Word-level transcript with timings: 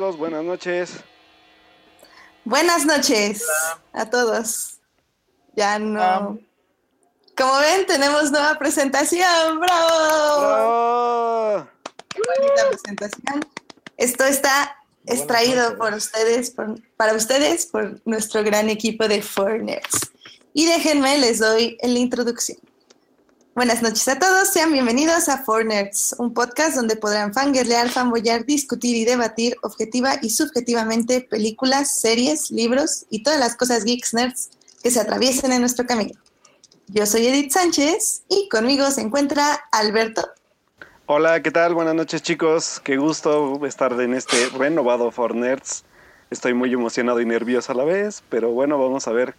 chicos, 0.00 0.16
buenas 0.16 0.42
noches. 0.42 0.92
Buenas 2.46 2.86
noches 2.86 3.44
a 3.92 4.08
todos. 4.08 4.78
Ya 5.54 5.78
no. 5.78 6.38
Como 7.36 7.58
ven, 7.58 7.84
tenemos 7.84 8.30
nueva 8.30 8.54
presentación. 8.58 9.60
¡Bravo! 9.60 10.40
¡Bravo! 10.40 11.68
Qué 12.08 12.20
bonita 12.38 12.68
presentación. 12.70 13.44
Esto 13.98 14.24
está 14.24 14.74
extraído 15.04 15.76
por 15.76 15.92
ustedes, 15.92 16.50
por- 16.50 16.80
para 16.96 17.12
ustedes, 17.12 17.66
por 17.66 18.00
nuestro 18.06 18.42
gran 18.42 18.70
equipo 18.70 19.06
de 19.06 19.20
Foreigners. 19.20 20.12
Y 20.54 20.64
déjenme, 20.64 21.18
les 21.18 21.40
doy 21.40 21.76
la 21.82 21.98
introducción. 21.98 22.58
Buenas 23.60 23.82
noches 23.82 24.08
a 24.08 24.18
todos, 24.18 24.48
sean 24.48 24.72
bienvenidos 24.72 25.28
a 25.28 25.44
Foreigners, 25.44 26.14
un 26.16 26.32
podcast 26.32 26.76
donde 26.76 26.96
podrán 26.96 27.34
fangirlear, 27.34 27.90
fanboyar, 27.90 28.46
discutir 28.46 28.96
y 28.96 29.04
debatir 29.04 29.54
objetiva 29.60 30.14
y 30.22 30.30
subjetivamente 30.30 31.20
películas, 31.20 32.00
series, 32.00 32.50
libros 32.50 33.04
y 33.10 33.22
todas 33.22 33.38
las 33.38 33.56
cosas 33.56 33.84
geeks 33.84 34.14
nerds 34.14 34.48
que 34.82 34.90
se 34.90 34.98
atraviesen 34.98 35.52
en 35.52 35.60
nuestro 35.60 35.84
camino. 35.84 36.18
Yo 36.86 37.04
soy 37.04 37.26
Edith 37.26 37.52
Sánchez 37.52 38.22
y 38.30 38.48
conmigo 38.48 38.90
se 38.90 39.02
encuentra 39.02 39.60
Alberto. 39.72 40.26
Hola, 41.04 41.42
¿qué 41.42 41.50
tal? 41.50 41.74
Buenas 41.74 41.94
noches, 41.94 42.22
chicos. 42.22 42.80
Qué 42.82 42.96
gusto 42.96 43.60
estar 43.66 43.92
en 44.00 44.14
este 44.14 44.48
renovado 44.56 45.10
For 45.10 45.34
Nerds. 45.34 45.84
Estoy 46.30 46.54
muy 46.54 46.72
emocionado 46.72 47.20
y 47.20 47.26
nervioso 47.26 47.72
a 47.72 47.74
la 47.74 47.84
vez, 47.84 48.22
pero 48.30 48.52
bueno, 48.52 48.78
vamos 48.78 49.06
a 49.06 49.12
ver 49.12 49.34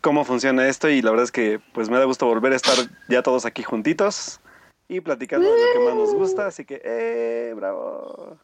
cómo 0.00 0.24
funciona 0.24 0.68
esto 0.68 0.88
y 0.88 1.02
la 1.02 1.10
verdad 1.10 1.24
es 1.24 1.32
que 1.32 1.60
pues 1.72 1.88
me 1.88 1.98
da 1.98 2.04
gusto 2.04 2.26
volver 2.26 2.52
a 2.52 2.56
estar 2.56 2.76
ya 3.08 3.22
todos 3.22 3.44
aquí 3.44 3.62
juntitos 3.62 4.40
y 4.88 5.00
platicando 5.00 5.52
de 5.52 5.60
lo 5.60 5.72
que 5.72 5.86
más 5.86 5.94
nos 5.94 6.14
gusta, 6.14 6.46
así 6.46 6.64
que 6.64 6.80
¡eh! 6.84 7.52
¡Bravo! 7.56 8.38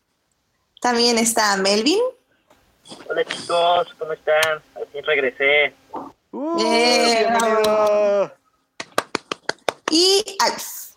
También 0.80 1.18
está 1.18 1.56
Melvin. 1.56 2.00
Hola 3.08 3.24
chicos, 3.24 3.94
¿cómo 3.98 4.12
están? 4.12 4.60
Al 4.74 4.86
fin 4.88 5.04
regresé. 5.04 5.74
¡Uh! 6.32 6.56
Bien, 6.56 7.28
¡Bienvenido! 7.30 8.32
Y 9.90 10.24
Alf. 10.40 10.94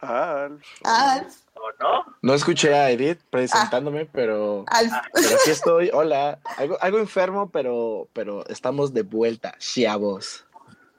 Alf. 0.00 0.62
Alf. 0.82 1.41
¿O 1.54 1.70
no? 1.80 2.16
No 2.22 2.34
escuché 2.34 2.74
a 2.74 2.90
Edith 2.90 3.20
presentándome, 3.30 4.06
pero, 4.06 4.64
Alf. 4.68 4.92
pero 5.12 5.28
aquí 5.28 5.50
estoy. 5.50 5.90
Hola. 5.92 6.38
Algo, 6.56 6.78
algo 6.80 6.98
enfermo, 6.98 7.50
pero, 7.50 8.08
pero 8.12 8.46
estamos 8.48 8.92
de 8.94 9.02
vuelta, 9.02 9.54
chavos. 9.58 10.44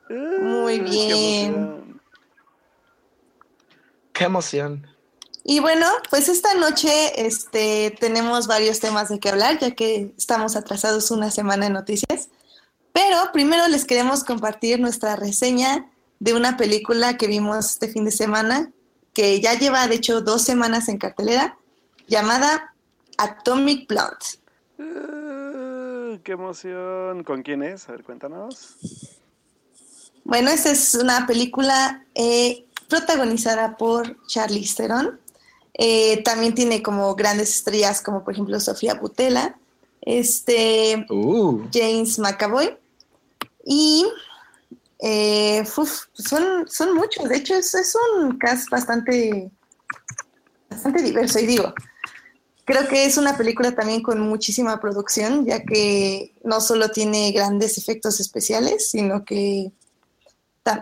Muy 0.10 0.78
¡Qué 0.78 0.84
bien. 0.84 2.02
Qué 4.14 4.24
emoción. 4.26 4.88
Y 5.44 5.60
bueno, 5.60 5.88
pues 6.10 6.30
esta 6.30 6.54
noche 6.54 7.26
este, 7.26 7.96
tenemos 8.00 8.48
varios 8.48 8.80
temas 8.80 9.10
de 9.10 9.20
qué 9.20 9.30
hablar, 9.30 9.60
ya 9.60 9.72
que 9.72 10.14
estamos 10.18 10.56
atrasados 10.56 11.12
una 11.12 11.32
semana 11.32 11.66
en 11.66 11.74
noticias. 11.74 12.30
Pero 12.94 13.18
primero 13.34 13.68
les 13.68 13.86
queremos 13.86 14.24
compartir 14.24 14.80
nuestra 14.80 15.16
reseña 15.16 15.90
de 16.20 16.34
una 16.34 16.56
película 16.56 17.18
que 17.18 17.28
vimos 17.28 17.72
este 17.72 17.90
fin 17.90 18.06
de 18.06 18.12
semana, 18.12 18.72
que 19.14 19.40
ya 19.42 19.54
lleva 19.54 19.88
de 19.88 19.96
hecho 19.96 20.22
dos 20.22 20.42
semanas 20.42 20.90
en 20.90 20.98
cartelera, 20.98 21.58
llamada 22.08 22.74
Atomic 23.18 23.88
Blonde. 23.88 24.18
¡Uh! 24.78 26.20
¡Qué 26.24 26.34
emoción! 26.34 27.24
¿Con 27.24 27.44
quién 27.44 27.64
es? 27.64 27.88
A 27.90 27.94
ver, 27.94 28.04
cuéntanos. 28.04 28.76
Bueno, 30.24 30.50
esta 30.52 30.72
es 30.72 30.96
una 30.96 31.28
película 31.28 32.06
eh, 32.16 32.66
protagonizada 32.88 33.78
por 33.78 34.26
Charlize 34.28 34.76
Theron. 34.76 35.20
Eh, 35.74 36.22
también 36.24 36.54
tiene 36.54 36.84
como 36.84 37.14
grandes 37.16 37.50
estrellas 37.50 38.02
como 38.02 38.24
por 38.24 38.34
ejemplo 38.34 38.60
Sofía 38.60 38.94
Butela, 38.94 39.58
este, 40.02 41.06
Uh, 41.10 41.64
James 41.74 42.20
McAvoy 42.20 42.78
y 43.66 44.06
eh, 45.06 45.64
uf, 45.78 46.06
son, 46.14 46.66
son 46.68 46.96
muchos. 46.96 47.28
De 47.28 47.36
hecho, 47.36 47.56
es, 47.56 47.74
es 47.76 47.94
un 48.18 48.38
cast 48.38 48.70
bastante, 48.70 49.52
bastante 50.70 51.02
diverso. 51.02 51.40
Y 51.40 51.46
digo, 51.46 51.74
creo 52.64 52.88
que 52.88 53.06
es 53.06 53.18
una 53.18 53.36
película 53.36 53.74
también 53.74 54.02
con 54.02 54.20
muchísima 54.22 54.80
producción, 54.80 55.46
ya 55.46 55.62
que 55.64 56.34
no 56.46 56.62
solo 56.62 56.90
tiene 56.90 57.32
grandes 57.34 57.78
efectos 57.78 58.22
especiales, 58.22 58.90
sino 58.90 59.26
que, 59.26 59.74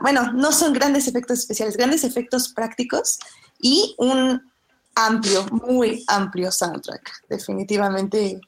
bueno, 0.01 0.31
no 0.33 0.51
son 0.51 0.73
grandes 0.73 1.07
efectos 1.07 1.39
especiales, 1.39 1.75
grandes 1.75 2.03
efectos 2.03 2.49
prácticos 2.53 3.17
y 3.59 3.95
un 3.97 4.39
amplio, 4.93 5.45
muy 5.47 6.03
amplio 6.07 6.51
soundtrack. 6.51 7.27
Definitivamente 7.27 8.39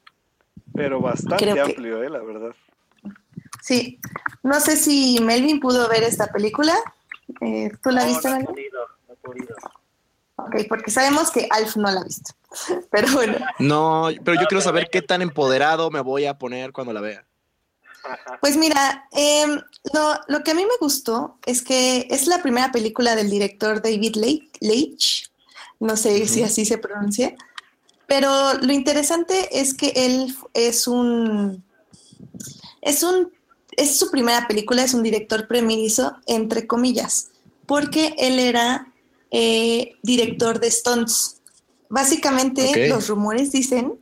Pero 0.75 1.01
bastante 1.01 1.45
que- 1.53 1.59
amplio, 1.59 2.03
eh, 2.03 2.09
la 2.11 2.19
verdad. 2.22 2.51
Sí, 3.63 3.97
no 4.44 4.59
sé 4.59 4.75
si 4.75 5.19
Melvin 5.22 5.62
pudo 5.62 5.88
ver 5.88 6.03
esta 6.03 6.28
película. 6.28 6.75
Eh, 7.40 7.72
¿Tú 7.81 7.91
la 7.91 8.01
no, 8.01 8.07
viste, 8.09 8.28
no 8.29 8.35
he 8.35 8.40
Melvin? 8.40 8.53
podido, 8.56 8.88
no 9.07 9.13
he 9.13 9.18
podido. 9.18 9.56
Ok, 10.35 10.56
porque 10.68 10.91
sabemos 10.91 11.31
que 11.31 11.47
Alf 11.50 11.78
no 11.78 11.90
la 11.90 12.02
ha 12.02 12.03
visto. 12.03 12.34
Pero 12.91 13.12
bueno, 13.13 13.38
no, 13.59 14.09
pero 14.23 14.40
yo 14.40 14.47
quiero 14.47 14.62
saber 14.62 14.90
qué 14.91 15.02
tan 15.02 15.22
empoderado 15.22 15.90
me 15.90 16.02
voy 16.02 16.25
a 16.25 16.38
poner 16.38 16.72
cuando 16.73 16.91
la 16.94 17.02
vea. 17.02 17.25
pues 18.41 18.57
mira, 18.57 19.07
em, 19.12 19.59
lo, 19.94 20.16
lo 20.28 20.44
que 20.44 20.52
a 20.52 20.53
mí 20.53 20.63
me 20.63 20.78
gustó 20.79 21.38
es 21.46 21.62
que 21.63 22.06
es 22.12 22.28
la 22.28 22.41
primera 22.44 22.72
película 22.72 23.16
del 23.16 23.29
director 23.29 23.81
David 23.81 24.16
Le- 24.18 24.50
Leitch. 24.59 25.31
No 25.79 25.96
sé 25.97 26.28
si 26.28 26.44
así 26.44 26.66
se 26.66 26.78
pronuncia. 26.78 27.34
Pero 28.07 28.53
lo 28.56 28.72
interesante 28.73 29.59
es 29.59 29.73
que 29.73 29.94
él 29.96 30.35
es 30.53 30.85
un. 30.88 31.63
Es 32.81 33.02
un. 33.03 33.31
Es 33.78 33.97
su 33.97 34.11
primera 34.11 34.47
película, 34.47 34.84
es 34.84 34.94
un 34.94 35.03
director 35.03 35.47
primerizo, 35.47 36.16
entre 36.28 36.67
comillas, 36.67 37.29
porque 37.66 38.16
él 38.17 38.39
era 38.39 38.91
eh, 39.31 39.95
director 40.03 40.59
de 40.59 40.69
Stunts. 40.69 41.41
Básicamente, 41.89 42.88
los 42.88 43.07
rumores 43.07 43.51
dicen 43.51 43.94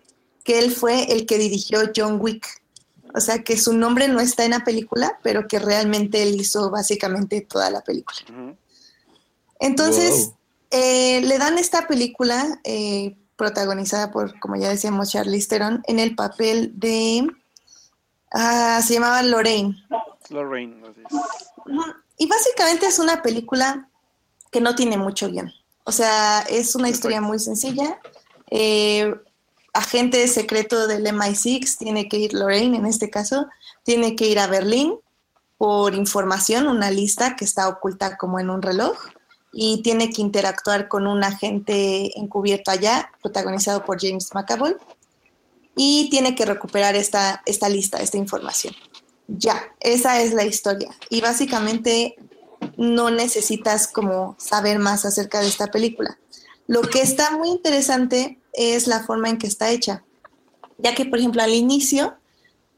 que 0.43 0.59
él 0.59 0.71
fue 0.71 1.11
el 1.11 1.25
que 1.25 1.37
dirigió 1.37 1.79
John 1.95 2.17
Wick. 2.19 2.47
O 3.13 3.19
sea, 3.19 3.43
que 3.43 3.57
su 3.57 3.73
nombre 3.73 4.07
no 4.07 4.21
está 4.21 4.45
en 4.45 4.51
la 4.51 4.63
película, 4.63 5.19
pero 5.21 5.47
que 5.47 5.59
realmente 5.59 6.23
él 6.23 6.39
hizo 6.39 6.69
básicamente 6.69 7.41
toda 7.41 7.69
la 7.69 7.81
película. 7.81 8.19
Entonces, 9.59 10.27
Wow. 10.27 10.35
eh, 10.71 11.21
le 11.21 11.37
dan 11.37 11.57
esta 11.57 11.87
película 11.87 12.59
eh, 12.63 13.17
protagonizada 13.35 14.11
por, 14.11 14.39
como 14.39 14.55
ya 14.55 14.69
decíamos, 14.69 15.11
Charlize 15.11 15.47
Theron 15.47 15.83
en 15.87 15.99
el 15.99 16.15
papel 16.15 16.71
de... 16.75 17.27
ah, 18.31 18.81
se 18.85 18.95
llamaba 18.95 19.23
Lorraine. 19.23 19.75
Lorraine, 20.29 20.81
así 20.87 21.01
es. 21.01 21.21
Y 22.17 22.27
básicamente 22.27 22.85
es 22.85 22.99
una 22.99 23.21
película 23.21 23.89
que 24.51 24.61
no 24.61 24.75
tiene 24.75 24.97
mucho 24.97 25.29
guion. 25.29 25.51
O 25.83 25.91
sea, 25.91 26.41
es 26.41 26.75
una 26.75 26.89
historia 26.89 27.21
muy 27.21 27.39
sencilla. 27.39 27.99
Eh, 28.49 29.13
agente 29.73 30.27
secreto 30.27 30.87
del 30.87 31.05
MI6 31.05 31.77
tiene 31.77 32.07
que 32.07 32.17
ir, 32.17 32.33
Lorraine 32.33 32.77
en 32.77 32.85
este 32.85 33.09
caso, 33.09 33.47
tiene 33.83 34.15
que 34.15 34.27
ir 34.27 34.39
a 34.39 34.47
Berlín 34.47 34.95
por 35.57 35.95
información, 35.95 36.67
una 36.67 36.91
lista 36.91 37.35
que 37.35 37.45
está 37.45 37.67
oculta 37.67 38.17
como 38.17 38.39
en 38.39 38.49
un 38.49 38.61
reloj, 38.61 38.97
y 39.53 39.81
tiene 39.81 40.09
que 40.09 40.21
interactuar 40.21 40.87
con 40.87 41.07
un 41.07 41.23
agente 41.23 42.17
encubierto 42.19 42.71
allá, 42.71 43.11
protagonizado 43.21 43.83
por 43.85 43.99
James 44.01 44.29
McAvoy, 44.33 44.75
y 45.75 46.09
tiene 46.09 46.35
que 46.35 46.45
recuperar 46.45 46.95
esta, 46.95 47.41
esta 47.45 47.69
lista, 47.69 47.99
esta 47.99 48.17
información. 48.17 48.75
Ya, 49.27 49.63
esa 49.79 50.21
es 50.21 50.33
la 50.33 50.45
historia. 50.45 50.89
Y 51.09 51.21
básicamente 51.21 52.15
no 52.77 53.09
necesitas 53.09 53.87
como 53.87 54.35
saber 54.39 54.79
más 54.79 55.05
acerca 55.05 55.39
de 55.41 55.47
esta 55.47 55.67
película. 55.67 56.17
Lo 56.67 56.81
que 56.81 57.01
está 57.01 57.31
muy 57.31 57.49
interesante 57.49 58.39
es 58.53 58.87
la 58.87 59.03
forma 59.03 59.29
en 59.29 59.37
que 59.37 59.47
está 59.47 59.71
hecha, 59.71 60.03
ya 60.77 60.95
que 60.95 61.05
por 61.05 61.19
ejemplo 61.19 61.41
al 61.41 61.53
inicio 61.53 62.15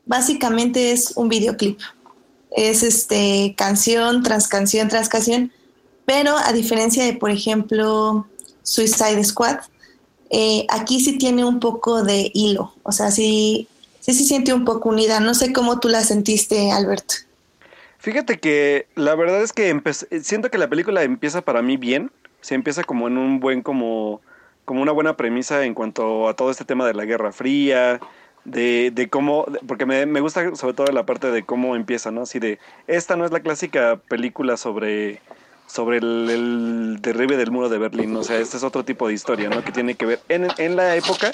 básicamente 0.06 0.92
es 0.92 1.14
un 1.16 1.30
videoclip. 1.30 1.80
Es 2.52 2.84
este 2.84 3.56
canción 3.58 4.22
tras 4.22 4.48
canción 4.48 4.88
tras 4.88 5.10
canción, 5.10 5.52
pero 6.06 6.38
a 6.38 6.54
diferencia 6.54 7.04
de 7.04 7.14
por 7.14 7.32
ejemplo 7.32 8.28
Suicide 8.62 9.24
Squad, 9.24 9.60
eh, 10.34 10.66
aquí 10.70 11.00
sí 11.00 11.18
tiene 11.18 11.46
un 11.46 11.60
poco 11.60 12.04
de 12.04 12.32
hilo, 12.34 12.74
o 12.84 12.92
sea, 12.92 13.12
sí, 13.12 13.68
sí 14.02 14.14
se 14.14 14.24
siente 14.26 14.54
un 14.54 14.66
poco 14.66 14.90
unida. 14.90 15.20
No 15.20 15.34
sé 15.34 15.54
cómo 15.54 15.80
tú 15.80 15.88
la 15.88 16.02
sentiste, 16.02 16.72
Alberto. 16.72 17.16
Fíjate 18.00 18.40
que 18.40 18.88
la 18.96 19.16
verdad 19.16 19.42
es 19.42 19.54
que 19.54 19.74
empe- 19.74 20.22
siento 20.22 20.50
que 20.52 20.58
la 20.58 20.68
película 20.68 21.04
empieza 21.04 21.42
para 21.42 21.62
mí 21.62 21.78
bien. 21.78 22.12
Se 22.42 22.56
empieza 22.56 22.84
como 22.84 23.08
en 23.08 23.18
un 23.18 23.40
buen, 23.40 23.62
como, 23.62 24.20
como 24.66 24.82
una 24.82 24.92
buena 24.92 25.16
premisa 25.16 25.64
en 25.64 25.74
cuanto 25.74 26.28
a 26.28 26.36
todo 26.36 26.52
este 26.52 26.66
tema 26.66 26.86
de 26.86 26.94
la 26.94 27.06
Guerra 27.06 27.32
Fría, 27.32 28.02
de, 28.44 28.92
de 28.94 29.08
cómo, 29.08 29.46
porque 29.66 29.86
me 29.86 30.20
gusta 30.20 30.54
sobre 30.56 30.74
todo 30.74 30.88
la 30.88 31.06
parte 31.06 31.32
de 31.32 31.44
cómo 31.44 31.78
empieza, 31.78 32.12
¿no? 32.12 32.24
Así 32.24 32.40
de, 32.40 32.60
esta 32.88 33.16
no 33.16 33.24
es 33.24 33.32
la 33.32 33.40
clásica 33.40 34.02
película 34.10 34.58
sobre 34.58 35.22
sobre 35.66 35.98
el, 35.98 36.30
el 36.30 37.02
del 37.02 37.52
muro 37.52 37.70
de 37.70 37.78
Berlín. 37.78 38.16
O 38.16 38.24
sea, 38.24 38.38
este 38.40 38.58
es 38.58 38.64
otro 38.64 38.84
tipo 38.86 39.08
de 39.08 39.14
historia, 39.14 39.50
¿no? 39.50 39.64
Que 39.64 39.72
tiene 39.72 39.96
que 39.96 40.06
ver 40.06 40.20
en, 40.30 40.48
en 40.58 40.76
la 40.76 40.96
época, 40.96 41.32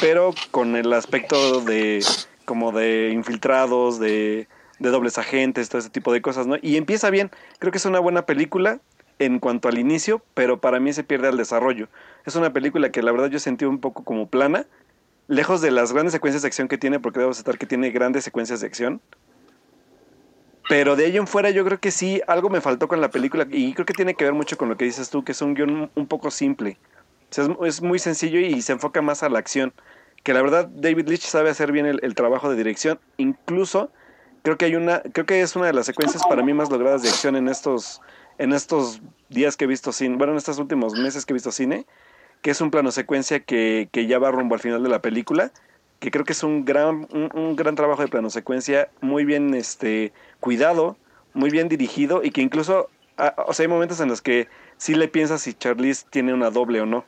pero 0.00 0.34
con 0.50 0.76
el 0.76 0.92
aspecto 0.92 1.60
de 1.60 2.04
como 2.44 2.72
de 2.72 3.10
infiltrados, 3.12 3.98
de, 3.98 4.48
de 4.78 4.90
dobles 4.90 5.18
agentes, 5.18 5.68
todo 5.68 5.80
ese 5.80 5.90
tipo 5.90 6.12
de 6.12 6.22
cosas, 6.22 6.46
¿no? 6.46 6.56
Y 6.62 6.76
empieza 6.76 7.10
bien. 7.10 7.30
Creo 7.58 7.72
que 7.72 7.78
es 7.78 7.84
una 7.84 8.00
buena 8.00 8.22
película 8.22 8.80
en 9.18 9.38
cuanto 9.38 9.68
al 9.68 9.78
inicio, 9.78 10.22
pero 10.34 10.60
para 10.60 10.80
mí 10.80 10.92
se 10.92 11.04
pierde 11.04 11.28
al 11.28 11.36
desarrollo. 11.36 11.88
Es 12.24 12.36
una 12.36 12.52
película 12.52 12.90
que 12.90 13.02
la 13.02 13.12
verdad 13.12 13.28
yo 13.28 13.38
sentí 13.38 13.64
un 13.64 13.80
poco 13.80 14.04
como 14.04 14.28
plana, 14.28 14.66
lejos 15.26 15.60
de 15.60 15.70
las 15.70 15.92
grandes 15.92 16.12
secuencias 16.12 16.42
de 16.42 16.48
acción 16.48 16.68
que 16.68 16.78
tiene, 16.78 17.00
porque 17.00 17.18
debo 17.18 17.32
aceptar 17.32 17.58
que 17.58 17.66
tiene 17.66 17.90
grandes 17.90 18.24
secuencias 18.24 18.60
de 18.60 18.66
acción. 18.66 19.00
Pero 20.68 20.96
de 20.96 21.06
ello 21.06 21.20
en 21.20 21.26
fuera 21.26 21.50
yo 21.50 21.64
creo 21.64 21.80
que 21.80 21.90
sí, 21.90 22.20
algo 22.26 22.50
me 22.50 22.60
faltó 22.60 22.88
con 22.88 23.00
la 23.00 23.10
película 23.10 23.46
y 23.50 23.72
creo 23.72 23.86
que 23.86 23.94
tiene 23.94 24.14
que 24.14 24.24
ver 24.24 24.34
mucho 24.34 24.58
con 24.58 24.68
lo 24.68 24.76
que 24.76 24.84
dices 24.84 25.08
tú, 25.08 25.24
que 25.24 25.32
es 25.32 25.40
un 25.40 25.54
guion 25.54 25.90
un 25.94 26.06
poco 26.06 26.30
simple. 26.30 26.76
O 27.30 27.34
sea, 27.34 27.48
es, 27.64 27.82
muy 27.82 27.98
sencillo 27.98 28.38
y 28.38 28.60
se 28.62 28.72
enfoca 28.72 29.02
más 29.02 29.22
a 29.22 29.28
la 29.28 29.38
acción. 29.38 29.72
Que 30.22 30.34
la 30.34 30.42
verdad 30.42 30.68
David 30.68 31.08
Leitch 31.08 31.22
sabe 31.22 31.50
hacer 31.50 31.72
bien 31.72 31.86
el, 31.86 32.00
el 32.02 32.14
trabajo 32.14 32.50
de 32.50 32.56
dirección. 32.56 32.98
Incluso 33.16 33.90
creo 34.42 34.56
que 34.56 34.64
hay 34.66 34.76
una, 34.76 35.00
creo 35.00 35.26
que 35.26 35.40
es 35.40 35.56
una 35.56 35.66
de 35.66 35.72
las 35.72 35.86
secuencias 35.86 36.22
para 36.26 36.42
mí 36.42 36.52
más 36.52 36.70
logradas 36.70 37.02
de 37.02 37.08
acción 37.08 37.36
en 37.36 37.48
estos, 37.48 38.00
en 38.38 38.52
estos 38.52 39.00
días 39.28 39.56
que 39.56 39.64
he 39.64 39.68
visto 39.68 39.92
cine, 39.92 40.16
bueno, 40.16 40.32
en 40.32 40.38
estos 40.38 40.58
últimos 40.58 40.94
meses 40.94 41.26
que 41.26 41.32
he 41.32 41.34
visto 41.34 41.52
cine, 41.52 41.86
que 42.42 42.50
es 42.50 42.60
un 42.60 42.70
plano 42.70 42.90
secuencia 42.90 43.40
que, 43.40 43.88
que 43.92 44.06
ya 44.06 44.18
va 44.18 44.30
rumbo 44.30 44.54
al 44.54 44.60
final 44.60 44.82
de 44.82 44.88
la 44.88 45.02
película, 45.02 45.52
que 45.98 46.10
creo 46.10 46.24
que 46.24 46.32
es 46.32 46.42
un 46.42 46.64
gran, 46.64 47.08
un, 47.12 47.30
un 47.34 47.56
gran 47.56 47.74
trabajo 47.74 48.02
de 48.02 48.08
plano 48.08 48.30
secuencia, 48.30 48.88
muy 49.00 49.24
bien 49.24 49.54
este, 49.54 50.12
cuidado, 50.40 50.96
muy 51.34 51.50
bien 51.50 51.68
dirigido 51.68 52.22
y 52.22 52.30
que 52.30 52.40
incluso, 52.40 52.88
ah, 53.16 53.34
o 53.46 53.52
sea, 53.54 53.64
hay 53.64 53.68
momentos 53.68 54.00
en 54.00 54.08
los 54.08 54.22
que 54.22 54.48
sí 54.76 54.94
le 54.94 55.08
piensas 55.08 55.42
si 55.42 55.54
Charlize 55.54 56.06
tiene 56.10 56.32
una 56.34 56.50
doble 56.50 56.80
o 56.80 56.86
no. 56.86 57.04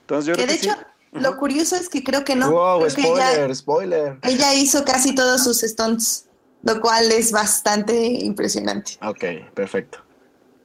Entonces 0.00 0.26
yo 0.26 0.34
Que 0.34 0.44
creo 0.44 0.54
de 0.54 0.60
que 0.60 0.66
hecho, 0.66 0.76
sí. 1.12 1.18
lo 1.20 1.36
curioso 1.36 1.76
es 1.76 1.88
que 1.88 2.02
creo 2.02 2.24
que 2.24 2.36
no. 2.36 2.50
wow, 2.50 2.80
Creo 2.80 2.94
que 2.94 3.02
spoiler, 3.02 3.44
ella, 3.44 3.54
spoiler. 3.54 4.16
ella 4.22 4.54
hizo 4.54 4.84
casi 4.84 5.14
todos 5.14 5.44
sus 5.44 5.60
stunts, 5.60 6.26
lo 6.62 6.80
cual 6.80 7.10
es 7.12 7.30
bastante 7.32 7.94
impresionante. 8.06 8.92
Ok, 9.02 9.24
perfecto. 9.54 9.98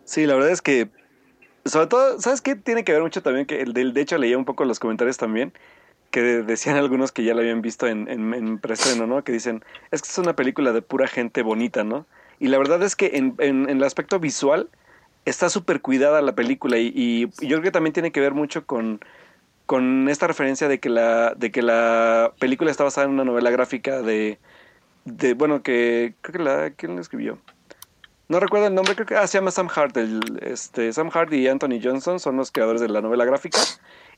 Sí, 0.05 0.25
la 0.25 0.35
verdad 0.35 0.51
es 0.51 0.61
que, 0.61 0.89
sobre 1.65 1.87
todo, 1.87 2.19
¿sabes 2.19 2.41
qué? 2.41 2.55
Tiene 2.55 2.83
que 2.83 2.91
ver 2.93 3.01
mucho 3.01 3.21
también 3.21 3.45
que, 3.45 3.61
el 3.61 3.73
del 3.73 3.93
de 3.93 4.01
hecho 4.01 4.17
leía 4.17 4.37
un 4.37 4.45
poco 4.45 4.65
los 4.65 4.79
comentarios 4.79 5.17
también, 5.17 5.53
que 6.13 6.21
decían 6.21 6.75
algunos 6.75 7.11
que 7.11 7.23
ya 7.23 7.33
la 7.33 7.41
habían 7.41 7.63
visto 7.63 7.87
en, 7.87 8.07
en, 8.07 8.35
en 8.35 8.59
preestreno, 8.59 9.07
¿no? 9.07 9.23
Que 9.23 9.31
dicen, 9.31 9.65
es 9.89 10.03
que 10.03 10.09
es 10.09 10.17
una 10.19 10.35
película 10.35 10.71
de 10.71 10.83
pura 10.83 11.07
gente 11.07 11.41
bonita, 11.41 11.83
¿no? 11.83 12.05
Y 12.39 12.49
la 12.49 12.59
verdad 12.59 12.83
es 12.83 12.95
que 12.95 13.13
en, 13.15 13.33
en, 13.39 13.67
el 13.67 13.83
aspecto 13.83 14.19
visual 14.19 14.69
está 15.25 15.49
súper 15.49 15.81
cuidada 15.81 16.21
la 16.21 16.35
película 16.35 16.77
y, 16.77 16.93
y, 16.95 17.31
y 17.43 17.47
yo 17.47 17.57
creo 17.57 17.63
que 17.63 17.71
también 17.71 17.93
tiene 17.93 18.11
que 18.11 18.19
ver 18.19 18.35
mucho 18.35 18.63
con, 18.67 18.99
con 19.65 20.07
esta 20.07 20.27
referencia 20.27 20.67
de 20.67 20.79
que 20.79 20.89
la, 20.89 21.33
de 21.33 21.51
que 21.51 21.63
la 21.63 22.31
película 22.37 22.69
está 22.69 22.83
basada 22.83 23.07
en 23.07 23.13
una 23.13 23.25
novela 23.25 23.49
gráfica 23.49 24.03
de, 24.03 24.37
de 25.05 25.33
bueno, 25.33 25.63
que 25.63 26.13
creo 26.21 26.33
que 26.33 26.43
la, 26.43 26.69
¿quién 26.77 26.93
la 26.93 27.01
escribió? 27.01 27.39
No 28.27 28.39
recuerdo 28.39 28.67
el 28.67 28.75
nombre, 28.75 28.93
creo 28.93 29.07
que 29.07 29.15
ah, 29.15 29.25
se 29.25 29.39
llama 29.39 29.49
Sam 29.49 29.69
Hart. 29.75 29.97
El, 29.97 30.21
este, 30.43 30.93
Sam 30.93 31.09
Hart 31.11 31.33
y 31.33 31.47
Anthony 31.47 31.79
Johnson 31.83 32.19
son 32.19 32.37
los 32.37 32.51
creadores 32.51 32.81
de 32.81 32.89
la 32.89 33.01
novela 33.01 33.25
gráfica 33.25 33.57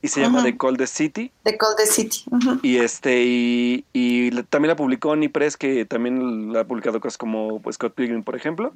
y 0.02 0.08
se 0.08 0.22
llama 0.22 0.40
Ujú. 0.40 0.48
The 0.48 0.58
Cold 0.58 0.86
City. 0.88 1.32
The 1.44 1.58
Cold 1.58 1.80
City. 1.90 2.24
Ujú. 2.32 2.60
Y 2.64 2.78
este 2.78 3.24
y, 3.24 3.86
y 3.94 4.32
la- 4.32 4.44
también 4.44 4.70
la 4.70 4.76
publicó 4.76 5.10
Oni 5.10 5.28
Press, 5.28 5.58
que 5.58 5.86
también 5.86 6.54
la 6.54 6.62
ha 6.62 6.64
publicado 6.66 7.00
cosas 7.00 7.18
como 7.18 7.60
pues, 7.62 7.76
Scott 7.76 7.96
Pilgrim, 7.96 8.24
por 8.24 8.36
ejemplo. 8.36 8.74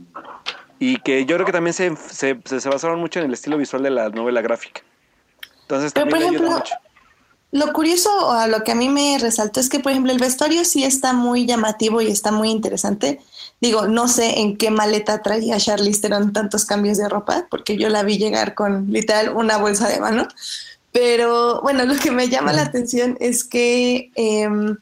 Y 0.80 0.98
que 1.02 1.26
yo 1.26 1.36
creo 1.36 1.46
que 1.46 1.52
también 1.52 1.74
se, 1.74 1.96
se, 1.96 2.40
se- 2.46 2.70
basaron 2.70 3.00
mucho 3.00 3.20
en 3.20 3.26
el 3.26 3.34
estilo 3.34 3.58
visual 3.58 3.84
de 3.84 3.90
la 3.90 4.10
novela 4.10 4.42
gráfica. 4.42 4.82
Entonces 5.64 5.92
Pero, 5.94 6.08
también 6.10 6.10
por 6.10 6.36
ayuda 6.36 6.48
ejemplo, 6.48 6.58
mucho. 6.58 6.76
Lo 7.52 7.74
curioso 7.74 8.10
o 8.28 8.32
a 8.32 8.48
lo 8.48 8.64
que 8.64 8.74
a 8.74 8.76
mí 8.76 8.90
me 8.90 9.18
resaltó 9.20 9.60
es 9.60 9.70
que, 9.70 9.80
por 9.80 9.92
ejemplo, 9.92 10.12
el 10.12 10.20
vestuario 10.20 10.64
sí 10.64 10.84
está 10.84 11.14
muy 11.14 11.48
llamativo 11.48 12.00
y 12.00 12.08
está 12.08 12.32
muy 12.32 12.50
interesante. 12.52 13.20
Digo, 13.60 13.88
no 13.88 14.08
sé 14.08 14.40
en 14.40 14.56
qué 14.56 14.70
maleta 14.70 15.24
traía 15.24 15.58
Charlize 15.58 16.00
Theron 16.02 16.32
tantos 16.32 16.64
cambios 16.66 17.00
de 17.00 17.10
ropa, 17.10 17.48
porque 17.50 17.76
yo 17.76 17.90
la 17.90 18.04
vi 18.04 18.20
llegar 18.20 18.54
con 18.54 18.92
literal 18.94 19.34
una 19.36 19.58
bolsa 19.58 19.90
de 19.90 20.00
mano. 20.00 20.28
Pero 20.92 21.62
bueno, 21.62 21.86
lo 21.86 21.96
que 21.96 22.12
me 22.12 22.30
llama 22.30 22.52
la 22.54 22.64
atención 22.64 23.16
es 23.20 23.44
que 23.44 24.12
em, 24.16 24.78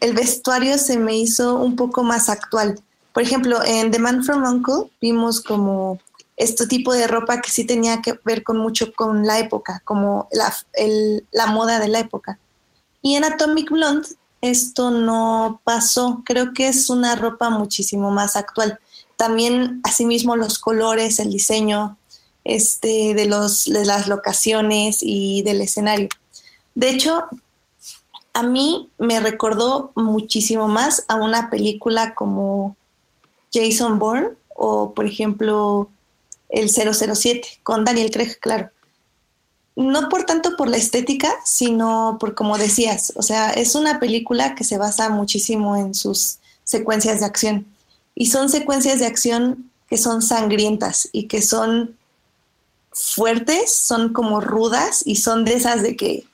el 0.00 0.12
vestuario 0.14 0.76
se 0.78 0.98
me 0.98 1.16
hizo 1.16 1.56
un 1.56 1.76
poco 1.76 2.02
más 2.02 2.28
actual. 2.28 2.80
Por 3.12 3.22
ejemplo, 3.22 3.62
en 3.64 3.90
The 3.90 3.98
Man 3.98 4.24
from 4.24 4.42
Uncle 4.44 4.90
vimos 5.00 5.40
como 5.40 5.98
este 6.36 6.66
tipo 6.66 6.92
de 6.92 7.06
ropa 7.06 7.40
que 7.40 7.50
sí 7.50 7.64
tenía 7.64 8.00
que 8.02 8.18
ver 8.24 8.42
con 8.42 8.56
mucho 8.56 8.92
con 8.94 9.24
la 9.26 9.38
época, 9.38 9.82
como 9.84 10.28
la, 10.32 10.52
el- 10.72 11.24
la 11.30 11.46
moda 11.46 11.78
de 11.78 11.88
la 11.88 12.00
época. 12.00 12.38
Y 13.02 13.14
en 13.16 13.24
Atomic 13.24 13.70
Blonde 13.70 14.08
esto 14.40 14.90
no 14.90 15.60
pasó, 15.62 16.22
creo 16.24 16.52
que 16.52 16.66
es 16.68 16.90
una 16.90 17.14
ropa 17.14 17.50
muchísimo 17.50 18.10
más 18.10 18.34
actual. 18.34 18.80
También, 19.16 19.80
asimismo, 19.84 20.34
los 20.34 20.58
colores, 20.58 21.20
el 21.20 21.30
diseño 21.30 21.96
este, 22.44 23.14
de, 23.14 23.26
los, 23.26 23.64
de 23.64 23.84
las 23.84 24.08
locaciones 24.08 24.98
y 25.00 25.42
del 25.42 25.60
escenario. 25.60 26.08
De 26.74 26.90
hecho, 26.90 27.24
a 28.34 28.42
mí 28.42 28.90
me 28.98 29.20
recordó 29.20 29.92
muchísimo 29.94 30.68
más 30.68 31.04
a 31.08 31.16
una 31.16 31.50
película 31.50 32.14
como 32.14 32.76
Jason 33.52 33.98
Bourne 33.98 34.30
o, 34.54 34.94
por 34.94 35.06
ejemplo, 35.06 35.88
el 36.48 36.70
007 36.70 37.60
con 37.62 37.84
Daniel 37.84 38.10
Craig, 38.10 38.38
claro. 38.40 38.70
No 39.74 40.08
por 40.10 40.24
tanto 40.24 40.56
por 40.56 40.68
la 40.68 40.76
estética, 40.76 41.32
sino 41.44 42.18
por 42.20 42.34
como 42.34 42.58
decías, 42.58 43.12
o 43.16 43.22
sea, 43.22 43.50
es 43.50 43.74
una 43.74 44.00
película 44.00 44.54
que 44.54 44.64
se 44.64 44.76
basa 44.76 45.08
muchísimo 45.08 45.76
en 45.76 45.94
sus 45.94 46.38
secuencias 46.64 47.20
de 47.20 47.26
acción. 47.26 47.66
Y 48.14 48.26
son 48.26 48.50
secuencias 48.50 48.98
de 48.98 49.06
acción 49.06 49.70
que 49.88 49.96
son 49.96 50.20
sangrientas 50.20 51.08
y 51.12 51.26
que 51.26 51.40
son 51.40 51.96
fuertes, 52.92 53.74
son 53.74 54.12
como 54.12 54.40
rudas 54.40 55.02
y 55.06 55.16
son 55.16 55.44
de 55.44 55.54
esas 55.54 55.82
de 55.82 55.96
que 55.96 56.24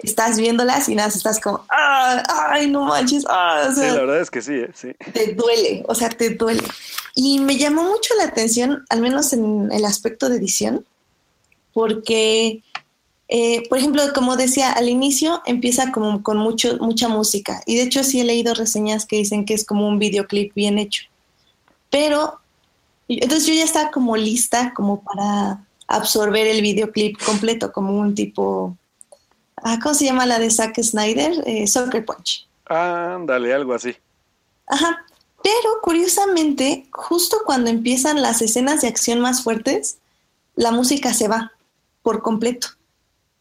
estás 0.00 0.38
viéndolas 0.38 0.88
y 0.88 0.94
nada, 0.94 1.08
estás 1.08 1.40
como, 1.40 1.64
"Ah, 1.70 2.22
ay, 2.50 2.68
no 2.70 2.84
manches, 2.84 3.24
ah", 3.28 3.66
o 3.68 3.74
Sí, 3.74 3.80
sea, 3.80 3.94
la 3.94 4.00
verdad 4.00 4.20
es 4.20 4.30
que 4.30 4.42
sí, 4.42 4.52
¿eh? 4.54 4.70
sí. 4.74 4.88
te 5.12 5.34
duele, 5.34 5.82
o 5.88 5.94
sea, 5.94 6.08
te 6.10 6.30
duele. 6.30 6.62
Y 7.14 7.38
me 7.40 7.56
llamó 7.56 7.84
mucho 7.84 8.14
la 8.16 8.24
atención, 8.24 8.84
al 8.90 9.00
menos 9.00 9.32
en 9.32 9.70
el 9.72 9.84
aspecto 9.84 10.28
de 10.28 10.36
edición, 10.36 10.84
porque, 11.72 12.62
eh, 13.28 13.68
por 13.68 13.78
ejemplo, 13.78 14.02
como 14.14 14.36
decía, 14.36 14.72
al 14.72 14.88
inicio 14.88 15.42
empieza 15.46 15.90
como 15.90 16.22
con 16.22 16.36
mucho, 16.36 16.76
mucha 16.80 17.08
música. 17.08 17.62
Y 17.66 17.76
de 17.76 17.82
hecho 17.82 18.04
sí 18.04 18.20
he 18.20 18.24
leído 18.24 18.54
reseñas 18.54 19.06
que 19.06 19.16
dicen 19.16 19.44
que 19.44 19.54
es 19.54 19.64
como 19.64 19.88
un 19.88 19.98
videoclip 19.98 20.54
bien 20.54 20.78
hecho. 20.78 21.04
Pero, 21.90 22.38
entonces 23.08 23.46
yo 23.46 23.54
ya 23.54 23.64
estaba 23.64 23.90
como 23.90 24.16
lista 24.16 24.72
como 24.74 25.02
para 25.02 25.64
absorber 25.96 26.46
el 26.46 26.62
videoclip 26.62 27.22
completo, 27.22 27.72
como 27.72 27.98
un 27.98 28.14
tipo, 28.14 28.76
ah, 29.56 29.78
¿cómo 29.82 29.94
se 29.94 30.04
llama 30.04 30.26
la 30.26 30.38
de 30.38 30.50
Zack 30.50 30.82
Snyder? 30.82 31.42
Eh, 31.46 31.66
Soccer 31.66 32.04
Punch. 32.04 32.46
Ándale, 32.66 33.52
algo 33.52 33.74
así. 33.74 33.94
Ajá. 34.66 35.04
Pero 35.42 35.80
curiosamente, 35.82 36.86
justo 36.90 37.38
cuando 37.44 37.68
empiezan 37.68 38.22
las 38.22 38.40
escenas 38.40 38.80
de 38.80 38.88
acción 38.88 39.20
más 39.20 39.42
fuertes, 39.42 39.98
la 40.56 40.70
música 40.70 41.12
se 41.12 41.28
va 41.28 41.52
por 42.02 42.22
completo 42.22 42.68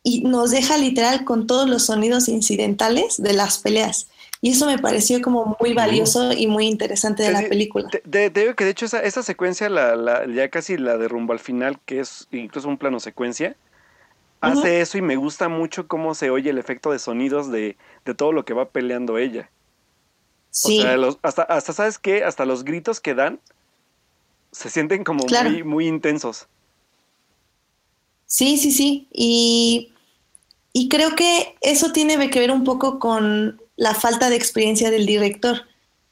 y 0.04 0.22
nos 0.22 0.52
deja 0.52 0.78
literal 0.78 1.24
con 1.24 1.48
todos 1.48 1.70
los 1.70 1.84
sonidos 1.84 2.28
incidentales 2.28 3.22
de 3.22 3.34
las 3.34 3.60
peleas. 3.60 4.08
Y 4.44 4.52
eso 4.52 4.66
me 4.66 4.78
pareció 4.78 5.22
como 5.22 5.56
muy 5.62 5.74
valioso 5.74 6.34
y 6.34 6.48
muy 6.48 6.68
interesante 6.68 7.24
de 7.24 7.32
la 7.32 7.48
película. 7.48 7.88
Te, 7.90 8.00
te- 8.00 8.30
te 8.30 8.40
digo 8.42 8.56
que 8.56 8.66
de 8.66 8.72
hecho 8.72 8.86
esa, 8.86 9.02
esa 9.02 9.24
secuencia, 9.24 9.70
la, 9.70 9.96
la- 9.96 10.28
ya 10.28 10.50
casi 10.50 10.76
la 10.78 10.98
de 10.98 11.08
rumbo 11.08 11.32
al 11.32 11.40
final, 11.40 11.80
que 11.86 12.02
es 12.02 12.28
incluso 12.30 12.68
un 12.68 12.78
plano 12.78 13.00
secuencia, 13.00 13.56
hace 14.42 14.82
eso 14.82 14.98
y 14.98 15.02
me 15.02 15.16
gusta 15.16 15.48
mucho 15.48 15.88
cómo 15.88 16.14
se 16.14 16.30
oye 16.30 16.50
el 16.50 16.58
efecto 16.58 16.92
de 16.92 17.00
sonidos 17.00 17.50
de, 17.54 17.78
de 18.04 18.14
todo 18.14 18.34
lo 18.34 18.44
que 18.44 18.54
va 18.54 18.70
peleando 18.70 19.18
ella. 19.18 19.50
Sí, 20.52 20.78
O 20.78 20.82
sea, 20.84 20.98
los- 20.98 21.20
hasta, 21.24 21.44
hasta, 21.44 21.72
¿sabes 21.72 21.98
qué? 21.98 22.26
Hasta 22.26 22.46
los 22.46 22.66
gritos 22.66 23.00
que 23.00 23.16
dan 23.16 23.40
se 24.52 24.70
sienten 24.70 25.06
como 25.06 25.26
Claro. 25.26 25.50
muy, 25.52 25.64
muy 25.64 25.88
intensos. 25.88 26.48
sí, 28.26 28.58
sí, 28.58 28.72
sí. 28.72 29.08
Y, 29.14 29.94
y 30.74 30.90
creo 30.90 31.16
que 31.16 31.56
eso 31.62 31.94
tiene 31.94 32.30
que 32.30 32.40
ver 32.40 32.52
un 32.52 32.66
poco 32.66 33.00
con 33.00 33.63
la 33.76 33.94
falta 33.94 34.30
de 34.30 34.36
experiencia 34.36 34.92
del 34.92 35.06
director, 35.06 35.64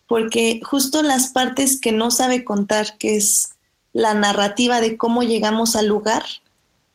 porque 0.08 0.62
justo 0.64 1.04
las 1.04 1.28
partes 1.30 1.80
que 1.80 1.92
no 1.92 2.12
sabe 2.12 2.44
contar, 2.44 2.98
que 2.98 3.16
es 3.16 3.50
la 3.94 4.14
narrativa 4.14 4.82
de 4.82 4.98
cómo 4.98 5.24
llegamos 5.24 5.76
al 5.76 5.88
lugar, 5.88 6.24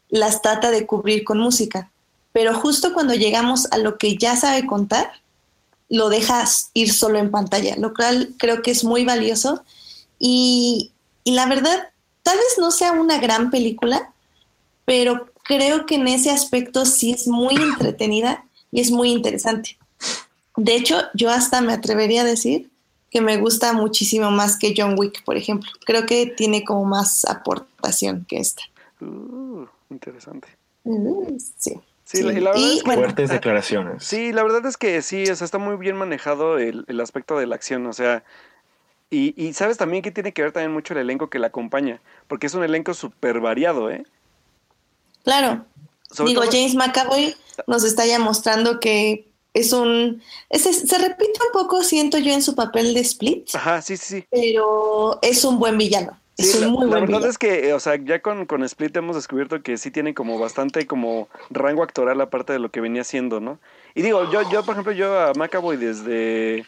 las 0.09 0.43
trata 0.43 0.71
de 0.71 0.87
cubrir 0.87 1.25
con 1.25 1.39
música. 1.39 1.91
Pero 2.33 2.55
justo 2.55 2.93
cuando 2.93 3.15
llegamos 3.15 3.67
a 3.71 3.79
lo 3.79 3.97
que 3.99 4.17
ya 4.17 4.37
sabe 4.37 4.67
contar, 4.67 5.11
lo 5.89 6.09
dejas 6.09 6.71
ir 6.75 6.93
solo 6.93 7.19
en 7.19 7.31
pantalla, 7.31 7.77
lo 7.77 7.95
cual 7.95 8.35
creo 8.39 8.63
que 8.63 8.71
es 8.71 8.85
muy 8.85 9.05
valioso. 9.05 9.65
Y, 10.19 10.91
y 11.25 11.33
la 11.33 11.47
verdad, 11.47 11.91
tal 12.23 12.37
vez 12.37 12.59
no 12.59 12.71
sea 12.71 12.93
una 12.93 13.19
gran 13.19 13.51
película, 13.51 14.13
pero 14.85 15.31
creo 15.45 15.87
que 15.87 15.95
en 15.95 16.09
ese 16.09 16.31
aspecto 16.31 16.85
sí 16.85 17.13
es 17.13 17.29
muy 17.29 17.55
entretenida 17.57 18.45
y 18.73 18.81
es 18.81 18.91
muy 18.91 19.11
interesante. 19.11 19.79
De 20.57 20.75
hecho, 20.75 21.03
yo 21.15 21.31
hasta 21.31 21.61
me 21.61 21.73
atrevería 21.73 22.23
a 22.23 22.25
decir 22.25 22.71
que 23.11 23.21
me 23.21 23.37
gusta 23.37 23.73
muchísimo 23.73 24.31
más 24.31 24.59
que 24.59 24.75
John 24.77 24.95
Wick, 24.99 25.23
por 25.25 25.37
ejemplo. 25.37 25.71
Creo 25.85 26.07
que 26.07 26.27
tiene 26.27 26.65
como 26.65 26.85
más 26.85 27.25
aportación 27.25 28.25
que 28.29 28.39
esta. 28.39 28.63
Uh, 29.01 29.67
interesante. 29.91 30.49
Mm, 30.85 31.39
sí. 31.59 31.81
Sí, 32.05 32.23
la- 32.23 32.33
y 32.33 32.41
la 32.41 32.51
verdad 32.53 32.63
Y, 32.65 32.73
es 32.77 32.83
que- 32.83 32.87
bueno, 32.87 33.03
Fuertes 33.03 33.31
declaraciones. 33.31 34.05
Sí, 34.05 34.33
la 34.33 34.43
verdad 34.45 34.65
es 34.67 34.77
que 34.77 35.03
sí, 35.03 35.25
o 35.29 35.35
sea, 35.37 35.45
está 35.45 35.59
muy 35.59 35.77
bien 35.77 35.97
manejado 35.97 36.59
el, 36.59 36.85
el 36.89 37.01
aspecto 37.01 37.37
de 37.39 37.47
la 37.47 37.57
acción, 37.57 37.85
o 37.87 37.93
sea, 37.93 38.23
y, 39.11 39.35
y 39.41 39.53
sabes 39.55 39.77
también 39.77 40.03
que 40.03 40.11
tiene 40.13 40.33
que 40.33 40.43
ver 40.43 40.53
también 40.53 40.73
mucho 40.73 40.95
el 40.95 41.01
elenco 41.01 41.29
que 41.31 41.39
la 41.41 41.49
acompaña, 41.49 42.01
porque 42.29 42.47
es 42.47 42.55
un 42.55 42.63
elenco 42.65 42.95
súper 42.95 43.41
variado, 43.41 43.91
¿eh? 43.91 44.05
claro. 45.25 45.65
Sobre 46.11 46.31
Digo, 46.31 46.43
todo- 46.43 46.53
James 46.53 46.75
McAvoy 46.77 47.35
nos 47.67 47.83
está 47.83 48.07
ya 48.07 48.21
mostrando 48.21 48.79
que 48.79 49.27
es 49.57 49.73
un... 49.73 50.23
ese- 50.51 50.73
se 50.73 50.99
repite 50.99 51.39
un 51.47 51.53
poco, 51.61 51.83
siento 51.83 52.19
yo, 52.19 52.33
en 52.33 52.43
su 52.43 52.55
papel 52.55 52.95
de 52.95 53.01
Split, 53.01 53.49
Ajá, 53.55 53.83
sí, 53.83 53.97
sí, 53.97 54.21
sí. 54.21 54.25
pero 54.31 55.19
es 55.23 55.45
un 55.45 55.59
buen 55.59 55.79
villano. 55.79 56.19
Es 56.39 56.55
un 56.57 56.61
la, 56.61 56.69
muy 56.69 56.85
la 56.85 56.91
buen 56.91 57.01
verdad 57.07 57.07
villano. 57.21 57.31
es 57.31 57.39
que, 57.39 57.73
o 57.73 57.81
sea, 57.81 57.97
ya 57.97 58.21
con, 58.21 58.45
con 58.45 58.63
Split 58.63 58.95
hemos 58.97 59.17
descubierto 59.17 59.63
que 59.63 59.79
sí 59.79 59.91
tiene 59.91 60.13
como 60.13 60.39
bastante 60.39 60.87
como 60.87 61.29
rango 61.49 61.83
actoral 61.83 62.21
aparte 62.21 62.53
de 62.53 62.59
lo 62.59 62.71
que 62.71 62.83
venía 62.83 63.01
haciendo, 63.01 63.41
¿no? 63.41 63.59
Y 63.95 64.03
digo, 64.03 64.31
yo, 64.31 64.43
yo 64.51 64.63
por 64.63 64.73
ejemplo, 64.73 64.93
yo 64.93 65.19
a 65.19 65.33
McAvoy 65.33 65.79
desde, 65.79 66.67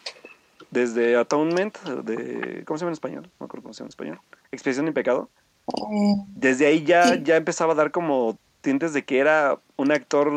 desde 0.70 1.16
Atonement, 1.16 1.78
de, 2.04 2.64
¿cómo 2.64 2.78
se 2.78 2.82
llama 2.82 2.90
en 2.90 2.94
español? 2.94 3.22
No 3.24 3.30
me 3.40 3.44
acuerdo 3.44 3.62
cómo 3.64 3.74
se 3.74 3.80
llama 3.80 3.88
en 3.88 3.90
español. 3.90 4.20
Expiación 4.52 4.88
y 4.88 4.92
pecado. 4.92 5.28
Eh, 5.76 6.14
Desde 6.28 6.66
ahí 6.66 6.82
ya, 6.84 7.04
Sí. 7.08 7.20
ya 7.24 7.36
empezaba 7.36 7.74
a 7.74 7.76
dar 7.76 7.90
como 7.90 8.38
tintes 8.68 8.92
de 8.92 9.02
que 9.02 9.18
era 9.18 9.58
un 9.78 9.92
actor 9.92 10.30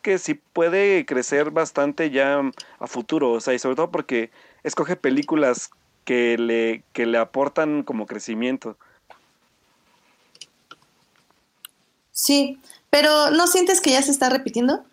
que 0.00 0.16
sí 0.16 0.40
puede 0.54 1.04
crecer 1.04 1.50
bastante 1.50 2.10
ya 2.10 2.40
a 2.78 2.86
futuro, 2.86 3.30
o 3.32 3.40
sea, 3.40 3.52
y 3.52 3.58
sobre 3.58 3.76
todo 3.76 3.90
porque 3.90 4.30
escoge 4.62 4.96
películas 4.96 5.68
que 6.06 6.38
le, 6.38 6.82
que 6.94 7.04
le 7.04 7.18
aportan 7.18 7.82
como 7.82 8.06
crecimiento. 8.06 8.78
sí, 12.10 12.58
pero 12.88 13.30
¿no 13.30 13.46
sientes 13.46 13.82
que 13.82 13.90
ya 13.90 14.00
se 14.00 14.12
está 14.12 14.30
repitiendo? 14.30 14.86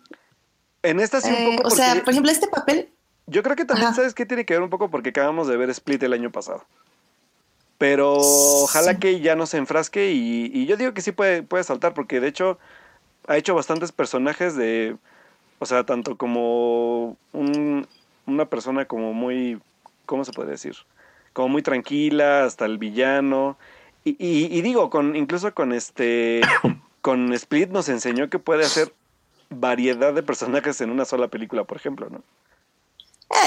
En 0.82 1.00
esta 1.00 1.22
sí 1.22 1.28
un 1.30 1.36
Eh, 1.36 1.56
poco 1.56 1.68
o 1.68 1.70
sea, 1.70 1.94
por 2.04 2.10
ejemplo, 2.10 2.30
este 2.30 2.48
papel, 2.48 2.90
yo 3.26 3.42
creo 3.42 3.56
que 3.56 3.64
también 3.64 3.88
Ajá. 3.88 3.96
sabes 3.96 4.12
qué 4.12 4.26
tiene 4.26 4.44
que 4.44 4.52
ver 4.52 4.62
un 4.62 4.68
poco 4.68 4.90
porque 4.90 5.10
acabamos 5.10 5.48
de 5.48 5.56
ver 5.56 5.70
Split 5.70 6.02
el 6.02 6.12
año 6.12 6.30
pasado. 6.30 6.66
Pero 7.78 8.12
ojalá 8.12 8.94
Sí. 8.94 9.00
que 9.00 9.20
ya 9.20 9.34
no 9.34 9.46
se 9.46 9.56
enfrasque 9.56 10.12
y, 10.12 10.50
y 10.54 10.66
yo 10.66 10.76
digo 10.76 10.94
que 10.94 11.00
sí 11.02 11.10
puede, 11.10 11.42
puede 11.42 11.64
saltar 11.64 11.94
porque 11.94 12.20
de 12.20 12.28
hecho 12.28 12.58
ha 13.28 13.36
hecho 13.36 13.54
bastantes 13.54 13.92
personajes 13.92 14.56
de, 14.56 14.96
o 15.58 15.66
sea, 15.66 15.84
tanto 15.84 16.16
como 16.16 17.16
un- 17.32 17.86
una 18.26 18.46
persona 18.46 18.84
como 18.86 19.12
muy, 19.12 19.60
¿cómo 20.06 20.24
se 20.24 20.32
puede 20.32 20.50
decir? 20.52 20.74
Como 21.32 21.48
muy 21.48 21.62
tranquila, 21.62 22.44
hasta 22.44 22.64
el 22.66 22.78
villano. 22.78 23.56
Y, 24.04 24.10
y- 24.18 24.46
y 24.56 24.62
digo, 24.62 24.90
con 24.90 25.16
incluso 25.16 25.54
con 25.54 25.72
este, 25.72 26.40
con 27.00 27.32
Split 27.32 27.70
nos 27.70 27.88
enseñó 27.88 28.28
que 28.30 28.38
puede 28.38 28.64
hacer 28.64 28.92
variedad 29.50 30.12
de 30.14 30.22
personajes 30.22 30.80
en 30.80 30.90
una 30.90 31.04
sola 31.04 31.28
película, 31.28 31.64
por 31.64 31.76
ejemplo, 31.76 32.08
¿no? 32.10 32.22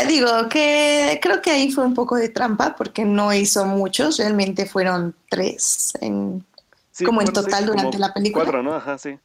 eh, 0.01 0.08
digo 0.08 0.27
que 0.50 1.20
creo 1.22 1.41
que 1.41 1.51
ahí 1.51 1.72
fue 1.72 1.86
un 1.86 1.94
poco 1.94 2.15
de 2.15 2.29
trampa 2.29 2.75
porque 2.75 3.05
no 3.05 3.34
hizo 3.34 3.65
muchos, 3.65 4.17
realmente 4.17 4.65
fueron 4.65 5.15
tres 5.29 5.94
en, 6.01 6.44
Sí, 6.91 7.03
Como 7.05 7.22
en 7.22 7.27
sí, 7.27 7.34
total 7.34 7.65
durante 7.65 8.00
la 8.00 8.13
película. 8.13 8.46
Cuatro, 8.46 8.63
¿no? 8.63 8.74
Ajá, 8.74 8.98
sí. 8.98 9.20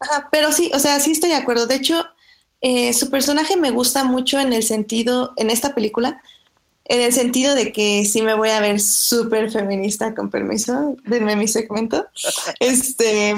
Ajá, 0.00 0.28
pero 0.30 0.52
sí, 0.52 0.70
o 0.74 0.78
sea, 0.78 1.00
sí 1.00 1.12
estoy 1.12 1.30
de 1.30 1.36
acuerdo. 1.36 1.66
De 1.66 1.76
hecho, 1.76 2.04
eh, 2.60 2.92
su 2.92 3.10
personaje 3.10 3.56
me 3.56 3.70
gusta 3.70 4.04
mucho 4.04 4.38
en 4.40 4.52
el 4.52 4.62
sentido, 4.62 5.32
en 5.36 5.50
esta 5.50 5.74
película, 5.74 6.20
en 6.86 7.00
el 7.00 7.12
sentido 7.12 7.54
de 7.54 7.72
que 7.72 8.04
sí 8.04 8.20
me 8.22 8.34
voy 8.34 8.50
a 8.50 8.60
ver 8.60 8.80
súper 8.80 9.50
feminista, 9.50 10.14
con 10.14 10.30
permiso, 10.30 10.96
denme 11.06 11.36
mi 11.36 11.48
segmento, 11.48 12.06
este, 12.60 13.34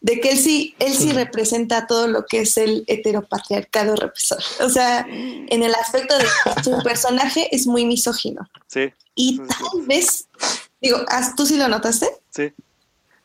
de 0.00 0.20
que 0.20 0.30
él 0.30 0.38
sí, 0.38 0.74
él 0.78 0.94
sí 0.94 1.12
representa 1.12 1.86
todo 1.86 2.06
lo 2.08 2.24
que 2.26 2.40
es 2.40 2.56
el 2.56 2.84
heteropatriarcado 2.86 3.96
represor. 3.96 4.38
O 4.60 4.68
sea, 4.70 5.06
en 5.10 5.62
el 5.62 5.74
aspecto 5.74 6.16
de 6.16 6.24
que 6.24 6.62
su 6.62 6.78
personaje 6.84 7.54
es 7.54 7.66
muy 7.66 7.84
misógino. 7.84 8.48
Sí, 8.66 8.92
Y 9.14 9.38
tal 9.38 9.82
vez, 9.86 10.28
digo, 10.80 10.98
¿as- 11.08 11.34
¿tú 11.36 11.44
sí 11.46 11.56
lo 11.56 11.68
notaste? 11.68 12.08
sí. 12.30 12.52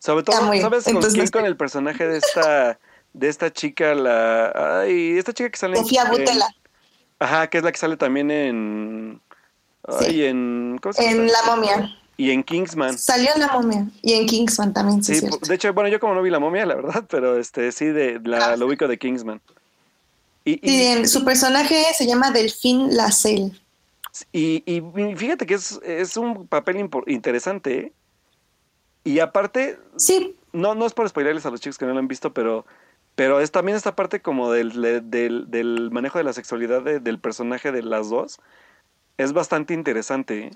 Sobre 0.03 0.24
todo, 0.24 0.41
muy. 0.43 0.60
¿sabes 0.62 0.84
con 0.86 1.00
quién? 1.01 1.27
Con 1.27 1.46
el 1.46 1.55
personaje 1.55 2.08
de 2.08 2.17
esta, 2.17 2.79
de 3.13 3.29
esta 3.29 3.53
chica, 3.53 3.93
la. 3.93 4.81
Ay, 4.81 5.17
esta 5.17 5.31
chica 5.31 5.50
que 5.51 5.58
sale 5.58 5.77
en- 5.77 5.84
Sofía 5.84 6.03
en- 6.03 6.10
Butela, 6.12 6.48
Ajá, 7.20 7.48
que 7.51 7.60
es 7.60 7.63
la 7.63 7.72
que 7.72 7.77
sale 7.77 7.98
también 7.98 8.31
en. 8.31 9.22
Ay, 9.88 10.05
Sí. 10.12 10.25
en. 10.25 10.79
¿Cómo 10.81 10.93
se 10.93 11.05
en 11.08 11.27
La 11.27 11.43
Momia. 11.46 11.96
Y 12.17 12.31
en 12.31 12.43
Kingsman. 12.43 12.98
Salió 12.98 13.29
en 13.36 13.41
La 13.41 13.48
Momia 13.50 13.86
y 14.01 14.13
en 14.13 14.25
Kingsman 14.27 14.74
también, 14.74 15.03
sí, 15.03 15.15
Sí, 15.15 15.25
es 15.25 15.48
de 15.48 15.55
hecho, 15.55 15.74
bueno, 15.74 15.89
yo 15.89 16.00
como 16.00 16.13
no 16.13 16.22
vi 16.22 16.29
la 16.29 16.39
momia, 16.39 16.65
la 16.67 16.75
verdad, 16.75 17.05
pero 17.10 17.38
este 17.39 17.72
sí 17.72 17.86
de 17.86 18.20
la, 18.24 18.51
Ah. 18.53 18.55
lo 18.58 18.67
ubico 18.67 18.88
de 18.88 18.98
Kingsman. 19.00 19.39
Y, 20.46 20.53
y, 20.53 20.70
Sí, 20.70 20.86
en- 20.88 21.08
su 21.08 21.24
personaje 21.24 21.84
se 21.96 22.05
llama 22.08 22.31
Delfín 22.31 22.96
Lacelle. 22.96 23.51
Y, 24.34 24.62
y 24.65 24.81
fíjate 25.15 25.46
que 25.46 25.53
es, 25.55 25.79
es 25.84 26.17
un 26.17 26.48
papel 26.48 26.88
interesante, 27.08 27.77
¿eh? 27.77 27.91
Y 29.03 29.20
aparte, 29.20 29.79
Sí, 29.98 30.36
no, 30.53 30.75
no 30.75 30.86
es 30.86 30.93
por 30.93 31.08
spoilerles 31.10 31.46
a 31.46 31.50
los 31.51 31.60
chicos 31.62 31.77
que 31.77 31.86
no 31.86 31.93
lo 31.93 32.00
han 32.00 32.08
visto, 32.08 32.34
pero, 32.34 32.65
pero 33.15 33.39
es 33.39 33.51
también 33.51 33.75
esta 33.75 33.96
parte 33.96 34.22
como 34.22 34.51
del, 34.51 35.10
del, 35.10 35.50
del 35.50 35.89
manejo 35.91 36.17
de 36.17 36.24
la 36.24 36.34
sexualidad 36.34 36.81
de- 36.84 37.00
del 37.00 37.20
personaje 37.20 37.72
de 37.72 37.84
las 37.84 38.10
dos. 38.10 38.39
Es 39.17 39.34
bastante 39.34 39.74
interesante, 39.74 40.48
¿eh? 40.48 40.51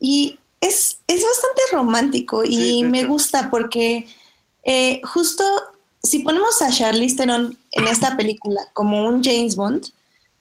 y 0.00 0.38
es, 0.60 1.00
es 1.06 1.22
bastante 1.24 1.62
romántico 1.72 2.44
y 2.44 2.56
Sí, 2.56 2.84
me 2.84 3.00
hecho. 3.00 3.08
gusta 3.08 3.50
porque 3.50 4.06
eh, 4.64 5.00
justo 5.04 5.42
si 6.02 6.20
ponemos 6.20 6.60
a 6.62 6.70
Charlize 6.70 7.16
Theron 7.16 7.56
en 7.72 7.88
esta 7.88 8.16
película 8.16 8.60
como 8.72 9.06
un 9.08 9.22
James 9.22 9.56
Bond, 9.56 9.86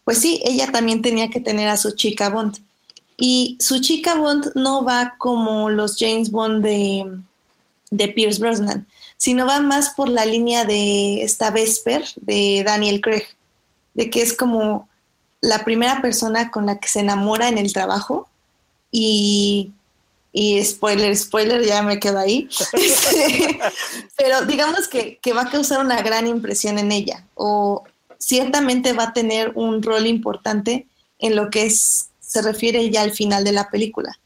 pues 0.03 0.19
sí, 0.19 0.41
ella 0.45 0.71
también 0.71 1.01
tenía 1.01 1.29
que 1.29 1.39
tener 1.39 1.67
a 1.69 1.77
su 1.77 1.95
chica 1.95 2.29
Bond. 2.29 2.59
Y 3.17 3.57
su 3.59 3.81
chica 3.81 4.15
Bond 4.15 4.51
no 4.55 4.83
va 4.83 5.15
como 5.17 5.69
los 5.69 5.97
James 5.97 6.29
Bond 6.29 6.63
de, 6.63 7.19
de 7.89 8.07
Pierce 8.09 8.39
Brosnan, 8.39 8.85
sino 9.17 9.47
va 9.47 9.59
más 9.59 9.89
por 9.89 10.07
la 10.07 10.25
línea 10.25 10.65
de 10.65 11.23
esta 11.23 11.49
Vesper 11.49 12.05
de 12.17 12.63
Daniel 12.65 13.01
Craig, 13.01 13.25
de 13.95 14.09
que 14.09 14.21
es 14.21 14.33
como 14.33 14.87
la 15.41 15.63
primera 15.63 16.01
persona 16.01 16.51
con 16.51 16.65
la 16.65 16.79
que 16.79 16.87
se 16.87 16.99
enamora 16.99 17.47
en 17.47 17.57
el 17.57 17.73
trabajo 17.73 18.27
y, 18.91 19.71
y 20.31 20.63
spoiler, 20.63 21.15
spoiler, 21.15 21.65
ya 21.65 21.81
me 21.81 21.99
quedo 21.99 22.19
ahí. 22.19 22.47
Este, 22.73 23.59
Pero 24.15 24.45
digamos 24.45 24.87
que, 24.87 25.19
que 25.21 25.33
va 25.33 25.43
a 25.43 25.49
causar 25.49 25.83
una 25.83 26.01
gran 26.01 26.27
impresión 26.27 26.77
en 26.77 26.91
ella 26.91 27.25
o 27.33 27.83
ciertamente 28.19 28.93
va 28.93 29.05
a 29.05 29.13
tener 29.13 29.51
un 29.55 29.81
rol 29.81 30.07
importante 30.07 30.87
en 31.19 31.35
lo 31.35 31.49
que 31.49 31.65
es, 31.65 32.09
se 32.27 32.41
refiere 32.41 32.89
ya 32.89 33.01
al 33.01 33.11
final 33.11 33.43
de 33.43 33.53
la 33.53 33.69
película. 33.69 34.19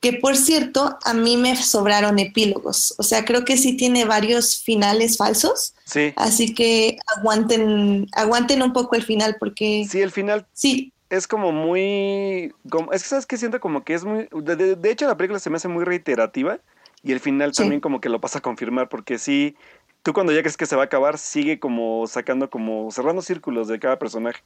Que 0.00 0.12
por 0.12 0.36
cierto, 0.36 0.96
a 1.04 1.14
mí 1.14 1.36
me 1.36 1.56
sobraron 1.56 2.20
epílogos. 2.20 2.94
O 2.98 3.02
sea, 3.02 3.24
creo 3.24 3.44
que 3.44 3.56
sí 3.56 3.76
tiene 3.76 4.04
varios 4.04 4.62
finales 4.62 5.16
falsos. 5.16 5.74
Sí, 5.84 6.12
Así 6.14 6.54
que 6.54 6.98
aguanten, 7.16 8.06
aguanten 8.12 8.62
un 8.62 8.72
poco 8.72 8.94
el 8.94 9.02
final 9.02 9.36
porque 9.40 9.86
sí, 9.90 10.00
el 10.00 10.12
final 10.12 10.46
sí, 10.52 10.92
es 11.10 11.26
como 11.26 11.50
muy... 11.50 12.52
Como, 12.70 12.92
es 12.92 13.02
que 13.02 13.08
sabes 13.08 13.26
que 13.26 13.38
siento 13.38 13.58
como 13.58 13.82
que 13.82 13.94
es 13.94 14.04
muy... 14.04 14.28
De, 14.30 14.90
hecho 14.90 15.08
la 15.08 15.16
película 15.16 15.40
se 15.40 15.50
me 15.50 15.56
hace 15.56 15.66
muy 15.66 15.84
reiterativa 15.84 16.60
y 17.02 17.12
el 17.12 17.20
final 17.20 17.54
Sí. 17.54 17.62
también 17.62 17.80
como 17.80 18.00
que 18.00 18.10
lo 18.10 18.20
pasa 18.20 18.38
a 18.38 18.42
confirmar 18.42 18.88
porque 18.88 19.18
sí, 19.18 19.56
tú 20.02 20.12
cuando 20.12 20.32
ya 20.32 20.42
crees 20.42 20.56
que 20.56 20.66
se 20.66 20.76
va 20.76 20.82
a 20.82 20.86
acabar 20.86 21.18
sigue 21.18 21.58
como 21.58 22.06
sacando 22.06 22.50
como 22.50 22.90
cerrando 22.92 23.22
círculos 23.22 23.66
de 23.66 23.80
cada 23.80 23.98
personaje. 23.98 24.42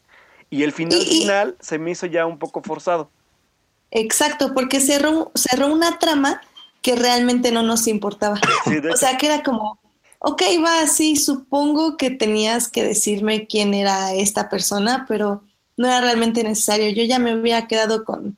Y 0.52 0.62
el 0.64 0.72
final 0.72 0.98
Y- 1.00 1.20
final 1.20 1.56
se 1.60 1.78
me 1.78 1.90
hizo 1.92 2.04
ya 2.06 2.26
un 2.26 2.38
poco 2.38 2.62
forzado. 2.62 3.08
exacto, 3.90 4.52
porque 4.54 4.80
cerró, 4.80 5.32
cerró 5.34 5.66
una 5.72 5.98
trama 5.98 6.40
que 6.82 6.94
realmente 6.94 7.50
no 7.52 7.62
nos 7.62 7.86
importaba. 7.88 8.38
Sí, 8.64 8.76
O 8.92 8.96
sea, 8.96 9.16
que 9.16 9.26
era 9.26 9.42
como, 9.42 9.78
ok, 10.18 10.42
va, 10.64 10.86
sí, 10.88 11.16
supongo 11.16 11.96
que 11.96 12.10
tenías 12.10 12.68
que 12.68 12.82
decirme 12.84 13.46
quién 13.46 13.72
era 13.74 14.12
esta 14.12 14.48
persona, 14.50 15.06
pero 15.08 15.42
no 15.76 15.86
era 15.88 16.00
realmente 16.02 16.42
necesario. 16.44 16.90
Yo 16.90 17.04
ya 17.04 17.18
me 17.18 17.34
hubiera 17.34 17.66
quedado 17.66 18.04
con 18.04 18.36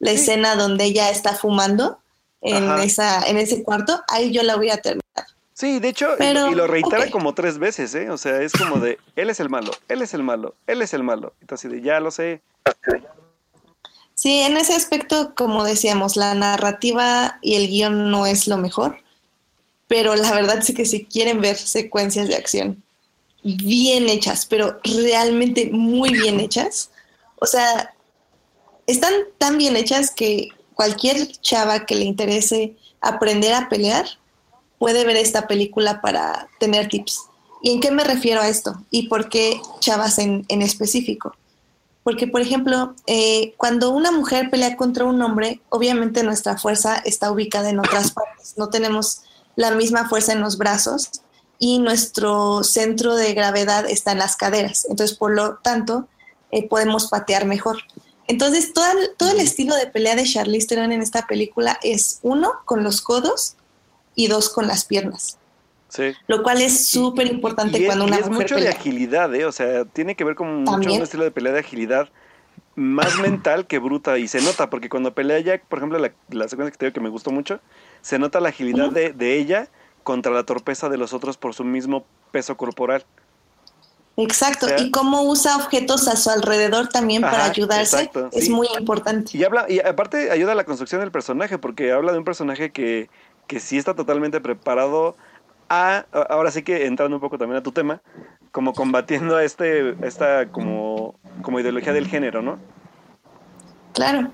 la 0.00 0.10
Sí. 0.10 0.16
escena 0.16 0.56
donde 0.56 0.84
ella 0.84 1.10
está 1.10 1.34
fumando 1.34 1.98
en, 2.42 2.64
Ajá. 2.64 2.84
esa, 2.84 3.22
en 3.26 3.38
ese 3.38 3.62
cuarto, 3.62 4.02
ahí 4.08 4.32
yo 4.32 4.42
la 4.42 4.56
hubiera 4.56 4.76
terminado. 4.78 5.33
Sí, 5.64 5.78
de 5.80 5.88
hecho, 5.88 6.14
y- 6.14 6.18
pero, 6.18 6.50
y 6.50 6.54
lo 6.54 6.66
reitera 6.66 7.10
como 7.10 7.34
tres 7.34 7.58
veces, 7.58 7.94
¿eh? 7.94 8.10
O 8.10 8.18
sea, 8.18 8.42
es 8.42 8.52
como 8.52 8.78
de, 8.80 8.98
él 9.16 9.30
es 9.30 9.40
el 9.40 9.48
malo, 9.48 9.72
él 9.88 10.02
es 10.02 10.12
el 10.14 10.22
malo, 10.22 10.54
él 10.66 10.82
es 10.82 10.92
el 10.94 11.02
malo. 11.02 11.32
Entonces, 11.40 11.70
de, 11.70 11.80
ya 11.80 12.00
lo 12.00 12.10
sé. 12.10 12.42
Sí, 14.14 14.40
en 14.40 14.56
ese 14.56 14.74
aspecto, 14.74 15.34
como 15.34 15.64
decíamos, 15.64 16.16
la 16.16 16.34
narrativa 16.34 17.38
y 17.42 17.56
el 17.56 17.68
guion 17.68 18.10
no 18.10 18.26
es 18.26 18.46
lo 18.46 18.56
mejor, 18.58 18.98
pero 19.88 20.14
la 20.16 20.32
verdad 20.32 20.58
es 20.58 20.72
que 20.74 20.84
si 20.84 21.04
quieren 21.04 21.40
ver 21.40 21.56
secuencias 21.56 22.28
de 22.28 22.36
acción 22.36 22.82
bien 23.42 24.08
hechas, 24.08 24.46
pero 24.46 24.78
realmente 24.84 25.68
muy 25.72 26.12
bien 26.12 26.40
hechas, 26.40 26.90
o 27.40 27.46
sea, 27.46 27.92
están 28.86 29.12
tan 29.38 29.58
bien 29.58 29.76
hechas 29.76 30.10
que 30.10 30.48
cualquier 30.74 31.26
chava 31.40 31.84
que 31.84 31.94
le 31.94 32.04
interese 32.04 32.76
aprender 33.00 33.52
a 33.52 33.68
pelear 33.68 34.06
puede 34.84 35.06
ver 35.06 35.16
esta 35.16 35.46
película 35.46 36.02
para 36.02 36.46
tener 36.60 36.88
tips. 36.88 37.22
¿Y 37.62 37.70
en 37.72 37.80
qué 37.80 37.90
me 37.90 38.04
refiero 38.04 38.42
a 38.42 38.48
esto? 38.48 38.84
¿Y 38.90 39.08
por 39.08 39.30
qué 39.30 39.58
chavas 39.80 40.18
en, 40.18 40.44
en 40.48 40.60
específico? 40.60 41.34
Porque, 42.02 42.26
por 42.26 42.42
ejemplo, 42.42 42.94
eh, 43.06 43.54
cuando 43.56 43.92
una 43.92 44.12
mujer 44.12 44.50
pelea 44.50 44.76
contra 44.76 45.06
un 45.06 45.22
hombre, 45.22 45.62
obviamente 45.70 46.22
nuestra 46.22 46.58
fuerza 46.58 46.96
está 46.96 47.30
ubicada 47.30 47.70
en 47.70 47.78
otras 47.78 48.10
partes. 48.12 48.58
No 48.58 48.68
tenemos 48.68 49.22
la 49.56 49.70
misma 49.70 50.06
fuerza 50.06 50.34
en 50.34 50.42
los 50.42 50.58
brazos 50.58 51.08
y 51.58 51.78
nuestro 51.78 52.62
centro 52.62 53.16
de 53.16 53.32
gravedad 53.32 53.88
está 53.88 54.12
en 54.12 54.18
las 54.18 54.36
caderas. 54.36 54.86
Entonces, 54.90 55.16
por 55.16 55.34
lo 55.34 55.56
tanto, 55.62 56.08
eh, 56.50 56.68
podemos 56.68 57.08
patear 57.08 57.46
mejor. 57.46 57.78
Entonces, 58.28 58.74
todo 58.74 58.84
el, 58.98 59.16
todo 59.16 59.30
el 59.30 59.40
estilo 59.40 59.76
de 59.76 59.86
pelea 59.86 60.14
de 60.14 60.24
Charlize 60.24 60.66
Theron 60.66 60.92
en 60.92 61.00
esta 61.00 61.26
película 61.26 61.80
es 61.82 62.18
uno, 62.20 62.52
con 62.66 62.84
los 62.84 63.00
codos 63.00 63.56
y 64.14 64.26
dos, 64.28 64.48
con 64.50 64.66
las 64.66 64.84
piernas. 64.84 65.38
Sí. 65.88 66.12
Lo 66.26 66.42
cual 66.42 66.60
es 66.60 66.88
súper 66.88 67.26
importante 67.28 67.78
Y 67.78 67.82
es- 67.82 67.86
cuando 67.86 68.04
y 68.04 68.08
una 68.08 68.16
es 68.18 68.26
mujer 68.26 68.42
mucho 68.42 68.54
de 68.56 68.62
pelea. 68.62 68.78
agilidad, 68.78 69.34
¿eh? 69.34 69.44
O 69.46 69.52
sea, 69.52 69.84
tiene 69.84 70.16
que 70.16 70.24
ver 70.24 70.34
con 70.34 70.64
mucho 70.64 70.92
un 70.92 71.02
estilo 71.02 71.22
de 71.24 71.30
pelea 71.30 71.52
de 71.52 71.60
agilidad 71.60 72.08
más 72.74 73.16
mental 73.20 73.66
que 73.68 73.78
bruta 73.78 74.18
y 74.18 74.26
se 74.26 74.40
nota 74.40 74.68
porque 74.70 74.88
cuando 74.88 75.14
pelea 75.14 75.38
Jack, 75.40 75.64
por 75.66 75.78
ejemplo, 75.78 75.98
la, 75.98 76.12
la 76.30 76.48
secuencia 76.48 76.72
que 76.72 76.78
te 76.78 76.86
digo 76.86 76.94
que 76.94 77.00
me 77.00 77.08
gustó 77.10 77.30
mucho, 77.30 77.60
se 78.02 78.18
nota 78.18 78.40
la 78.40 78.48
agilidad 78.48 78.90
de, 78.90 79.12
de 79.12 79.38
ella 79.38 79.68
contra 80.02 80.32
la 80.32 80.42
torpeza 80.44 80.88
de 80.88 80.98
los 80.98 81.12
otros 81.12 81.36
por 81.36 81.54
su 81.54 81.62
mismo 81.64 82.04
peso 82.32 82.56
corporal. 82.56 83.04
Exacto, 84.16 84.66
O 84.66 84.68
sea- 84.68 84.80
y 84.80 84.90
cómo 84.90 85.22
usa 85.22 85.56
objetos 85.56 86.06
a 86.06 86.16
su 86.16 86.30
alrededor 86.30 86.88
también 86.88 87.22
para 87.22 87.42
Ajá, 87.44 87.50
ayudarse 87.50 87.96
exacto, 87.96 88.28
es 88.32 88.44
sí. 88.46 88.50
muy 88.52 88.68
importante. 88.78 89.36
Y 89.36 89.42
habla 89.42 89.66
y 89.68 89.80
aparte 89.80 90.30
ayuda 90.30 90.52
a 90.52 90.54
la 90.54 90.64
construcción 90.64 91.00
del 91.00 91.10
personaje 91.10 91.58
porque 91.58 91.90
habla 91.90 92.12
de 92.12 92.18
un 92.18 92.24
personaje 92.24 92.70
que, 92.70 93.08
que 93.46 93.60
sí 93.60 93.78
está 93.78 93.94
totalmente 93.94 94.40
preparado 94.40 95.16
a 95.68 96.06
ahora 96.30 96.50
sí 96.50 96.62
que 96.62 96.86
entrando 96.86 97.16
un 97.16 97.20
poco 97.20 97.38
también 97.38 97.58
a 97.58 97.62
tu 97.62 97.72
tema, 97.72 98.00
como 98.52 98.74
combatiendo 98.74 99.36
a 99.36 99.44
este 99.44 99.96
esta 100.06 100.46
como 100.50 101.18
como 101.42 101.60
ideología 101.60 101.92
del 101.92 102.06
género, 102.08 102.42
¿no? 102.42 102.58
Claro, 103.92 104.30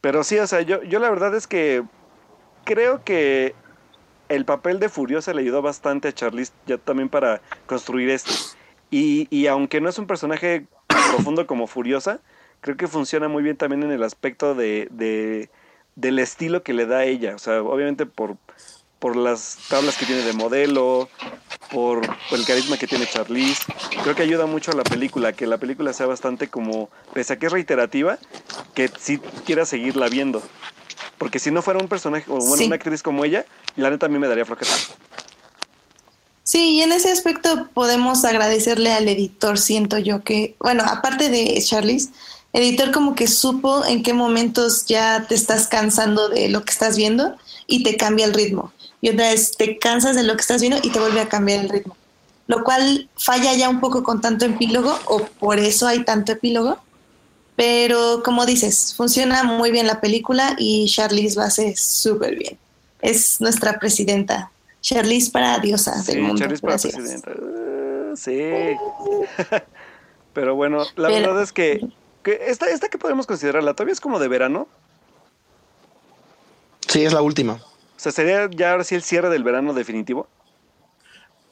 Pero 0.00 0.24
sí, 0.24 0.38
o 0.38 0.46
sea, 0.46 0.62
yo, 0.62 0.82
yo 0.82 0.98
la 0.98 1.10
verdad 1.10 1.34
es 1.34 1.46
que 1.46 1.82
creo 2.64 3.04
que 3.04 3.54
el 4.28 4.44
papel 4.44 4.78
de 4.80 4.88
Furiosa 4.88 5.34
le 5.34 5.42
ayudó 5.42 5.62
bastante 5.62 6.08
a 6.08 6.12
Charlize 6.12 6.52
ya 6.66 6.78
también 6.78 7.08
para 7.08 7.42
construir 7.66 8.10
esto. 8.10 8.32
Y, 8.90 9.26
y 9.30 9.46
aunque 9.48 9.80
no 9.80 9.88
es 9.88 9.98
un 9.98 10.06
personaje 10.06 10.66
profundo 11.10 11.46
como 11.46 11.66
Furiosa, 11.66 12.20
creo 12.60 12.76
que 12.76 12.86
funciona 12.88 13.28
muy 13.28 13.42
bien 13.42 13.56
también 13.56 13.82
en 13.82 13.90
el 13.90 14.02
aspecto 14.02 14.54
de, 14.54 14.88
de- 14.90 15.50
del 15.96 16.18
estilo 16.18 16.62
que 16.62 16.72
le 16.72 16.86
da 16.86 16.98
a 16.98 17.04
ella. 17.04 17.34
O 17.34 17.38
sea, 17.38 17.62
obviamente 17.62 18.06
por, 18.06 18.36
por 18.98 19.16
las 19.16 19.58
tablas 19.68 19.96
que 19.96 20.06
tiene 20.06 20.22
de 20.22 20.32
modelo, 20.32 21.08
por, 21.70 22.00
por 22.28 22.38
el 22.38 22.44
carisma 22.44 22.76
que 22.78 22.86
tiene 22.86 23.06
Charlize. 23.06 23.62
Creo 24.02 24.14
que 24.14 24.22
ayuda 24.22 24.46
mucho 24.46 24.70
a 24.70 24.74
la 24.74 24.82
película, 24.84 25.32
que 25.32 25.46
la 25.46 25.58
película 25.58 25.92
sea 25.92 26.06
bastante 26.06 26.48
como, 26.48 26.88
pese 27.12 27.34
a 27.34 27.38
que 27.38 27.46
es 27.46 27.52
reiterativa, 27.52 28.18
que 28.74 28.90
sí 28.98 29.18
quiera 29.44 29.64
seguirla 29.66 30.08
viendo. 30.08 30.42
Porque 31.18 31.38
si 31.38 31.50
no 31.50 31.60
fuera 31.62 31.80
un 31.80 31.88
personaje, 31.88 32.24
o 32.30 32.36
bueno, 32.38 32.56
Sí. 32.56 32.64
una 32.66 32.76
actriz 32.76 33.02
como 33.02 33.24
ella, 33.24 33.44
la 33.76 33.90
neta 33.90 34.06
a 34.06 34.08
mí 34.08 34.18
me 34.18 34.26
daría 34.28 34.44
flojera. 34.46 34.70
sí, 36.42 36.76
y 36.76 36.82
en 36.82 36.92
ese 36.92 37.12
aspecto 37.12 37.68
podemos 37.74 38.24
agradecerle 38.24 38.92
al 38.92 39.06
editor, 39.08 39.58
siento 39.58 39.98
yo 39.98 40.22
que, 40.24 40.56
bueno, 40.58 40.82
aparte 40.84 41.28
de 41.28 41.62
Charlize, 41.62 42.10
editor 42.52 42.90
como 42.90 43.14
que 43.14 43.26
supo 43.28 43.84
en 43.84 44.02
qué 44.02 44.12
momentos 44.12 44.86
ya 44.86 45.24
te 45.28 45.34
estás 45.34 45.68
cansando 45.68 46.28
de 46.28 46.48
lo 46.48 46.64
que 46.64 46.72
estás 46.72 46.96
viendo 46.96 47.36
y 47.66 47.82
te 47.82 47.96
cambia 47.96 48.26
el 48.26 48.34
ritmo. 48.34 48.72
Y 49.00 49.10
otra 49.10 49.30
vez 49.30 49.56
te 49.56 49.78
cansas 49.78 50.16
de 50.16 50.22
lo 50.24 50.34
que 50.34 50.40
estás 50.42 50.60
viendo 50.60 50.78
y 50.82 50.90
te 50.90 50.98
vuelve 50.98 51.20
a 51.20 51.28
cambiar 51.28 51.60
el 51.64 51.68
ritmo. 51.70 51.96
Lo 52.46 52.64
cual 52.64 53.08
falla 53.16 53.54
ya 53.54 53.68
un 53.68 53.80
poco 53.80 54.02
con 54.02 54.20
tanto 54.20 54.44
epílogo, 54.44 54.98
o 55.06 55.20
por 55.38 55.58
eso 55.60 55.86
hay 55.86 56.04
tanto 56.04 56.32
epílogo. 56.32 56.78
Pero 57.56 58.22
como 58.24 58.44
dices, 58.46 58.94
funciona 58.96 59.44
muy 59.44 59.70
bien 59.70 59.86
la 59.86 60.00
película 60.00 60.56
y 60.58 60.88
Charlize 60.90 61.36
lo 61.36 61.42
hace 61.42 61.76
súper 61.76 62.36
bien. 62.36 62.58
Es 63.00 63.40
nuestra 63.40 63.78
presidenta. 63.78 64.50
Charlize 64.82 65.30
para 65.30 65.58
diosa 65.58 66.02
Sí, 66.02 66.12
del 66.12 66.22
mundo. 66.22 66.38
Charlize 66.38 66.60
para 66.62 66.76
presidenta. 66.78 67.30
Uh, 67.32 68.16
sí. 68.16 68.40
Pero 70.32 70.54
bueno, 70.54 70.78
la 70.96 71.08
Pero- 71.08 71.28
verdad 71.28 71.42
es 71.42 71.52
que, 71.52 71.86
que 72.22 72.40
esta, 72.48 72.68
esta 72.68 72.88
que 72.88 72.98
podemos 72.98 73.26
considerarla, 73.26 73.74
todavía 73.74 73.92
es 73.92 74.00
como 74.00 74.18
de 74.18 74.28
verano. 74.28 74.68
Sí, 76.88 77.04
es 77.04 77.12
la 77.12 77.22
última. 77.22 77.54
O 77.54 78.02
sea, 78.02 78.12
sería 78.12 78.48
ya 78.50 78.72
ahora 78.72 78.84
sí 78.84 78.94
el 78.94 79.02
cierre 79.02 79.30
del 79.30 79.44
verano 79.44 79.74
definitivo. 79.74 80.28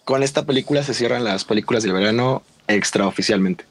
Con 0.04 0.22
esta 0.22 0.46
película 0.46 0.82
se 0.82 0.94
cierran 0.94 1.24
las 1.24 1.44
películas 1.44 1.82
del 1.82 1.92
verano 1.92 2.42
extraoficialmente. 2.66 3.66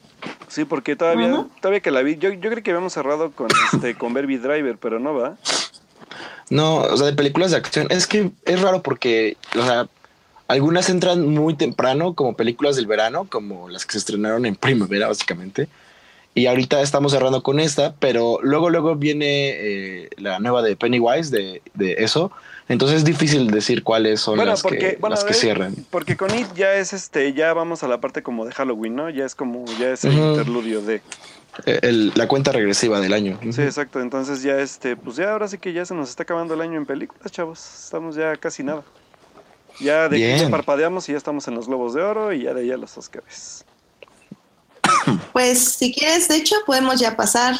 Sí, 0.48 0.64
porque 0.64 0.96
todavía, 0.96 1.46
todavía 1.60 1.80
que 1.80 1.90
la 1.90 2.02
vi, 2.02 2.16
yo, 2.16 2.32
yo 2.32 2.50
creo 2.50 2.62
que 2.62 2.70
habíamos 2.70 2.92
cerrado 2.92 3.32
con 3.32 3.48
este 3.72 3.96
con 3.96 4.14
Baby 4.14 4.38
Driver, 4.38 4.78
pero 4.78 4.98
no 4.98 5.14
va. 5.14 5.36
No, 6.50 6.78
o 6.78 6.96
sea, 6.96 7.06
de 7.06 7.12
películas 7.12 7.50
de 7.50 7.58
acción. 7.58 7.86
Es 7.90 8.06
que 8.06 8.30
es 8.44 8.60
raro 8.60 8.82
porque, 8.82 9.36
o 9.56 9.62
sea, 9.64 9.88
algunas 10.48 10.88
entran 10.88 11.26
muy 11.26 11.54
temprano 11.54 12.14
como 12.14 12.34
películas 12.34 12.76
del 12.76 12.86
verano, 12.86 13.26
como 13.28 13.68
las 13.68 13.84
que 13.84 13.92
se 13.92 13.98
estrenaron 13.98 14.46
en 14.46 14.56
primavera, 14.56 15.08
básicamente. 15.08 15.68
Y 16.34 16.46
ahorita 16.46 16.80
estamos 16.82 17.12
cerrando 17.12 17.42
con 17.42 17.58
esta, 17.58 17.94
pero 17.98 18.38
luego, 18.42 18.70
luego 18.70 18.94
viene 18.94 19.48
eh, 19.50 20.08
la 20.18 20.38
nueva 20.38 20.62
de 20.62 20.76
Pennywise 20.76 21.30
de, 21.36 21.62
de 21.74 21.94
eso. 21.98 22.30
Entonces 22.68 22.98
es 22.98 23.04
difícil 23.04 23.50
decir 23.50 23.82
cuáles 23.82 24.20
son 24.20 24.36
Bueno, 24.36 24.52
las, 24.52 24.62
porque, 24.62 24.78
que, 24.78 24.96
bueno, 25.00 25.16
las 25.16 25.24
que 25.24 25.32
eh, 25.32 25.34
cierran. 25.34 25.74
Porque 25.90 26.16
con 26.16 26.32
It 26.38 26.46
ya 26.54 26.74
es 26.74 26.92
este, 26.92 27.32
ya 27.32 27.54
vamos 27.54 27.82
a 27.82 27.88
la 27.88 27.98
parte 28.00 28.22
como 28.22 28.44
de 28.44 28.52
Halloween, 28.52 28.94
¿no? 28.94 29.10
Ya 29.10 29.24
es 29.24 29.34
como, 29.34 29.64
ya 29.80 29.90
es 29.90 30.04
el 30.04 30.14
Ujú. 30.16 30.28
interludio 30.30 30.82
de. 30.82 31.00
Eh, 31.66 31.80
el- 31.82 32.12
la 32.14 32.28
cuenta 32.28 32.52
regresiva 32.52 33.00
del 33.00 33.14
año. 33.14 33.40
Sí, 33.50 33.62
exacto. 33.62 34.00
Entonces 34.00 34.42
ya 34.42 34.60
este, 34.60 34.96
pues 34.96 35.16
ya 35.16 35.32
ahora 35.32 35.48
sí 35.48 35.58
que 35.58 35.72
ya 35.72 35.84
se 35.86 35.94
nos 35.94 36.10
está 36.10 36.22
acabando 36.22 36.54
el 36.54 36.60
año 36.60 36.76
en 36.76 36.86
películas, 36.86 37.32
chavos. 37.32 37.58
Estamos 37.84 38.14
ya 38.14 38.36
casi 38.36 38.62
nada. 38.62 38.82
Ya 39.80 40.08
de 40.08 40.34
aquí 40.34 40.44
parpadeamos 40.50 41.08
y 41.08 41.12
ya 41.12 41.18
estamos 41.18 41.48
en 41.48 41.54
los 41.54 41.66
Globos 41.68 41.94
de 41.94 42.02
Oro 42.02 42.32
y 42.32 42.42
ya 42.42 42.54
de 42.54 42.60
ahí 42.62 42.70
a 42.70 42.76
los 42.76 42.96
Oscars. 42.98 43.64
Pues 45.32 45.58
si 45.76 45.92
quieres, 45.92 46.28
de 46.28 46.36
hecho, 46.36 46.56
podemos 46.66 46.98
ya 47.00 47.16
pasar 47.16 47.56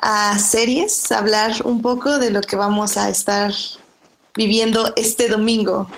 a 0.00 0.38
series, 0.38 1.10
hablar 1.10 1.52
un 1.64 1.82
poco 1.82 2.18
de 2.18 2.30
lo 2.30 2.40
que 2.40 2.56
vamos 2.56 2.96
a 2.96 3.08
estar 3.08 3.52
viviendo 4.34 4.92
este 4.96 5.28
domingo. 5.28 5.88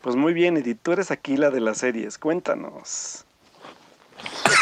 Pues 0.00 0.16
muy 0.16 0.32
bien, 0.32 0.56
Edith, 0.56 0.78
tú 0.82 0.92
eres 0.92 1.10
aquí 1.10 1.36
la 1.36 1.50
de 1.50 1.60
las 1.60 1.78
series. 1.78 2.18
Cuéntanos. 2.18 3.24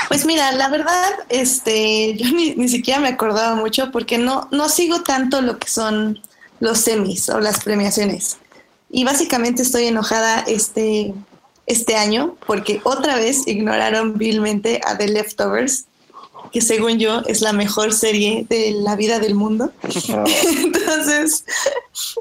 Pues 0.08 0.26
mira, 0.26 0.52
la 0.52 0.68
verdad, 0.68 1.10
este, 1.28 2.14
yo 2.18 2.30
ni, 2.32 2.54
ni 2.56 2.68
siquiera 2.68 3.00
me 3.00 3.08
acordaba 3.08 3.54
mucho 3.54 3.90
porque 3.92 4.18
no, 4.18 4.48
no 4.50 4.68
sigo 4.68 5.02
tanto 5.02 5.40
lo 5.40 5.58
que 5.58 5.68
son 5.68 6.20
los 6.60 6.78
semis 6.80 7.28
o 7.28 7.40
las 7.40 7.62
premiaciones. 7.62 8.38
Y 8.90 9.04
básicamente 9.04 9.62
estoy 9.62 9.86
enojada 9.86 10.40
este, 10.46 11.14
este 11.66 11.96
año 11.96 12.36
porque 12.46 12.80
otra 12.84 13.16
vez 13.16 13.46
ignoraron 13.46 14.16
vilmente 14.16 14.80
a 14.84 14.96
The 14.96 15.08
Leftovers, 15.08 15.86
que 16.52 16.60
según 16.60 16.98
yo 16.98 17.22
es 17.26 17.40
la 17.40 17.52
mejor 17.52 17.92
serie 17.92 18.46
de 18.48 18.70
la 18.70 18.94
vida 18.96 19.18
del 19.18 19.34
mundo. 19.34 19.72
entonces, 19.82 21.44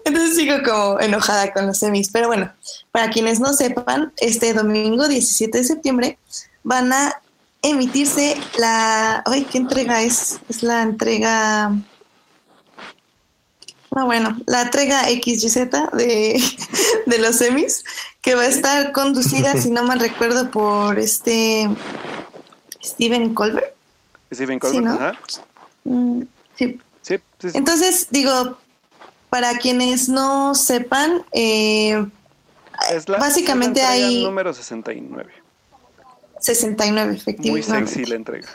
entonces 0.04 0.36
sigo 0.36 0.56
como 0.64 1.00
enojada 1.00 1.54
con 1.54 1.68
los 1.68 1.78
semis. 1.78 2.10
Pero 2.12 2.28
bueno, 2.28 2.52
para 2.92 3.10
quienes 3.10 3.40
no 3.40 3.54
sepan, 3.54 4.14
este 4.18 4.54
domingo 4.54 5.08
17 5.08 5.58
de 5.58 5.64
septiembre 5.64 6.18
van 6.64 6.92
a 6.92 7.22
emitirse 7.62 8.36
la... 8.58 9.24
Ay, 9.26 9.46
¿qué 9.50 9.60
entrega 9.60 10.02
es? 10.02 10.40
Es 10.50 10.64
la 10.64 10.82
entrega... 10.82 11.72
Ah, 13.98 14.04
bueno, 14.04 14.38
la 14.46 14.64
entrega 14.64 15.04
XYZ 15.06 15.56
de, 15.94 16.44
de 17.06 17.18
los 17.20 17.38
semis, 17.38 17.84
que 18.22 18.36
va 18.36 18.42
a 18.44 18.48
estar 18.48 18.92
conducida, 18.92 19.56
si 19.56 19.70
no 19.72 19.84
mal 19.84 20.00
recuerdo, 20.00 20.52
por 20.52 21.00
este 21.00 21.70
Steven 22.84 23.34
Colbert. 23.34 23.74
Stephen 24.34 24.56
Sí, 24.56 24.60
Colbert, 24.60 24.86
¿no? 24.86 24.94
ajá. 24.94 25.20
Mm, 25.86 26.22
sí. 26.58 26.80
Sí, 27.02 27.16
sí, 27.40 27.52
sí. 27.52 27.58
Entonces, 27.58 28.08
digo, 28.10 28.58
para 29.30 29.58
quienes 29.60 30.10
no 30.10 30.56
sepan, 30.56 31.24
eh, 31.32 32.06
Es 32.92 33.08
la- 33.08 33.18
básicamente 33.20 33.80
es 33.80 33.86
la 33.88 33.92
hay... 33.94 34.24
número 34.24 34.54
69. 34.54 35.32
69, 36.42 37.08
Muy 37.12 37.18
efectivamente. 37.18 37.92
sexy 37.94 38.06
la 38.10 38.16
entrega. 38.16 38.50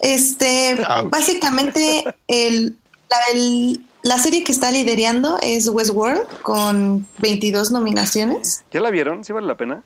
Este, 0.00 0.72
Ouch. 0.80 1.10
básicamente, 1.10 2.04
el, 2.26 2.76
la, 3.10 3.16
el- 3.32 3.84
la 4.02 4.18
serie 4.18 4.44
que 4.44 4.52
está 4.52 4.70
liderando 4.70 5.38
es 5.42 5.66
Westworld 5.68 6.26
con 6.42 7.06
22 7.18 7.70
nominaciones. 7.70 8.64
¿Ya 8.70 8.80
la 8.80 8.90
vieron? 8.90 9.24
¿Sí 9.24 9.32
vale 9.32 9.46
la 9.46 9.56
pena? 9.56 9.82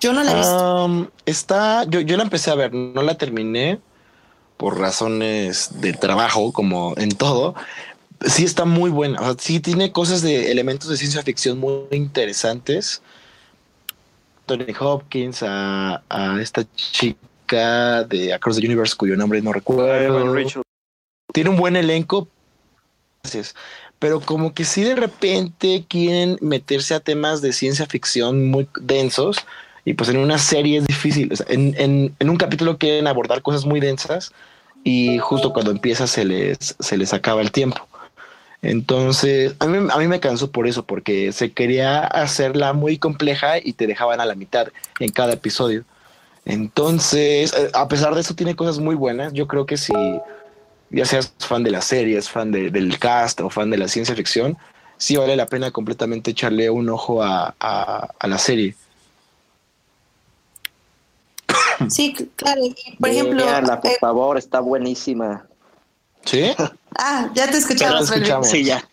Yo 0.00 0.12
no 0.12 0.22
la 0.24 0.32
he 0.32 0.34
visto. 0.36 0.84
Um, 0.84 1.08
está, 1.26 1.84
yo, 1.84 2.00
yo 2.00 2.16
la 2.16 2.22
empecé 2.24 2.50
a 2.50 2.54
ver, 2.56 2.72
no 2.74 3.02
la 3.02 3.16
terminé 3.16 3.78
por 4.56 4.78
razones 4.78 5.80
de 5.80 5.92
trabajo, 5.92 6.52
como 6.52 6.94
en 6.96 7.10
todo. 7.10 7.54
Sí 8.26 8.44
está 8.44 8.64
muy 8.64 8.90
buena, 8.90 9.20
o 9.20 9.24
sea, 9.24 9.34
sí 9.38 9.60
tiene 9.60 9.92
cosas 9.92 10.22
de 10.22 10.50
elementos 10.50 10.88
de 10.88 10.96
ciencia 10.96 11.22
ficción 11.22 11.58
muy 11.58 11.84
interesantes. 11.92 13.02
Tony 14.46 14.66
Hopkins, 14.80 15.42
a, 15.44 16.02
a 16.08 16.40
esta 16.40 16.64
chica 16.74 18.02
de 18.04 18.32
Across 18.34 18.56
the 18.58 18.66
Universe, 18.66 18.96
cuyo 18.96 19.16
nombre 19.16 19.40
no 19.42 19.50
Evan 19.50 19.54
recuerdo. 19.60 20.34
Rachel. 20.34 20.62
Tiene 21.32 21.50
un 21.50 21.56
buen 21.56 21.76
elenco, 21.76 22.28
pero 23.98 24.20
como 24.20 24.54
que 24.54 24.64
sí 24.64 24.82
de 24.82 24.94
repente 24.94 25.84
quieren 25.88 26.38
meterse 26.40 26.94
a 26.94 27.00
temas 27.00 27.42
de 27.42 27.52
ciencia 27.52 27.86
ficción 27.86 28.50
muy 28.50 28.68
densos 28.80 29.38
y 29.84 29.94
pues 29.94 30.08
en 30.10 30.18
una 30.18 30.38
serie 30.38 30.78
es 30.78 30.86
difícil. 30.86 31.32
En, 31.48 31.74
en- 31.78 32.14
en 32.18 32.30
un 32.30 32.36
capítulo 32.36 32.78
quieren 32.78 33.06
abordar 33.06 33.42
cosas 33.42 33.64
muy 33.66 33.80
densas 33.80 34.32
y 34.84 35.18
justo 35.18 35.52
cuando 35.52 35.70
empieza 35.70 36.06
se 36.06 36.24
les, 36.24 36.76
se 36.78 36.96
les 36.96 37.12
acaba 37.12 37.42
el 37.42 37.52
tiempo. 37.52 37.86
Entonces, 38.62 39.54
a 39.60 39.66
mí, 39.66 39.86
a 39.90 39.98
mí 39.98 40.08
me 40.08 40.18
cansó 40.20 40.50
por 40.50 40.66
eso, 40.66 40.84
porque 40.84 41.32
se 41.32 41.52
quería 41.52 42.00
hacerla 42.00 42.72
muy 42.72 42.98
compleja 42.98 43.58
y 43.58 43.74
te 43.74 43.86
dejaban 43.86 44.20
a 44.20 44.26
la 44.26 44.34
mitad 44.34 44.68
en 44.98 45.10
cada 45.10 45.34
episodio. 45.34 45.84
Entonces, 46.44 47.52
eh, 47.52 47.70
a 47.74 47.86
pesar 47.88 48.14
de 48.14 48.20
eso, 48.22 48.34
tiene 48.34 48.56
cosas 48.56 48.78
muy 48.80 48.94
buenas. 48.96 49.32
Yo 49.32 49.46
creo 49.46 49.64
que 49.66 49.76
si 49.76 49.92
ya 50.90 51.04
seas 51.04 51.32
fan 51.38 51.62
de 51.62 51.70
las 51.70 51.84
series, 51.84 52.28
fan 52.28 52.50
de- 52.50 52.70
del 52.70 52.98
cast 52.98 53.40
o 53.40 53.50
fan 53.50 53.70
de 53.70 53.76
la 53.78 53.88
ciencia 53.88 54.14
ficción, 54.14 54.56
sí 54.96 55.16
vale 55.16 55.36
la 55.36 55.46
pena 55.46 55.70
completamente 55.70 56.30
echarle 56.32 56.70
un 56.70 56.88
ojo 56.88 57.22
a, 57.22 57.54
a- 57.60 58.08
a 58.18 58.26
la 58.26 58.38
serie. 58.38 58.74
Sí, 61.88 62.12
claro. 62.36 62.60
y, 62.64 62.74
por 62.98 63.08
ejemplo, 63.08 63.44
Véanla, 63.44 63.80
por 63.80 63.90
eh, 63.90 63.96
favor, 64.00 64.38
está 64.38 64.60
buenísima. 64.60 65.46
¿Sí? 66.24 66.50
ah, 66.98 67.30
ya 67.34 67.50
te 67.50 67.58
escuchamos. 67.58 68.10
Escuchamos. 68.10 68.48
Sí, 68.48 68.64
ya. 68.64 68.86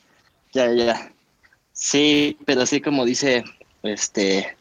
Ya, 0.53 0.71
ya. 0.71 1.11
Sí, 1.73 2.37
pero 2.45 2.61
así 2.61 2.79
como 2.79 3.03
dice, 3.03 3.43
este, 3.83 4.55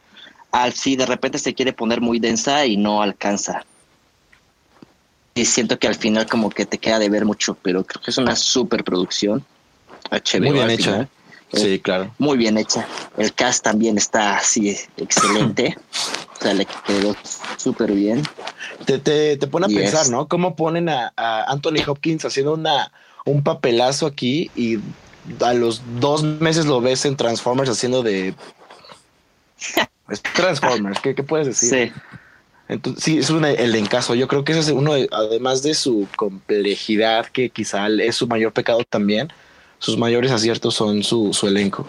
al 0.51 0.73
sí, 0.73 0.97
de 0.97 1.07
repente 1.07 1.39
se 1.39 1.55
quiere 1.55 1.73
poner 1.73 2.01
muy 2.01 2.19
densa 2.19 2.67
y 2.67 2.77
no 2.77 3.03
alcanza. 3.03 3.65
Y 5.35 5.45
siento 5.47 5.79
que 5.79 5.89
al 5.89 5.95
final 5.97 6.27
como 6.27 6.49
que 6.51 6.65
te 6.65 6.79
queda 6.79 6.99
de 6.99 7.09
ver 7.09 7.25
mucho, 7.25 7.55
pero 7.61 7.85
creo 7.85 8.01
que 8.03 8.11
es 8.11 8.19
una 8.19 8.37
super 8.37 8.85
producción. 8.85 9.45
HBO 10.11 10.41
Muy 10.45 10.53
bien 10.53 10.71
hecha. 10.71 10.85
final. 10.93 11.09
Sí, 11.53 11.79
claro. 11.81 12.13
Muy 12.19 12.37
bien 12.37 12.59
hecha. 12.59 12.87
El 13.17 13.33
cast 13.33 13.63
también 13.65 13.97
está 13.99 14.37
así 14.39 14.77
excelente. 14.97 15.77
o 16.39 16.43
sea, 16.43 16.55
le 16.55 16.67
quedó 16.87 17.17
súper 17.57 17.93
bien. 17.93 18.23
Te, 18.87 18.99
te, 18.99 19.37
te 19.37 19.47
pone 19.47 19.67
a 19.67 19.69
Yes. 19.69 19.79
pensar, 19.79 20.09
¿no? 20.09 20.27
Cómo 20.29 20.55
ponen 20.57 20.89
a, 20.89 21.13
a 21.17 21.45
Anthony 21.51 21.83
Hopkins 21.87 22.25
haciendo 22.25 22.55
una, 22.55 22.93
un 23.25 23.43
papelazo 23.43 24.07
aquí 24.07 24.51
y 24.55 24.79
a 25.45 25.53
los 25.55 25.83
dos 26.01 26.23
meses 26.23 26.67
lo 26.67 26.81
ves 26.81 27.05
en 27.07 27.17
Transformers 27.17 27.71
haciendo 27.71 28.03
de... 28.03 28.35
Transformers, 30.35 31.01
¿qué, 31.01 31.15
qué 31.15 31.23
puedes 31.23 31.47
decir? 31.47 31.93
Sí. 31.93 32.01
Entonces, 32.69 33.05
sí, 33.05 33.19
es 33.19 33.29
un 33.31 33.45
elencazo. 33.45 34.15
Yo 34.15 34.27
creo 34.27 34.45
que 34.45 34.53
ese 34.53 34.61
es 34.61 34.69
uno, 34.71 34.95
de- 34.95 35.09
además 35.13 35.63
de 35.63 35.75
su 35.75 36.09
complejidad, 36.17 37.27
que 37.27 37.51
quizá 37.51 37.89
es 37.89 38.17
su 38.17 38.27
mayor 38.27 38.53
pecado 38.53 38.83
también, 38.89 39.31
sus 39.79 39.99
mayores 39.99 40.31
aciertos 40.33 40.75
son 40.75 41.03
su, 41.03 41.33
su 41.35 41.47
elenco. 41.47 41.87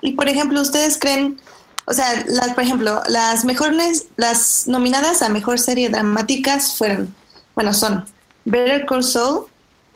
Y 0.00 0.12
por 0.12 0.28
ejemplo, 0.28 0.60
¿ustedes 0.60 0.98
creen, 0.98 1.40
o 1.86 1.92
sea, 1.92 2.24
las, 2.26 2.54
por 2.54 2.64
ejemplo, 2.64 3.02
las 3.08 3.44
mejores, 3.44 4.06
las 4.16 4.66
nominadas 4.66 5.22
a 5.22 5.28
mejor 5.28 5.58
serie 5.58 5.88
dramáticas 5.88 6.76
fueron, 6.76 7.14
bueno, 7.54 7.72
son 7.72 8.04
Better 8.44 8.84
Call 8.86 9.02
Saul, 9.04 9.46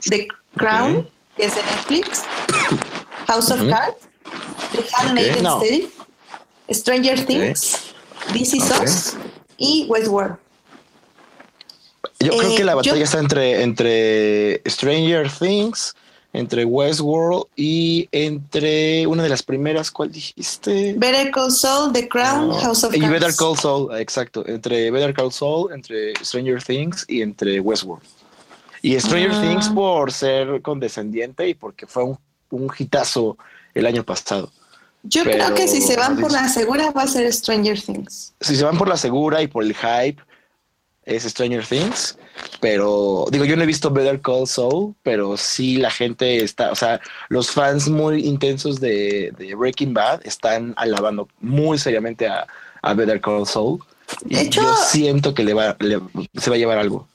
The 0.09 0.29
Crown, 0.57 0.97
Ok. 0.97 1.07
que 1.37 1.45
es 1.47 1.55
de 1.55 1.63
Netflix, 1.63 2.23
House 3.27 3.51
of 3.51 3.61
Ujú. 3.61 3.71
Cards, 3.71 3.97
The 4.73 4.85
Handmaid's 4.97 5.43
no. 5.43 5.59
Tale, 5.61 5.89
Stranger 6.71 7.25
Things, 7.27 7.90
This 8.33 8.55
Is 8.55 8.71
Ok. 8.71 8.83
Us 8.85 9.17
y 9.59 9.87
Westworld. 9.89 10.37
Yo 12.21 12.37
creo 12.37 12.51
Eh, 12.53 12.55
que 12.57 12.65
la 12.65 12.73
yo- 12.73 12.77
batalla 12.77 13.05
está 13.05 13.19
entre, 13.19 13.63
entre 13.63 14.63
Stranger 14.67 15.31
Things, 15.31 15.95
entre 16.33 16.65
Westworld 16.65 17.45
y 17.57 18.09
entre 18.13 19.07
una 19.07 19.23
de 19.23 19.29
las 19.31 19.43
primeras, 19.43 19.91
¿cuál 19.91 20.13
dijiste? 20.13 20.95
Better 20.97 21.31
Call 21.31 21.51
Saul, 21.51 21.93
The 21.93 22.09
Crown, 22.09 22.49
No. 22.49 22.55
House 22.61 22.85
of 22.85 22.95
y. 22.95 23.01
Better 23.01 23.35
Call 23.35 23.57
Saul, 23.57 23.99
exacto, 23.99 24.45
entre 24.47 24.91
Better 24.91 25.15
Call 25.15 25.33
Saul, 25.33 25.73
entre 25.73 26.13
Stranger 26.23 26.63
Things 26.63 27.05
y 27.09 27.23
entre 27.23 27.59
Westworld. 27.61 28.05
Y 28.83 28.99
Stranger 29.01 29.33
Ah. 29.33 29.41
Things 29.43 29.69
por 29.71 30.13
ser 30.13 30.61
condescendiente 30.63 31.49
y 31.49 31.55
porque 31.55 31.87
fue 31.87 32.05
un, 32.05 32.19
un 32.51 32.71
hitazo 32.79 33.37
el 33.75 33.87
año 33.87 34.05
pasado. 34.05 34.51
Yo 35.03 35.25
pero- 35.25 35.45
creo 35.45 35.55
que 35.55 35.69
si 35.69 35.81
se 35.81 35.97
van 35.97 36.19
por 36.21 36.31
la 36.33 36.49
segura 36.49 36.91
va 36.91 37.03
a 37.03 37.07
ser 37.09 37.33
Stranger 37.33 37.81
Things. 37.81 38.35
si 38.41 38.57
se 38.57 38.65
van 38.65 38.77
por 38.79 38.89
la 38.89 38.97
segura 38.97 39.41
y 39.43 39.47
por 39.49 39.65
el 39.65 39.75
hype, 39.75 40.23
es 41.05 41.23
Stranger 41.25 41.67
Things. 41.67 42.17
Pero 42.61 43.27
digo, 43.31 43.45
yo 43.45 43.57
no 43.57 43.63
he 43.63 43.67
visto 43.67 43.91
Better 43.91 44.21
Call 44.21 44.47
Saul, 44.47 44.95
pero 45.03 45.37
sí 45.37 45.77
la 45.79 45.91
gente 45.91 46.43
está, 46.45 46.71
o 46.71 46.75
sea, 46.77 47.01
los 47.29 47.51
fans 47.51 47.89
muy 47.89 48.27
intensos 48.27 48.81
de, 48.81 49.33
de 49.37 49.55
Breaking 49.55 49.93
Bad 49.95 50.21
están 50.25 50.75
alabando 50.77 51.29
muy 51.41 51.79
seriamente 51.79 52.29
a, 52.29 52.47
a 52.83 52.95
Better 52.95 53.21
Call 53.21 53.47
Saul. 53.47 53.81
Y 54.27 54.35
De 54.37 54.41
hecho- 54.43 54.63
yo 54.63 54.75
siento 54.77 55.35
que 55.35 55.45
le 55.45 55.55
va, 55.55 55.77
le- 55.81 56.01
se 56.35 56.51
va 56.51 56.57
a 56.57 56.59
llevar 56.59 56.79
algo. 56.79 57.07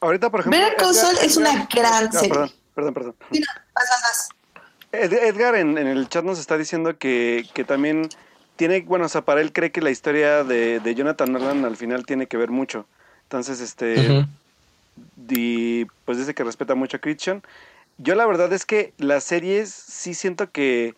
Ahorita, 0.00 0.30
por 0.30 0.40
ejemplo. 0.40 0.58
Better 0.60 0.76
Call 0.76 0.94
Saul 0.94 1.16
es 1.22 1.36
una 1.36 1.66
gran 1.72 2.12
serie. 2.12 2.28
Perdón, 2.28 2.50
perdón, 2.74 2.94
perdón. 2.94 3.14
Sí, 3.32 3.40
no, 3.40 3.46
vas, 3.74 3.84
vas, 3.90 4.02
vas. 4.02 4.28
Ed- 4.92 5.12
Edgar 5.12 5.54
en, 5.56 5.78
en 5.78 5.86
el 5.86 6.08
chat 6.08 6.24
nos 6.24 6.38
está 6.38 6.56
diciendo 6.56 6.96
que, 6.98 7.46
que 7.54 7.64
también 7.64 8.08
tiene, 8.56 8.80
bueno, 8.82 9.06
o 9.06 9.08
sea, 9.08 9.22
para 9.22 9.40
él 9.40 9.52
cree 9.52 9.70
que 9.72 9.82
la 9.82 9.90
historia 9.90 10.42
de, 10.44 10.80
de 10.80 10.94
Jonathan 10.94 11.32
Nolan 11.32 11.64
al 11.64 11.76
final 11.76 12.06
tiene 12.06 12.26
que 12.26 12.36
ver 12.36 12.50
mucho. 12.50 12.86
Entonces, 13.24 13.60
este, 13.60 14.24
y 15.28 15.84
pues 16.04 16.18
dice 16.18 16.34
que 16.34 16.44
respeta 16.44 16.74
mucho 16.74 16.96
a 16.96 17.00
Christian. 17.00 17.42
Yo 17.98 18.14
la 18.14 18.26
verdad 18.26 18.52
es 18.52 18.64
que 18.64 18.92
las 18.98 19.24
series 19.24 19.70
sí 19.72 20.14
siento 20.14 20.50
que, 20.50 20.94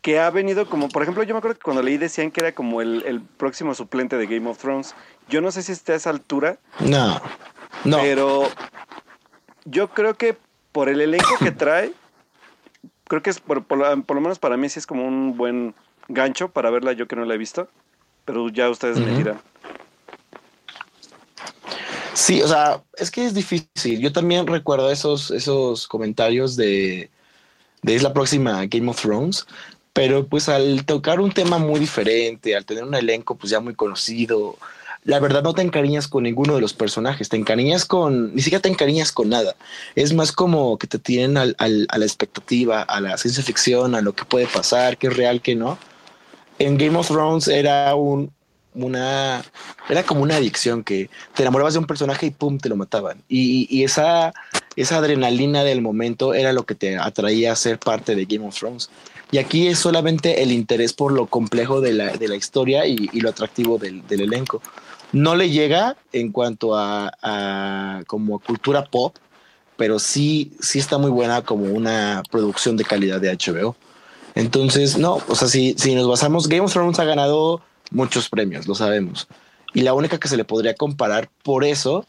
que 0.00 0.18
ha 0.18 0.30
venido 0.30 0.68
como, 0.68 0.88
por 0.88 1.02
ejemplo, 1.02 1.22
yo 1.22 1.34
me 1.34 1.38
acuerdo 1.38 1.56
que 1.58 1.62
cuando 1.64 1.82
leí 1.82 1.96
decían 1.98 2.30
que 2.30 2.40
era 2.40 2.52
como 2.52 2.80
el, 2.80 3.02
el 3.06 3.20
próximo 3.20 3.74
suplente 3.74 4.16
de 4.16 4.26
Game 4.26 4.48
of 4.48 4.58
Thrones. 4.58 4.94
Yo 5.28 5.40
no 5.40 5.50
sé 5.50 5.62
si 5.62 5.72
esté 5.72 5.92
a 5.92 5.96
esa 5.96 6.10
altura, 6.10 6.58
No, 6.80 7.20
no. 7.84 7.98
pero 8.00 8.48
yo 9.64 9.88
creo 9.88 10.14
que 10.14 10.36
por 10.72 10.88
el 10.88 11.00
elenco 11.00 11.36
que 11.38 11.50
trae, 11.52 11.92
creo 13.14 13.22
que 13.22 13.30
es 13.30 13.40
por, 13.40 13.64
por, 13.64 13.78
lo- 13.78 14.02
por 14.02 14.16
lo 14.16 14.20
menos 14.20 14.38
para 14.38 14.56
mí 14.56 14.68
sí 14.68 14.78
es 14.78 14.86
como 14.86 15.06
un 15.06 15.36
buen 15.36 15.74
gancho 16.08 16.48
para 16.48 16.70
verla 16.70 16.92
yo 16.92 17.06
que 17.08 17.16
no 17.16 17.24
la 17.24 17.34
he 17.34 17.38
visto. 17.38 17.68
Pero 18.24 18.48
ya 18.48 18.70
ustedes 18.70 18.98
me 18.98 19.16
dirán. 19.16 19.40
Sí, 22.14 22.40
o 22.42 22.48
sea, 22.48 22.82
es 22.96 23.10
que 23.10 23.24
es 23.24 23.34
difícil. 23.34 24.00
Yo 24.00 24.12
también 24.12 24.46
recuerdo 24.46 24.90
esos, 24.90 25.30
esos 25.30 25.86
comentarios 25.88 26.56
de, 26.56 27.10
de 27.82 27.94
es 27.94 28.02
la 28.02 28.12
próxima 28.14 28.64
Game 28.66 28.88
of 28.88 29.00
Thrones, 29.00 29.46
pero 29.92 30.26
pues 30.26 30.48
al 30.48 30.84
tocar 30.86 31.20
un 31.20 31.32
tema 31.32 31.58
muy 31.58 31.80
diferente, 31.80 32.56
al 32.56 32.64
tener 32.64 32.84
un 32.84 32.94
elenco 32.94 33.34
pues 33.36 33.50
ya 33.50 33.60
muy 33.60 33.74
conocido, 33.74 34.56
la 35.04 35.20
verdad 35.20 35.42
no 35.42 35.52
te 35.52 35.62
encariñas 35.62 36.08
con 36.08 36.22
ninguno 36.22 36.54
de 36.54 36.60
los 36.62 36.72
personajes, 36.72 37.28
te 37.28 37.36
encariñas 37.36 37.84
con, 37.84 38.34
ni 38.34 38.40
siquiera 38.40 38.62
te 38.62 38.70
encariñas 38.70 39.12
con 39.12 39.28
nada. 39.28 39.54
Es 39.94 40.14
más 40.14 40.32
como 40.32 40.78
que 40.78 40.86
te 40.86 40.98
tienen 40.98 41.36
al- 41.36 41.54
al- 41.58 41.86
a 41.90 41.98
la 41.98 42.06
expectativa, 42.06 42.82
a 42.82 43.00
la 43.00 43.16
ciencia 43.18 43.42
ficción, 43.44 43.94
a 43.94 44.00
lo 44.00 44.14
que 44.14 44.24
puede 44.24 44.46
pasar, 44.46 44.96
qué 44.96 45.08
es 45.08 45.16
real, 45.16 45.42
qué 45.42 45.54
no. 45.54 45.78
En 46.58 46.78
Game 46.78 46.96
of 46.96 47.08
Thrones 47.08 47.48
era 47.48 47.94
un, 47.94 48.30
una, 48.74 49.44
era 49.88 50.02
como 50.04 50.22
una 50.22 50.36
adicción 50.36 50.82
que 50.82 51.10
te 51.34 51.42
enamorabas 51.42 51.74
de 51.74 51.80
un 51.80 51.86
personaje 51.86 52.26
y 52.26 52.30
pum, 52.30 52.58
te 52.58 52.68
lo 52.68 52.76
mataban. 52.76 53.22
Y, 53.28 53.66
y 53.68 53.84
esa, 53.84 54.32
esa 54.74 54.96
adrenalina 54.96 55.64
del 55.64 55.82
momento 55.82 56.32
era 56.32 56.52
lo 56.54 56.64
que 56.64 56.74
te 56.74 56.96
atraía 56.96 57.52
a 57.52 57.56
ser 57.56 57.78
parte 57.78 58.14
de 58.14 58.24
Game 58.24 58.46
of 58.46 58.58
Thrones. 58.58 58.88
Y 59.32 59.38
aquí 59.38 59.66
es 59.66 59.80
solamente 59.80 60.42
el 60.42 60.52
interés 60.52 60.92
por 60.92 61.12
lo 61.12 61.26
complejo 61.26 61.80
de 61.80 61.92
la, 61.92 62.16
de 62.16 62.28
la 62.28 62.36
historia 62.36 62.86
y, 62.86 63.10
y 63.12 63.20
lo 63.20 63.30
atractivo 63.30 63.78
del, 63.78 64.06
del 64.06 64.20
elenco. 64.20 64.62
No 65.14 65.36
le 65.36 65.48
llega 65.48 65.96
en 66.12 66.32
cuanto 66.32 66.76
a, 66.76 67.12
a 67.22 68.02
como 68.06 68.40
cultura 68.40 68.84
pop, 68.84 69.16
pero 69.76 69.98
sí, 69.98 70.52
sí 70.60 70.78
está 70.78 70.98
muy 70.98 71.10
buena 71.10 71.42
como 71.42 71.66
una 71.66 72.22
producción 72.30 72.76
de 72.76 72.84
calidad 72.84 73.20
de 73.20 73.32
HBO. 73.32 73.76
Entonces, 74.34 74.98
no, 74.98 75.20
o 75.28 75.34
sea, 75.34 75.48
si, 75.48 75.74
si 75.78 75.94
nos 75.94 76.08
basamos, 76.08 76.48
Game 76.48 76.62
of 76.62 76.72
Thrones 76.72 76.98
ha 76.98 77.04
ganado 77.04 77.62
muchos 77.90 78.28
premios, 78.28 78.66
lo 78.66 78.74
sabemos. 78.74 79.28
Y 79.72 79.82
la 79.82 79.94
única 79.94 80.18
que 80.18 80.28
se 80.28 80.36
le 80.36 80.44
podría 80.44 80.74
comparar 80.74 81.30
por 81.42 81.64
eso 81.64 82.04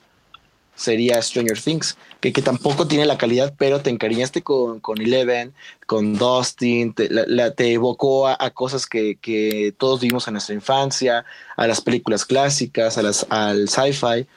sería 0.76 1.22
Stranger 1.22 1.60
Things, 1.60 1.98
que, 2.20 2.34
que 2.34 2.42
tampoco 2.42 2.88
tiene 2.88 3.06
la 3.06 3.18
calidad, 3.18 3.54
pero 3.58 3.82
te 3.82 3.90
encariñaste 3.90 4.42
con, 4.42 4.80
con 4.80 5.02
Eleven, 5.02 5.54
con 5.88 6.18
Dustin, 6.18 6.94
te, 6.94 7.10
la, 7.10 7.24
la- 7.28 7.52
te 7.52 7.72
evocó 7.74 8.28
a, 8.28 8.36
a 8.40 8.50
cosas 8.50 8.86
que, 8.86 9.16
que 9.22 9.74
todos 9.78 10.02
vimos 10.02 10.28
en 10.28 10.34
nuestra 10.34 10.56
infancia, 10.56 11.26
a 11.56 11.68
las 11.68 11.82
películas 11.82 12.26
clásicas, 12.26 12.98
a 12.98 13.02
las, 13.04 13.26
al 13.30 13.70
sci-fi. 13.70 14.28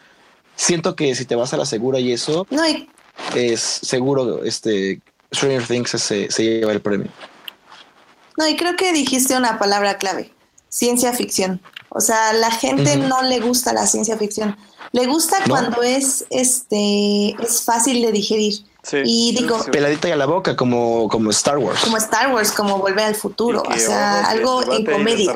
Siento 0.56 0.96
que 0.96 1.14
si 1.14 1.24
te 1.24 1.34
vas 1.36 1.52
a 1.54 1.56
la 1.56 1.66
segura 1.66 1.98
y 2.00 2.12
eso, 2.12 2.46
No, 2.50 2.62
es 3.34 3.60
seguro 3.60 4.44
este 4.44 5.00
Stranger 5.34 5.66
Things 5.66 5.90
se, 5.90 6.30
se 6.30 6.42
lleva 6.42 6.72
el 6.72 6.80
premio. 6.80 7.08
No, 8.36 8.46
y 8.48 8.56
creo 8.56 8.76
que 8.76 8.92
dijiste 8.92 9.36
una 9.36 9.58
palabra 9.58 9.98
clave, 9.98 10.32
ciencia 10.68 11.12
ficción. 11.12 11.60
O 11.90 12.00
sea, 12.00 12.32
la 12.32 12.50
gente 12.50 12.96
no 12.96 13.22
le 13.22 13.40
gusta 13.40 13.72
la 13.72 13.86
ciencia 13.86 14.16
ficción. 14.16 14.56
Le 14.92 15.06
gusta 15.06 15.40
¿No? 15.40 15.46
cuando 15.48 15.82
es 15.82 16.24
este 16.30 17.30
es 17.42 17.62
fácil 17.62 18.02
de 18.02 18.12
digerir. 18.12 18.54
Sí, 18.82 18.96
Y 19.04 19.30
sí, 19.36 19.42
digo, 19.42 19.62
sí. 19.62 19.70
Peladita 19.70 20.08
y 20.08 20.12
a 20.12 20.16
la 20.16 20.26
boca, 20.26 20.56
como, 20.56 21.08
como 21.08 21.30
Star 21.30 21.58
Wars. 21.58 21.80
Como 21.82 21.96
Star 21.98 22.32
Wars, 22.32 22.52
como 22.52 22.78
Volver 22.78 23.04
al 23.04 23.14
Futuro, 23.14 23.62
o 23.62 23.78
sea, 23.78 24.26
algo 24.30 24.62
en 24.72 24.86
comedia. 24.86 25.34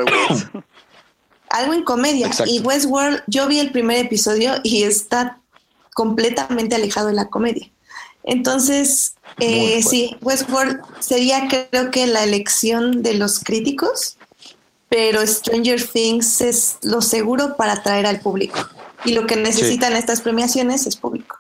Algo 1.51 1.75
en 1.75 1.85
comedia. 1.85 2.29
Exacto. 2.29 2.51
Y 2.51 2.61
Westworld, 2.61 3.23
yo 3.27 3.47
vi 3.47 3.59
el 3.59 3.73
primer 3.73 3.99
episodio 3.99 4.55
y 4.63 4.85
está 4.85 5.39
completamente 5.93 6.75
alejado 6.77 7.09
de 7.09 7.13
la 7.13 7.29
comedia. 7.29 7.71
Entonces, 8.25 9.17
eh, 9.39 9.83
sí, 9.83 10.17
Westworld 10.23 10.81
sería 11.01 11.49
creo 11.49 11.91
que 11.91 12.07
la 12.07 12.25
elección 12.25 13.03
de 13.03 13.15
los 13.15 13.41
críticos, 13.41 14.17
pero 14.89 15.27
Stranger 15.27 15.83
Things 15.87 16.41
es 16.41 16.77
lo 16.83 17.03
seguro 17.03 17.57
para 17.57 17.75
atraer 17.75 18.07
al 18.07 18.21
público. 18.21 18.59
Y 19.05 19.13
lo 19.13 19.27
que 19.27 19.37
necesitan 19.37 19.95
estas 19.95 20.21
premiaciones 20.21 20.87
es 20.87 20.97
público. 20.97 21.39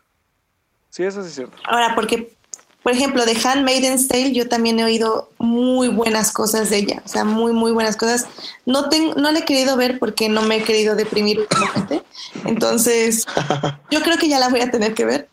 Sí, 0.90 1.04
eso 1.04 1.22
sí 1.22 1.28
es 1.28 1.34
cierto. 1.34 1.56
Ahora, 1.64 1.94
porque, 1.94 2.34
por 2.82 2.92
ejemplo, 2.92 3.24
de 3.24 3.36
Handmaid's 3.42 4.08
Tale, 4.08 4.32
yo 4.32 4.48
también 4.48 4.78
he 4.80 4.84
oído 4.84 5.30
muy 5.38 5.88
buenas 5.88 6.32
cosas 6.32 6.68
de 6.70 6.78
ella, 6.78 7.02
o 7.04 7.08
sea, 7.08 7.24
muy, 7.24 7.52
muy 7.52 7.72
buenas 7.72 7.96
cosas. 7.96 8.26
No, 8.66 8.88
ten- 8.88 9.14
no 9.16 9.30
la 9.32 9.38
he 9.40 9.44
querido 9.44 9.76
ver 9.76 9.98
porque 9.98 10.28
no 10.28 10.42
me 10.42 10.56
he 10.56 10.62
querido 10.64 10.94
deprimir 10.96 11.40
últimamente. 11.40 12.02
Entonces, 12.44 13.24
yo 13.90 14.02
creo 14.02 14.18
que 14.18 14.28
ya 14.28 14.38
la 14.38 14.48
voy 14.48 14.60
a 14.60 14.70
tener 14.70 14.94
que 14.94 15.04
ver. 15.04 15.28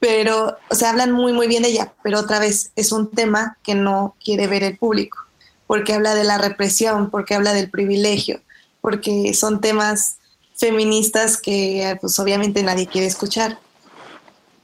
Pero, 0.00 0.56
o 0.70 0.74
sea, 0.74 0.90
hablan 0.90 1.12
muy, 1.12 1.32
muy 1.34 1.46
bien 1.46 1.62
de 1.62 1.68
ella. 1.68 1.92
Pero 2.02 2.20
otra 2.20 2.38
vez, 2.38 2.70
es 2.74 2.90
un 2.90 3.10
tema 3.10 3.58
que 3.62 3.74
no 3.74 4.16
quiere 4.24 4.46
ver 4.46 4.62
el 4.64 4.78
público, 4.78 5.18
porque 5.66 5.92
habla 5.92 6.14
de 6.14 6.24
la 6.24 6.38
represión, 6.38 7.10
porque 7.10 7.34
habla 7.34 7.52
del 7.52 7.70
privilegio, 7.70 8.40
porque 8.80 9.34
son 9.34 9.60
temas 9.60 10.16
feministas 10.60 11.36
que, 11.36 11.96
pues, 12.00 12.18
obviamente 12.20 12.62
nadie 12.62 12.86
quiere 12.86 13.08
escuchar. 13.08 13.58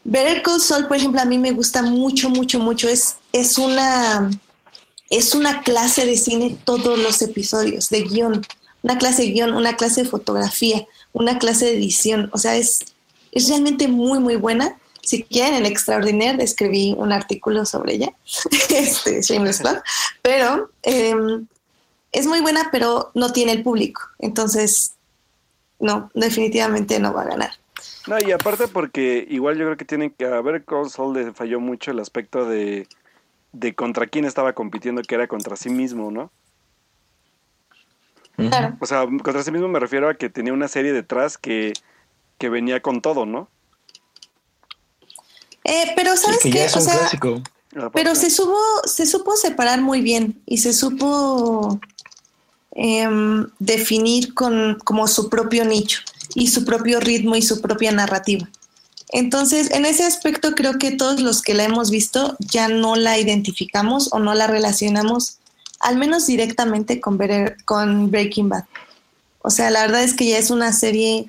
Better 0.05 0.43
Call 0.43 0.61
Saul, 0.61 0.87
por 0.87 0.99
ejemplo, 0.99 1.21
a 1.21 1.25
mí 1.25 1.39
me 1.39 1.51
gusta 1.51 1.83
mucho, 1.83 2.31
mucho, 2.31 2.61
mucho. 2.61 2.89
Es, 2.89 3.17
es 3.33 3.59
una 3.59 4.31
es 5.11 5.35
una 5.35 5.63
clase 5.63 6.05
de 6.05 6.17
cine 6.17 6.57
todos 6.65 6.99
los 6.99 7.23
episodios, 7.23 7.91
de 7.91 8.03
guion, 8.03 8.43
una 8.83 8.99
clase 8.99 9.23
de 9.23 9.31
guion, 9.31 9.55
una 9.55 9.77
clase 9.77 10.03
de 10.03 10.09
fotografía, 10.09 10.87
una 11.13 11.39
clase 11.39 11.67
de 11.67 11.77
edición. 11.77 12.31
O 12.33 12.39
sea, 12.39 12.57
es, 12.57 12.81
es 13.33 13.49
realmente 13.49 13.89
muy, 13.89 14.19
muy 14.19 14.37
buena. 14.37 14.79
Si 15.03 15.23
quieren, 15.23 15.55
en 15.55 15.67
Extraordinaire 15.67 16.43
escribí 16.43 16.95
un 16.99 17.13
artículo 17.13 17.65
sobre 17.65 17.95
ella, 17.95 18.13
este, 18.71 19.23
Shameless 19.23 19.61
Plug, 19.61 19.81
pero 20.23 20.71
eh, 20.83 21.15
es 22.11 22.27
muy 22.27 22.41
buena, 22.41 22.69
pero 22.73 23.13
no 23.15 23.33
tiene 23.33 23.53
el 23.53 23.63
público. 23.63 24.01
Entonces, 24.19 24.96
no, 25.79 26.11
definitivamente 26.15 26.99
no 26.99 27.13
va 27.13 27.23
a 27.23 27.27
ganar. 27.27 27.51
No, 28.07 28.19
y 28.21 28.33
aparte 28.33 28.69
porque 28.69 29.27
igual 29.29 29.57
yo 29.59 29.65
creo 29.65 29.77
que 29.77 29.85
tienen 29.85 30.11
que 30.11 30.27
a 30.27 30.41
ver 30.41 30.65
Console 30.65 31.25
le 31.25 31.33
falló 31.33 31.61
mucho 31.61 31.91
el 31.91 31.99
aspecto 32.01 32.47
de, 32.49 32.89
de 33.53 33.75
contra 33.75 34.07
quién 34.07 34.25
estaba 34.25 34.53
compitiendo, 34.55 35.03
que 35.03 35.15
era 35.15 35.27
contra 35.27 35.57
sí 35.57 35.69
mismo, 35.71 36.11
¿no? 36.11 36.31
Claro. 38.37 38.77
O 38.81 38.87
sea, 38.87 39.07
contra 39.07 39.43
sí 39.43 39.51
mismo 39.51 39.67
me 39.69 39.81
refiero 39.81 40.09
a 40.09 40.15
que 40.15 40.29
tenía 40.29 40.53
una 40.53 40.69
serie 40.69 40.93
detrás 40.93 41.39
que, 41.39 41.73
que 42.39 42.49
venía 42.51 42.81
con 42.83 43.01
todo, 43.01 43.25
¿no? 43.27 43.49
Eh, 45.65 45.93
pero, 45.97 46.17
¿sabes 46.17 46.41
que 46.43 46.51
qué? 46.51 46.65
O 46.67 46.69
sea, 46.81 46.99
clásico. 46.99 47.43
Aparte- 47.73 47.91
Pero 47.95 48.15
se 48.15 48.31
supo, 48.31 48.57
se 48.85 49.05
supo 49.07 49.37
separar 49.37 49.81
muy 49.81 50.01
bien 50.01 50.41
y 50.47 50.59
se 50.59 50.73
supo 50.73 51.81
em, 52.77 53.49
definir 53.59 54.35
con 54.35 54.79
como 54.85 55.09
su 55.09 55.29
propio 55.29 55.65
nicho 55.65 56.01
y 56.35 56.49
su 56.49 56.65
propio 56.65 57.01
ritmo 57.01 57.35
y 57.35 57.43
su 57.43 57.61
propia 57.61 57.91
narrativa. 57.91 58.49
Entonces, 59.11 59.71
en 59.71 59.87
ese 59.87 60.05
aspecto 60.05 60.53
creo 60.53 60.79
que 60.79 60.93
todos 60.93 61.21
los 61.21 61.43
que 61.43 61.55
la 61.55 61.65
hemos 61.65 61.91
visto 61.91 62.37
ya 62.39 62.69
no 62.69 62.97
la 62.97 63.19
identificamos 63.19 64.13
o 64.13 64.19
no 64.19 64.35
la 64.35 64.47
relacionamos, 64.47 65.39
al 65.81 65.97
menos 65.97 66.27
directamente 66.27 67.01
con, 67.01 67.17
Breaking 67.17 68.49
Bad. 68.49 68.65
O 69.43 69.51
sea, 69.51 69.71
la 69.71 69.83
verdad 69.83 70.03
es 70.03 70.15
que 70.15 70.27
ya 70.27 70.39
es 70.39 70.51
una 70.51 70.73
serie 70.73 71.27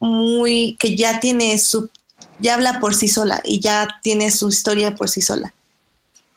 muy 0.00 0.76
que 0.80 0.96
ya 0.96 1.20
tiene 1.20 1.58
su 1.58 1.90
ya 2.40 2.54
habla 2.54 2.80
por 2.80 2.94
sí 2.94 3.06
sola 3.06 3.40
y 3.44 3.60
ya 3.60 3.86
tiene 4.02 4.30
su 4.30 4.48
historia 4.48 4.94
por 4.94 5.08
sí 5.08 5.20
sola. 5.20 5.54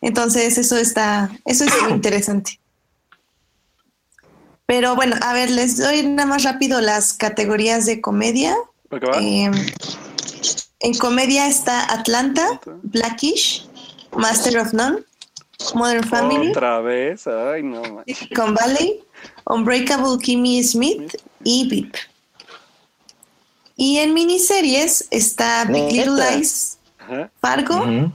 Entonces, 0.01 0.57
eso 0.57 0.77
está, 0.77 1.31
eso 1.45 1.63
es 1.63 1.73
interesante. 1.89 2.59
Pero 4.65 4.95
bueno, 4.95 5.15
a 5.21 5.34
ver, 5.34 5.49
les 5.49 5.78
doy 5.78 6.04
nada 6.04 6.28
más 6.28 6.43
rápido 6.43 6.80
las 6.82 7.13
categorías 7.13 7.86
de 7.86 7.99
comedia. 8.02 8.56
Eh, 9.19 9.52
en 10.80 10.97
comedia 10.97 11.47
está 11.47 11.91
Atlanta, 11.91 12.60
Blackish, 12.84 13.67
Master 14.15 14.60
of 14.60 14.73
None, 14.73 14.99
Modern 15.73 16.04
Family, 16.08 16.49
Otra 16.52 16.80
vez, 16.82 17.26
ay 17.28 17.63
no. 17.63 18.04
Silicon 18.06 18.54
Valley, 18.54 19.04
Unbreakable 19.45 20.17
Kimmy 20.21 20.63
Smith 20.63 21.15
y 21.43 21.67
Beep. 21.69 21.95
Y 23.76 23.97
en 23.97 24.13
miniseries 24.13 25.08
está 25.10 25.65
Big 25.65 25.91
Little. 25.91 26.36
Lies, 26.38 26.78
Ajá. 26.99 27.32
Fargo, 27.41 27.78
Ujú. 27.78 28.12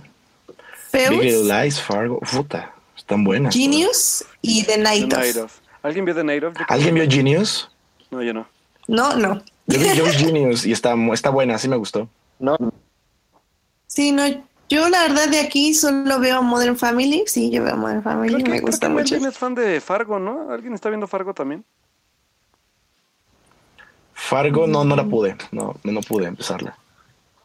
Big 0.92 1.10
Little 1.10 1.44
Lies, 1.64 1.80
Fargo, 1.80 2.20
puta, 2.20 2.72
están 2.96 3.24
buenas. 3.24 3.54
Genius 3.54 4.24
y 4.40 4.62
The 4.64 4.72
The 4.74 4.78
Night 4.78 5.12
Night 5.12 5.36
Of. 5.36 5.44
of. 5.44 5.52
¿Alguien 5.82 6.04
vio 6.04 6.14
The 6.14 6.24
Night 6.24 6.44
of? 6.44 6.52
Yo 6.58 6.64
creo 6.64 6.66
¿Alguien 6.68 6.94
vio 6.94 7.04
Genius? 7.08 7.70
No, 8.10 8.22
yo 8.22 8.32
no. 8.34 8.46
No, 8.86 9.14
no. 9.16 9.42
Yo 9.66 9.78
vi, 9.78 9.94
yo 9.94 10.04
vi 10.04 10.12
Genius 10.12 10.64
y 10.66 10.72
está, 10.72 10.94
está 11.12 11.30
buena, 11.30 11.58
sí 11.58 11.68
me 11.68 11.76
gustó. 11.76 12.08
No, 12.38 12.56
Sí, 13.86 14.12
no. 14.12 14.22
Yo 14.68 14.88
la 14.90 15.02
verdad 15.02 15.28
de 15.28 15.40
aquí 15.40 15.72
solo 15.74 16.20
veo 16.20 16.42
Modern 16.42 16.76
Family. 16.76 17.24
Sí, 17.26 17.50
yo 17.50 17.64
veo 17.64 17.76
Modern 17.76 18.02
Family, 18.02 18.34
Creo 18.34 18.44
que, 18.44 18.50
me 18.50 18.56
creo 18.58 18.66
gusta 18.68 18.86
que 18.86 18.92
mucho. 18.92 19.14
Melvin 19.14 19.28
es 19.30 19.38
fan 19.38 19.54
de 19.54 19.80
Fargo, 19.80 20.18
¿no? 20.18 20.50
¿Alguien 20.52 20.74
está 20.74 20.88
viendo 20.90 21.06
Fargo 21.06 21.32
también? 21.32 21.64
Fargo 24.12 24.66
no, 24.66 24.84
no 24.84 24.94
la 24.94 25.04
pude, 25.04 25.36
no, 25.52 25.76
no 25.84 26.00
pude 26.02 26.26
empezarla. 26.26 26.76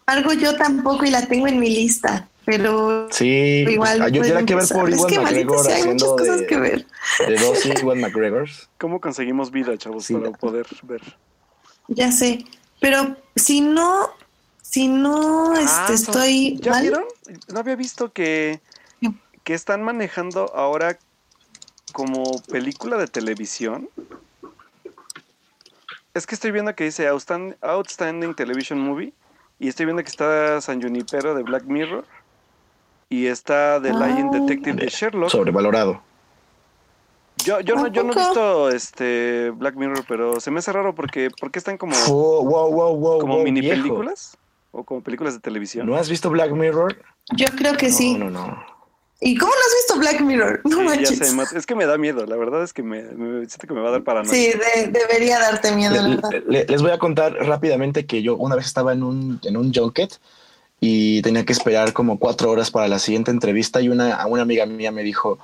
Algo 0.05 0.33
yo 0.33 0.55
tampoco 0.57 1.05
y 1.05 1.11
la 1.11 1.25
tengo 1.27 1.47
en 1.47 1.59
mi 1.59 1.69
lista, 1.69 2.27
pero 2.45 3.07
Sí, 3.11 3.65
igual. 3.67 3.97
pues, 3.99 4.11
yo 4.13 4.21
que 4.45 4.55
ver 4.55 4.67
por 4.67 4.89
Es 4.89 5.05
que 5.05 5.19
McGregor 5.19 5.59
sea, 5.59 5.75
hay 5.75 5.83
muchas 5.87 6.09
cosas 6.09 6.39
de, 6.41 6.47
que 6.47 6.57
ver. 6.59 6.85
de 7.27 7.35
dos 7.37 7.65
Iwan 7.83 7.99
McGregors. 8.01 8.69
¿Cómo 8.77 8.99
conseguimos 8.99 9.51
vida, 9.51 9.77
chavos, 9.77 10.05
Sí. 10.05 10.13
para 10.15 10.31
poder 10.31 10.65
ver? 10.83 11.01
Ya 11.87 12.11
sé. 12.11 12.45
Pero 12.79 13.15
si 13.35 13.61
no, 13.61 14.09
si 14.61 14.87
no 14.87 15.53
Ah, 15.55 15.61
este, 15.61 15.93
estoy 15.93 16.57
¿Ya 16.59 16.71
mal. 16.71 16.81
vieron? 16.81 17.03
No 17.51 17.59
había 17.59 17.75
visto 17.75 18.11
que, 18.11 18.59
No. 19.01 19.15
que 19.43 19.53
están 19.53 19.83
manejando 19.83 20.51
ahora 20.55 20.97
como 21.93 22.41
película 22.43 22.97
de 22.97 23.07
televisión. 23.07 23.89
Es 26.13 26.27
que 26.27 26.35
estoy 26.35 26.51
viendo 26.51 26.75
que 26.75 26.83
dice 26.83 27.09
Outstand- 27.09 27.55
Outstanding 27.61 28.35
Television 28.35 28.79
Movie 28.79 29.13
y 29.59 29.67
estoy 29.67 29.85
viendo 29.85 30.03
que 30.03 30.09
está 30.09 30.61
San 30.61 30.81
Junipero 30.81 31.33
de 31.35 31.43
Black 31.43 31.63
Mirror 31.65 32.05
y 33.13 33.27
está 33.27 33.79
The 33.81 33.89
Ah. 33.91 34.29
Detective 34.31 34.73
de 34.81 34.87
Sherlock. 34.87 35.29
Sobrevalorado. 35.29 36.01
Yo, 37.45 37.59
yo, 37.59 37.75
no, 37.75 37.87
yo 37.87 38.03
no 38.03 38.13
he 38.13 38.15
visto 38.15 38.69
este 38.69 39.49
Black 39.51 39.75
Mirror, 39.75 40.05
pero 40.07 40.39
se 40.39 40.49
me 40.51 40.59
hace 40.59 40.71
raro 40.71 40.95
porque, 40.95 41.29
porque 41.39 41.59
están 41.59 41.77
como, 41.77 41.95
Wow, 42.07 42.45
wow, 42.45 42.71
wow, 42.71 42.95
wow, 42.95 43.19
como 43.19 43.35
wow, 43.35 43.43
mini 43.43 43.59
viejo. 43.61 43.81
películas 43.81 44.37
o 44.71 44.83
como 44.83 45.01
películas 45.01 45.33
de 45.33 45.39
televisión. 45.41 45.85
¿No 45.87 45.95
has 45.95 46.09
visto 46.09 46.29
Black 46.29 46.51
Mirror? 46.51 46.95
Yo 47.35 47.47
creo 47.57 47.75
que 47.75 47.91
sí. 47.91 48.17
No, 48.17 48.29
no, 48.29 48.47
no. 48.47 48.63
¿Y 49.19 49.37
cómo 49.37 49.51
no 49.51 49.57
has 49.59 49.73
visto 49.75 49.99
Black 49.99 50.21
Mirror? 50.21 50.61
No 50.63 50.69
Sí, 50.71 50.77
ya 50.77 50.83
manches. 50.83 51.17
sé, 51.17 51.33
Matt, 51.35 51.53
es 51.53 51.65
que 51.65 51.75
me 51.75 51.85
da 51.85 51.97
miedo, 51.97 52.25
la 52.25 52.35
verdad 52.35 52.63
es 52.63 52.71
que 52.73 52.83
me, 52.83 53.01
me- 53.03 53.45
siento 53.47 53.67
que 53.67 53.73
me 53.73 53.81
va 53.81 53.89
a 53.89 53.91
dar 53.93 54.03
paranoia. 54.03 54.33
Sí, 54.33 54.51
de- 54.75 54.87
debería 54.87 55.39
darte 55.39 55.71
miedo, 55.75 55.95
la 55.95 56.07
verdad. 56.07 56.29
le- 56.47 56.65
les 56.65 56.81
voy 56.81 56.91
a 56.91 56.97
contar 56.99 57.33
rápidamente 57.33 58.05
que 58.05 58.21
yo 58.21 58.35
una 58.35 58.55
vez 58.55 58.65
estaba 58.65 58.93
en 58.93 59.03
un, 59.03 59.39
en 59.43 59.57
un 59.57 59.73
junket 59.73 60.19
y 60.85 61.21
tenía 61.21 61.45
que 61.45 61.53
esperar 61.53 61.93
como 61.93 62.19
cuatro 62.19 62.51
horas 62.51 62.69
para 62.69 62.89
la 62.89 62.99
siguiente 62.99 63.31
entrevista 63.31 63.79
y 63.79 63.87
una, 63.87 64.27
una 64.27 64.41
amiga 64.41 64.65
mía 64.65 64.91
me 64.91 65.01
dijo, 65.01 65.39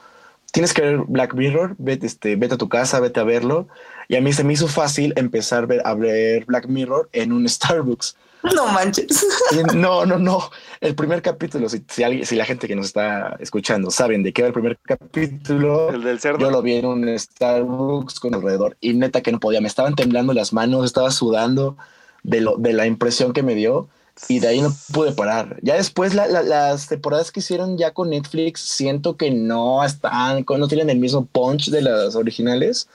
tienes 0.51 0.73
que 0.73 0.81
ver 0.81 0.97
Black 1.07 1.33
Mirror, 1.33 1.75
vete, 1.77 2.07
este, 2.07 2.35
vete 2.35 2.55
a 2.55 2.57
tu 2.57 2.67
casa, 2.67 2.99
vete 2.99 3.21
a 3.21 3.23
verlo. 3.23 3.69
Y 4.09 4.17
a 4.17 4.21
mí 4.21 4.33
se 4.33 4.43
me 4.43 4.51
hizo 4.51 4.67
fácil 4.67 5.13
empezar 5.15 5.63
a 5.63 5.67
ver, 5.67 5.81
a 5.85 5.93
ver 5.93 6.43
Black 6.43 6.67
Mirror 6.67 7.07
en 7.13 7.31
un 7.31 7.47
Starbucks. 7.57 8.17
No 8.53 8.67
manches. 8.67 9.25
Y 9.53 9.63
no, 9.77 10.05
no, 10.05 10.19
no. 10.19 10.51
El 10.81 10.93
primer 10.95 11.21
capítulo, 11.21 11.69
si, 11.69 11.85
si, 11.87 12.03
alguien, 12.03 12.25
si 12.25 12.35
la 12.35 12.43
gente 12.43 12.67
que 12.67 12.75
nos 12.75 12.87
está 12.87 13.37
escuchando 13.39 13.91
saben 13.91 14.23
de 14.23 14.33
qué 14.33 14.41
va 14.41 14.49
el 14.49 14.53
primer 14.53 14.77
capítulo, 14.83 15.89
El 15.91 16.03
del 16.03 16.19
cerdo. 16.19 16.39
yo 16.39 16.51
lo 16.51 16.61
vi 16.61 16.73
en 16.73 16.85
un 16.85 17.17
Starbucks 17.17 18.19
con 18.19 18.35
alrededor 18.35 18.75
y 18.81 18.93
neta 18.93 19.21
que 19.21 19.31
no 19.31 19.39
podía. 19.39 19.61
Me 19.61 19.69
estaban 19.69 19.95
temblando 19.95 20.33
las 20.33 20.51
manos, 20.51 20.83
estaba 20.83 21.11
sudando 21.11 21.77
de, 22.23 22.41
lo, 22.41 22.57
de 22.57 22.73
la 22.73 22.85
impresión 22.87 23.31
que 23.31 23.41
me 23.41 23.55
dio 23.55 23.87
y 24.27 24.39
de 24.39 24.47
ahí 24.47 24.61
no 24.61 24.75
pude 24.91 25.11
parar. 25.13 25.57
Ya 25.61 25.75
después 25.75 26.13
la- 26.13 26.27
la- 26.27 26.43
las 26.43 26.87
temporadas 26.87 27.31
que 27.31 27.39
hicieron 27.39 27.77
ya 27.77 27.91
con 27.91 28.09
Netflix 28.09 28.61
siento 28.61 29.15
que 29.17 29.31
no 29.31 29.83
están, 29.83 30.45
no 30.47 30.67
tienen 30.67 30.89
el 30.89 30.99
mismo 30.99 31.25
punch 31.25 31.69
de 31.69 31.81
las 31.81 32.15
originales. 32.15 32.87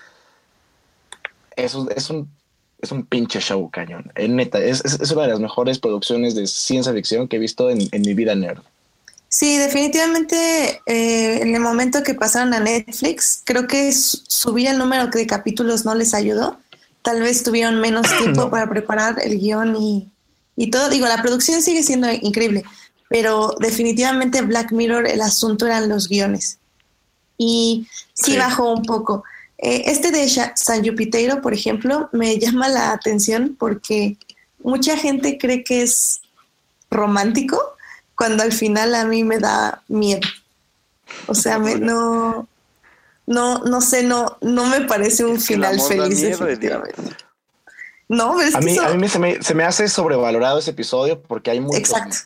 Eso 1.56 1.88
es 1.94 2.10
un 2.10 2.28
es 2.80 2.92
un 2.92 3.06
pinche 3.06 3.40
show 3.40 3.70
cañón. 3.70 4.12
Eh, 4.14 4.28
neta, 4.28 4.58
es, 4.58 4.84
es, 4.84 5.00
es 5.00 5.10
una 5.10 5.22
de 5.22 5.28
las 5.28 5.40
mejores 5.40 5.78
producciones 5.78 6.34
de 6.34 6.46
ciencia 6.46 6.92
ficción 6.92 7.26
que 7.28 7.36
he 7.36 7.38
visto 7.38 7.70
en, 7.70 7.88
en 7.92 8.02
mi 8.02 8.12
vida 8.12 8.34
nerd. 8.34 8.58
Sí, 9.30 9.56
definitivamente 9.56 10.82
eh, 10.84 11.40
en 11.40 11.54
el 11.54 11.60
momento 11.62 12.02
que 12.02 12.12
pasaron 12.12 12.52
a 12.52 12.60
Netflix, 12.60 13.40
creo 13.44 13.66
que 13.66 13.90
su- 13.92 14.18
subir 14.28 14.68
el 14.68 14.76
número 14.76 15.06
de 15.06 15.26
capítulos 15.26 15.86
no 15.86 15.94
les 15.94 16.12
ayudó. 16.12 16.58
Tal 17.00 17.22
vez 17.22 17.42
tuvieron 17.42 17.80
menos 17.80 18.06
tiempo 18.18 18.42
No. 18.42 18.50
para 18.50 18.68
preparar 18.68 19.16
el 19.22 19.38
guion 19.40 19.76
y, 19.76 20.10
y 20.56 20.70
todo. 20.70 20.88
Digo, 20.88 21.06
la 21.06 21.22
producción 21.22 21.62
sigue 21.62 21.82
siendo 21.82 22.10
increíble, 22.10 22.64
pero 23.08 23.54
definitivamente 23.60 24.42
Black 24.42 24.72
Mirror, 24.72 25.06
el 25.08 25.20
asunto 25.20 25.66
eran 25.66 25.88
los 25.88 26.08
guiones. 26.08 26.58
Y 27.38 27.86
sí, 28.12 28.32
Sí. 28.32 28.36
bajó 28.38 28.72
un 28.72 28.82
poco. 28.84 29.24
Eh, 29.58 29.82
este 29.86 30.10
de 30.10 30.28
San 30.56 30.84
Jupiteiro, 30.84 31.40
por 31.40 31.54
ejemplo, 31.54 32.08
me 32.12 32.38
llama 32.38 32.68
la 32.68 32.92
atención 32.92 33.56
porque 33.58 34.16
mucha 34.62 34.96
gente 34.96 35.38
cree 35.38 35.64
que 35.64 35.82
es 35.82 36.20
romántico 36.90 37.60
cuando 38.16 38.42
al 38.42 38.52
final 38.52 38.94
a 38.94 39.04
mí 39.04 39.24
me 39.24 39.38
da 39.38 39.82
miedo. 39.88 40.20
O 41.26 41.34
sea, 41.34 41.58
me, 41.58 41.76
no, 41.76 42.46
no, 43.26 43.58
no 43.64 43.80
sé, 43.80 44.02
no, 44.04 44.36
no 44.40 44.66
me 44.66 44.82
parece 44.82 45.24
un 45.24 45.36
Es 45.36 45.46
final 45.46 45.76
da 45.76 45.84
feliz. 45.84 46.20
miedo, 46.22 46.44
definitivamente. 46.46 47.02
No, 48.08 48.40
es 48.40 48.54
A 48.54 48.58
que 48.60 48.64
mí, 48.66 48.72
eso- 48.72 48.84
a 48.86 48.90
mí 48.90 48.98
me- 48.98 49.08
se, 49.08 49.18
me, 49.18 49.42
se 49.42 49.54
me 49.54 49.64
hace 49.64 49.88
sobrevalorado 49.88 50.58
ese 50.58 50.70
episodio 50.72 51.22
porque 51.22 51.50
hay 51.50 51.60
muchos 51.60 51.78
Exacto. 51.78 52.16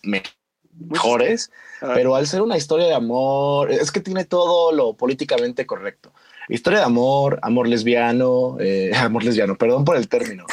mejores, 0.72 1.50
Ah, 1.80 1.92
pero 1.94 2.16
al 2.16 2.26
ser 2.26 2.42
una 2.42 2.56
historia 2.56 2.86
de 2.86 2.94
amor, 2.94 3.70
es 3.70 3.92
que 3.92 4.00
tiene 4.00 4.24
todo 4.24 4.72
lo 4.72 4.94
políticamente 4.94 5.64
correcto. 5.66 6.12
Historia 6.48 6.80
de 6.80 6.86
amor, 6.86 7.38
amor 7.42 7.68
lesbiano, 7.68 8.56
eh, 8.58 8.90
amor 8.96 9.22
lesbiano, 9.22 9.56
perdón 9.56 9.84
por 9.84 9.96
el 9.96 10.08
término. 10.08 10.44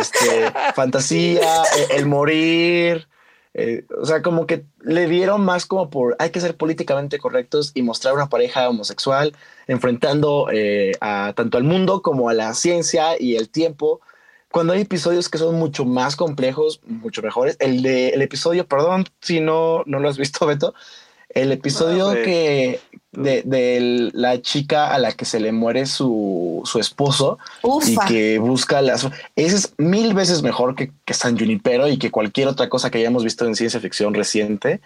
Este, 0.00 0.50
fantasía, 0.74 1.62
eh, 1.76 1.86
el 1.96 2.06
morir. 2.06 3.06
eh, 3.54 3.84
o 4.00 4.06
sea, 4.06 4.22
como 4.22 4.46
que 4.46 4.64
le 4.80 5.06
dieron 5.08 5.44
más 5.44 5.66
como 5.66 5.90
por 5.90 6.16
hay 6.18 6.30
que 6.30 6.40
ser 6.40 6.56
políticamente 6.56 7.18
correctos 7.18 7.72
y 7.74 7.82
mostrar 7.82 8.14
una 8.14 8.30
pareja 8.30 8.66
homosexual 8.70 9.36
enfrentando 9.66 10.48
eh, 10.50 10.92
a 11.02 11.34
tanto 11.36 11.58
al 11.58 11.64
mundo 11.64 12.00
como 12.00 12.30
a 12.30 12.34
la 12.34 12.54
ciencia 12.54 13.20
y 13.20 13.36
el 13.36 13.50
tiempo. 13.50 14.00
Cuando 14.52 14.72
hay 14.74 14.82
episodios 14.82 15.28
que 15.28 15.38
son 15.38 15.56
mucho 15.58 15.84
más 15.84 16.14
complejos, 16.14 16.80
mucho 16.86 17.22
mejores. 17.22 17.56
El 17.58 17.82
de 17.82 18.10
el 18.10 18.22
episodio, 18.22 18.66
perdón 18.66 19.06
si 19.20 19.40
no, 19.40 19.82
no 19.86 19.98
lo 19.98 20.08
has 20.08 20.18
visto, 20.18 20.46
Beto. 20.46 20.74
El 21.30 21.50
episodio 21.50 22.08
Ah, 22.10 22.14
de- 22.14 22.22
que 22.22 22.80
de, 23.12 23.42
de 23.46 24.10
la 24.12 24.40
chica 24.42 24.92
a 24.94 24.98
la 24.98 25.12
que 25.12 25.24
se 25.24 25.40
le 25.40 25.50
muere 25.52 25.86
su, 25.86 26.60
su 26.66 26.78
esposo 26.78 27.38
y 27.88 27.96
que 28.06 28.38
busca 28.38 28.82
las. 28.82 29.08
Ese 29.34 29.56
es 29.56 29.74
mil 29.78 30.12
veces 30.12 30.42
mejor 30.42 30.74
que, 30.74 30.92
que 31.06 31.14
San 31.14 31.38
Junipero 31.38 31.88
y 31.88 31.96
que 31.98 32.10
cualquier 32.10 32.48
otra 32.48 32.68
cosa 32.68 32.90
que 32.90 32.98
hayamos 32.98 33.24
visto 33.24 33.46
en 33.46 33.56
ciencia 33.56 33.80
ficción 33.80 34.12
reciente, 34.12 34.82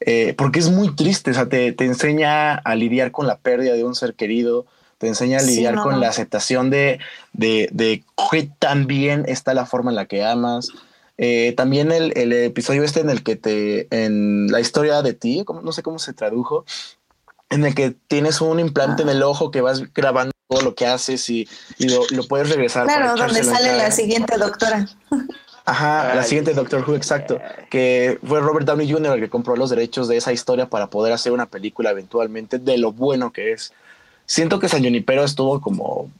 eh, 0.00 0.34
porque 0.38 0.60
es 0.60 0.70
muy 0.70 0.94
triste. 0.94 1.32
O 1.32 1.34
sea, 1.34 1.48
te, 1.48 1.72
te 1.72 1.84
enseña 1.84 2.54
a 2.54 2.74
lidiar 2.76 3.10
con 3.10 3.26
la 3.26 3.38
pérdida 3.38 3.74
de 3.74 3.82
un 3.84 3.96
ser 3.96 4.14
querido, 4.14 4.66
te 5.02 5.08
enseña 5.08 5.38
a 5.38 5.40
Sí, 5.40 5.56
lidiar 5.56 5.74
no, 5.74 5.82
con 5.82 5.94
no. 5.94 5.98
la 6.00 6.08
aceptación 6.08 6.70
de, 6.70 7.00
de, 7.32 7.68
de 7.72 8.04
qué 8.30 8.48
tan 8.60 8.86
bien 8.86 9.24
está 9.26 9.52
la 9.52 9.66
forma 9.66 9.90
en 9.90 9.96
la 9.96 10.06
que 10.06 10.24
amas. 10.24 10.68
Eh, 11.18 11.54
también 11.56 11.90
el, 11.90 12.16
el 12.16 12.32
episodio 12.32 12.84
este 12.84 13.00
en 13.00 13.10
el 13.10 13.24
que 13.24 13.34
te, 13.34 13.88
en 13.90 14.46
la 14.46 14.60
historia 14.60 15.02
de 15.02 15.12
ti, 15.12 15.42
como- 15.44 15.60
no 15.60 15.72
sé 15.72 15.82
cómo 15.82 15.98
se 15.98 16.12
tradujo, 16.12 16.64
en 17.50 17.64
el 17.64 17.74
que 17.74 17.90
tienes 18.06 18.40
un 18.40 18.60
implante 18.60 19.02
en 19.02 19.08
el 19.08 19.24
ojo 19.24 19.50
que 19.50 19.60
vas 19.60 19.92
grabando 19.92 20.30
todo 20.48 20.62
lo 20.62 20.76
que 20.76 20.86
haces 20.86 21.28
y, 21.30 21.48
y 21.78 21.88
lo, 21.88 22.02
lo 22.10 22.22
puedes 22.28 22.48
regresar. 22.48 22.86
para 22.86 23.12
Claro, 23.14 23.26
donde 23.26 23.42
sale 23.42 23.76
la 23.76 23.90
siguiente 23.90 24.38
doctora. 24.38 24.86
Ajá, 25.64 26.14
la 26.14 26.24
siguiente 26.24 26.54
Doctor 26.54 26.84
Who, 26.88 26.96
exacto. 26.96 27.40
Que 27.70 28.18
fue 28.26 28.40
Robert 28.40 28.66
Downey 28.66 28.90
Jr. 28.90 29.14
el 29.14 29.20
que 29.20 29.28
compró 29.30 29.54
los 29.56 29.70
derechos 29.70 30.08
de 30.08 30.16
esa 30.16 30.32
historia 30.32 30.68
para 30.68 30.88
poder 30.90 31.12
hacer 31.12 31.30
una 31.32 31.46
película 31.46 31.90
eventualmente 31.90 32.58
de 32.58 32.78
lo 32.78 32.90
bueno 32.92 33.32
que 33.32 33.52
es. 33.52 33.72
Siento 34.32 34.58
que 34.58 34.68
San 34.70 34.82
Junipero 34.82 35.24
estuvo 35.24 35.60
como. 35.60 36.10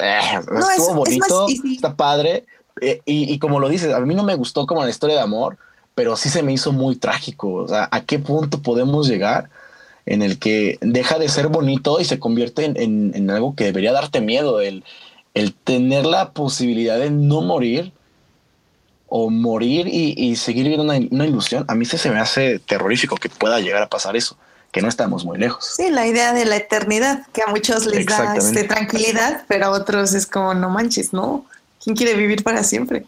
eh, 0.00 0.20
No, 0.52 0.70
estuvo 0.70 0.90
es 0.90 0.94
bonito, 0.94 1.46
está 1.74 1.94
padre. 1.96 2.44
eh, 2.80 3.00
y, 3.04 3.32
y 3.32 3.38
como 3.40 3.58
lo 3.58 3.68
dices, 3.68 3.92
a 3.92 3.98
mí 3.98 4.14
no 4.14 4.22
me 4.22 4.36
gustó 4.36 4.66
como 4.66 4.84
la 4.84 4.90
historia 4.90 5.16
de 5.16 5.22
amor, 5.22 5.56
pero 5.96 6.14
sí 6.16 6.28
se 6.28 6.44
me 6.44 6.52
hizo 6.52 6.70
muy 6.72 6.94
trágico. 6.94 7.54
O 7.54 7.66
sea, 7.66 7.88
¿a 7.90 8.02
qué 8.02 8.20
punto 8.20 8.62
podemos 8.62 9.08
llegar 9.08 9.50
en 10.06 10.22
el 10.22 10.38
que 10.38 10.78
deja 10.80 11.18
de 11.18 11.28
ser 11.28 11.48
bonito 11.48 11.98
y 12.00 12.04
se 12.04 12.20
convierte 12.20 12.64
en, 12.66 12.76
en- 12.80 13.12
en 13.16 13.30
algo 13.30 13.56
que 13.56 13.64
debería 13.64 13.90
darte 13.92 14.20
miedo? 14.20 14.60
El, 14.60 14.84
el 15.34 15.54
tener 15.54 16.06
la 16.06 16.30
posibilidad 16.30 17.00
de 17.00 17.10
no 17.10 17.40
morir 17.42 17.92
o 19.08 19.28
morir 19.28 19.88
y, 19.88 20.14
y 20.16 20.36
seguir 20.36 20.64
viviendo 20.68 20.84
una, 20.84 21.04
una 21.10 21.26
ilusión, 21.26 21.64
a 21.66 21.74
mí 21.74 21.84
se 21.84 22.10
me 22.10 22.20
hace 22.20 22.58
terrorífico 22.60 23.16
que 23.16 23.28
pueda 23.28 23.58
llegar 23.58 23.82
a 23.82 23.88
pasar 23.88 24.14
eso, 24.16 24.36
que 24.72 24.82
no 24.82 24.88
estamos 24.88 25.24
muy 25.24 25.38
lejos. 25.38 25.74
Sí, 25.76 25.90
la 25.90 26.06
idea 26.06 26.32
de 26.32 26.44
la 26.44 26.56
eternidad, 26.56 27.26
que 27.32 27.42
a 27.42 27.46
muchos 27.46 27.86
les 27.86 28.06
da 28.06 28.36
este, 28.36 28.64
tranquilidad, 28.64 29.44
pero 29.48 29.66
a 29.66 29.70
otros 29.70 30.14
es 30.14 30.26
como, 30.26 30.54
no 30.54 30.68
manches, 30.70 31.12
¿no? 31.12 31.46
¿Quién 31.82 31.96
quiere 31.96 32.14
vivir 32.14 32.42
para 32.42 32.62
siempre? 32.64 33.06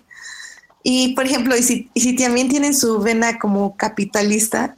Y, 0.83 1.15
por 1.15 1.27
ejemplo, 1.27 1.57
y 1.57 1.63
si, 1.63 1.91
y 1.93 2.01
si 2.01 2.17
también 2.17 2.49
tienen 2.49 2.75
su 2.75 3.01
vena 3.01 3.39
como 3.39 3.77
capitalista, 3.77 4.77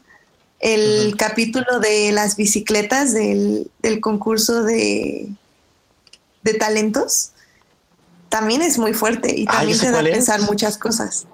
el 0.58 1.16
capítulo 1.16 1.80
de 1.80 2.12
las 2.12 2.36
bicicletas 2.36 3.12
del, 3.12 3.70
del 3.80 4.00
concurso 4.00 4.62
de, 4.62 5.28
de 6.42 6.54
talentos 6.54 7.32
también 8.28 8.62
es 8.62 8.78
muy 8.78 8.94
fuerte 8.94 9.34
y 9.36 9.44
Ah, 9.46 9.58
también 9.58 9.78
te 9.78 9.90
da 9.90 10.00
a 10.00 10.04
pensar 10.04 10.40
muchas 10.42 10.78
cosas. 10.78 11.26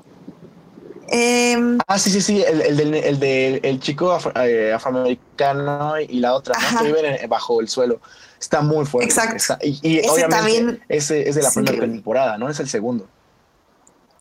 Em, 1.11 1.79
Ah, 1.87 1.99
sí, 1.99 2.11
sí, 2.11 2.21
sí, 2.21 2.43
el, 2.43 2.61
el 2.61 2.77
del 2.77 2.95
el 2.95 3.19
del- 3.21 3.61
el 3.65 3.81
chico 3.81 4.13
afro- 4.13 4.33
eh, 4.45 4.73
afroamericano 4.73 6.01
y 6.01 6.21
la 6.21 6.35
otra, 6.35 6.55
¿no? 6.73 6.79
Que 6.81 6.87
viven 6.87 7.05
en- 7.07 7.29
bajo 7.29 7.61
el 7.61 7.69
suelo. 7.69 8.01
Está 8.41 8.61
muy 8.61 8.85
fuerte. 8.87 9.09
Exacto. 9.11 9.37
Está- 9.37 9.59
y 9.63 9.79
y 9.83 9.99
Ese 9.99 10.11
obviamente 10.11 10.37
también 10.37 10.81
ese 10.89 11.29
es 11.29 11.35
de 11.35 11.43
la 11.43 11.51
primera 11.51 11.81
temporada, 11.81 12.39
¿no? 12.39 12.49
Es 12.49 12.61
el 12.61 12.69
segundo. 12.69 13.09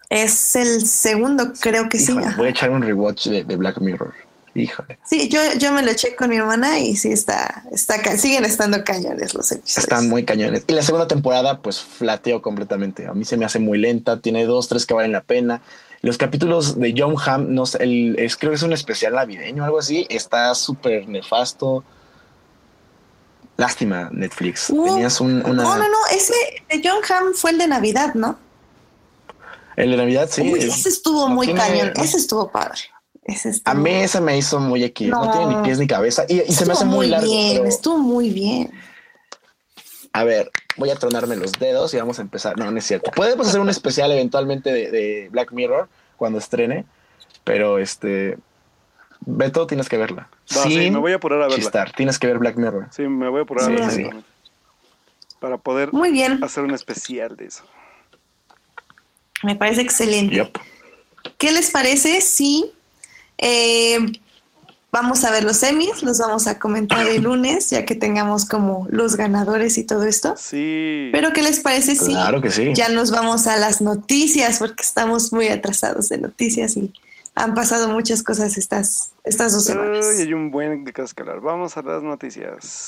es 0.10 0.56
el 0.56 0.86
segundo, 0.88 1.52
creo 1.60 1.90
que 1.90 2.00
sí. 2.00 2.14
Híjole, 2.14 2.28
voy 2.38 2.48
a 2.48 2.50
echar 2.52 2.70
un 2.70 2.82
rewatch 2.82 3.28
de, 3.28 3.44
de 3.44 3.56
Black 3.58 3.80
Mirror. 3.80 4.14
Híjole. 4.56 4.98
Sí, 5.06 5.28
yo, 5.30 5.40
yo 5.60 5.72
me 5.72 5.84
lo 5.84 5.92
eché 5.92 6.16
con 6.16 6.30
mi 6.30 6.38
hermana 6.38 6.80
y 6.80 6.96
sí 6.96 7.12
está, 7.12 7.64
está 7.72 8.02
siguen 8.18 8.44
estando 8.46 8.84
cañones 8.84 9.34
los 9.36 9.52
episodios. 9.52 9.78
Están 9.84 10.10
muy 10.10 10.24
cañones. 10.26 10.64
Y 10.66 10.74
la 10.74 10.82
segunda 10.82 11.08
temporada, 11.08 11.62
pues 11.62 11.80
flateó 11.80 12.42
completamente. 12.42 13.06
A 13.06 13.14
mí 13.14 13.24
se 13.26 13.38
me 13.38 13.46
hace 13.46 13.60
muy 13.60 13.78
lenta. 13.78 14.20
Tiene 14.20 14.46
dos, 14.46 14.68
tres 14.68 14.86
que 14.88 14.96
valen 14.96 15.12
la 15.12 15.22
pena. 15.22 15.62
Los 16.02 16.18
capítulos 16.18 16.80
de 16.80 16.94
John 16.96 17.16
Hamm, 17.26 17.54
no 17.54 17.66
sé, 17.66 17.84
el, 17.84 18.16
es, 18.20 18.38
creo 18.38 18.52
que 18.52 18.56
es 18.58 18.64
un 18.64 18.74
especial 18.74 19.14
navideño 19.14 19.64
o 19.64 19.66
algo 19.66 19.80
así. 19.80 20.06
Está 20.10 20.54
súper 20.56 21.08
nefasto. 21.08 21.84
Lástima, 23.58 24.10
Netflix. 24.12 24.70
Uh, 24.70 24.86
Tenías 24.86 25.20
un, 25.20 25.44
una. 25.46 25.64
No, 25.64 25.76
no, 25.78 25.84
no, 25.90 25.98
ese 26.12 26.34
de 26.70 26.82
John 26.88 27.02
Hamm 27.10 27.34
fue 27.34 27.52
el 27.52 27.58
de 27.58 27.68
Navidad, 27.68 28.14
¿no? 28.14 28.38
El 29.76 29.92
de 29.92 29.98
Navidad, 29.98 30.30
sí. 30.32 30.42
Uy, 30.42 30.60
es- 30.60 30.66
ese 30.78 30.90
estuvo 30.90 31.28
no 31.28 31.36
muy 31.36 31.48
tiene- 31.48 31.60
cañón, 31.62 31.94
ese 31.96 32.18
estuvo 32.18 32.52
padre. 32.52 32.80
Ese 33.24 33.50
estuvo, 33.50 33.72
A 33.72 33.76
mí 33.76 33.90
ese 33.92 34.22
me 34.22 34.38
hizo 34.38 34.60
muy 34.60 34.84
X. 34.84 35.10
No. 35.10 35.26
No. 35.26 35.32
tiene 35.32 35.56
ni 35.56 35.64
pies 35.64 35.80
ni 35.80 35.88
cabeza. 35.88 36.24
Y, 36.30 36.42
y 36.44 36.54
se 36.54 36.66
me 36.66 36.74
hace 36.74 36.86
muy, 36.86 37.08
largo. 37.08 37.26
bien, 37.28 37.58
pero- 37.58 37.66
estuvo 37.70 37.98
muy 37.98 38.30
bien. 38.30 38.72
A 40.14 40.24
ver, 40.24 40.50
voy 40.78 40.90
a 40.90 40.96
tronarme 40.96 41.36
los 41.36 41.52
dedos 41.54 41.94
y 41.94 41.98
vamos 41.98 42.20
a 42.20 42.22
empezar. 42.22 42.58
No, 42.58 42.70
no 42.72 42.78
es 42.78 42.86
cierto. 42.86 43.12
Podemos 43.12 43.48
hacer 43.48 43.60
un 43.60 43.70
especial 43.70 44.12
eventualmente 44.12 44.72
de, 44.72 44.92
de 44.92 45.30
Black 45.32 45.52
Mirror 45.52 45.90
cuando 46.18 46.40
estrene, 46.40 46.86
pero 47.44 47.78
este. 47.80 48.38
Beto, 49.22 49.66
tienes 49.68 49.90
que 49.90 49.98
verla. 49.98 50.30
Sí, 50.46 50.90
me 50.92 51.00
voy 51.00 51.12
a 51.12 51.16
apurar 51.16 51.40
a 51.42 51.48
verla. 51.48 51.58
chistar, 51.58 51.92
tienes 51.94 52.18
que 52.20 52.28
ver 52.28 52.38
Black 52.38 52.56
Mirror. 52.56 52.88
Sí, 52.92 53.04
me 53.04 53.28
voy 53.30 53.40
a 53.40 53.44
apurar 53.44 53.66
Sí, 53.66 53.72
a 53.72 53.76
verla. 53.76 53.92
sí. 53.92 54.10
Para 55.40 55.58
poder 55.58 55.92
Muy 55.92 56.12
bien, 56.12 56.44
hacer 56.44 56.64
un 56.64 56.72
especial 56.74 57.36
de 57.36 57.46
eso. 57.46 57.64
me 59.44 59.56
parece 59.56 59.82
excelente. 59.82 60.52
¿Qué 61.38 61.52
les 61.52 61.70
parece 61.72 62.22
si 62.22 62.72
eh, 63.38 64.00
vamos 64.92 65.24
a 65.24 65.32
ver 65.32 65.44
los 65.44 65.58
semis, 65.58 66.04
los 66.04 66.20
vamos 66.20 66.48
a 66.48 66.60
comentar 66.60 67.08
el 67.08 67.24
lunes, 67.24 67.70
ya 67.70 67.86
que 67.86 67.96
tengamos 67.96 68.46
como 68.46 68.88
los 68.90 69.16
ganadores 69.16 69.78
y 69.78 69.84
todo 69.84 70.04
esto. 70.04 70.36
Sí. 70.38 71.10
Pero 71.12 71.34
¿qué 71.34 71.42
les 71.44 71.60
parece 71.60 71.96
si 71.96 72.12
Claro 72.12 72.42
que 72.42 72.52
sí. 72.52 72.74
ya 72.74 72.90
nos 72.90 73.12
vamos 73.12 73.48
a 73.48 73.58
las 73.58 73.82
noticias? 73.82 74.60
Porque 74.60 74.84
estamos 74.84 75.34
muy 75.34 75.48
atrasados 75.48 76.10
de 76.10 76.18
noticias 76.18 76.78
y 76.78 76.94
han 77.36 77.54
pasado 77.54 77.90
muchas 77.90 78.24
cosas 78.24 78.58
estas, 78.58 79.12
estas 79.24 79.54
dos 79.54 79.64
semanas. 79.64 80.06
Uy, 80.08 80.22
hay 80.22 80.34
un 80.34 80.50
buen 80.50 80.84
de 80.84 80.94
hablar. 81.18 81.42
Vamos 81.42 81.78
a 81.78 81.82
las 81.84 82.02
noticias. 82.02 82.88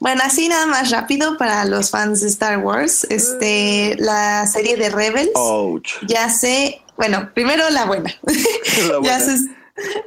Bueno, 0.00 0.22
así 0.24 0.48
nada 0.48 0.66
más 0.66 0.90
rápido 0.90 1.36
para 1.38 1.64
los 1.64 1.90
fans 1.90 2.20
de 2.20 2.28
Star 2.28 2.58
Wars, 2.58 3.04
este, 3.10 3.96
la 3.98 4.46
serie 4.46 4.76
de 4.76 4.90
Rebels 4.90 5.30
Ouch. 5.34 5.90
ya 6.06 6.28
se, 6.30 6.80
bueno, 6.96 7.30
primero 7.34 7.68
la 7.70 7.84
buena. 7.84 8.14
La 8.22 9.00
ya 9.02 9.18
buena. 9.18 9.20
se, 9.20 9.38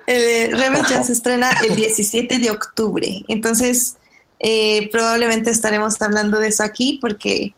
el 0.07 0.57
Rebels 0.57 0.89
ya 0.89 1.03
se 1.03 1.11
estrena 1.13 1.51
el 1.67 1.75
17 1.75 2.39
de 2.39 2.51
octubre, 2.51 3.23
entonces 3.27 3.97
eh, 4.39 4.89
probablemente 4.91 5.49
estaremos 5.51 6.01
hablando 6.01 6.39
de 6.39 6.47
eso 6.47 6.63
aquí 6.63 6.97
porque 7.01 7.53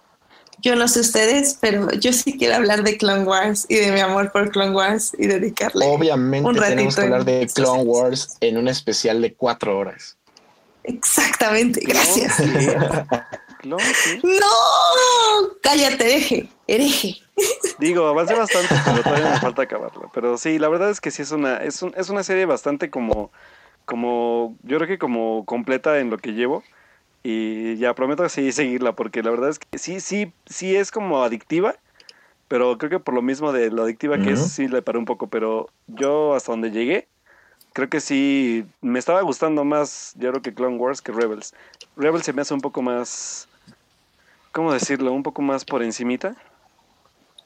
yo 0.64 0.76
no 0.76 0.88
sé 0.88 1.02
ustedes, 1.02 1.58
pero 1.60 1.92
yo 1.92 2.14
sí 2.14 2.38
quiero 2.38 2.56
hablar 2.56 2.84
de 2.84 2.98
Clone 2.98 3.26
Wars 3.26 3.66
y 3.68 3.76
de 3.76 3.92
mi 3.92 4.00
amor 4.00 4.32
por 4.32 4.50
Clone 4.50 4.72
Wars 4.72 5.12
y 5.20 5.28
dedicarle. 5.28 5.86
Obviamente 5.86 6.48
un 6.48 6.56
ratito 6.56 6.70
tenemos 6.70 6.96
que 6.96 7.02
hablar 7.02 7.26
de 7.26 7.48
Clone. 7.54 7.84
Wars 7.84 8.38
en 8.40 8.58
un 8.58 8.68
especial 8.70 9.22
de 9.22 9.34
cuatro 9.34 9.78
horas. 9.78 10.18
Exactamente, 10.84 11.80
gracias. 11.84 12.36
Sí. 12.36 12.44
Sí. 13.94 14.20
No, 14.24 15.50
cállate, 15.62 16.04
hereje, 16.06 16.50
hereje. 16.68 17.16
Digo, 17.80 18.06
avancé 18.08 18.34
bastante, 18.34 18.76
pero 18.84 19.04
todavía 19.04 19.30
me 19.32 19.40
falta 19.40 19.62
acabarla. 19.62 20.10
Pero 20.14 20.38
sí, 20.38 20.60
la 20.60 20.68
verdad 20.68 20.90
es 20.90 21.00
que 21.00 21.12
sí 21.12 21.22
es 21.22 21.32
una, 21.32 21.58
es, 21.58 21.82
un- 21.82 21.94
es 21.96 22.10
una 22.10 22.24
serie 22.24 22.46
bastante 22.46 22.90
como, 22.90 23.32
como, 23.86 24.58
yo 24.64 24.78
creo 24.78 24.88
que 24.90 24.98
como 25.00 25.46
completa 25.46 26.00
en 26.00 26.10
lo 26.10 26.18
que 26.18 26.34
llevo. 26.34 26.62
Y 27.24 27.78
ya 27.78 27.96
prometo 27.96 28.28
sí 28.28 28.52
seguirla, 28.52 28.92
porque 28.98 29.24
la 29.24 29.32
verdad 29.32 29.50
es 29.50 29.60
que 29.60 29.78
sí, 29.78 30.02
sí, 30.02 30.34
sí 30.46 30.76
es 30.76 30.92
como 30.92 31.24
adictiva. 31.24 31.76
Pero 32.50 32.78
creo 32.78 32.90
que 32.90 33.00
por 33.00 33.14
lo 33.14 33.22
mismo 33.22 33.54
de 33.54 33.72
lo 33.72 33.84
adictiva 33.84 34.18
que 34.18 34.32
es, 34.32 34.52
sí 34.52 34.68
le 34.68 34.82
paré 34.82 34.98
un 35.00 35.06
poco. 35.06 35.28
Pero 35.28 35.70
yo 35.88 36.36
hasta 36.36 36.52
donde 36.52 36.70
llegué, 36.72 37.08
creo 37.74 37.90
que 37.90 38.00
sí 38.00 38.66
me 38.82 39.00
estaba 39.00 39.22
gustando 39.22 39.64
más, 39.66 40.14
yo 40.18 40.30
creo 40.30 40.42
que 40.42 40.54
Clone 40.54 40.78
Wars 40.78 41.02
que 41.02 41.12
Rebels. 41.12 41.54
Rebels 41.98 42.26
se 42.26 42.34
me 42.34 42.42
hace 42.42 42.54
un 42.54 42.62
poco 42.62 42.82
más, 42.82 43.48
¿cómo 44.52 44.72
decirlo? 44.72 45.12
Un 45.12 45.24
poco 45.24 45.42
más 45.42 45.66
por 45.66 45.84
encimita. 45.84 46.36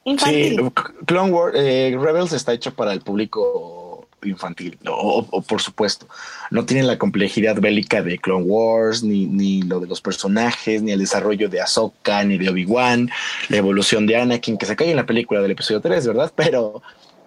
Sí, 0.04 0.10
Infantil. 0.12 0.72
Clone 1.06 1.32
Wars, 1.32 1.54
eh, 1.58 1.96
Rebels 1.98 2.32
está 2.32 2.52
hecho 2.52 2.74
para 2.74 2.92
el 2.92 3.00
público 3.00 4.06
infantil, 4.24 4.78
o, 4.88 5.26
o 5.30 5.42
por 5.42 5.60
supuesto. 5.60 6.08
No 6.50 6.64
tiene 6.64 6.82
la 6.82 6.98
complejidad 6.98 7.60
bélica 7.60 8.02
de 8.02 8.18
Clone 8.18 8.44
Wars, 8.44 9.02
ni, 9.02 9.26
ni 9.26 9.62
lo 9.62 9.80
de 9.80 9.86
los 9.86 10.00
personajes, 10.00 10.82
ni 10.82 10.92
el 10.92 10.98
desarrollo 10.98 11.48
de 11.48 11.60
Ahsoka, 11.60 12.24
ni 12.24 12.36
de 12.36 12.50
Obi-Wan, 12.50 13.10
la 13.48 13.56
evolución 13.56 14.06
de 14.06 14.16
Anakin, 14.16 14.58
que 14.58 14.66
se 14.66 14.76
cae 14.76 14.90
en 14.90 14.96
la 14.96 15.06
película 15.06 15.40
del 15.40 15.52
episodio 15.52 15.80
3, 15.80 16.06
¿verdad? 16.08 16.32
Pero 16.34 16.82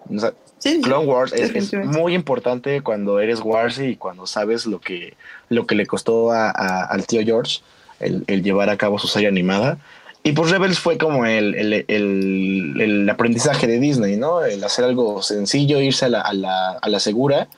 o 0.08 0.18
sea, 0.18 0.32
Sí, 0.62 0.80
Clone 0.80 1.06
Wars 1.06 1.32
es, 1.32 1.72
muy 1.74 2.14
importante 2.14 2.82
cuando 2.82 3.18
eres 3.18 3.40
Warsy 3.40 3.84
y 3.86 3.96
cuando 3.96 4.28
sabes 4.28 4.64
lo 4.64 4.80
que, 4.80 5.16
lo 5.48 5.66
que 5.66 5.74
le 5.74 5.86
costó 5.86 6.30
a- 6.30 6.50
a- 6.50 6.84
al 6.84 7.04
tío 7.04 7.20
George 7.24 7.62
el, 7.98 8.22
el 8.28 8.44
llevar 8.44 8.70
a 8.70 8.76
cabo 8.76 8.96
su 9.00 9.08
serie 9.08 9.26
animada. 9.26 9.78
Y 10.22 10.30
pues 10.32 10.52
Rebels 10.52 10.78
fue 10.78 10.98
como 10.98 11.26
el, 11.26 11.56
el, 11.56 11.72
el- 11.88 12.80
el 12.80 13.10
aprendizaje 13.10 13.66
de 13.66 13.80
Disney, 13.80 14.16
¿no? 14.16 14.44
El 14.44 14.62
hacer 14.62 14.84
algo 14.84 15.20
sencillo, 15.20 15.80
irse 15.80 16.04
a 16.04 16.08
la, 16.10 16.20
a 16.20 16.32
la, 16.32 16.70
a 16.80 16.88
la 16.88 17.00
segura. 17.00 17.48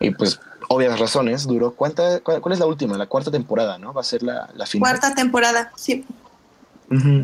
Y 0.00 0.10
pues, 0.10 0.40
obvias 0.68 0.98
razones, 0.98 1.46
duró. 1.46 1.74
¿Cuánta, 1.74 2.18
cuál, 2.20 2.40
cuál 2.40 2.54
es 2.54 2.58
la 2.58 2.66
última? 2.66 2.98
La 2.98 3.06
cuarta 3.06 3.30
temporada, 3.30 3.78
¿no? 3.78 3.92
Va 3.94 4.00
a 4.00 4.04
ser 4.04 4.24
la, 4.24 4.48
la 4.56 4.66
final. 4.66 4.90
Cuarta 4.90 5.14
temporada, 5.14 5.70
sí. 5.76 6.04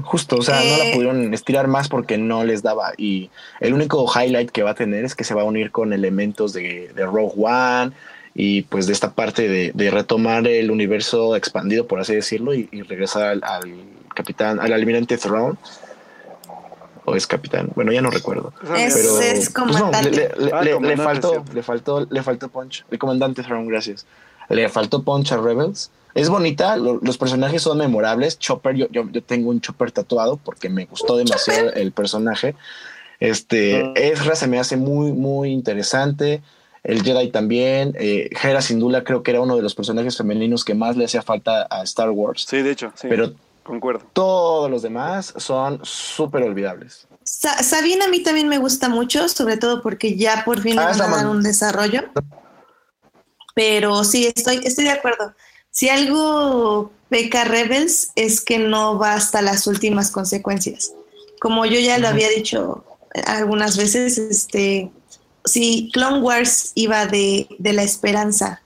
Justo, 0.02 0.36
o 0.36 0.42
sea, 0.42 0.56
no 0.64 0.76
la 0.78 0.84
Eh, 0.86 0.92
pudieron 0.94 1.32
estirar 1.34 1.68
más 1.68 1.88
porque 1.88 2.18
no 2.18 2.44
les 2.44 2.62
daba. 2.62 2.92
Y 2.96 3.30
el 3.60 3.74
único 3.74 4.04
highlight 4.12 4.50
que 4.50 4.62
va 4.62 4.70
a 4.70 4.74
tener 4.74 5.04
es 5.04 5.14
que 5.14 5.22
se 5.24 5.34
va 5.34 5.42
a 5.42 5.44
unir 5.44 5.70
con 5.70 5.92
elementos 5.92 6.52
de, 6.52 6.90
de 6.94 7.04
Rogue 7.06 7.34
One 7.36 7.92
y 8.34 8.62
pues 8.62 8.86
de 8.86 8.92
esta 8.94 9.12
parte 9.12 9.48
de, 9.48 9.72
de 9.74 9.90
retomar 9.90 10.46
el 10.46 10.70
universo 10.70 11.36
expandido, 11.36 11.86
por 11.86 12.00
así 12.00 12.14
decirlo, 12.14 12.54
y, 12.54 12.68
y 12.72 12.82
regresar 12.82 13.24
al, 13.24 13.44
al 13.44 13.70
capitán, 14.14 14.58
al 14.60 14.72
almirante 14.72 15.18
Throne. 15.18 15.56
O 17.06 17.16
es 17.16 17.26
capitán, 17.26 17.70
bueno, 17.74 17.92
ya 17.92 18.02
no 18.02 18.10
recuerdo. 18.10 18.52
Es- 18.76 18.94
Pero 18.94 19.20
es 19.20 19.50
pues, 19.50 19.54
no, 19.54 19.64
comandante. 19.90 20.10
le, 20.10 20.16
le- 20.16 20.52
Ah, 20.52 20.58
le- 20.62 20.64
le 20.70 20.72
comandante, 20.74 21.02
faltó, 21.02 21.44
le 21.52 21.62
faltó, 21.62 22.06
le 22.10 22.22
faltó 22.22 22.48
punch. 22.48 22.84
El 22.90 22.98
comandante 22.98 23.42
Throne, 23.42 23.66
gracias. 23.68 24.06
Le 24.50 24.68
faltó 24.68 25.02
punch 25.02 25.32
a 25.32 25.38
Rebels. 25.38 25.90
Es 26.14 26.28
bonita, 26.28 26.76
lo- 26.76 26.98
los 27.02 27.16
personajes 27.16 27.62
son 27.62 27.78
memorables. 27.78 28.38
Chopper, 28.38 28.74
yo, 28.76 28.86
yo, 28.90 29.08
yo 29.10 29.22
tengo 29.22 29.48
un 29.50 29.60
Chopper 29.60 29.92
tatuado 29.92 30.36
porque 30.36 30.68
me 30.68 30.84
gustó 30.86 31.16
demasiado 31.16 31.72
el 31.72 31.92
personaje. 31.92 32.54
Este, 33.20 33.82
Ah. 33.82 33.92
Ezra 33.96 34.34
se 34.34 34.46
me 34.46 34.58
hace 34.58 34.76
muy, 34.76 35.12
muy 35.12 35.50
interesante. 35.50 36.42
El 36.82 37.02
Jedi 37.02 37.30
también. 37.30 37.94
Eh, 37.98 38.30
Hera 38.42 38.60
sin 38.62 38.80
duda 38.80 39.04
creo 39.04 39.22
que 39.22 39.30
era 39.30 39.40
uno 39.40 39.56
de 39.56 39.62
los 39.62 39.74
personajes 39.74 40.16
femeninos 40.16 40.64
que 40.64 40.74
más 40.74 40.96
le 40.96 41.04
hacía 41.04 41.22
falta 41.22 41.66
a 41.70 41.82
Star 41.84 42.10
Wars. 42.10 42.46
Sí, 42.48 42.62
de 42.62 42.70
hecho, 42.72 42.92
sí. 42.96 43.06
Pero 43.08 43.32
concuerdo. 43.62 44.02
todos 44.14 44.70
los 44.70 44.82
demás 44.82 45.32
son 45.36 45.78
súper 45.84 46.42
olvidables. 46.42 47.06
Sa- 47.22 47.62
Sabine 47.62 48.04
a 48.04 48.08
mí 48.08 48.22
también 48.22 48.48
me 48.48 48.58
gusta 48.58 48.88
mucho, 48.88 49.28
sobre 49.28 49.58
todo 49.58 49.82
porque 49.82 50.16
ya 50.16 50.42
por 50.44 50.60
fin 50.60 50.74
le 50.74 50.80
Ah, 50.82 50.84
van 50.86 50.92
es 50.92 50.98
la 50.98 51.04
a 51.04 51.10
dar 51.10 51.26
un 51.28 51.42
desarrollo. 51.42 52.02
Pero 53.54 54.04
sí, 54.04 54.26
estoy, 54.34 54.60
estoy 54.64 54.84
de 54.84 54.90
acuerdo. 54.92 55.34
Si 55.70 55.88
algo 55.88 56.92
peca 57.08 57.44
Rebels 57.44 58.10
es 58.16 58.40
que 58.40 58.58
no 58.58 58.98
va 58.98 59.14
hasta 59.14 59.42
las 59.42 59.66
últimas 59.66 60.10
consecuencias. 60.10 60.92
Como 61.40 61.64
yo 61.66 61.78
ya 61.80 61.98
lo 61.98 62.08
había 62.08 62.28
dicho 62.28 62.84
algunas 63.26 63.76
veces, 63.76 64.18
este, 64.18 64.90
si 65.44 65.90
Clone 65.92 66.20
Wars 66.20 66.72
iba 66.74 67.06
de, 67.06 67.48
de 67.58 67.72
la 67.72 67.82
esperanza 67.82 68.62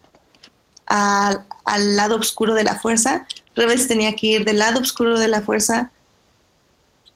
al- 0.86 1.44
al 1.64 1.96
lado 1.96 2.16
oscuro 2.16 2.52
de 2.54 2.64
la 2.64 2.78
fuerza, 2.78 3.26
Rebels 3.54 3.86
tenía 3.88 4.14
que 4.16 4.26
ir 4.26 4.44
del 4.44 4.58
lado 4.58 4.80
oscuro 4.80 5.18
de 5.18 5.28
la 5.28 5.40
fuerza 5.40 5.90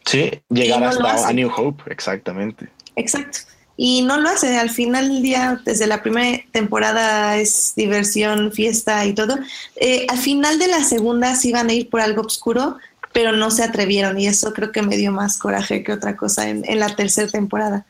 Sí, 0.06 0.30
llegar 0.48 0.80
no 0.80 0.88
hasta 0.88 1.28
a 1.28 1.32
New 1.34 1.50
Hope, 1.54 1.82
exactamente. 1.92 2.70
Exacto. 2.96 3.40
Y 3.81 4.03
no 4.03 4.16
lo 4.18 4.29
hace. 4.29 4.59
Al 4.59 4.70
final 4.70 5.09
del 5.09 5.22
día, 5.22 5.62
desde 5.64 5.87
la 5.87 6.03
primera 6.03 6.43
temporada 6.51 7.37
es 7.37 7.74
diversión, 7.76 8.51
fiesta 8.51 9.07
y 9.07 9.14
todo. 9.14 9.39
Eh, 9.76 10.05
al 10.09 10.18
final 10.18 10.59
de 10.59 10.66
la 10.66 10.83
segunda 10.83 11.37
sí 11.37 11.51
iban 11.51 11.70
a 11.70 11.72
ir 11.72 11.89
por 11.89 12.01
algo 12.01 12.22
oscuro, 12.22 12.76
pero 13.12 13.31
no 13.31 13.53
se 13.53 13.62
atrevieron. 13.62 14.18
Y 14.18 14.26
eso 14.26 14.53
creo 14.53 14.72
que 14.72 14.83
me 14.83 14.97
dio 14.97 15.12
más 15.12 15.39
coraje 15.39 15.85
que 15.85 15.93
otra 15.93 16.16
cosa 16.16 16.49
en, 16.49 16.64
en 16.68 16.81
la 16.81 16.97
tercera 16.97 17.29
temporada. 17.29 17.87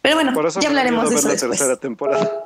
Pero 0.00 0.16
bueno, 0.16 0.32
ya 0.58 0.68
hablaremos 0.68 1.10
de 1.10 1.16
eso 1.16 1.26
la 1.28 1.34
después. 1.34 1.58
tercera 1.58 1.76
temporada. 1.76 2.44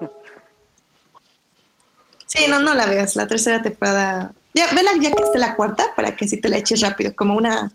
Sí, 2.27 2.47
no, 2.49 2.59
no 2.59 2.75
la 2.75 2.87
veas. 2.87 3.15
La 3.15 3.29
tercera 3.29 3.63
temporada. 3.63 4.33
Ya, 4.53 4.67
vela 4.75 4.91
ya 5.01 5.13
que 5.13 5.23
esté 5.23 5.39
la 5.39 5.55
cuarta 5.55 5.95
para 5.95 6.17
que 6.17 6.27
sí 6.27 6.39
te 6.39 6.49
la 6.49 6.57
eches 6.57 6.81
rápido, 6.81 7.15
como 7.15 7.37
una, 7.37 7.71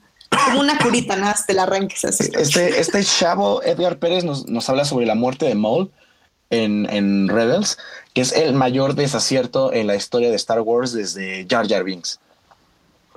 como 0.45 0.59
una 0.61 0.77
curita, 0.79 1.15
nada, 1.15 1.31
más 1.31 1.45
te 1.45 1.53
la 1.53 1.63
arranques 1.63 2.05
así. 2.05 2.31
Este, 2.37 2.79
este 2.79 3.03
chavo, 3.03 3.61
Edgar 3.63 3.97
Pérez, 3.97 4.23
nos, 4.23 4.47
nos 4.47 4.69
habla 4.69 4.85
sobre 4.85 5.05
la 5.05 5.15
muerte 5.15 5.45
de 5.45 5.55
Maul 5.55 5.91
en, 6.49 6.87
en 6.89 7.27
Rebels, 7.27 7.77
que 8.13 8.21
es 8.21 8.31
el 8.31 8.53
mayor 8.53 8.95
desacierto 8.95 9.73
en 9.73 9.87
la 9.87 9.95
historia 9.95 10.29
de 10.29 10.35
Star 10.35 10.61
Wars 10.61 10.93
desde 10.93 11.45
Jar 11.49 11.67
Jar 11.67 11.83
Binks. 11.83 12.19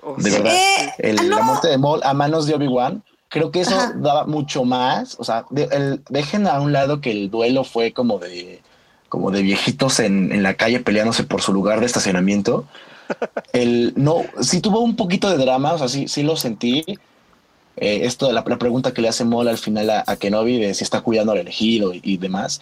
Oh, 0.03 0.15
De 0.17 0.31
verdad. 0.31 0.55
Eh, 0.55 0.93
El- 0.99 1.19
ah, 1.19 1.23
no. 1.25 1.37
La 1.37 1.43
muerte 1.43 1.69
de 1.69 1.79
Maul 1.79 2.01
a 2.03 2.15
manos 2.15 2.47
de 2.47 2.55
Obi-Wan, 2.55 3.03
creo 3.29 3.51
que 3.51 3.61
eso 3.61 3.75
Ajá. 3.77 3.93
daba 3.97 4.25
mucho 4.27 4.65
más. 4.65 5.17
O 5.19 5.25
sea, 5.25 5.45
de- 5.51 5.69
el- 5.71 6.03
dejen 6.09 6.47
a 6.47 6.61
un 6.61 6.73
lado 6.73 7.01
que 7.01 7.11
el 7.11 7.31
duelo 7.31 7.65
fue 7.65 7.93
como 7.93 8.19
de, 8.19 8.63
como 9.09 9.31
de 9.31 9.43
viejitos 9.43 10.01
en, 10.01 10.33
en 10.33 10.43
la 10.43 10.55
calle 10.55 10.81
peleándose 10.81 11.25
por 11.25 11.43
su 11.43 11.53
lugar 11.53 11.81
de 11.81 11.87
estacionamiento. 11.87 12.65
El, 13.53 13.93
no, 13.97 14.23
sí 14.41 14.61
tuvo 14.61 14.81
un 14.81 14.95
poquito 14.97 15.31
de 15.31 15.39
drama, 15.43 15.73
o 15.73 15.79
sea, 15.79 15.89
sí, 15.89 16.09
sí 16.09 16.23
lo 16.23 16.37
sentí. 16.37 16.85
Eh, 17.81 18.07
esto 18.07 18.27
de 18.27 18.33
la, 18.33 18.45
pregunta 18.45 18.93
que 18.93 19.03
le 19.03 19.09
hace 19.09 19.25
Maul 19.25 19.49
al 19.49 19.59
final 19.59 19.91
a, 19.91 20.05
a 20.07 20.17
Kenobi 20.17 20.59
de 20.59 20.75
si 20.75 20.85
está 20.85 21.01
cuidando 21.01 21.33
al 21.33 21.39
elegido 21.39 21.93
y, 21.95 22.17
demás. 22.17 22.61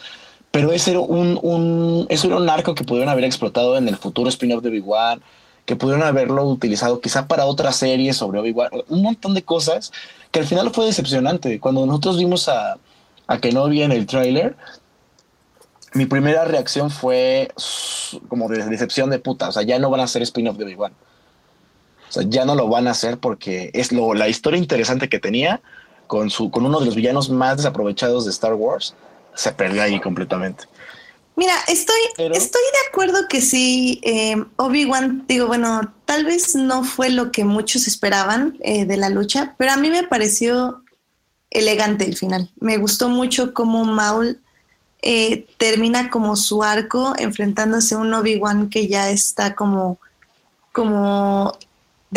Pero 0.50 0.72
ese 0.72 0.92
era 0.92 1.00
un, 1.00 1.38
un, 1.42 2.06
eso 2.08 2.26
era 2.28 2.36
un 2.36 2.48
arco 2.48 2.74
que 2.74 2.84
pudieron 2.84 3.08
haber 3.08 3.24
explotado 3.24 3.76
en 3.76 3.88
el 3.88 3.96
futuro 3.96 4.28
spin-off 4.28 4.62
de 4.62 4.70
Obi-Wan, 4.70 5.22
que 5.64 5.76
pudieron 5.76 6.02
haberlo 6.06 6.44
utilizado 6.44 7.00
quizá 7.00 7.26
para 7.26 7.46
otra 7.46 7.72
serie 7.72 8.12
sobre 8.12 8.38
Obi-Wan, 8.38 8.70
un 8.88 9.02
montón 9.02 9.34
de 9.34 9.42
cosas 9.42 9.92
que 10.30 10.40
al 10.40 10.46
final 10.46 10.70
fue 10.70 10.86
decepcionante. 10.86 11.60
Cuando 11.60 11.84
nosotros 11.86 12.18
vimos 12.18 12.48
a, 12.48 12.78
a 13.26 13.38
Kenobi 13.38 13.82
en 13.82 13.92
el 13.92 14.06
tráiler, 14.06 14.56
mi 15.94 16.06
primera 16.06 16.44
reacción 16.44 16.90
fue 16.90 17.50
como 18.28 18.48
de 18.48 18.64
decepción 18.66 19.10
de 19.10 19.18
puta. 19.18 19.48
O 19.48 19.52
sea, 19.52 19.62
ya 19.62 19.78
no 19.78 19.90
van 19.90 20.00
a 20.00 20.04
hacer 20.04 20.22
spin-off 20.22 20.56
de 20.56 20.64
Obi-Wan. 20.64 20.92
O 22.08 22.12
sea, 22.12 22.22
ya 22.26 22.44
no 22.44 22.54
lo 22.54 22.68
van 22.68 22.86
a 22.88 22.92
hacer 22.92 23.18
porque 23.18 23.70
es 23.74 23.92
lo, 23.92 24.14
la 24.14 24.28
historia 24.28 24.58
interesante 24.58 25.08
que 25.08 25.18
tenía 25.18 25.60
con, 26.06 26.30
su, 26.30 26.50
con 26.50 26.64
uno 26.64 26.78
de 26.80 26.86
los 26.86 26.94
villanos 26.94 27.30
más 27.30 27.56
desaprovechados 27.58 28.24
de 28.24 28.30
Star 28.30 28.54
Wars. 28.54 28.94
Se 29.34 29.52
perdió 29.52 29.82
ahí 29.82 30.00
completamente. 30.00 30.64
Mira, 31.34 31.52
estoy, 31.68 31.98
Pero- 32.16 32.34
estoy 32.34 32.62
de 32.62 32.88
acuerdo 32.88 33.28
que 33.28 33.42
sí, 33.42 34.00
eh, 34.04 34.36
Obi-Wan, 34.56 35.26
digo, 35.28 35.46
bueno, 35.48 35.92
tal 36.06 36.24
vez 36.24 36.54
no 36.54 36.82
fue 36.84 37.10
lo 37.10 37.30
que 37.30 37.44
muchos 37.44 37.86
esperaban 37.86 38.56
eh, 38.60 38.86
de 38.86 38.96
la 38.96 39.10
lucha, 39.10 39.54
pero 39.58 39.72
a 39.72 39.76
mí 39.76 39.90
me 39.90 40.04
pareció 40.04 40.82
elegante 41.50 42.04
el 42.06 42.16
final. 42.16 42.50
Me 42.58 42.78
gustó 42.78 43.10
mucho 43.10 43.52
cómo 43.52 43.84
Maul 43.84 44.40
eh, 45.02 45.46
termina 45.58 46.08
como 46.08 46.36
su 46.36 46.62
arco 46.62 47.12
enfrentándose 47.18 47.94
a 47.94 47.98
un 47.98 48.14
Obi-Wan 48.14 48.70
que 48.70 48.88
ya 48.88 49.10
está 49.10 49.54
como, 49.54 49.98
como 50.72 51.52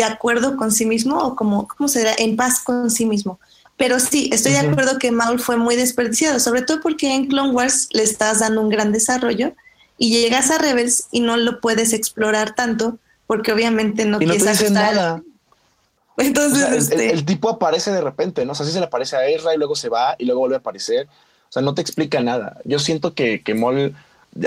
de 0.00 0.04
acuerdo 0.12 0.56
con 0.56 0.72
sí 0.72 0.86
mismo 0.86 1.18
o 1.18 1.36
como, 1.36 1.68
¿cómo 1.68 1.88
será? 1.88 2.12
En 2.18 2.36
paz 2.36 2.60
con 2.64 2.90
sí 2.90 3.04
mismo. 3.04 3.38
Pero 3.76 3.98
sí, 4.00 4.30
estoy 4.32 4.52
de 4.52 4.60
Ujú. 4.60 4.70
acuerdo 4.70 4.98
que 4.98 5.10
Maul 5.10 5.38
fue 5.40 5.56
muy 5.56 5.76
desperdiciado, 5.76 6.40
sobre 6.40 6.62
todo 6.62 6.80
porque 6.80 7.14
en 7.14 7.26
Clone 7.26 7.50
Wars 7.52 7.88
le 7.92 8.02
estás 8.02 8.40
dando 8.40 8.60
un 8.62 8.68
gran 8.70 8.92
desarrollo 8.92 9.52
y 9.98 10.10
llegas 10.10 10.50
a 10.50 10.58
Rebels 10.58 11.08
y 11.10 11.20
no 11.20 11.36
lo 11.36 11.60
puedes 11.60 11.92
explorar 11.92 12.54
tanto 12.54 12.98
porque 13.26 13.52
obviamente 13.52 14.04
no 14.06 14.18
y 14.20 14.26
no 14.26 14.32
te 14.32 14.38
quieres 14.38 14.60
ajustar. 14.60 14.94
nada. 14.94 15.22
O 16.16 16.22
Entonces, 16.22 16.58
sea, 16.60 16.72
el, 16.72 16.78
este, 16.78 16.94
el- 17.06 17.10
el 17.18 17.24
tipo 17.24 17.48
aparece 17.48 17.90
de 17.92 18.00
repente, 18.00 18.44
¿no? 18.44 18.52
O 18.52 18.54
sea, 18.54 18.66
sí 18.66 18.72
se 18.72 18.80
le 18.80 18.86
aparece 18.86 19.16
a 19.16 19.26
Ezra 19.26 19.54
y 19.54 19.58
luego 19.58 19.74
se 19.76 19.88
va 19.88 20.16
y 20.18 20.24
luego 20.26 20.40
vuelve 20.40 20.56
a 20.56 20.58
aparecer. 20.58 21.06
O 21.48 21.52
sea, 21.52 21.62
no 21.62 21.74
te 21.74 21.80
explica 21.82 22.20
nada. 22.20 22.58
Yo 22.64 22.78
siento 22.78 23.14
que, 23.14 23.42
que 23.42 23.54
Maul, 23.54 23.94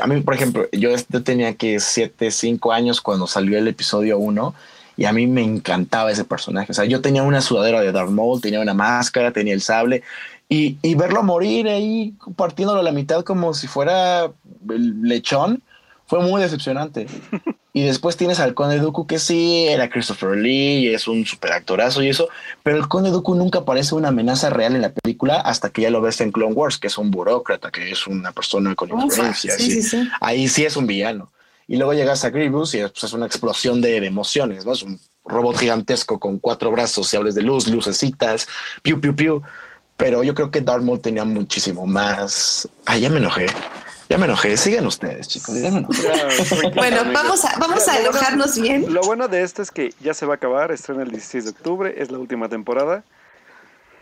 a 0.02 0.08
mí, 0.08 0.22
por 0.22 0.34
ejemplo, 0.36 0.68
yo, 0.72 0.90
yo 1.10 1.24
tenía 1.24 1.56
que 1.56 1.80
7, 1.80 2.32
5 2.32 2.72
años 2.72 3.02
cuando 3.02 3.28
salió 3.28 3.58
el 3.58 3.68
episodio 3.68 4.18
1 4.20 4.54
y 4.98 5.06
a 5.06 5.14
mí 5.14 5.28
me 5.28 5.42
encantaba 5.42 6.12
ese 6.12 6.24
personaje. 6.24 6.72
O 6.72 6.76
sea, 6.76 6.86
yo 6.86 7.02
tenía 7.02 7.24
una 7.24 7.42
sudadera 7.42 7.82
de 7.82 7.92
Darth 7.92 8.12
Maul, 8.12 8.42
tenía 8.42 8.60
una 8.60 8.74
máscara, 8.74 9.32
tenía 9.32 9.54
el 9.54 9.62
sable 9.62 10.04
y, 10.50 10.78
y 10.82 10.96
verlo 10.96 11.24
morir 11.24 11.68
ahí 11.68 12.14
partiéndolo 12.36 12.80
a 12.80 12.84
la 12.84 12.92
mitad 12.92 13.24
como 13.24 13.54
si 13.54 13.68
fuera 13.68 14.32
el 14.70 15.02
lechón 15.02 15.64
fue 16.06 16.22
muy 16.22 16.42
decepcionante. 16.42 17.08
Y 17.76 17.82
después 17.82 18.18
tienes 18.18 18.40
al 18.40 18.54
Conde 18.54 18.78
Dooku, 18.78 19.08
que 19.08 19.18
sí, 19.18 19.66
era 19.68 19.90
Christopher 19.90 20.38
Lee, 20.38 20.82
y 20.82 20.94
es 20.94 21.08
un 21.08 21.26
super 21.26 21.54
actorazo 21.54 22.04
y 22.04 22.10
eso, 22.10 22.30
pero 22.62 22.78
el 22.78 22.88
Conde 22.88 23.10
Dooku 23.10 23.34
nunca 23.34 23.66
parece 23.66 23.96
una 23.96 24.10
amenaza 24.10 24.52
real 24.52 24.76
en 24.76 24.84
la 24.84 24.94
película 24.94 25.38
hasta 25.38 25.72
que 25.72 25.82
ya 25.82 25.90
lo 25.90 26.00
ves 26.00 26.22
en 26.22 26.32
Clone 26.32 26.54
Wars, 26.54 26.78
que 26.78 26.86
es 26.86 27.00
un 27.00 27.10
burócrata, 27.10 27.72
que 27.72 27.90
es 27.90 28.06
una 28.06 28.32
persona 28.32 28.76
con 28.76 28.92
influencia. 28.92 29.58
sí, 29.58 29.72
sí, 29.72 29.82
sí. 29.82 30.08
Ahí 30.22 30.48
sí 30.48 30.64
es 30.66 30.78
un 30.78 30.86
villano. 30.86 31.32
Y 31.68 31.78
luego 31.78 31.94
llegas 31.94 32.24
a 32.26 32.30
Grievous 32.30 32.74
y 32.74 32.80
es, 32.80 32.92
pues, 32.92 33.04
es 33.06 33.14
una 33.14 33.26
explosión 33.26 33.82
de, 33.82 34.00
de 34.02 34.08
emociones, 34.08 34.66
¿no? 34.66 34.74
Es 34.74 34.84
un 34.84 35.00
robot 35.26 35.58
gigantesco 35.58 36.20
con 36.20 36.40
cuatro 36.40 36.72
brazos 36.72 37.14
y 37.14 37.18
hables 37.18 37.36
de 37.36 37.42
luz, 37.42 37.68
lucecitas, 37.68 38.48
piu, 38.82 39.00
piu, 39.00 39.16
piu. 39.16 39.42
Pero 39.96 40.24
yo 40.24 40.34
creo 40.34 40.52
que 40.52 40.62
Darth 40.62 40.84
Maul 40.84 41.00
tenía 41.00 41.24
muchísimo 41.24 41.86
más. 41.86 42.68
Ay, 42.86 43.02
ya 43.02 43.10
me 43.10 43.18
enojé. 43.18 43.46
Ya 44.10 44.18
me 44.18 44.26
enojé. 44.26 44.58
Sigan 44.58 44.86
ustedes, 44.86 45.28
chicos. 45.28 45.56
Ya 45.56 45.72
me 45.72 45.80
enojé. 45.80 46.72
Bueno, 46.76 47.04
vamos 47.14 47.46
a, 47.46 47.58
vamos 47.58 47.88
a 47.88 48.00
enojarnos 48.00 48.60
bien. 48.60 48.94
Lo 48.94 49.02
bueno 49.02 49.28
de 49.28 49.44
esto 49.44 49.62
es 49.62 49.72
que 49.72 49.94
ya 50.02 50.14
se 50.14 50.26
va 50.26 50.34
a 50.34 50.36
acabar, 50.38 50.72
estrena 50.72 51.04
el 51.04 51.12
16 51.12 51.46
de 51.46 51.50
octubre, 51.52 51.96
es 51.98 52.12
la 52.12 52.18
última 52.18 52.50
temporada. 52.50 53.04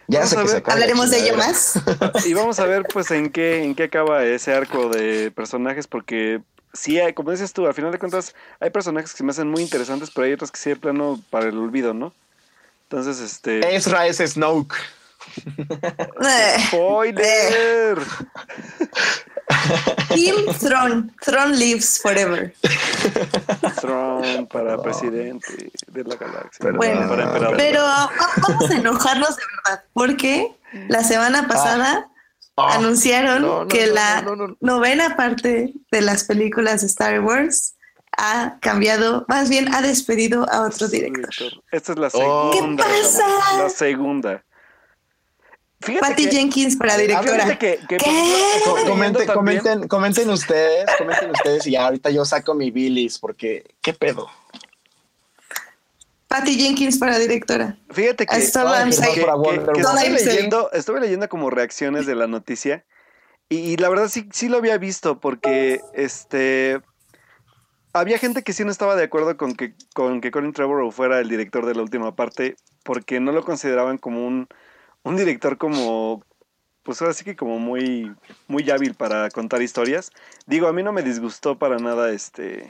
Ya 0.08 0.26
sé 0.26 0.38
a 0.38 0.42
que 0.42 0.48
se 0.48 0.58
acaba 0.58 0.80
la 0.80 0.86
Hablaremos 0.86 1.12
de 1.12 1.20
ello 1.20 1.38
más. 1.38 1.80
Y 2.26 2.34
vamos 2.34 2.60
a 2.60 2.66
ver 2.66 2.84
pues 2.92 3.12
en 3.12 3.30
qué, 3.30 3.64
en 3.64 3.76
qué 3.76 3.84
acaba 3.84 4.24
ese 4.24 4.54
arco 4.54 4.90
de 4.90 5.32
personajes, 5.32 5.88
porque 5.88 6.42
sí, 6.74 7.00
hay, 7.00 7.14
como 7.14 7.32
dices 7.32 7.54
tú, 7.54 7.66
al 7.68 7.74
final 7.74 7.92
de 7.92 8.00
cuentas 8.00 8.36
hay 8.60 8.70
personajes 8.70 9.12
que 9.12 9.18
se 9.18 9.24
me 9.24 9.32
hacen 9.32 9.50
muy 9.50 9.62
interesantes, 9.62 10.12
pero 10.12 10.26
hay 10.26 10.34
otros 10.34 10.52
que 10.52 10.60
sí 10.60 10.70
de 10.70 10.76
plano 10.76 11.20
para 11.30 11.48
el 11.50 11.58
olvido, 11.58 11.94
¿no? 11.94 12.14
Entonces, 12.84 13.20
este... 13.22 13.76
Ezra 13.76 14.06
es 14.08 14.18
Snoke. 14.18 14.76
Eh, 15.46 16.56
¡Spoiler! 16.68 17.98
Team 20.10 20.46
Throne. 20.60 21.10
Throne 21.22 21.56
lives 21.58 22.00
forever. 22.02 22.54
Trump 23.80 24.52
para 24.52 24.82
presidente 24.82 25.72
de 25.88 26.04
la 26.04 26.16
galaxia. 26.16 26.60
Perdón, 26.60 26.78
Bueno, 26.78 27.08
para 27.10 27.24
emperador. 27.24 27.58
Pero 27.58 27.82
va- 27.84 28.10
vamos 28.48 28.70
a 28.70 28.76
enojarnos 28.76 29.36
de 29.36 29.44
verdad, 29.64 29.84
porque 29.94 30.52
la 30.90 31.04
semana 31.04 31.48
pasada 31.48 32.10
Ah, 32.68 32.76
anunciaron 32.76 33.42
no, 33.42 33.62
no, 33.64 33.68
que 33.68 33.88
no, 33.88 33.94
la 33.94 34.22
no, 34.22 34.36
no, 34.36 34.48
no. 34.48 34.58
novena 34.60 35.16
parte 35.16 35.74
de 35.92 36.02
las 36.02 36.24
películas 36.26 36.82
de 36.82 36.88
Star 36.88 37.20
Wars 37.22 37.76
ha 38.18 38.58
cambiado, 38.60 39.26
más 39.30 39.50
bien 39.50 39.74
ha 39.74 39.82
despedido 39.82 40.46
a 40.52 40.62
otro 40.64 40.88
director. 40.88 41.52
Esta 41.72 41.94
es 41.94 41.98
la 41.98 42.08
Oh. 42.14 42.52
segunda. 42.54 42.84
¿Qué 42.86 42.92
pasa? 43.02 43.58
La 43.58 43.70
segunda. 43.70 44.44
Fíjate 45.84 46.08
Patty 46.10 46.26
que- 46.26 46.32
Jenkins 46.32 46.76
para 46.76 46.96
directora. 46.96 47.58
Que, 47.58 47.80
que 47.90 47.98
¿Qué? 47.98 48.06
leyendo 48.06 48.92
comenten, 48.92 49.28
comenten, 49.28 49.88
comenten 49.88 50.30
ustedes, 50.30 50.86
comenten 50.98 51.32
ustedes 51.32 51.66
y 51.66 51.72
ya 51.72 51.86
ahorita 51.86 52.12
yo 52.12 52.24
saco 52.24 52.54
mi 52.54 52.70
bilis 52.70 53.18
porque 53.18 53.64
qué 53.82 53.92
pedo. 53.94 54.30
Patty 56.32 56.56
Jenkins 56.56 56.98
para 56.98 57.20
directora. 57.20 57.78
Fíjate 57.90 58.26
que, 58.26 58.36
Woman. 59.36 59.66
estuve, 59.76 60.10
leyendo, 60.10 60.72
estuve 60.72 61.00
leyendo 61.02 61.28
como 61.28 61.50
reacciones 61.50 62.06
de 62.06 62.16
la 62.16 62.26
noticia 62.28 62.86
y, 63.50 63.58
y 63.58 63.76
la 63.76 63.90
verdad 63.90 64.08
sí, 64.08 64.30
sí 64.32 64.48
lo 64.48 64.56
había 64.58 64.78
visto 64.78 65.20
porque 65.20 65.82
este 65.94 66.80
había 67.92 68.18
gente 68.18 68.44
que 68.44 68.54
sí 68.54 68.64
no 68.64 68.72
estaba 68.72 68.96
de 68.96 69.04
acuerdo 69.04 69.36
con 69.36 69.56
que, 69.56 69.74
con 69.94 70.22
que 70.22 70.32
Colin 70.32 70.54
Trevorrow 70.54 70.90
fuera 70.92 71.20
el 71.20 71.28
director 71.28 71.66
de 71.66 71.76
la 71.76 71.82
última 71.82 72.16
parte 72.16 72.56
porque 72.84 73.20
no 73.20 73.34
lo 73.34 73.44
consideraban 73.44 73.98
como 73.98 74.26
un, 74.26 74.48
un 75.04 75.18
director 75.18 75.58
como 75.58 76.24
pues 76.84 77.02
ahora 77.02 77.14
sí 77.14 77.26
que 77.26 77.36
como 77.36 77.60
muy 77.60 78.16
muy 78.48 78.70
hábil 78.72 78.94
para 78.94 79.30
contar 79.32 79.62
historias. 79.62 80.12
Digo, 80.48 80.68
a 80.68 80.74
mí 80.74 80.82
no 80.82 80.94
me 80.94 81.04
disgustó 81.04 81.60
para 81.60 81.76
nada 81.78 82.12
este 82.14 82.68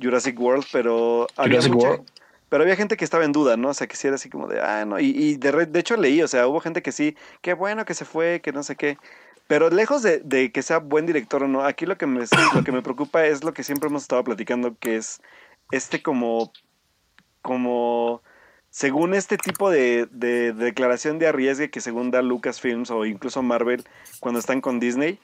Jurassic 0.00 0.38
World, 0.40 0.66
pero 0.70 1.26
había 1.36 1.56
Jurassic 1.60 1.72
mucha- 1.74 1.88
World. 1.88 2.08
Pero 2.52 2.64
había 2.64 2.76
gente 2.76 2.98
que 2.98 3.04
estaba 3.06 3.24
en 3.24 3.32
duda, 3.32 3.56
¿no? 3.56 3.70
O 3.70 3.72
sea, 3.74 3.86
que 3.86 3.96
sí 3.96 4.06
era 4.06 4.16
así 4.16 4.28
como 4.28 4.46
de, 4.46 4.60
ah, 4.60 4.84
no. 4.84 5.00
Y, 5.00 5.06
y 5.06 5.36
de, 5.38 5.52
re- 5.52 5.64
de 5.64 5.80
hecho 5.80 5.96
leí, 5.96 6.20
o 6.20 6.28
sea, 6.28 6.46
hubo 6.46 6.60
gente 6.60 6.82
que 6.82 6.92
sí, 6.92 7.16
qué 7.40 7.54
bueno 7.54 7.86
que 7.86 7.94
se 7.94 8.04
fue, 8.04 8.42
que 8.42 8.52
no 8.52 8.62
sé 8.62 8.76
qué. 8.76 8.98
Pero 9.46 9.70
lejos 9.70 10.02
de, 10.02 10.18
de 10.18 10.52
que 10.52 10.60
sea 10.60 10.76
buen 10.76 11.06
director 11.06 11.42
o 11.44 11.48
no, 11.48 11.64
aquí 11.64 11.86
lo 11.86 11.96
que, 11.96 12.04
me, 12.06 12.26
lo 12.54 12.62
que 12.62 12.70
me 12.70 12.82
preocupa 12.82 13.24
es 13.24 13.42
lo 13.42 13.54
que 13.54 13.62
siempre 13.62 13.88
hemos 13.88 14.02
estado 14.02 14.22
platicando, 14.22 14.76
que 14.78 14.96
es 14.96 15.22
este 15.70 16.02
como, 16.02 16.52
como, 17.40 18.20
según 18.68 19.14
este 19.14 19.38
tipo 19.38 19.70
de, 19.70 20.06
de 20.10 20.52
declaración 20.52 21.18
de 21.18 21.28
arriesgue 21.28 21.70
que 21.70 21.80
según 21.80 22.10
da 22.10 22.20
Lucasfilms 22.20 22.90
o 22.90 23.06
incluso 23.06 23.42
Marvel 23.42 23.82
cuando 24.20 24.38
están 24.38 24.60
con 24.60 24.78
Disney, 24.78 25.18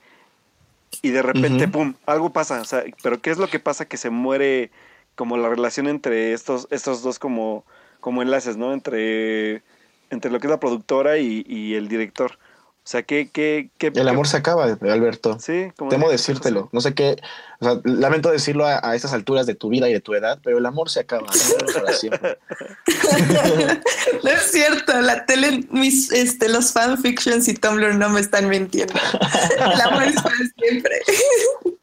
y 1.02 1.10
de 1.10 1.20
repente, 1.20 1.68
pum, 1.68 1.92
algo 2.06 2.32
pasa. 2.32 2.62
O 2.62 2.64
sea, 2.64 2.84
pero 3.02 3.20
¿qué 3.20 3.28
es 3.28 3.36
lo 3.36 3.48
que 3.48 3.58
pasa? 3.60 3.84
Que 3.84 3.98
se 3.98 4.08
muere 4.08 4.70
como 5.18 5.36
la 5.36 5.48
relación 5.48 5.88
entre 5.88 6.32
estos, 6.32 6.68
estos 6.70 7.02
dos 7.02 7.18
como, 7.18 7.64
como 7.98 8.22
enlaces, 8.22 8.56
¿no? 8.56 8.72
Entre, 8.72 9.64
entre 10.10 10.30
lo 10.30 10.38
que 10.38 10.46
es 10.46 10.50
la 10.50 10.60
productora 10.60 11.18
y, 11.18 11.44
y 11.44 11.74
el 11.74 11.88
director. 11.88 12.38
O 12.88 12.90
sea, 12.90 13.02
¿qué, 13.02 13.28
qué, 13.30 13.68
qué, 13.78 13.92
El 13.94 14.08
amor 14.08 14.28
se 14.28 14.36
acaba, 14.36 14.64
Alberto. 14.64 15.38
Sí, 15.40 15.72
como 15.76 15.90
Temo 15.90 16.08
decírtelo. 16.08 16.68
No 16.72 16.80
sé 16.80 16.94
qué. 16.94 17.16
O 17.58 17.64
sea, 17.64 17.80
lamento 17.82 18.30
decirlo 18.30 18.64
a, 18.64 18.80
a 18.82 18.94
estas 18.94 19.12
alturas 19.12 19.44
de 19.44 19.56
tu 19.56 19.68
vida 19.70 19.88
y 19.88 19.92
de 19.92 20.00
tu 20.00 20.14
edad, 20.14 20.38
pero 20.42 20.56
el 20.56 20.64
amor 20.64 20.88
se 20.88 21.00
acaba. 21.00 21.26
¿no? 21.26 21.72
Para 21.74 21.92
siempre. 21.92 22.38
no 24.22 24.30
es 24.30 24.52
cierto, 24.52 25.00
la 25.00 25.26
tele, 25.26 25.66
mis, 25.72 26.12
este, 26.12 26.48
los 26.48 26.72
fanfictions 26.72 27.48
y 27.48 27.54
Tumblr 27.54 27.96
no 27.96 28.08
me 28.08 28.20
están 28.20 28.48
mintiendo. 28.48 28.94
El 29.58 29.80
amor 29.80 30.04
es 30.04 30.22
para 30.22 30.36
siempre. 30.56 31.00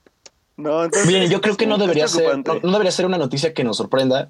No, 0.57 0.83
entonces, 0.85 1.07
Miren, 1.07 1.29
yo 1.29 1.41
creo 1.41 1.57
que 1.57 1.65
no 1.67 1.77
debería 1.77 2.07
ser, 2.07 2.37
no, 2.37 2.53
no 2.63 2.71
debería 2.71 2.91
ser 2.91 3.05
una 3.05 3.17
noticia 3.17 3.53
que 3.53 3.63
nos 3.63 3.77
sorprenda. 3.77 4.29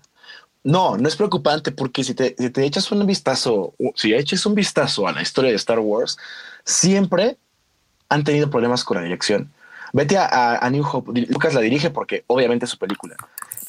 No, 0.63 0.97
no 0.97 1.07
es 1.07 1.15
preocupante 1.15 1.71
porque 1.71 2.03
si 2.03 2.15
te, 2.15 2.35
si 2.39 2.49
te 2.49 2.65
echas 2.65 2.91
un 2.91 3.05
vistazo, 3.05 3.75
si 3.93 4.13
eches 4.15 4.45
un 4.47 4.55
vistazo 4.55 5.07
a 5.07 5.11
la 5.11 5.21
historia 5.21 5.51
de 5.51 5.57
Star 5.57 5.79
Wars, 5.79 6.17
siempre 6.63 7.37
han 8.09 8.23
tenido 8.23 8.49
problemas 8.49 8.83
con 8.83 8.97
la 8.97 9.03
dirección. 9.03 9.51
Vete 9.93 10.17
a, 10.17 10.25
a- 10.25 10.57
a 10.57 10.69
New 10.71 10.83
Hope. 10.91 11.11
Lucas 11.29 11.53
la 11.53 11.61
dirige 11.61 11.89
porque 11.91 12.23
obviamente 12.27 12.65
es 12.65 12.71
su 12.71 12.77
película, 12.79 13.15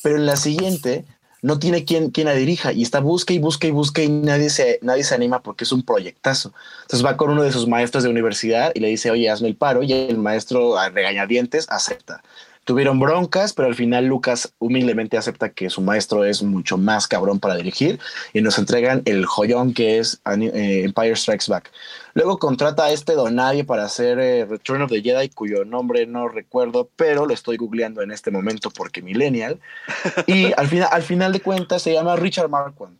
pero 0.02 0.16
en 0.16 0.24
la 0.26 0.36
siguiente 0.36 1.04
no 1.46 1.60
tiene 1.60 1.84
quien, 1.84 2.10
quien 2.10 2.26
la 2.26 2.34
dirija 2.34 2.72
y 2.72 2.82
está 2.82 2.98
busca 2.98 3.32
y 3.32 3.38
busca 3.38 3.68
y 3.68 3.70
busca 3.70 4.02
y 4.02 4.08
nadie 4.08 4.50
se, 4.50 4.80
nadie 4.82 5.04
se 5.04 5.14
anima 5.14 5.44
porque 5.44 5.62
es 5.62 5.70
un 5.70 5.84
proyectazo. 5.84 6.52
Entonces 6.82 7.06
va 7.06 7.16
con 7.16 7.30
uno 7.30 7.44
de 7.44 7.52
sus 7.52 7.68
maestros 7.68 8.02
de 8.02 8.10
universidad 8.10 8.72
y 8.74 8.80
le 8.80 8.88
dice, 8.88 9.12
oye, 9.12 9.30
hazme 9.30 9.46
el 9.46 9.54
paro 9.54 9.84
y 9.84 9.92
el 9.92 10.18
maestro 10.18 10.76
a 10.76 10.88
regañadientes 10.88 11.66
acepta. 11.70 12.20
Tuvieron 12.66 12.98
broncas, 12.98 13.52
pero 13.52 13.68
al 13.68 13.76
final 13.76 14.06
Lucas 14.06 14.52
humildemente 14.58 15.16
acepta 15.16 15.50
que 15.50 15.70
su 15.70 15.80
maestro 15.80 16.24
es 16.24 16.42
mucho 16.42 16.76
más 16.76 17.06
cabrón 17.06 17.38
para 17.38 17.54
dirigir 17.54 18.00
y 18.32 18.42
nos 18.42 18.58
entregan 18.58 19.02
el 19.04 19.24
joyón 19.24 19.72
que 19.72 19.98
es 19.98 20.20
eh, 20.26 20.82
Empire 20.84 21.14
Strikes 21.14 21.46
Back. 21.48 21.70
Luego 22.14 22.38
contrata 22.38 22.86
a 22.86 22.90
este 22.90 23.14
Donadie 23.14 23.64
para 23.64 23.84
hacer 23.84 24.18
eh, 24.18 24.44
Return 24.44 24.82
of 24.82 24.90
the 24.90 25.00
Jedi, 25.00 25.28
cuyo 25.28 25.64
nombre 25.64 26.06
no 26.06 26.28
recuerdo, 26.28 26.90
pero 26.96 27.24
lo 27.24 27.32
estoy 27.32 27.56
googleando 27.56 28.02
en 28.02 28.10
este 28.10 28.32
momento 28.32 28.70
porque 28.70 29.00
millennial. 29.00 29.60
Y 30.26 30.52
al 30.56 30.66
final, 30.66 30.88
al 30.90 31.02
final 31.02 31.32
de 31.32 31.40
cuentas 31.40 31.82
se 31.82 31.92
llama 31.92 32.16
Richard 32.16 32.48
Marquand. 32.48 32.98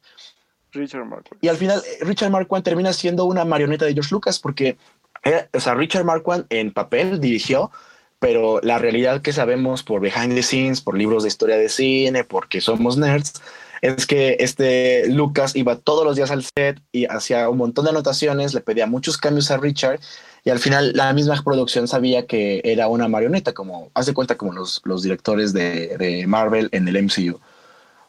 Richard 0.71 1.07
Marquand. 1.07 1.43
Y 1.43 1.49
al 1.49 1.57
final, 1.57 1.83
eh, 1.85 2.05
Richard 2.05 2.31
Marquand 2.31 2.63
termina 2.63 2.93
siendo 2.93 3.25
una 3.25 3.45
marioneta 3.45 3.85
de 3.85 3.95
George 3.95 4.15
Lucas 4.15 4.39
porque, 4.39 4.77
eh, 5.25 5.49
o 5.53 5.59
sea, 5.59 5.75
Richard 5.75 6.05
Marquand 6.05 6.47
en 6.51 6.73
papel 6.73 7.21
dirigió, 7.21 7.73
pero 8.19 8.61
la 8.63 8.79
realidad 8.79 9.23
que 9.23 9.33
sabemos 9.33 9.83
por 9.83 10.01
behind 10.01 10.35
the 10.35 10.43
scenes, 10.43 10.81
por 10.81 10.97
libros 10.97 11.23
de 11.23 11.29
historia 11.29 11.57
de 11.57 11.69
cine, 11.69 12.25
porque 12.25 12.61
somos 12.61 12.97
nerds, 12.97 13.35
es 13.83 14.07
que 14.07 14.37
este 14.41 15.09
Lucas 15.09 15.55
iba 15.55 15.77
todos 15.77 16.05
los 16.05 16.17
días 16.17 16.31
al 16.31 16.43
set 16.43 16.81
y 16.93 17.05
hacía 17.07 17.49
un 17.49 17.59
montón 17.59 17.85
de 17.85 17.91
anotaciones, 17.91 18.55
le 18.55 18.61
pedía 18.61 18.87
muchos 18.87 19.19
cambios 19.19 19.51
a 19.51 19.59
Richard 19.59 20.01
y 20.45 20.51
al 20.51 20.59
final 20.59 20.93
la 20.95 21.13
misma 21.13 21.43
producción 21.45 21.89
sabía 21.89 22.27
que 22.27 22.61
era 22.65 22.89
una 22.89 23.09
marioneta, 23.09 23.53
como 23.53 23.91
hace 23.95 24.15
cuenta 24.15 24.37
como 24.37 24.53
los, 24.53 24.81
los 24.85 25.03
directores 25.03 25.53
de, 25.53 25.97
de 25.99 26.27
Marvel 26.27 26.69
en 26.73 26.89
el 26.89 27.03
MCU. 27.03 27.41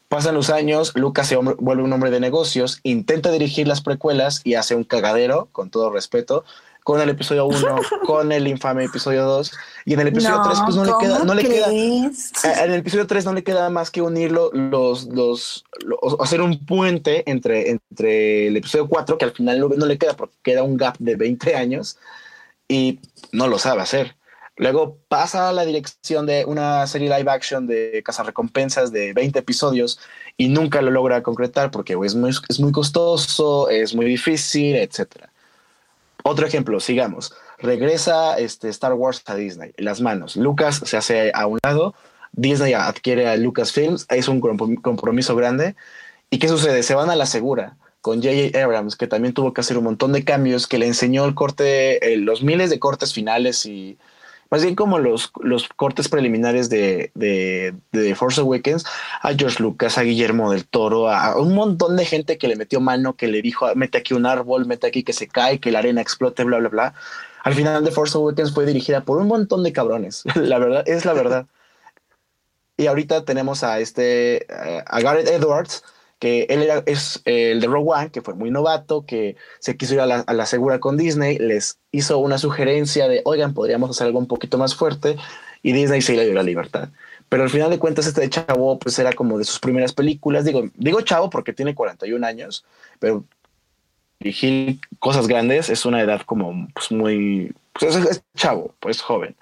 Pasan 0.07 0.35
los 0.35 0.49
años, 0.49 0.93
Lucas 0.95 1.27
se 1.27 1.35
vuelve 1.35 1.83
un 1.83 1.91
hombre 1.91 2.11
de 2.11 2.21
negocios, 2.21 2.79
intenta 2.83 3.29
dirigir 3.29 3.67
las 3.67 3.81
precuelas 3.81 4.39
y 4.45 4.53
hace 4.53 4.73
un 4.73 4.85
cagadero, 4.85 5.49
con 5.51 5.69
todo 5.69 5.91
respeto, 5.91 6.45
con 6.87 7.01
el 7.01 7.09
episodio 7.09 7.47
1, 7.47 7.75
con 8.05 8.31
el 8.31 8.47
infame 8.47 8.85
episodio 8.85 9.25
2, 9.25 9.51
y 9.83 9.95
en 9.95 9.99
el 9.99 10.07
episodio 10.07 10.41
3 10.41 10.59
pues 10.63 10.75
no 10.77 10.85
le 10.85 10.93
queda, 10.97 11.19
no 11.25 11.33
le 11.33 11.43
queda, 11.43 11.67
en 11.69 12.71
el 12.71 12.79
episodio 12.79 13.05
3 13.05 13.25
no 13.25 13.33
le 13.33 13.43
queda 13.43 13.69
más 13.69 13.91
que 13.91 14.01
unirlo, 14.01 14.51
los, 14.53 15.03
los, 15.07 15.65
hacer 16.21 16.41
un 16.41 16.65
puente 16.65 17.29
entre, 17.29 17.71
entre 17.71 18.47
el 18.47 18.55
episodio 18.55 18.87
4, 18.87 19.17
que 19.17 19.25
al 19.25 19.33
final 19.33 19.59
no, 19.59 19.67
no 19.67 19.85
le 19.85 19.97
queda 19.97 20.15
porque 20.15 20.37
queda 20.41 20.63
un 20.63 20.77
gap 20.77 20.95
de 20.97 21.17
20 21.17 21.57
años, 21.57 21.97
y 22.69 23.01
no 23.33 23.49
lo 23.49 23.59
sabe 23.59 23.81
hacer. 23.81 24.15
Luego 24.55 24.97
pasa 25.09 25.49
a 25.49 25.53
la 25.53 25.65
dirección 25.65 26.25
de 26.25 26.45
una 26.45 26.87
serie 26.87 27.09
live 27.09 27.29
action 27.29 27.67
de 27.67 28.01
Cazarrecompensas 28.05 28.93
de 28.93 29.11
20 29.11 29.39
episodios 29.39 29.99
y 30.37 30.47
nunca 30.47 30.81
lo 30.81 30.91
logra 30.91 31.21
concretar 31.21 31.69
porque 31.69 31.97
es 32.01 32.15
muy, 32.15 32.31
es 32.47 32.59
muy 32.61 32.71
costoso, 32.71 33.69
es 33.69 33.93
muy 33.93 34.05
difícil, 34.05 34.77
etc. 34.77 35.27
Otro 36.29 36.45
ejemplo, 36.45 36.81
sigamos. 36.81 37.33
Regresa 37.57 38.37
este 38.37 38.67
Star 38.67 38.93
Wars 38.93 39.23
a 39.27 39.35
Disney, 39.35 39.71
las 39.77 40.01
manos. 40.01 40.35
Lucas 40.35 40.81
se 40.83 40.97
hace 40.97 41.31
a 41.33 41.47
un 41.47 41.57
lado, 41.63 41.95
Disney 42.33 42.73
adquiere 42.73 43.29
a 43.29 43.37
Lucasfilms, 43.37 44.05
es 44.09 44.27
un 44.27 44.41
compromiso 44.41 45.37
grande. 45.37 45.77
¿Y 46.29 46.39
qué 46.39 46.49
sucede? 46.49 46.83
Se 46.83 46.95
van 46.95 47.09
a 47.09 47.15
la 47.15 47.25
segura 47.25 47.77
con 48.01 48.21
J.J. 48.21 48.61
Abrams, 48.61 48.97
que 48.97 49.07
también 49.07 49.33
tuvo 49.33 49.53
que 49.53 49.61
hacer 49.61 49.77
un 49.77 49.85
montón 49.85 50.11
de 50.11 50.25
cambios, 50.25 50.67
que 50.67 50.77
le 50.77 50.87
enseñó 50.87 51.23
el 51.23 51.33
corte, 51.33 52.13
eh, 52.13 52.17
los 52.17 52.43
miles 52.43 52.69
de 52.71 52.79
cortes 52.79 53.13
finales 53.13 53.65
y 53.65 53.97
más 54.49 54.63
bien 54.63 54.75
como 54.75 54.99
los, 54.99 55.31
los 55.41 55.67
cortes 55.69 56.09
preliminares 56.09 56.69
de, 56.69 57.11
de, 57.15 57.73
de, 57.91 58.15
Force 58.15 58.39
Awakens, 58.39 58.85
a 59.21 59.33
George 59.33 59.61
Lucas, 59.61 59.97
a 59.97 60.03
Guillermo 60.03 60.51
del 60.51 60.65
Toro, 60.65 61.09
a 61.09 61.39
un 61.39 61.53
montón 61.53 61.97
de 61.97 62.05
gente 62.05 62.37
que 62.37 62.47
le 62.47 62.55
metió 62.55 62.79
mano, 62.79 63.15
que 63.15 63.27
le 63.27 63.41
dijo, 63.41 63.67
mete 63.75 63.97
aquí 63.97 64.13
un 64.13 64.25
árbol, 64.25 64.65
mete 64.65 64.87
aquí 64.87 65.03
que 65.03 65.13
se 65.13 65.27
cae, 65.27 65.59
que 65.59 65.71
la 65.71 65.79
arena 65.79 66.01
explote, 66.01 66.43
bla, 66.43 66.57
bla, 66.59 66.69
bla. 66.69 66.93
Al 67.43 67.53
final 67.53 67.83
de 67.83 67.91
Force 67.91 68.17
Awakens 68.17 68.53
fue 68.53 68.65
dirigida 68.65 69.01
por 69.01 69.19
un 69.19 69.27
montón 69.27 69.63
de 69.63 69.73
cabrones, 69.73 70.23
la 70.35 70.59
verdad, 70.59 70.83
es 70.87 71.05
la 71.05 71.13
verdad. 71.13 71.45
y 72.77 72.87
ahorita 72.87 73.25
tenemos 73.25 73.63
a 73.63 73.79
este, 73.79 74.43
eh, 74.43 74.83
a 74.85 74.99
Gareth 75.01 75.27
Edwards, 75.27 75.83
que 76.19 76.47
él 76.49 76.63
era, 76.63 76.83
es 76.85 77.21
el 77.25 77.61
de 77.61 77.67
Rogue 77.67 77.91
One, 77.93 78.09
que 78.11 78.21
fue 78.21 78.33
muy 78.33 78.49
novato, 78.49 79.05
que 79.05 79.35
se 79.59 79.77
quiso 79.77 79.93
ir 79.93 80.01
a 80.01 80.05
la, 80.05 80.45
segura 80.45 80.79
con 80.79 80.97
Disney, 80.97 81.37
les 81.37 81.79
hizo 81.91 82.17
una 82.17 82.37
sugerencia 82.37 83.07
de, 83.07 83.21
oigan, 83.25 83.53
podríamos 83.53 83.91
hacer 83.91 84.07
algo 84.07 84.19
un 84.19 84.27
poquito 84.27 84.57
más 84.57 84.75
fuerte, 84.75 85.17
y 85.61 85.73
Disney 85.73 86.01
se 86.01 86.15
le 86.15 86.25
dio 86.25 86.33
la 86.33 86.43
libertad. 86.43 86.89
Pero 87.29 87.43
al 87.43 87.49
final 87.49 87.69
de 87.69 87.79
cuentas, 87.79 88.07
este 88.07 88.29
chavo, 88.29 88.79
pues 88.79 88.97
era 88.99 89.13
como 89.13 89.37
de 89.37 89.43
sus 89.43 89.59
primeras 89.59 89.93
películas. 89.93 90.45
Digo, 90.45 90.69
digo 90.75 91.01
chavo 91.01 91.29
porque 91.29 91.53
tiene 91.53 91.75
41 91.75 92.25
años, 92.25 92.63
pero 92.99 93.25
dirigir 94.19 94.79
cosas 94.99 95.27
grandes 95.27 95.69
es 95.69 95.85
una 95.85 96.01
edad 96.01 96.21
como 96.21 96.67
pues 96.73 96.91
muy, 96.91 97.53
pues 97.73 97.95
es 97.95 98.23
chavo, 98.35 98.73
pues 98.79 99.01
joven. 99.01 99.35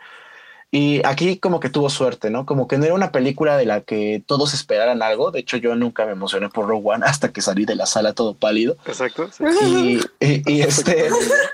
Y 0.76 1.00
aquí 1.06 1.38
como 1.38 1.62
que 1.62 1.70
tuvo 1.70 1.90
suerte, 1.90 2.30
¿no? 2.30 2.46
Como 2.46 2.68
que 2.68 2.78
no 2.78 2.84
era 2.84 2.94
una 2.94 3.14
película 3.14 3.56
de 3.56 3.66
la 3.66 3.80
que 3.80 4.22
todos 4.26 4.54
esperaran 4.54 5.02
algo. 5.02 5.32
De 5.32 5.40
hecho, 5.40 5.56
yo 5.56 5.74
nunca 5.74 6.06
me 6.06 6.12
emocioné 6.12 6.50
por 6.50 6.68
Rogue 6.68 6.96
One 6.96 7.06
hasta 7.08 7.32
que 7.32 7.40
salí 7.40 7.64
de 7.64 7.78
la 7.78 7.86
sala 7.86 8.12
todo 8.12 8.36
pálido. 8.36 8.76
Exacto. 8.86 9.30
Y, 9.66 10.02
y, 10.20 10.62
este, 10.62 11.08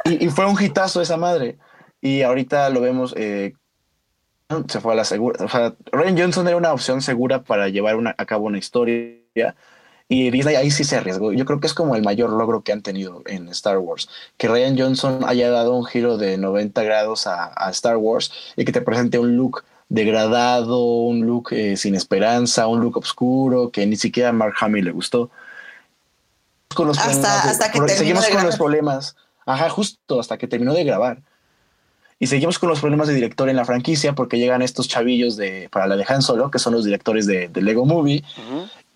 y, 0.05 0.27
fue 0.29 0.47
un 0.47 0.59
hitazo 0.59 1.01
esa 1.01 1.17
madre. 1.17 1.59
Y 2.01 2.23
ahorita 2.23 2.67
lo 2.71 2.81
vemos, 2.81 3.13
eh, 3.15 3.53
se 4.67 4.79
fue 4.79 4.93
a 4.93 4.95
la 4.95 5.05
segura. 5.05 5.45
O 5.45 5.49
sea, 5.49 5.75
Ryan 5.91 6.17
Johnson 6.17 6.47
era 6.47 6.57
una 6.57 6.73
opción 6.73 7.03
segura 7.03 7.43
para 7.43 7.69
llevar 7.69 7.97
una, 7.97 8.15
a 8.17 8.25
cabo 8.25 8.47
una 8.47 8.57
historia 8.57 9.55
y 10.11 10.29
Disney 10.29 10.57
ahí 10.57 10.71
sí 10.71 10.83
se 10.83 10.97
arriesgó. 10.97 11.31
Yo 11.31 11.45
creo 11.45 11.61
que 11.61 11.67
es 11.67 11.73
como 11.73 11.95
el 11.95 12.03
mayor 12.03 12.31
logro 12.31 12.63
que 12.63 12.73
han 12.73 12.81
tenido 12.81 13.23
en 13.27 13.47
Star 13.47 13.77
Wars. 13.77 14.09
Que 14.35 14.49
Ryan 14.49 14.77
Johnson 14.77 15.21
haya 15.25 15.49
dado 15.49 15.73
un 15.73 15.85
giro 15.85 16.17
de 16.17 16.37
90 16.37 16.83
grados 16.83 17.27
a, 17.27 17.53
Star 17.69 17.95
Wars 17.95 18.29
y 18.57 18.65
que 18.65 18.73
te 18.73 18.81
presente 18.81 19.19
un 19.19 19.37
look 19.37 19.63
degradado, 19.87 20.83
un 20.83 21.25
look 21.25 21.53
eh, 21.53 21.77
sin 21.77 21.95
esperanza, 21.95 22.67
un 22.67 22.81
look 22.81 22.97
oscuro 22.97 23.71
que 23.71 23.87
ni 23.87 23.95
siquiera 23.95 24.29
a 24.29 24.33
Mark 24.33 24.55
Hamill 24.59 24.83
le 24.83 24.91
gustó. 24.91 25.31
Con 26.75 26.89
los 26.89 26.97
hasta, 26.97 27.49
hasta 27.49 27.71
que 27.71 27.87
seguimos 27.87 28.27
con 28.27 28.43
los 28.43 28.57
problemas. 28.57 29.15
Ajá, 29.45 29.69
justo 29.69 30.19
hasta 30.19 30.37
que 30.37 30.45
terminó 30.45 30.73
de 30.73 30.83
grabar. 30.83 31.21
Y 32.19 32.27
seguimos 32.27 32.59
con 32.59 32.67
los 32.67 32.81
problemas 32.81 33.07
de 33.07 33.13
director 33.13 33.47
en 33.47 33.55
la 33.55 33.63
franquicia 33.63 34.13
porque 34.13 34.37
llegan 34.37 34.61
estos 34.61 34.89
chavillos 34.89 35.37
de, 35.37 35.69
para 35.71 35.87
la 35.87 35.95
de 35.95 36.05
Han 36.07 36.21
Solo, 36.21 36.51
que 36.51 36.59
son 36.59 36.73
los 36.73 36.83
directores 36.83 37.25
de, 37.25 37.49
Lego 37.55 37.85
Movie, 37.85 38.25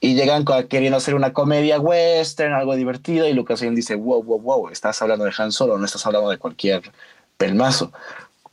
y 0.06 0.14
llegan 0.14 0.46
queriendo 0.70 0.98
hacer 0.98 1.16
una 1.16 1.34
comedia 1.34 1.80
western, 1.80 2.54
algo 2.54 2.76
divertido, 2.76 3.28
y 3.28 3.34
Lucasfilm 3.34 3.74
dice, 3.74 3.96
wow, 3.96 4.22
wow, 4.22 4.40
wow, 4.40 4.70
estás 4.70 5.02
hablando 5.02 5.26
de 5.26 5.34
Han 5.36 5.52
Solo, 5.52 5.80
no 5.80 5.86
estás 5.86 6.06
hablando 6.06 6.30
de 6.30 6.38
cualquier 6.38 6.92
pelmazo. 7.38 7.92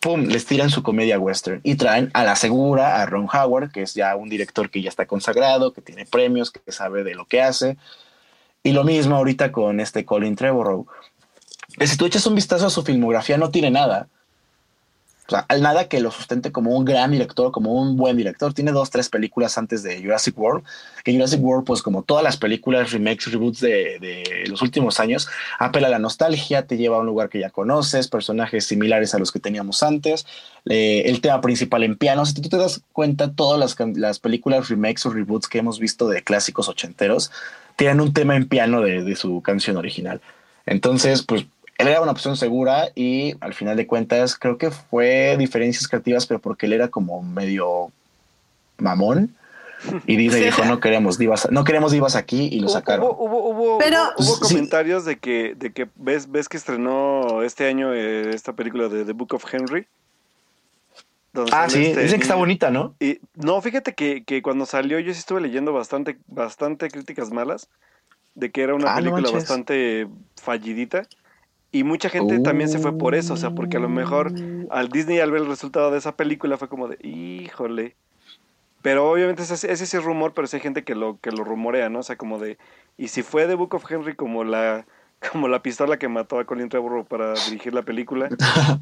Pum, 0.01 0.23
les 0.23 0.47
tiran 0.47 0.71
su 0.71 0.83
comedia 0.83 1.19
western 1.19 1.61
y 1.63 1.75
traen 1.75 2.11
a 2.15 2.25
la 2.25 2.37
segura 2.37 3.03
a 3.03 3.05
Ron 3.05 3.29
Howard, 3.31 3.71
que 3.71 3.83
es 3.83 3.93
ya 3.93 4.17
un 4.17 4.31
director 4.31 4.71
que 4.71 4.81
ya 4.81 4.89
está 4.89 5.05
consagrado, 5.05 5.75
que 5.75 5.83
tiene 5.83 6.07
premios, 6.07 6.51
que 6.51 6.73
sabe 6.73 7.05
de 7.05 7.15
lo 7.15 7.27
que 7.27 7.43
hace. 7.43 7.77
Y 8.63 8.73
lo 8.73 8.83
mismo 8.83 9.17
ahorita 9.17 9.53
con 9.53 9.79
este 9.79 10.07
Colin 10.07 10.37
Trevorrow. 10.37 10.87
Si 11.85 11.99
tú 11.99 12.07
echas 12.07 12.25
un 12.25 12.35
vistazo 12.35 12.67
a 12.67 12.71
su 12.71 12.83
filmografía, 12.83 13.37
no 13.37 13.51
tiene 13.51 13.71
nada 13.71 14.09
sea, 15.33 15.45
al 15.49 15.63
nada 15.63 15.89
que 15.89 16.01
lo 16.01 16.11
sustente 16.11 16.53
como 16.53 16.77
un 16.77 16.85
gran 16.85 17.11
director, 17.11 17.53
como 17.53 17.73
un 17.73 17.97
buen 17.97 18.17
director. 18.17 18.55
Tiene 18.55 18.73
dos, 18.73 18.91
tres 18.91 19.09
películas 19.09 19.59
antes 19.59 19.83
de 19.83 20.01
Jurassic 20.01 20.39
World, 20.39 20.65
que 21.05 21.13
Jurassic 21.13 21.43
World, 21.43 21.65
pues 21.65 21.83
como 21.83 22.03
todas 22.03 22.23
las 22.23 22.37
películas, 22.37 22.93
remakes, 22.93 23.33
reboots 23.33 23.61
de, 23.61 24.45
los 24.49 24.63
últimos 24.63 25.01
años, 25.01 25.29
apela 25.59 25.89
a 25.89 25.91
la 25.91 25.99
nostalgia, 25.99 26.67
te 26.67 26.77
lleva 26.77 26.97
a 26.97 27.01
un 27.01 27.07
lugar 27.07 27.29
que 27.29 27.41
ya 27.41 27.51
conoces, 27.51 28.09
personajes 28.09 28.67
similares 28.67 29.15
a 29.15 29.19
los 29.19 29.33
que 29.33 29.41
teníamos 29.41 29.83
antes, 29.83 30.27
el 30.65 31.21
tema 31.21 31.41
principal 31.41 31.83
en 31.83 31.97
piano. 31.97 32.25
Si 32.27 32.35
tú 32.35 32.49
te 32.49 32.57
das 32.57 32.83
cuenta, 32.93 33.33
todas 33.33 33.59
las, 33.59 33.77
las 33.97 34.19
películas, 34.19 34.69
remakes 34.69 35.07
o 35.07 35.11
reboots 35.11 35.49
que 35.49 35.59
hemos 35.59 35.79
visto 35.79 36.09
de 36.09 36.23
clásicos 36.23 36.69
ochenteros, 36.69 37.31
tienen 37.77 38.01
un 38.01 38.13
tema 38.13 38.37
en 38.37 38.47
piano 38.47 38.81
de, 38.81 39.03
de 39.03 39.17
su 39.17 39.41
canción 39.43 39.77
original. 39.77 40.21
Entonces, 40.67 41.23
pues 41.23 41.47
él 41.83 41.89
era 41.89 42.01
una 42.01 42.13
opción 42.13 42.37
segura 42.37 42.89
y 42.95 43.35
al 43.41 43.55
final 43.55 43.77
de 43.77 43.87
cuentas 43.87 44.39
creo 44.39 44.59
que 44.59 44.71
fue 44.71 45.37
diferencias 45.39 45.87
creativas, 45.89 46.27
pero 46.27 46.41
porque 46.41 46.67
él 46.67 46.73
era 46.73 46.89
como 46.89 47.23
medio 47.23 47.91
mamón. 48.79 49.35
Y 50.07 50.17
Disney 50.17 50.45
dijo, 50.45 50.65
no 50.65 50.79
queremos 50.79 51.19
divas, 51.19 51.49
no 51.51 51.65
queremos 51.65 51.91
divas 51.91 52.15
aquí 52.15 52.49
y 52.53 52.61
lo 52.61 52.69
sacaron. 52.69 53.05
Hubo, 53.05 53.17
hubo, 53.17 53.79
hubo, 53.79 54.41
comentarios 54.41 55.05
de 55.05 55.19
que, 55.19 55.55
de 55.57 55.73
que 55.73 55.89
ves, 55.97 56.31
ves 56.31 56.49
que 56.49 56.57
estrenó 56.57 57.43
este 57.43 57.67
año 57.67 57.93
eh, 57.93 58.31
esta 58.31 58.53
película 58.53 58.89
de 58.89 59.05
The 59.05 59.13
Book 59.13 59.35
of 59.35 59.45
Henry. 59.53 59.87
Ah, 61.51 61.69
sí, 61.69 61.87
este 61.87 62.03
dicen 62.03 62.19
que 62.21 62.25
está 62.25 62.35
bonita, 62.35 62.71
¿no? 62.71 62.95
Y, 63.01 63.19
no, 63.35 63.61
fíjate 63.61 63.95
que, 63.95 64.23
que, 64.23 64.43
cuando 64.43 64.67
salió 64.67 65.01
yo 65.01 65.13
sí 65.13 65.19
estuve 65.19 65.41
leyendo 65.41 65.73
bastante, 65.73 66.19
bastante 66.27 66.91
críticas 66.91 67.31
malas 67.31 67.69
de 68.35 68.51
que 68.51 68.63
era 68.63 68.75
una 68.75 68.93
ah, 68.93 68.97
película 68.97 69.31
bastante 69.31 70.09
fallidita. 70.41 71.07
Y 71.73 71.85
mucha 71.85 72.11
gente 72.11 72.39
también 72.41 72.69
se 72.69 72.79
fue 72.79 72.97
por 72.99 73.15
eso, 73.15 73.33
o 73.35 73.37
sea, 73.39 73.51
porque 73.53 73.79
a 73.79 73.81
lo 73.81 73.89
mejor 73.89 74.31
mm. 74.33 74.67
al 74.71 74.89
Disney 74.91 75.21
al 75.21 75.31
ver 75.31 75.41
el 75.43 75.49
resultado 75.49 75.91
de 75.91 75.99
esa 75.99 76.15
película 76.17 76.59
fue 76.59 76.69
como 76.69 76.87
de, 76.87 76.99
híjole. 77.07 77.97
Pero 78.83 79.11
obviamente 79.11 79.43
ese, 79.43 79.55
ese 79.55 79.73
es 79.85 79.95
el 79.95 80.03
rumor, 80.03 80.33
pero 80.35 80.47
sí 80.49 80.57
hay 80.57 80.63
gente 80.63 80.85
que 80.85 80.95
lo, 80.95 81.19
que 81.21 81.31
lo 81.31 81.45
rumorea, 81.45 81.89
¿no? 81.89 82.01
O 82.01 82.03
sea, 82.03 82.17
como 82.17 82.39
de, 82.39 82.59
y 82.99 83.09
si 83.09 83.23
fue 83.23 83.47
The 83.47 83.55
Book 83.55 83.75
of 83.75 83.91
Henry 83.91 84.15
como 84.17 84.45
la, 84.45 84.85
como 85.33 85.49
la 85.49 85.63
pistola 85.63 85.99
que 85.99 86.09
mató 86.09 86.39
a 86.39 86.45
Colin 86.45 86.69
Trevorrow 86.69 87.07
para 87.07 87.33
dirigir 87.35 87.73
la 87.75 87.83
película, 87.83 88.29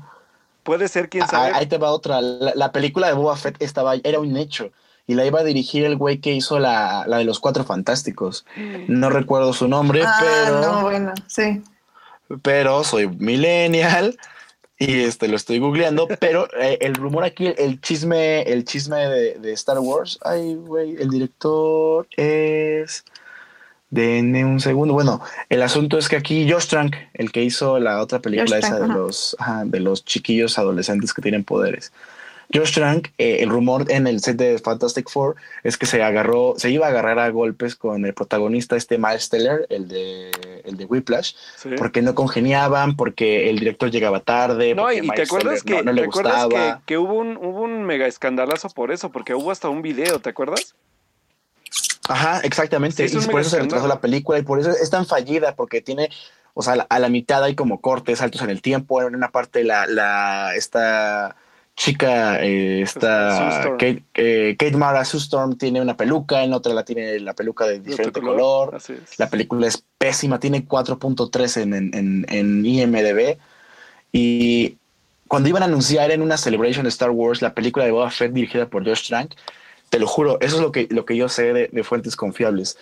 Puede 0.62 0.88
ser, 0.88 1.09
quién 1.09 1.22
Ah, 1.24 1.26
sabe. 1.26 1.53
ahí 1.55 1.66
te 1.66 1.78
va 1.78 1.91
otra. 1.91 2.20
La, 2.20 2.53
la 2.55 2.70
película 2.70 3.07
de 3.07 3.14
Boba 3.14 3.34
Fett 3.36 3.57
estaba, 3.62 3.95
era 4.05 4.20
un 4.20 4.36
hecho. 4.36 4.70
Y 5.07 5.14
la 5.14 5.24
iba 5.24 5.41
a 5.41 5.43
dirigir 5.45 5.84
el 5.86 5.97
güey 5.97 6.18
que 6.18 6.34
hizo 6.34 6.59
la, 6.59 7.05
la 7.07 7.16
de 7.18 7.24
los 7.24 7.41
cuatro 7.41 7.64
fantásticos. 7.64 8.45
No 8.88 9.09
recuerdo 9.11 9.53
su 9.55 9.68
nombre, 9.68 10.03
Ah, 10.07 10.18
pero, 10.20 10.61
no, 10.61 10.82
bueno, 10.82 11.12
sí. 11.26 11.62
Pero 12.43 12.85
soy 12.85 13.09
millennial 13.09 14.16
y 14.78 15.01
este 15.01 15.28
lo 15.28 15.37
estoy 15.37 15.59
googleando. 15.59 16.09
Pero 16.20 16.49
eh, 16.59 16.78
el 16.81 16.95
rumor 16.95 17.22
aquí, 17.22 17.49
el, 17.49 17.55
el 17.59 17.81
chisme, 17.81 18.43
el 18.43 18.64
chisme 18.64 18.97
de, 18.97 19.35
de 19.35 19.53
Star 19.53 19.78
Wars. 19.78 20.18
Ay, 20.22 20.55
güey, 20.55 20.97
el 20.99 21.11
director 21.11 22.09
es. 22.16 23.05
Denme 23.91 24.45
un 24.45 24.61
segundo. 24.61 24.95
Bueno, 24.95 25.20
el 25.49 25.62
asunto 25.62 25.99
es 25.99 26.09
que 26.09 26.16
aquí 26.16 26.51
Josh 26.51 26.68
Trank, 26.68 26.95
el 27.12 27.31
que 27.33 27.43
hizo 27.43 27.78
la 27.78 28.01
otra 28.01 28.20
película 28.20 28.57
Josh 28.57 28.64
esa 28.64 28.76
Trank, 28.76 28.81
de 28.81 28.93
ajá. 28.93 28.99
los, 28.99 29.37
ajá, 29.39 29.62
de 29.66 29.81
los 29.81 30.05
chiquillos 30.05 30.59
adolescentes 30.59 31.12
que 31.12 31.20
tienen 31.22 31.45
poderes. 31.45 31.93
Josh 32.53 32.75
Trank, 32.75 33.09
eh, 33.19 33.39
el 33.41 33.49
rumor 33.49 33.91
en 33.91 34.07
el 34.07 34.21
set 34.21 34.37
de 34.37 34.59
Fantastic 34.59 35.09
Four 35.09 35.37
es 35.63 35.77
que 35.77 35.87
se 35.87 36.03
agarró, 36.03 36.55
se 36.57 36.71
iba 36.71 36.87
a 36.87 36.89
agarrar 36.91 37.19
a 37.19 37.29
golpes 37.31 37.77
con 37.77 38.05
el 38.05 38.13
protagonista 38.13 38.77
este 38.77 38.99
Miles 38.99 39.29
Teller, 39.29 39.67
el 39.71 39.87
de, 39.89 40.31
el 40.65 40.77
de 40.77 40.85
Whiplash, 40.85 41.35
Sí. 41.57 41.71
porque 41.79 42.03
no 42.03 42.15
congeniaban, 42.15 42.97
porque 42.97 43.51
el 43.51 43.59
director 43.61 43.91
llegaba 43.91 44.21
tarde, 44.21 44.75
No, 44.75 44.83
porque 44.83 44.97
y, 44.97 45.01
te 45.01 45.07
Miles 45.09 45.29
acuerdas 45.29 45.63
Teller 45.63 45.79
que, 45.79 45.85
no, 45.85 45.93
no 45.93 45.93
le 45.93 46.03
¿te 46.03 46.09
acuerdas 46.09 46.35
que, 46.35 46.43
gustaba. 46.47 46.83
que 46.87 46.99
hubo 46.99 47.15
un 47.15 47.37
hubo 47.37 47.63
un 47.63 47.85
mega 47.85 48.07
escandalazo 48.07 48.69
por 48.71 48.91
eso, 48.91 49.11
porque 49.13 49.35
hubo 49.35 49.51
hasta 49.51 49.69
un 49.69 49.83
video, 49.83 50.19
¿te 50.19 50.31
acuerdas? 50.31 50.75
Ajá, 52.09 52.41
exactamente. 52.41 53.07
Sí, 53.09 53.17
es 53.17 53.25
y 53.25 53.29
por 53.29 53.41
eso 53.41 53.51
se 53.51 53.61
retrasó 53.61 53.87
la 53.87 54.01
película 54.01 54.39
y 54.39 54.43
por 54.43 54.59
eso 54.59 54.71
es 54.71 54.91
tan 54.91 55.07
fallida, 55.07 55.55
porque 55.55 55.81
tiene, 55.81 56.09
o 56.55 56.63
sea, 56.63 56.73
a 56.73 56.77
la, 56.77 56.87
a 56.89 56.99
la 56.99 57.09
mitad 57.09 57.45
hay 57.45 57.55
como 57.55 57.81
cortes, 57.81 58.19
saltos 58.19 58.43
en 58.43 58.51
el 58.51 58.61
tiempo. 58.63 59.01
En 59.03 59.15
una 59.15 59.31
parte 59.31 59.63
la, 59.63 59.87
la 59.87 60.55
esta 60.57 61.37
chica, 61.81 62.39
eh, 62.43 62.85
Sue 62.87 62.99
esta. 62.99 63.62
Kate, 63.78 64.03
eh, 64.14 64.55
Kate 64.59 64.76
Mara 64.76 65.03
Sue 65.05 65.18
Storm 65.18 65.57
tiene 65.57 65.81
una 65.81 65.97
peluca, 65.97 66.45
en 66.45 66.53
otra 66.53 66.74
la 66.74 66.85
tiene 66.85 67.18
la 67.20 67.33
peluca 67.33 67.66
de 67.66 67.81
diferente 67.81 68.20
color. 68.20 68.78
La 69.16 69.31
película 69.31 69.66
es 69.66 69.83
pésima, 69.97 70.39
tiene 70.39 70.68
4.3 70.68 71.62
en, 71.62 71.74
en, 71.74 71.95
en, 71.95 72.26
en 72.28 72.66
IMDB. 72.66 73.39
Y 74.12 74.76
cuando 75.26 75.49
iban 75.49 75.62
a 75.62 75.66
anunciar 75.66 76.11
en 76.11 76.20
una 76.20 76.37
celebration 76.37 76.85
de 76.85 76.91
Star 76.91 77.11
Wars 77.11 77.41
la 77.41 77.55
película 77.55 77.87
de 77.87 77.93
Boba 77.93 78.11
Fett 78.11 78.33
dirigida 78.33 78.68
por 78.68 78.85
Josh 78.85 79.09
Trank, 79.09 79.33
te 79.89 79.99
lo 79.99 80.07
juro, 80.07 80.39
eso 80.41 80.57
es 80.57 80.62
lo 80.62 80.72
que, 80.72 80.87
lo 80.91 81.07
que 81.07 81.16
yo 81.16 81.31
sé 81.31 81.55
de, 81.55 81.68
de 81.72 81.83
fuentes 81.83 82.14
confiables. 82.14 82.76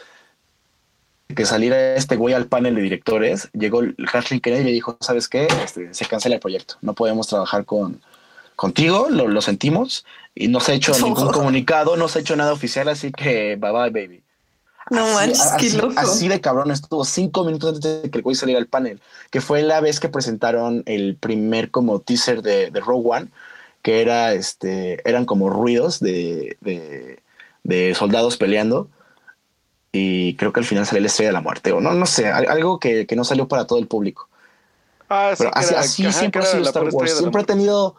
Que 1.33 1.45
saliera 1.45 1.95
este 1.95 2.17
güey 2.17 2.35
al 2.35 2.47
panel 2.47 2.75
de 2.75 2.83
directores, 2.83 3.49
llegó 3.53 3.81
el 3.81 3.95
Kathleen 4.11 4.41
Kennedy 4.41 4.63
y 4.63 4.65
le 4.65 4.73
dijo, 4.73 4.97
¿sabes 5.01 5.29
qué? 5.29 5.47
Este, 5.63 5.95
se 5.95 6.07
cancela 6.07 6.35
el 6.35 6.41
proyecto, 6.41 6.77
no 6.81 6.95
podemos 6.95 7.29
trabajar 7.29 7.65
con, 7.65 8.01
contigo, 8.59 9.07
lo, 9.09 9.29
lo 9.29 9.41
sentimos, 9.41 10.05
y 10.35 10.49
no 10.49 10.59
se 10.59 10.73
ha 10.73 10.75
hecho 10.75 10.93
ningún 10.99 11.31
comunicado, 11.33 11.97
no 11.97 12.09
se 12.09 12.19
ha 12.19 12.23
hecho 12.23 12.35
nada 12.37 12.53
oficial, 12.53 12.89
así 12.89 13.13
que 13.13 13.57
bye 13.57 13.71
bye, 13.71 13.91
baby. 13.91 14.23
No 14.91 15.05
Así- 15.05 15.15
manches, 15.15 15.43
qué 15.59 15.67
así, 15.67 15.77
loco. 15.77 15.95
así 15.97 16.29
de 16.29 16.41
cabrón 16.41 16.71
estuvo 16.71 17.05
cinco 17.05 17.45
minutos 17.45 17.75
antes 17.77 18.03
de 18.03 18.11
que 18.11 18.19
el 18.19 18.23
güey 18.25 18.35
saliera 18.35 18.59
al 18.59 18.67
panel, 18.67 19.01
que 19.31 19.41
fue 19.41 19.63
la 19.63 19.81
vez 19.81 20.01
que 20.01 20.09
presentaron 20.09 20.83
el 20.87 21.15
primer 21.17 21.71
como 21.71 22.01
teaser 22.01 22.43
de, 22.43 22.71
de 22.71 22.81
Rogue 22.81 23.09
One, 23.11 23.29
que 23.83 24.01
era 24.01 24.33
este, 24.33 25.07
eran 25.09 25.25
como 25.27 25.51
ruidos 25.51 26.01
de, 26.01 26.57
de, 26.63 27.21
de 27.65 27.95
soldados 27.95 28.37
peleando. 28.39 28.89
Y 29.93 30.35
creo 30.35 30.53
que 30.53 30.61
al 30.61 30.67
final 30.67 30.85
salió 30.87 31.01
la 31.03 31.07
estrella 31.07 31.31
de 31.31 31.35
la 31.35 31.41
muerte, 31.41 31.73
o 31.73 31.81
no, 31.81 31.93
no 31.93 32.07
sé, 32.07 32.29
al- 32.29 32.49
algo 32.49 32.79
que, 32.79 33.07
que 33.07 33.17
no 33.17 33.25
salió 33.25 33.47
para 33.49 33.67
todo 33.67 33.79
el 33.79 33.87
público. 33.87 34.29
Ah, 35.09 35.31
sí, 35.37 35.45
Pero 35.45 35.51
así, 35.55 35.73
era- 35.73 35.81
así 35.81 36.03
ajá, 36.07 36.19
siempre 36.19 36.43
ha 36.43 36.45
sido 36.47 36.63
Star 36.65 36.85
Wars. 36.91 37.11
Siempre 37.13 37.29
ha 37.29 37.33
muerte. 37.33 37.53
tenido. 37.55 37.97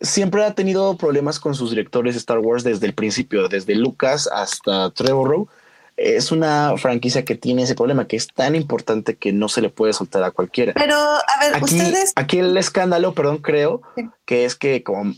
Siempre 0.00 0.44
ha 0.44 0.54
tenido 0.54 0.96
problemas 0.96 1.40
con 1.40 1.54
sus 1.54 1.70
directores 1.70 2.14
de 2.14 2.18
Star 2.18 2.38
Wars 2.38 2.64
desde 2.64 2.86
el 2.86 2.94
principio, 2.94 3.48
desde 3.48 3.74
Lucas 3.74 4.28
hasta 4.30 4.90
Trevorrow. 4.90 5.48
Es 5.96 6.30
una 6.30 6.74
franquicia 6.76 7.24
que 7.24 7.34
tiene 7.36 7.62
ese 7.62 7.74
problema, 7.74 8.06
que 8.06 8.16
es 8.16 8.26
tan 8.28 8.54
importante 8.54 9.16
que 9.16 9.32
no 9.32 9.48
se 9.48 9.62
le 9.62 9.70
puede 9.70 9.94
soltar 9.94 10.22
a 10.22 10.30
cualquiera. 10.30 10.74
Pero, 10.74 10.94
a 10.96 11.22
ver, 11.40 11.54
Aquí, 11.54 11.64
ustedes, 11.64 12.12
aquí 12.16 12.38
el 12.38 12.54
escándalo, 12.58 13.14
perdón, 13.14 13.38
creo 13.38 13.80
Sí. 13.96 14.08
que 14.26 14.44
es 14.44 14.54
que 14.54 14.82
como 14.82 15.14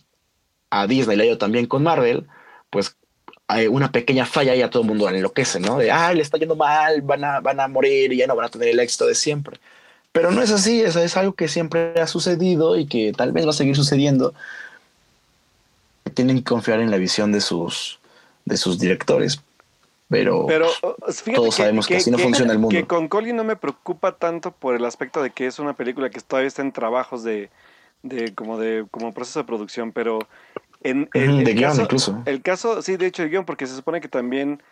a 0.71 0.87
Disney 0.87 1.17
le 1.17 1.25
ha 1.25 1.27
ido 1.27 1.39
también 1.39 1.67
con 1.67 1.83
Marvel, 1.83 2.29
pues 2.71 2.95
hay 3.49 3.67
una 3.67 3.91
pequeña 3.91 4.27
falla 4.27 4.55
y 4.55 4.63
a 4.63 4.71
todo 4.71 4.83
el 4.83 4.89
mundo 4.89 5.09
enloquece, 5.09 5.59
¿no? 5.59 5.79
De, 5.79 5.91
ah, 5.91 6.13
le 6.15 6.23
está 6.23 6.39
yendo 6.39 6.55
mal, 6.55 7.03
van 7.03 7.25
a, 7.25 7.41
van 7.41 7.59
a 7.59 7.67
morir 7.67 8.13
y 8.13 8.19
ya 8.19 8.29
no 8.29 8.37
van 8.37 8.47
a 8.47 8.51
tener 8.51 8.69
el 8.69 8.79
éxito 8.79 9.07
de 9.07 9.17
siempre. 9.17 9.59
Pero 10.13 10.31
no 10.31 10.43
es 10.43 10.53
así, 10.53 10.83
eso 10.83 11.01
es 11.01 11.17
algo 11.17 11.33
que 11.35 11.49
siempre 11.49 12.01
ha 12.01 12.07
sucedido 12.07 12.77
y 12.77 12.87
que 12.87 13.13
tal 13.17 13.33
vez 13.33 13.47
va 13.47 13.51
a 13.51 13.55
seguir 13.55 13.75
sucediendo. 13.75 14.33
Tienen 16.11 16.39
que 16.39 16.45
confiar 16.45 16.81
en 16.81 16.91
la 16.91 16.97
visión 16.97 17.33
de 17.33 17.41
sus, 17.41 17.99
de 18.45 18.57
sus 18.57 18.79
directores. 18.79 19.43
Pero, 20.09 20.47
Pero 20.47 20.69
fíjate 21.09 21.33
todos 21.35 21.55
sabemos 21.57 21.87
que 21.87 21.97
así 21.97 22.11
no 22.11 22.19
funciona 22.19 22.53
el 22.53 22.59
mundo. 22.59 22.75
Que 22.79 22.87
con 22.87 23.09
Colin 23.09 23.37
no 23.37 23.45
me 23.45 23.57
preocupa 23.57 24.13
tanto 24.17 24.53
por 24.53 24.75
el 24.75 24.85
aspecto 24.87 25.23
de 25.23 25.31
que 25.31 25.47
es 25.47 25.59
una 25.59 25.75
película 25.75 26.09
que 26.09 26.21
todavía 26.21 26.49
está 26.49 26.63
en 26.63 26.73
trabajos 26.73 27.23
de, 27.25 27.51
de 28.03 28.35
como 28.35 28.59
de 28.59 28.87
como 28.91 29.13
proceso 29.13 29.41
de 29.41 29.45
producción, 29.45 29.93
pero 29.93 30.19
en 30.83 31.11
el, 31.13 31.29
Ujú, 31.31 31.39
el 31.41 31.45
de 31.45 31.53
guion 31.55 31.71
caso, 31.71 31.83
incluso. 31.83 32.23
el 32.25 32.41
caso, 32.41 32.81
sí, 32.83 32.97
de 32.97 33.07
hecho 33.07 33.23
el 33.23 33.29
guion, 33.31 33.45
porque 33.45 33.67
se 33.67 33.77
supone 33.77 34.01
que 34.01 34.09
también 34.09 34.63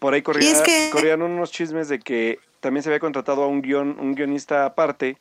por 0.00 0.12
ahí 0.12 0.20
Y 0.20 0.22
corría, 0.22 0.52
es 0.52 0.60
que- 0.62 0.90
corrían 0.92 1.22
unos 1.22 1.50
chismes 1.50 1.88
de 1.88 1.98
que 1.98 2.38
también 2.60 2.82
se 2.82 2.90
había 2.90 3.00
contratado 3.00 3.42
a 3.44 3.46
un 3.46 3.62
guion, 3.62 3.96
un 3.98 4.14
guionista 4.14 4.66
aparte 4.66 5.16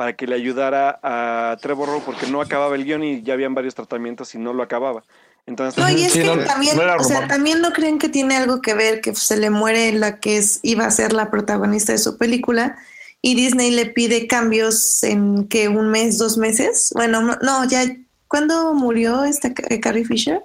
para 0.00 0.14
que 0.14 0.26
le 0.26 0.34
ayudara 0.34 0.98
a 1.02 1.58
Trevor 1.60 1.90
Rowe 1.90 2.02
porque 2.02 2.26
no 2.26 2.40
acababa 2.40 2.74
el 2.74 2.86
guion 2.86 3.04
y 3.04 3.20
ya 3.20 3.34
habían 3.34 3.54
varios 3.54 3.74
tratamientos 3.74 4.34
y 4.34 4.38
no 4.38 4.54
lo 4.54 4.62
acababa. 4.62 5.04
Entonces, 5.44 5.76
no, 5.76 5.90
y 5.90 6.04
es 6.04 6.12
Sí, 6.14 6.20
que 6.20 6.24
no, 6.24 6.38
también, 6.42 6.74
no 6.74 6.96
o 6.96 7.04
sea, 7.04 7.28
también 7.28 7.60
no 7.60 7.70
creen 7.74 7.98
que 7.98 8.08
tiene 8.08 8.34
algo 8.34 8.62
que 8.62 8.72
ver 8.72 9.02
que 9.02 9.14
se 9.14 9.36
le 9.36 9.50
muere 9.50 9.92
la 9.92 10.18
que 10.18 10.38
es, 10.38 10.60
iba 10.62 10.86
a 10.86 10.90
ser 10.90 11.12
la 11.12 11.30
protagonista 11.30 11.92
de 11.92 11.98
su 11.98 12.16
película 12.16 12.78
y 13.20 13.34
Disney 13.34 13.72
le 13.72 13.84
pide 13.84 14.26
cambios 14.26 15.02
en 15.02 15.46
que 15.48 15.68
un 15.68 15.90
mes, 15.90 16.16
dos 16.16 16.38
meses. 16.38 16.92
Bueno, 16.94 17.36
no, 17.42 17.68
ya, 17.68 17.84
¿cuándo 18.26 18.72
murió 18.72 19.24
esta 19.24 19.52
eh, 19.68 19.80
Carrie 19.80 20.06
Fisher? 20.06 20.40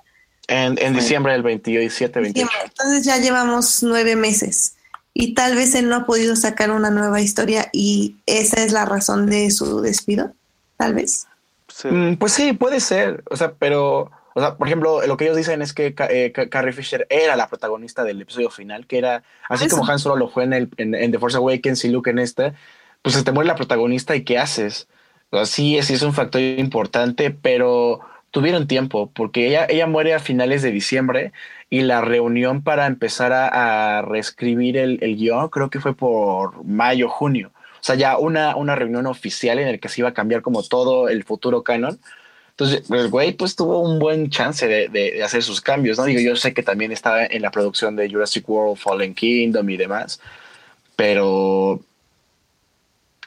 en, 0.49 0.77
en 0.79 0.95
diciembre 0.95 1.31
del 1.31 1.43
27, 1.43 2.19
28. 2.19 2.33
Diciembre. 2.33 2.71
Entonces 2.77 3.05
ya 3.05 3.19
llevamos 3.19 3.83
nueve 3.83 4.17
meses 4.17 4.74
y 5.15 5.33
tal 5.33 5.55
vez 5.55 5.73
él 5.75 5.89
no 5.89 5.95
ha 5.95 6.05
podido 6.05 6.35
sacar 6.35 6.69
una 6.71 6.91
nueva 6.91 7.21
historia 7.21 7.69
y 7.73 8.17
esa 8.27 8.63
es 8.63 8.71
la 8.73 8.85
razón 8.85 9.27
de 9.27 9.49
su 9.49 9.81
despido, 9.81 10.33
tal 10.77 10.93
vez. 10.93 11.27
Mm, 11.83 12.15
Pues 12.15 12.33
sí, 12.33 12.53
puede 12.53 12.79
ser. 12.79 13.23
O 13.29 13.35
sea, 13.35 13.53
pero, 13.53 14.11
o 14.35 14.39
sea, 14.41 14.55
por 14.57 14.67
ejemplo, 14.67 15.05
lo 15.07 15.17
que 15.17 15.25
ellos 15.25 15.37
dicen 15.37 15.61
es 15.61 15.73
que 15.73 15.95
eh, 16.09 16.31
Ca- 16.33 16.49
Carrie 16.49 16.73
Fisher 16.73 17.07
era 17.09 17.35
la 17.35 17.47
protagonista 17.49 18.03
del 18.03 18.21
episodio 18.21 18.49
final, 18.49 18.87
que 18.87 18.97
era 18.97 19.23
así 19.49 19.65
Eso. 19.65 19.77
como 19.77 19.89
Han 19.89 19.99
Solo 19.99 20.15
lo 20.17 20.27
fue 20.29 20.43
en, 20.43 20.53
el, 20.53 20.69
en, 20.77 20.95
en 20.95 21.11
The 21.11 21.19
Force 21.19 21.37
Awakens 21.37 21.83
y 21.85 21.89
Luke 21.89 22.09
en 22.09 22.19
esta, 22.19 22.53
pues 23.01 23.15
se 23.15 23.23
te 23.23 23.31
muere 23.31 23.47
la 23.47 23.55
protagonista 23.55 24.15
y 24.15 24.23
¿qué 24.23 24.37
haces? 24.37 24.87
O 25.31 25.37
sea, 25.37 25.45
sí, 25.45 25.79
sí 25.81 25.93
es 25.93 26.01
un 26.01 26.13
factor 26.13 26.41
importante, 26.41 27.31
pero 27.31 27.99
tuvieron 28.31 28.67
tiempo 28.67 29.11
porque 29.13 29.47
ella, 29.47 29.65
ella 29.69 29.87
muere 29.87 30.13
a 30.13 30.19
finales 30.19 30.61
de 30.61 30.71
diciembre 30.71 31.31
y 31.69 31.81
la 31.81 32.01
reunión 32.01 32.61
para 32.63 32.85
empezar 32.85 33.33
a, 33.33 33.97
a 33.99 34.01
reescribir 34.03 34.77
el, 34.77 34.99
el 35.01 35.15
guion 35.15 35.49
creo 35.49 35.69
que 35.69 35.79
fue 35.79 35.95
por 35.95 36.63
mayo, 36.63 37.09
junio. 37.09 37.51
O 37.55 37.83
sea, 37.85 37.95
ya 37.95 38.17
una, 38.17 38.55
una 38.55 38.75
reunión 38.75 39.05
oficial 39.07 39.59
en 39.59 39.67
el 39.67 39.79
que 39.79 39.89
se 39.89 40.01
iba 40.01 40.09
a 40.09 40.13
cambiar 40.13 40.41
como 40.41 40.63
todo 40.63 41.07
el 41.09 41.23
futuro 41.23 41.63
canon. 41.63 41.99
Entonces, 42.51 42.89
el 42.89 43.09
güey 43.09 43.33
pues 43.33 43.55
tuvo 43.55 43.79
un 43.79 43.99
buen 43.99 44.29
chance 44.29 44.67
de, 44.67 44.87
de- 44.87 45.11
de 45.11 45.23
hacer 45.23 45.43
sus 45.43 45.59
cambios, 45.61 45.97
¿no? 45.97 46.05
Digo, 46.05 46.21
yo 46.21 46.35
sé 46.35 46.53
que 46.53 46.63
también 46.63 46.91
estaba 46.91 47.25
en 47.25 47.41
la 47.41 47.51
producción 47.51 47.95
de 47.95 48.09
Jurassic 48.09 48.47
World, 48.49 48.77
Fallen 48.77 49.13
Kingdom 49.13 49.69
y 49.69 49.77
demás, 49.77 50.21
pero 50.95 51.81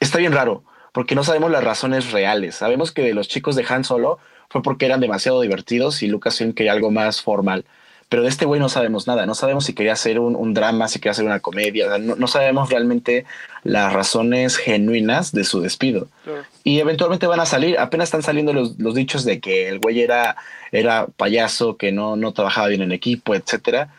está 0.01 0.19
bien 0.19 0.33
raro, 0.33 0.63
porque 0.93 1.15
no 1.15 1.25
sabemos 1.25 1.51
las 1.51 1.63
razones 1.65 2.11
reales. 2.13 2.55
Sabemos 2.57 2.93
que 2.93 3.03
de 3.03 3.15
los 3.15 3.29
chicos 3.29 3.55
de 3.57 3.67
Han 3.69 3.85
Solo 3.85 4.19
fue 4.49 4.63
porque 4.63 4.87
eran 4.87 5.01
demasiado 5.01 5.41
divertidos 5.41 6.03
y 6.03 6.07
Lucasfilm 6.09 6.53
quería 6.55 6.73
algo 6.73 6.91
más 6.91 7.21
formal. 7.21 7.65
Pero 8.09 8.23
de 8.23 8.29
este 8.29 8.47
güey 8.47 8.59
no 8.59 8.71
sabemos 8.71 9.07
nada, 9.07 9.27
no 9.27 9.35
sabemos 9.35 9.67
si 9.67 9.75
quería 9.75 9.93
hacer 9.93 10.19
un, 10.19 10.35
un 10.35 10.55
drama, 10.55 10.89
si 10.89 10.99
quería 10.99 11.11
hacer 11.11 11.27
una 11.27 11.41
comedia, 11.41 11.87
o 11.87 11.89
sea, 11.91 11.99
no, 11.99 12.17
no 12.17 12.27
sabemos 12.27 12.71
realmente 12.71 13.27
las 13.65 13.93
razones 13.93 14.57
genuinas 14.57 15.33
de 15.33 15.45
su 15.45 15.61
despido 15.61 16.09
claro. 16.25 16.45
y 16.65 16.79
eventualmente 16.81 17.27
van 17.27 17.41
a 17.41 17.47
salir. 17.47 17.79
Apenas 17.79 18.09
están 18.09 18.23
saliendo 18.23 18.53
los, 18.55 18.79
los 18.79 18.95
dichos 18.95 19.25
de 19.25 19.41
que 19.41 19.69
el 19.69 19.79
güey 19.79 20.01
era, 20.01 20.37
era 20.73 21.07
payaso, 21.07 21.77
que 21.77 21.93
no, 21.93 22.17
no 22.17 22.33
trabajaba 22.33 22.69
bien 22.69 22.83
en 22.83 22.93
equipo, 22.93 23.35
etcétera. 23.35 23.93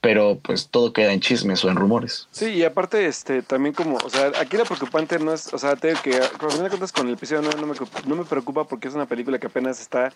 Pero 0.00 0.38
pues 0.40 0.68
todo 0.68 0.92
queda 0.92 1.12
en 1.12 1.18
chismes 1.18 1.64
o 1.64 1.70
en 1.70 1.76
rumores. 1.76 2.28
Sí, 2.30 2.50
y 2.50 2.62
aparte, 2.62 3.04
este, 3.06 3.42
también 3.42 3.74
como, 3.74 3.96
o 3.96 4.08
sea, 4.08 4.30
aquí 4.40 4.56
lo 4.56 4.64
preocupante 4.64 5.18
no 5.18 5.32
es, 5.32 5.52
o 5.52 5.58
sea, 5.58 5.74
te 5.74 5.88
digo 5.88 6.00
que, 6.04 6.20
cuando 6.38 6.62
me 6.62 6.68
cuentas 6.68 6.92
con 6.92 7.08
el 7.08 7.14
episodio 7.14 7.42
9 7.42 7.60
no 7.60 7.66
me, 7.66 7.74
no 8.06 8.14
me 8.14 8.24
preocupa 8.24 8.62
porque 8.62 8.86
es 8.86 8.94
una 8.94 9.06
película 9.06 9.40
que 9.40 9.48
apenas 9.48 9.80
está 9.80 10.12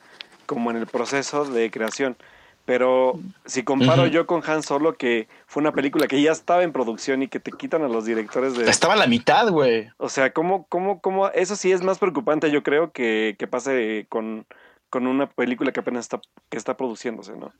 como 0.46 0.70
en 0.70 0.76
el 0.76 0.86
proceso 0.86 1.44
de 1.46 1.68
creación. 1.72 2.16
Pero 2.64 3.18
si 3.44 3.64
comparo 3.64 4.06
yo 4.06 4.26
con 4.26 4.42
Han 4.46 4.62
Solo, 4.62 4.96
que 4.96 5.26
fue 5.46 5.60
una 5.60 5.72
película 5.72 6.06
que 6.06 6.22
ya 6.22 6.30
estaba 6.30 6.62
en 6.62 6.72
producción 6.72 7.22
y 7.22 7.28
que 7.28 7.40
te 7.40 7.50
quitan 7.50 7.82
a 7.82 7.88
los 7.88 8.04
directores 8.04 8.56
de... 8.56 8.70
Estaba 8.70 8.94
a 8.94 8.96
la 8.96 9.08
mitad, 9.08 9.48
güey. 9.48 9.90
O 9.96 10.08
sea, 10.08 10.32
¿cómo, 10.32 10.66
cómo, 10.68 11.00
cómo? 11.00 11.28
Eso 11.30 11.56
sí 11.56 11.72
es 11.72 11.82
más 11.82 11.98
preocupante, 11.98 12.52
yo 12.52 12.62
creo, 12.62 12.92
que, 12.92 13.34
que 13.36 13.48
pase 13.48 14.06
con, 14.08 14.46
con 14.90 15.08
una 15.08 15.28
película 15.28 15.72
que 15.72 15.80
apenas 15.80 16.04
está, 16.04 16.20
que 16.50 16.56
está 16.56 16.76
produciéndose, 16.76 17.32
¿no? 17.32 17.52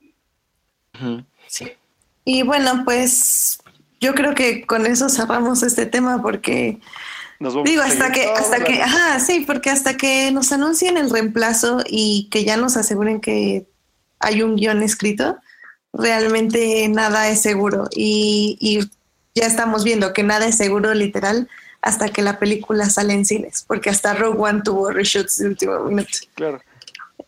Sí. 1.49 1.73
Y 2.25 2.43
bueno, 2.43 2.83
pues 2.85 3.61
yo 4.01 4.15
creo 4.15 4.35
que 4.35 4.67
con 4.67 4.87
eso 4.87 5.09
cerramos 5.09 5.63
este 5.63 5.87
tema 5.87 6.23
porque 6.23 6.79
Nos 7.41 7.55
vamos 7.55 7.69
digo 7.69 7.83
a 7.83 7.87
hasta 7.87 8.13
que 8.13 8.27
hasta 8.27 8.59
la 8.59 8.65
que 8.65 8.83
ajá, 8.83 9.19
sí, 9.21 9.45
porque 9.47 9.71
hasta 9.71 9.97
que 9.97 10.31
nos 10.31 10.53
anuncien 10.53 10.97
el 10.97 11.11
reemplazo 11.11 11.83
y 11.87 12.29
que 12.31 12.45
ya 12.45 12.57
nos 12.57 12.77
aseguren 12.77 13.21
que 13.21 13.67
hay 14.23 14.43
un 14.43 14.57
guion 14.57 14.83
escrito, 14.83 15.37
realmente 15.93 16.89
nada 16.89 17.29
es 17.29 17.43
seguro 17.43 17.89
y, 17.95 18.57
y 18.61 18.81
ya 19.39 19.47
estamos 19.47 19.85
viendo 19.85 20.13
que 20.13 20.23
nada 20.23 20.47
es 20.47 20.57
seguro 20.57 20.95
literal 20.95 21.49
hasta 21.83 22.09
que 22.09 22.23
la 22.23 22.39
película 22.39 22.89
sale 22.89 23.13
en 23.13 23.25
cines, 23.27 23.65
porque 23.67 23.91
hasta 23.91 24.15
Rogue 24.15 24.39
One 24.41 24.63
tuvo 24.63 24.91
reshoots 24.91 25.39
de 25.39 25.49
último 25.49 25.81
minuto. 25.85 26.11
Claro. 26.35 26.61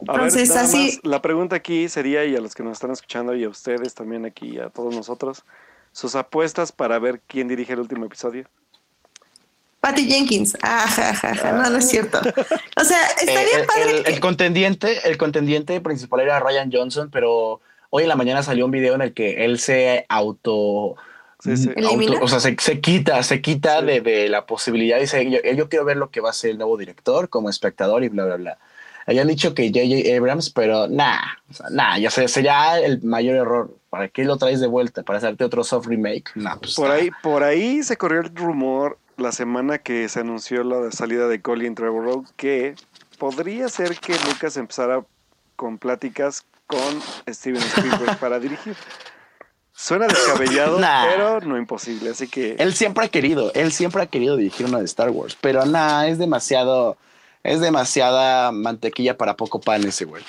A 0.09 0.13
Entonces, 0.13 0.49
ver, 0.51 0.59
así- 0.59 0.93
más, 0.97 1.01
la 1.03 1.21
pregunta 1.23 1.57
aquí 1.57 1.89
sería, 1.89 2.25
y 2.25 2.37
a 2.37 2.41
los 2.41 2.55
que 2.55 2.63
nos 2.63 2.75
están 2.75 2.91
escuchando, 2.91 3.35
y 3.35 3.45
a 3.45 3.49
ustedes 3.49 3.95
también 3.95 4.25
aquí, 4.27 4.57
y 4.57 4.59
a 4.59 4.69
todos 4.71 4.95
nosotros, 4.95 5.45
sus 5.93 6.15
apuestas 6.15 6.73
para 6.73 6.99
ver 6.99 7.21
quién 7.27 7.49
dirige 7.49 7.73
el 7.73 7.81
último 7.81 8.05
episodio. 8.07 8.47
Patty 9.85 10.07
Jenkins, 10.09 10.57
ah, 10.63 10.87
ja, 10.89 11.15
ja, 11.15 11.35
ja, 11.35 11.53
no, 11.53 11.69
no 11.69 11.77
es 11.77 11.89
cierto. 11.91 12.19
O 12.77 12.85
sea, 12.85 12.99
estaría 13.21 13.43
Eh, 13.43 13.61
el, 13.61 13.67
padre 13.67 13.91
el- 13.99 14.03
que- 14.05 14.13
el 14.13 14.21
contendiente, 14.21 15.09
el 15.09 15.19
contendiente 15.19 15.79
principal 15.83 16.21
era 16.21 16.41
Ryan 16.41 16.71
Johnson, 16.73 17.11
pero 17.13 17.61
hoy 17.91 18.05
en 18.05 18.09
la 18.09 18.17
mañana 18.17 18.43
salió 18.43 18.65
un 18.65 18.71
video 18.71 18.95
en 18.95 19.03
el 19.03 19.13
que 19.13 19.45
él 19.45 19.59
se 19.59 20.07
auto, 20.09 20.97
Sí, 21.41 21.57
sí. 21.59 21.69
Auto- 21.85 22.19
o 22.23 22.29
sea, 22.29 22.41
se, 22.41 22.57
se 22.59 22.81
quita, 22.81 23.23
se 23.23 23.43
quita 23.43 23.81
Sí. 23.81 23.87
de, 23.87 24.01
de 24.01 24.29
la 24.31 24.47
posibilidad 24.47 24.97
y 24.97 25.03
dice, 25.03 25.31
yo, 25.31 25.39
yo 25.53 25.69
quiero 25.69 25.85
ver 25.85 25.99
lo 25.99 26.11
que 26.11 26.21
va 26.23 26.31
a 26.31 26.33
ser 26.33 26.53
el 26.53 26.57
nuevo 26.57 26.79
director 26.79 27.29
como 27.29 27.51
espectador 27.51 28.03
y 28.05 28.09
bla, 28.09 28.25
bla, 28.25 28.37
bla. 28.37 28.59
Habían 29.07 29.29
dicho 29.29 29.53
que 29.53 29.69
J.J. 29.69 30.17
Abrams, 30.17 30.49
pero 30.49 30.89
nah, 30.89 31.21
o 31.51 31.53
sea, 31.53 31.67
nah, 31.71 31.99
ya 31.99 32.11
sé, 32.11 32.27
sería 32.29 32.79
el 32.81 33.03
mayor 33.03 33.37
error. 33.37 33.77
¿Para 33.91 34.09
qué 34.09 34.25
lo 34.25 34.39
traes 34.39 34.61
de 34.61 34.67
vuelta? 34.67 35.03
¿Para 35.03 35.19
hacerte 35.19 35.45
otro 35.45 35.63
soft 35.63 35.87
remake? 35.89 36.31
Nah, 36.37 36.57
pues 36.57 36.75
Por 36.75 36.89
nah. 36.89 36.95
ahí, 36.95 37.11
por 37.23 37.43
ahí 37.45 37.83
se 37.83 37.99
corrió 37.99 38.21
el 38.23 38.35
rumor 38.35 38.97
la 39.17 39.33
semana 39.33 39.79
que 39.79 40.09
se 40.09 40.21
anunció 40.21 40.65
la 40.65 40.91
salida 40.91 41.29
de 41.29 41.41
Colin 41.41 41.75
Trevorrow 41.75 42.25
que 42.37 42.75
podría 43.19 43.69
ser 43.69 43.99
que 43.99 44.15
Lucas 44.29 44.57
empezara 44.57 45.05
con 45.57 45.79
pláticas 45.79 46.45
con 46.67 46.81
Steven 47.29 47.63
Spielberg 47.63 48.19
para 48.21 48.39
dirigir. 48.41 48.75
Suena 49.73 50.07
descabellado, 50.07 50.79
Nah. 50.79 51.05
pero 51.07 51.41
no 51.41 51.59
imposible. 51.59 52.11
Así 52.11 52.29
que 52.29 52.55
Él 52.59 52.75
siempre 52.75 53.05
ha 53.05 53.09
querido, 53.09 53.53
él 53.55 53.73
siempre 53.73 54.03
ha 54.03 54.07
querido 54.07 54.37
dirigir 54.37 54.67
una 54.67 54.79
de 54.79 54.85
Star 54.85 55.11
Wars, 55.11 55.37
pero 55.41 55.65
nada, 55.67 56.07
es 56.09 56.19
demasiado, 56.19 56.97
es 57.43 57.61
demasiada 57.61 58.53
mantequilla 58.53 59.17
para 59.19 59.37
poco 59.37 59.61
pan 59.61 59.85
ese 59.85 60.05
güey. 60.05 60.23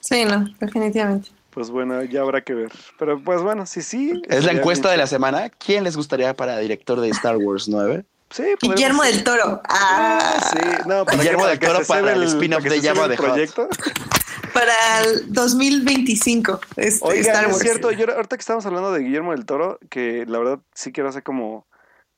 Sí, 0.00 0.24
no, 0.24 0.46
definitivamente. 0.60 1.30
Pues 1.50 1.68
bueno, 1.68 2.02
ya 2.04 2.22
habrá 2.22 2.40
que 2.42 2.54
ver. 2.54 2.72
Pero 2.98 3.20
pues 3.22 3.42
bueno, 3.42 3.66
sí, 3.66 3.82
sí. 3.82 4.22
Es 4.28 4.44
la 4.44 4.52
encuesta 4.52 4.88
bien 4.88 4.92
de 4.98 5.02
la 5.02 5.06
semana. 5.06 5.50
¿Quién 5.50 5.84
les 5.84 5.96
gustaría 5.96 6.34
para 6.34 6.58
director 6.58 6.98
de 7.00 7.10
Star 7.10 7.36
Wars 7.36 7.68
9? 7.68 8.04
Sí, 8.32 8.42
Guillermo 8.60 9.02
del 9.02 9.22
Toro. 9.24 9.60
Ah, 9.68 10.18
Ah, 10.40 10.50
sí. 10.52 10.68
No, 10.86 11.04
para 11.04 11.18
Guillermo 11.18 11.44
que- 11.44 11.50
del 11.50 11.58
Toro 11.60 11.80
para 11.86 12.12
el 12.12 12.22
spin-off 12.24 12.62
de 12.64 12.80
the 12.80 12.90
Hutt. 12.90 13.16
proyecto. 13.16 13.68
Para 14.52 14.74
el 15.04 15.32
2025. 15.32 16.60
Este, 16.76 17.06
Oigan, 17.06 17.22
Star 17.24 17.44
es 17.46 17.52
Wars. 17.52 17.62
cierto, 17.62 17.90
yo 17.90 18.04
ahorita 18.14 18.36
que 18.36 18.40
estamos 18.40 18.66
hablando 18.66 18.92
de 18.92 19.00
Guillermo 19.00 19.30
del 19.32 19.46
Toro, 19.46 19.78
que 19.88 20.26
la 20.26 20.38
verdad 20.38 20.58
sí 20.74 20.92
quiero 20.92 21.08
hacer 21.08 21.22
como, 21.22 21.66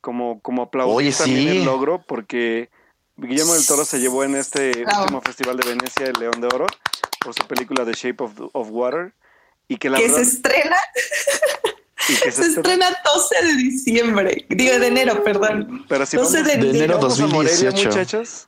como, 0.01 0.41
como 0.41 0.63
aplaudir 0.63 0.97
Oye, 0.97 1.13
también 1.13 1.49
sí. 1.53 1.57
el 1.59 1.65
logro, 1.65 2.03
porque 2.05 2.71
Guillermo 3.17 3.55
del 3.55 3.65
Toro 3.65 3.85
se 3.85 4.01
llevó 4.01 4.25
en 4.25 4.35
este 4.35 4.73
Bravo. 4.85 5.03
último 5.03 5.21
festival 5.21 5.57
de 5.59 5.69
Venecia 5.69 6.07
el 6.07 6.15
León 6.19 6.41
de 6.41 6.49
Oro 6.49 6.67
por 7.21 7.35
su 7.35 7.47
película 7.47 7.85
The 7.85 7.93
Shape 7.93 8.25
of, 8.25 8.33
of 8.53 8.69
Water. 8.71 9.13
Y 9.69 9.77
que 9.77 9.89
la 9.89 9.99
que 9.99 10.09
se 10.09 10.23
estrena, 10.23 10.77
que 12.23 12.31
se 12.31 12.47
estrena 12.47 12.87
12 13.15 13.47
de 13.47 13.57
diciembre. 13.57 14.47
Digo, 14.49 14.79
de 14.79 14.87
enero, 14.87 15.23
perdón. 15.23 15.85
Pero 15.89 16.07
si 16.07 16.17
12 16.17 16.37
vamos, 16.43 16.53
de 16.53 16.59
De 16.59 16.79
enero 16.79 16.99
vamos 16.99 17.21
a 17.21 17.27
Morelia, 17.27 17.71
2018. 17.71 17.89
muchachos, 17.89 18.47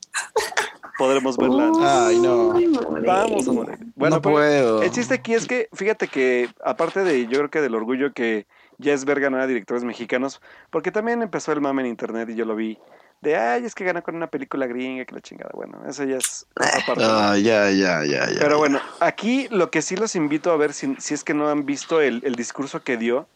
podremos 0.99 1.37
verla. 1.37 1.71
Ay, 2.07 2.19
no. 2.19 2.53
Morelia. 2.53 3.13
Vamos 3.13 3.49
a 3.49 3.53
Morelia. 3.53 3.87
Bueno, 3.95 4.17
no 4.17 4.23
puedo. 4.23 4.83
El 4.83 4.91
chiste 4.91 5.15
aquí 5.15 5.35
es 5.35 5.47
que, 5.47 5.69
fíjate 5.73 6.09
que, 6.09 6.49
aparte 6.65 7.05
de, 7.05 7.27
yo 7.27 7.39
creo 7.39 7.51
que 7.51 7.61
del 7.61 7.75
orgullo 7.75 8.13
que 8.13 8.47
ya 8.79 8.93
es 8.93 9.05
ver 9.05 9.21
ganar 9.21 9.41
a 9.41 9.47
directores 9.47 9.85
mexicanos, 9.85 10.41
porque 10.71 10.93
también 10.93 11.23
empezó 11.23 11.53
el 11.53 11.61
mame 11.61 11.83
en 11.83 11.89
internet 11.89 12.29
y 12.31 12.35
yo 12.35 12.45
lo 12.45 12.57
vi, 12.57 12.79
de, 13.23 13.37
ay, 13.37 13.65
es 13.65 13.75
que 13.75 13.85
gana 13.85 14.03
con 14.03 14.15
una 14.15 14.27
película 14.27 14.67
gringa, 14.67 15.05
que 15.05 15.15
la 15.15 15.21
chingada. 15.23 15.51
Bueno, 15.55 15.83
eso 15.89 16.05
ya 16.05 16.17
es 16.17 16.47
aparte. 16.55 17.03
Ah, 17.05 17.37
ya, 17.39 17.71
ya, 17.71 18.05
ya, 18.05 18.31
ya. 18.31 18.39
Pero 18.39 18.59
bueno, 18.59 18.79
aquí 19.01 19.49
lo 19.51 19.71
que 19.71 19.81
sí 19.81 19.97
los 19.97 20.15
invito 20.17 20.53
a 20.53 20.57
ver, 20.57 20.75
si, 20.75 20.95
si 20.99 21.15
es 21.15 21.25
que 21.25 21.33
no 21.33 21.49
han 21.49 21.65
visto 21.65 22.03
el, 22.03 22.21
el 22.25 22.35
discurso 22.35 22.83
que 22.83 22.99
dio, 22.99 23.27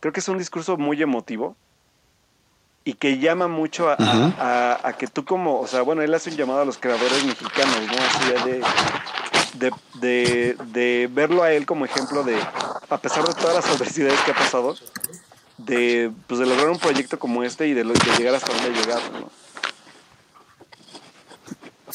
creo 0.00 0.12
que 0.12 0.20
es 0.20 0.28
un 0.28 0.38
discurso 0.38 0.76
muy 0.76 1.00
emotivo 1.02 1.56
y 2.84 2.94
que 2.94 3.18
llama 3.18 3.48
mucho 3.48 3.88
a, 3.90 4.94
que 4.98 5.06
tú 5.08 5.24
como, 5.24 5.60
o 5.60 5.66
sea, 5.66 5.82
bueno, 5.82 6.02
él 6.02 6.14
hace 6.14 6.30
un 6.30 6.36
llamado 6.36 6.60
a 6.60 6.64
los 6.64 6.78
creadores 6.78 7.24
mexicanos, 7.24 7.76
¿no? 7.86 7.92
Así 8.04 8.50
de, 8.50 8.62
de, 9.54 9.72
de, 9.94 10.56
de 10.72 11.08
verlo 11.12 11.42
a 11.42 11.52
él 11.52 11.66
como 11.66 11.84
ejemplo 11.84 12.22
de, 12.22 12.38
a 12.88 12.98
pesar 12.98 13.26
de 13.26 13.34
todas 13.34 13.54
las 13.56 13.66
adversidades 13.74 14.20
que 14.20 14.30
ha 14.30 14.34
pasado, 14.34 14.76
de, 15.58 16.12
pues, 16.28 16.38
de 16.38 16.46
lograr 16.46 16.68
un 16.68 16.78
proyecto 16.78 17.18
como 17.18 17.42
este 17.42 17.66
y 17.66 17.74
de, 17.74 17.82
lo- 17.84 17.94
de 17.94 18.16
llegar 18.18 18.34
hasta 18.36 18.52
donde 18.52 18.68
ha 18.68 18.80
llegado, 18.82 19.02
¿no? 19.20 19.30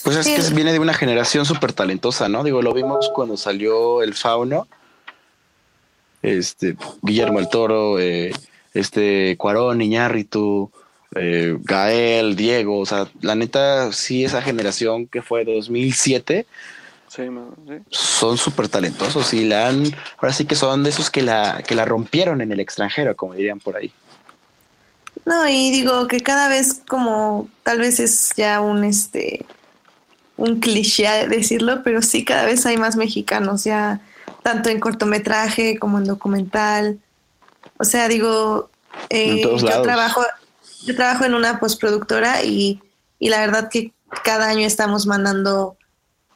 Pues 0.03 0.15
es 0.17 0.25
que 0.25 0.55
viene 0.55 0.71
de 0.73 0.79
una 0.79 0.93
generación 0.93 1.45
súper 1.45 1.73
talentosa, 1.73 2.27
¿no? 2.27 2.43
Digo, 2.43 2.61
lo 2.61 2.73
vimos 2.73 3.11
cuando 3.13 3.37
salió 3.37 4.01
el 4.01 4.13
Fauno. 4.15 4.67
Este, 6.21 6.75
Guillermo 7.01 7.39
el 7.39 7.49
Toro, 7.49 7.99
eh, 7.99 8.31
este, 8.73 9.35
Cuarón, 9.37 9.81
Iñárritu, 9.81 10.71
eh, 11.15 11.57
Gael, 11.61 12.35
Diego, 12.35 12.79
o 12.79 12.85
sea, 12.85 13.07
la 13.21 13.35
neta, 13.35 13.91
sí, 13.91 14.23
esa 14.23 14.41
generación 14.41 15.07
que 15.07 15.21
fue 15.21 15.43
2007, 15.45 16.45
Sí, 17.13 17.23
son 17.89 18.37
súper 18.37 18.69
talentosos 18.69 19.33
y 19.33 19.43
la 19.43 19.67
han, 19.67 19.83
ahora 20.15 20.31
sí 20.31 20.45
que 20.45 20.55
son 20.55 20.81
de 20.81 20.91
esos 20.91 21.09
que 21.09 21.21
la, 21.21 21.61
que 21.61 21.75
la 21.75 21.83
rompieron 21.83 22.39
en 22.39 22.53
el 22.53 22.61
extranjero, 22.61 23.17
como 23.17 23.33
dirían 23.33 23.59
por 23.59 23.75
ahí. 23.75 23.91
No, 25.25 25.45
y 25.45 25.71
digo 25.71 26.07
que 26.07 26.21
cada 26.21 26.47
vez 26.47 26.81
como 26.87 27.49
tal 27.63 27.79
vez 27.79 27.99
es 27.99 28.31
ya 28.37 28.61
un 28.61 28.85
este 28.85 29.45
un 30.37 30.61
cliché 30.61 31.27
decirlo, 31.27 31.83
pero 31.83 32.01
sí 32.01 32.23
cada 32.23 32.45
vez 32.45 32.65
hay 32.65 32.77
más 32.77 32.95
mexicanos 32.95 33.65
ya 33.65 33.99
tanto 34.43 34.69
en 34.69 34.79
cortometraje 34.79 35.77
como 35.79 35.97
en 35.99 36.05
documental. 36.05 36.99
O 37.77 37.83
sea, 37.83 38.07
digo, 38.07 38.69
eh, 39.09 39.31
En 39.37 39.41
todos 39.41 39.61
yo 39.61 39.67
lados. 39.69 39.83
trabajo 39.83 40.23
yo 40.83 40.95
trabajo 40.95 41.25
en 41.25 41.35
una 41.35 41.59
postproductora 41.59 42.43
y, 42.43 42.81
y 43.19 43.29
la 43.29 43.39
verdad 43.41 43.69
que 43.69 43.93
cada 44.23 44.47
año 44.49 44.65
estamos 44.65 45.05
mandando 45.05 45.77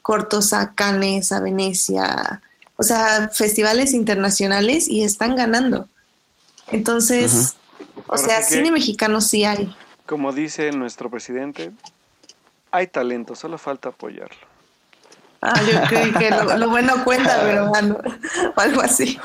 cortos 0.03 0.53
a 0.53 0.73
Cannes, 0.75 1.31
a 1.31 1.39
Venecia, 1.39 2.41
o 2.77 2.83
sea, 2.83 3.29
festivales 3.33 3.93
internacionales 3.93 4.87
y 4.87 5.03
están 5.03 5.35
ganando. 5.35 5.89
Entonces, 6.71 7.55
o 8.07 8.13
Ahora 8.13 8.17
sea, 8.23 8.41
sí 8.43 8.49
que- 8.49 8.55
cine 8.57 8.71
mexicano 8.71 9.19
sí 9.21 9.45
hay. 9.45 9.75
Como 10.05 10.31
dice 10.31 10.71
nuestro 10.71 11.09
presidente, 11.09 11.71
hay 12.69 12.85
talento, 12.87 13.35
solo 13.35 13.57
falta 13.57 13.89
apoyarlo. 13.89 14.37
Ah, 15.45 15.61
yo 15.61 15.81
creo 15.87 16.13
que 16.17 16.29
lo, 16.31 16.57
lo 16.57 16.69
bueno 16.69 17.03
cuenta, 17.03 17.39
pero 17.43 17.67
bueno, 17.69 17.97
o 18.55 18.59
algo 18.59 18.81
así. 18.81 19.19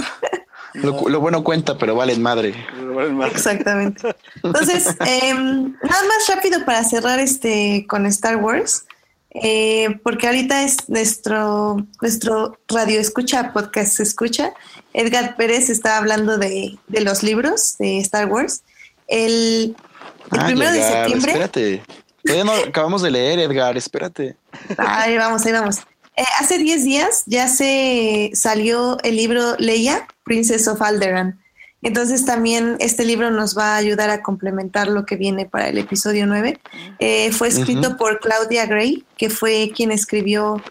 Lo, 0.75 1.09
lo 1.09 1.21
bueno 1.21 1.43
cuenta, 1.43 1.79
pero 1.79 1.95
valen 1.97 2.23
madre. 2.23 2.55
Exactamente. 3.27 4.15
Entonces, 4.43 4.87
em, 5.01 5.73
nada 5.83 6.03
más 6.05 6.29
rápido 6.35 6.65
para 6.65 6.85
cerrar 6.85 7.19
este 7.19 7.87
con 7.89 8.07
Star 8.07 8.37
Wars, 8.37 8.85
eh, 9.31 9.99
porque 10.03 10.27
ahorita 10.27 10.63
es 10.63 10.89
nuestro, 10.89 11.87
nuestro 12.01 12.59
radio 12.69 13.01
escucha, 13.01 13.53
podcast 13.53 13.99
escucha. 14.01 14.53
Edgar 14.93 15.37
Pérez 15.37 15.71
está 15.71 15.97
hablando 15.97 16.37
de, 16.39 16.79
de 16.89 17.01
los 17.01 17.23
libros 17.23 17.77
de 17.79 17.99
Star 17.99 18.27
Wars. 18.27 18.63
El, 19.09 19.77
el 20.33 20.39
Ah, 20.39 20.47
primero 20.47 20.71
de 20.71 20.83
septiembre. 20.83 21.33
Espérate. 21.33 21.83
Todavía 22.23 22.45
no 22.45 22.53
acabamos 22.69 23.03
de 23.03 23.11
leer, 23.11 23.39
Edgar, 23.39 23.77
espérate. 23.77 24.37
Ahí 24.77 25.17
vamos, 25.17 25.45
ahí 25.47 25.53
vamos. 25.53 25.79
Eh, 26.17 26.25
hace 26.39 26.59
10 26.59 26.85
días 26.85 27.23
ya 27.27 27.49
se 27.49 28.31
salió 28.35 28.99
el 29.03 29.17
libro 29.17 29.57
Leia, 29.59 30.07
Princess 30.25 30.69
of 30.69 30.83
Alderaan. 30.83 31.41
Entonces 31.83 32.27
también 32.27 32.77
este 32.79 33.05
libro 33.05 33.31
nos 33.31 33.57
va 33.57 33.75
a 33.75 33.77
ayudar 33.77 34.11
a 34.11 34.23
complementar 34.23 34.89
lo 34.89 35.07
que 35.07 35.17
viene 35.17 35.47
para 35.47 35.69
el 35.69 35.79
episodio 35.79 36.27
9. 36.27 36.61
Eh, 36.99 37.33
fue 37.33 37.49
escrito 37.49 37.97
por 37.97 38.21
Claudia 38.21 38.67
Gray, 38.67 39.05
que 39.17 39.31
fue 39.31 39.73
quien 39.75 39.91
escribió 39.91 40.63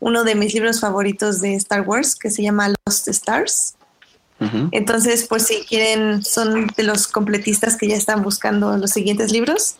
uno 0.00 0.22
de 0.22 0.36
mis 0.36 0.54
libros 0.54 0.80
favoritos 0.80 1.40
de 1.40 1.54
Star 1.54 1.80
Wars 1.80 2.14
que 2.14 2.30
se 2.30 2.42
llama 2.42 2.72
Lost 2.86 3.08
Stars. 3.08 3.74
Entonces, 4.70 5.26
por 5.26 5.40
si 5.40 5.64
quieren, 5.64 6.22
son 6.22 6.68
de 6.76 6.84
los 6.84 7.08
completistas 7.08 7.76
que 7.76 7.88
ya 7.88 7.96
están 7.96 8.22
buscando 8.22 8.76
los 8.76 8.92
siguientes 8.92 9.32
libros, 9.32 9.78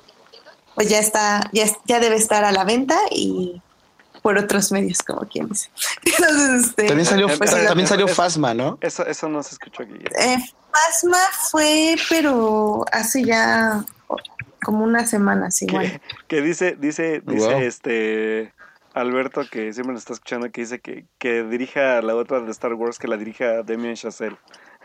pues 0.74 0.89
ya 0.89 0.99
está, 0.99 1.49
ya, 1.53 1.66
ya 1.86 2.01
debe 2.01 2.16
estar 2.16 2.45
a 2.45 2.51
la 2.51 2.64
venta 2.64 2.99
y 3.12 3.62
por 4.29 4.37
otros 4.37 4.70
medios, 4.72 4.99
como 5.03 5.20
quien 5.22 5.49
dice. 5.49 5.70
Entonces, 6.05 6.66
este, 6.66 6.87
También 6.89 7.07
salió, 7.07 7.26
Pues, 7.39 7.51
también 7.66 7.87
salió 7.89 8.07
Fasma, 8.07 8.53
¿no? 8.53 8.76
Eso, 8.83 9.07
eso 9.07 9.26
no 9.26 9.43
se 9.43 9.55
escuchó 9.55 9.85
aquí. 9.85 9.95
eh, 10.20 10.37
Phasma 10.70 11.16
fue, 11.51 11.97
pero 12.11 12.85
hace 12.93 13.24
ya 13.24 13.83
como 14.62 14.85
unas 14.85 15.09
semanas 15.09 15.62
igual. 15.62 15.99
Que, 16.26 16.43
dice, 16.43 16.76
dice, 16.79 17.22
dice 17.24 17.49
Wow. 17.55 17.61
este 17.62 18.53
Alberto 18.93 19.47
que 19.51 19.72
siempre 19.72 19.95
nos 19.95 20.03
está 20.03 20.12
escuchando 20.12 20.51
que 20.51 20.61
dice 20.61 20.81
que, 20.81 21.07
que 21.18 21.43
dirija 21.45 22.03
la 22.03 22.14
otra 22.14 22.41
de 22.41 22.51
Star 22.51 22.74
Wars 22.74 22.99
que 22.99 23.09
la 23.09 23.16
dirija 23.16 23.62
Damien 23.62 23.95
Chazelle. 23.95 24.37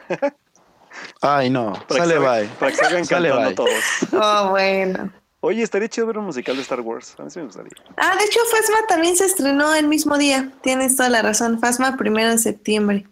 Ay, 1.21 1.49
no. 1.49 1.73
Para 1.89 2.05
Sale 2.05 2.13
que 2.13 2.19
bye. 2.19 2.47
Para 2.59 2.71
que 2.71 2.77
salgan 2.77 3.05
Sale 3.05 3.27
cantando 3.29 3.49
bye. 3.49 3.55
todos. 3.55 3.83
Oh, 4.13 4.49
bueno. 4.51 5.11
Oye, 5.45 5.61
estaría 5.61 5.89
chido 5.89 6.07
ver 6.07 6.17
un 6.17 6.23
musical 6.23 6.55
de 6.55 6.61
Star 6.61 6.79
Wars. 6.79 7.15
A 7.17 7.23
mí 7.23 7.29
sí 7.29 7.39
me 7.39 7.45
gustaría. 7.45 7.73
Ah, 7.97 8.15
de 8.17 8.23
hecho, 8.23 8.39
Fasma 8.49 8.87
también 8.87 9.17
se 9.17 9.25
estrenó 9.25 9.75
el 9.75 9.89
mismo 9.89 10.17
día. 10.17 10.49
Tienes 10.61 10.95
toda 10.95 11.09
la 11.09 11.21
razón. 11.21 11.59
Fasma, 11.59 11.97
primero 11.97 12.29
de 12.29 12.37
septiembre. 12.37 13.05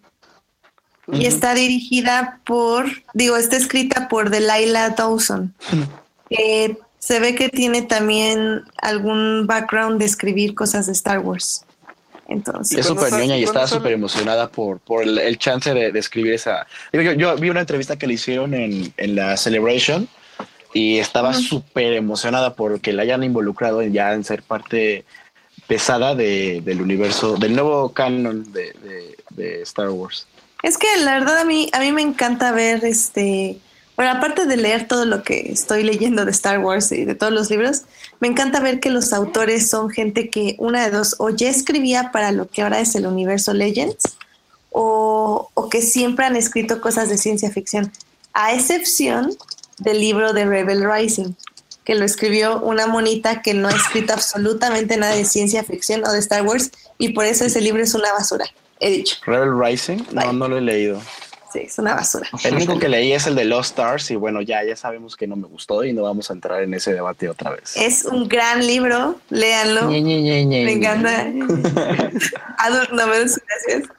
Y 1.11 1.25
está 1.25 1.53
dirigida 1.53 2.39
por, 2.45 2.85
digo, 3.13 3.35
está 3.35 3.57
escrita 3.57 4.07
por 4.07 4.29
Delilah 4.29 4.91
Dawson. 4.91 5.53
que 6.29 6.77
se 6.99 7.19
ve 7.19 7.35
que 7.35 7.49
tiene 7.49 7.81
también 7.81 8.61
algún 8.77 9.45
background 9.45 9.99
de 9.99 10.05
escribir 10.05 10.55
cosas 10.55 10.85
de 10.85 10.93
Star 10.93 11.19
Wars. 11.19 11.65
Entonces, 12.29 12.77
Es 12.77 12.85
súper 12.85 13.11
ñoña 13.11 13.35
y 13.35 13.43
estaba 13.43 13.67
súper 13.67 13.91
emocionada 13.91 14.49
por, 14.49 14.79
por 14.79 15.03
el, 15.03 15.17
el 15.17 15.37
chance 15.37 15.73
de, 15.73 15.91
de 15.91 15.99
escribir 15.99 16.31
esa. 16.31 16.65
Yo, 16.93 17.01
yo 17.01 17.35
vi 17.35 17.49
una 17.49 17.59
entrevista 17.59 17.97
que 17.97 18.07
le 18.07 18.13
hicieron 18.13 18.53
en, 18.53 18.93
en 18.95 19.15
la 19.15 19.35
Celebration 19.35 20.07
y 20.73 20.97
estaba 20.99 21.33
súper 21.33 21.93
emocionada 21.93 22.53
porque 22.55 22.93
la 22.93 23.03
hayan 23.03 23.23
involucrado 23.23 23.81
en 23.81 23.93
ya 23.93 24.13
en 24.13 24.23
ser 24.23 24.43
parte 24.43 25.03
pesada 25.67 26.15
de, 26.15 26.61
del 26.63 26.81
universo, 26.81 27.35
del 27.37 27.53
nuevo 27.55 27.93
canon 27.93 28.51
de, 28.51 28.73
de- 28.73 29.17
de 29.31 29.61
Star 29.61 29.89
Wars. 29.89 30.27
Es 30.63 30.77
que 30.77 30.87
la 31.03 31.13
verdad 31.19 31.39
a 31.39 31.45
mí, 31.45 31.69
a 31.73 31.79
mí 31.79 31.91
me 31.91 32.01
encanta 32.01 32.51
ver 32.51 32.83
este, 32.85 33.57
bueno, 33.95 34.11
aparte 34.11 34.45
de 34.45 34.57
leer 34.57 34.87
todo 34.87 35.05
lo 35.05 35.23
que 35.23 35.51
estoy 35.51 35.83
leyendo 35.83 36.25
de 36.25 36.31
Star 36.31 36.59
Wars 36.59 36.91
y 36.91 37.05
de 37.05 37.15
todos 37.15 37.31
los 37.31 37.49
libros, 37.49 37.83
me 38.19 38.27
encanta 38.27 38.59
ver 38.59 38.79
que 38.79 38.89
los 38.89 39.13
autores 39.13 39.69
son 39.69 39.89
gente 39.89 40.29
que 40.29 40.55
una 40.59 40.83
de 40.83 40.91
dos, 40.91 41.15
o 41.19 41.29
ya 41.29 41.49
escribía 41.49 42.11
para 42.11 42.31
lo 42.31 42.47
que 42.49 42.61
ahora 42.61 42.79
es 42.79 42.93
el 42.95 43.07
universo 43.07 43.53
Legends, 43.53 44.17
o, 44.69 45.49
o 45.53 45.69
que 45.69 45.81
siempre 45.81 46.25
han 46.25 46.35
escrito 46.35 46.79
cosas 46.81 47.09
de 47.09 47.17
ciencia 47.17 47.49
ficción, 47.51 47.91
a 48.33 48.53
excepción 48.53 49.33
del 49.81 49.99
libro 49.99 50.31
de 50.33 50.45
Rebel 50.45 50.89
Rising, 50.89 51.33
que 51.83 51.95
lo 51.95 52.05
escribió 52.05 52.61
una 52.61 52.87
monita 52.87 53.41
que 53.41 53.53
no 53.53 53.67
ha 53.67 53.71
escrito 53.71 54.13
absolutamente 54.13 54.95
nada 54.97 55.15
de 55.15 55.25
ciencia 55.25 55.63
ficción 55.63 56.05
o 56.05 56.11
de 56.11 56.19
Star 56.19 56.43
Wars, 56.45 56.71
y 56.97 57.09
por 57.09 57.25
eso 57.25 57.45
ese 57.45 57.61
libro 57.61 57.81
es 57.81 57.93
una 57.95 58.13
basura, 58.13 58.45
he 58.79 58.91
dicho. 58.91 59.15
Rebel 59.25 59.59
Rising, 59.59 59.97
no, 60.11 60.21
Bye. 60.21 60.33
no 60.33 60.47
lo 60.47 60.57
he 60.57 60.61
leído. 60.61 61.01
Sí, 61.51 61.59
es 61.65 61.77
una 61.79 61.95
basura. 61.95 62.29
El 62.43 62.55
único 62.55 62.79
que 62.79 62.87
leí 62.87 63.11
es 63.11 63.27
el 63.27 63.35
de 63.35 63.43
Lost 63.43 63.71
Stars 63.71 64.11
y 64.11 64.15
bueno, 64.15 64.41
ya, 64.41 64.63
ya 64.63 64.75
sabemos 64.77 65.17
que 65.17 65.27
no 65.27 65.35
me 65.35 65.47
gustó 65.47 65.83
y 65.83 65.91
no 65.91 66.03
vamos 66.03 66.29
a 66.29 66.33
entrar 66.33 66.63
en 66.63 66.73
ese 66.73 66.93
debate 66.93 67.27
otra 67.27 67.51
vez. 67.51 67.75
Es 67.75 68.05
un 68.05 68.29
gran 68.29 68.65
libro, 68.65 69.19
léanlo. 69.29 69.89
Ñe, 69.89 70.01
Ñe, 70.01 70.21
Ñe, 70.21 70.45
Ñe, 70.45 70.63
Me 70.63 70.71
encanta. 70.73 71.23
Adult 72.57 72.91
novels, 72.91 73.41
gracias. 73.45 73.89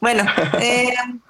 Bueno, 0.00 0.24
eh, 0.60 0.94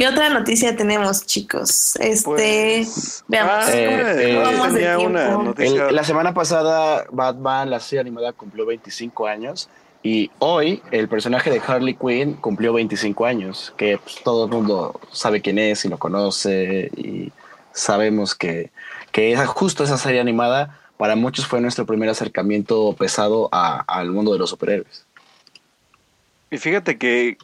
¿qué 0.00 0.08
otra 0.08 0.30
noticia 0.30 0.74
tenemos, 0.74 1.26
chicos? 1.26 1.94
Este, 1.96 2.24
Pues, 2.24 3.22
veamos. 3.28 3.66
ah, 3.66 3.70
Eh, 3.70 4.00
eh, 4.16 4.60
tenía 4.72 4.98
una 4.98 5.24
tiempo. 5.26 5.42
noticia. 5.44 5.88
El- 5.90 5.94
la 5.94 6.04
semana 6.04 6.32
pasada 6.32 7.04
Batman, 7.10 7.68
la 7.68 7.80
serie 7.80 8.00
animada, 8.00 8.32
cumplió 8.32 8.64
25 8.64 9.26
años 9.26 9.68
y 10.02 10.30
hoy 10.38 10.82
el 10.90 11.06
personaje 11.10 11.50
de 11.50 11.60
Harley 11.66 11.96
Quinn 11.96 12.32
cumplió 12.32 12.72
25 12.72 13.26
años, 13.26 13.74
que 13.76 13.98
pues, 13.98 14.16
todo 14.24 14.46
el 14.46 14.50
mundo 14.50 14.98
sabe 15.12 15.42
quién 15.42 15.58
es 15.58 15.84
y 15.84 15.90
lo 15.90 15.98
conoce 15.98 16.90
y 16.96 17.30
sabemos 17.74 18.34
que, 18.34 18.70
que 19.12 19.36
justo 19.44 19.84
esa 19.84 19.98
serie 19.98 20.22
animada 20.22 20.80
para 20.96 21.14
muchos 21.14 21.46
fue 21.46 21.60
nuestro 21.60 21.84
primer 21.84 22.08
acercamiento 22.08 22.94
pesado 22.98 23.50
a- 23.52 23.80
al 23.86 24.10
mundo 24.12 24.32
de 24.32 24.38
los 24.38 24.48
superhéroes. 24.48 25.04
Y 26.50 26.56
fíjate 26.56 26.96
que, 26.96 27.36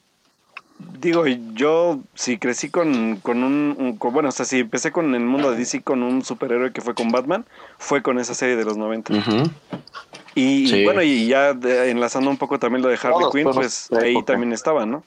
digo, 0.78 1.26
yo 1.26 2.00
sí 2.14 2.38
crecí 2.38 2.68
con, 2.70 3.16
con 3.16 3.42
un, 3.44 3.74
un- 3.78 3.96
con- 3.96 4.12
bueno, 4.12 4.28
o 4.28 4.32
sea, 4.32 4.44
si 4.44 4.60
empecé 4.60 4.92
con 4.92 5.14
el 5.14 5.22
mundo 5.24 5.50
de 5.50 5.56
DC 5.58 5.82
con 5.82 6.02
un 6.02 6.24
superhéroe 6.24 6.72
que 6.72 6.80
fue 6.80 6.94
con 6.94 7.10
Batman, 7.10 7.44
fue 7.78 8.02
con 8.02 8.18
esa 8.18 8.34
serie 8.34 8.56
de 8.56 8.64
los 8.64 8.76
90. 8.76 9.12
Ujú. 9.14 9.50
Y, 10.34 10.68
Sí. 10.68 10.84
bueno, 10.84 11.02
y 11.02 11.28
ya 11.28 11.54
de- 11.54 11.90
enlazando 11.90 12.28
un 12.30 12.36
poco 12.36 12.58
también 12.58 12.82
lo 12.82 12.88
de 12.88 12.98
Harley 13.02 13.26
Quinn, 13.32 13.50
pues 13.52 13.88
ahí 13.92 14.12
época. 14.12 14.32
también 14.32 14.52
estaba, 14.52 14.84
¿no? 14.84 15.02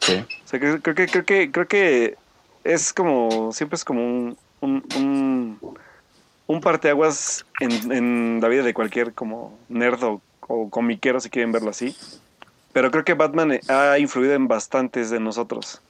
Sí. 0.00 0.14
O 0.14 0.48
sea, 0.48 0.58
creo, 0.58 0.80
creo 0.80 0.94
que, 0.94 1.06
creo 1.06 1.24
que, 1.24 1.50
creo 1.50 1.68
que 1.68 2.16
es 2.64 2.92
como, 2.92 3.52
siempre 3.52 3.76
es 3.76 3.84
como 3.84 4.00
un, 4.02 4.36
un, 4.60 4.82
un, 4.96 5.58
un 6.46 6.60
parteaguas 6.60 7.44
en, 7.60 7.92
en 7.92 8.38
la 8.40 8.48
vida 8.48 8.62
de 8.62 8.72
cualquier 8.74 9.12
como 9.12 9.58
nerd 9.68 10.02
o, 10.04 10.22
o 10.48 10.70
comiquero, 10.70 11.20
si 11.20 11.28
quieren 11.30 11.52
verlo 11.52 11.70
así. 11.70 11.94
Pero 12.72 12.90
creo 12.90 13.04
que 13.04 13.14
Batman 13.14 13.58
ha 13.68 13.98
influido 13.98 14.34
en 14.34 14.46
bastantes 14.46 15.10
de 15.10 15.20
nosotros. 15.20 15.80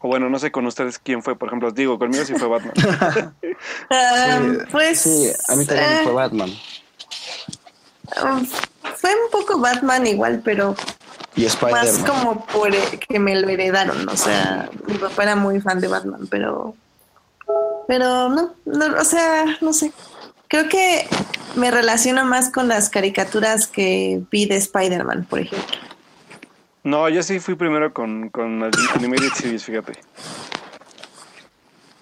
O 0.00 0.08
bueno, 0.08 0.28
no 0.28 0.38
sé 0.38 0.52
con 0.52 0.66
ustedes 0.66 0.98
quién 0.98 1.22
fue, 1.22 1.34
por 1.34 1.48
ejemplo, 1.48 1.68
os 1.68 1.74
digo, 1.74 1.98
conmigo 1.98 2.24
sí 2.26 2.34
fue 2.34 2.48
Batman. 2.48 2.74
Ah, 3.90 4.38
pues 4.70 5.00
Sí, 5.00 5.32
a 5.48 5.56
mí 5.56 5.64
también 5.64 5.92
eh, 5.92 6.00
fue 6.02 6.12
Batman. 6.12 6.50
um, 8.22 8.46
fue 8.96 9.10
un 9.10 9.30
poco 9.30 9.58
Batman 9.58 10.06
igual, 10.06 10.42
pero 10.44 10.74
Y 11.36 11.46
más 11.70 11.98
como 12.00 12.44
por 12.46 12.74
eh, 12.74 13.00
que 13.08 13.18
me 13.18 13.34
lo 13.40 13.48
heredaron. 13.48 14.06
O 14.08 14.16
sea, 14.16 14.68
mi 14.86 14.98
papá 14.98 15.22
era 15.22 15.36
muy 15.36 15.60
fan 15.62 15.80
de 15.80 15.88
Batman, 15.88 16.26
pero 16.28 16.74
pero 17.86 18.28
no, 18.28 18.54
no, 18.66 18.86
o 19.00 19.04
sea, 19.04 19.44
no 19.62 19.72
sé. 19.72 19.92
Creo 20.54 20.68
que 20.68 21.08
me 21.56 21.72
relaciono 21.72 22.24
más 22.24 22.48
con 22.48 22.68
las 22.68 22.88
caricaturas 22.88 23.66
que 23.66 24.22
vi 24.30 24.46
de 24.46 24.54
Spider-Man, 24.54 25.26
por 25.28 25.40
ejemplo. 25.40 25.76
No, 26.84 27.08
yo 27.08 27.24
sí 27.24 27.40
fui 27.40 27.56
primero 27.56 27.92
con, 27.92 28.28
con 28.28 28.60
las 28.60 28.70
Animated 28.94 29.32
Series, 29.34 29.64
fíjate. 29.64 29.94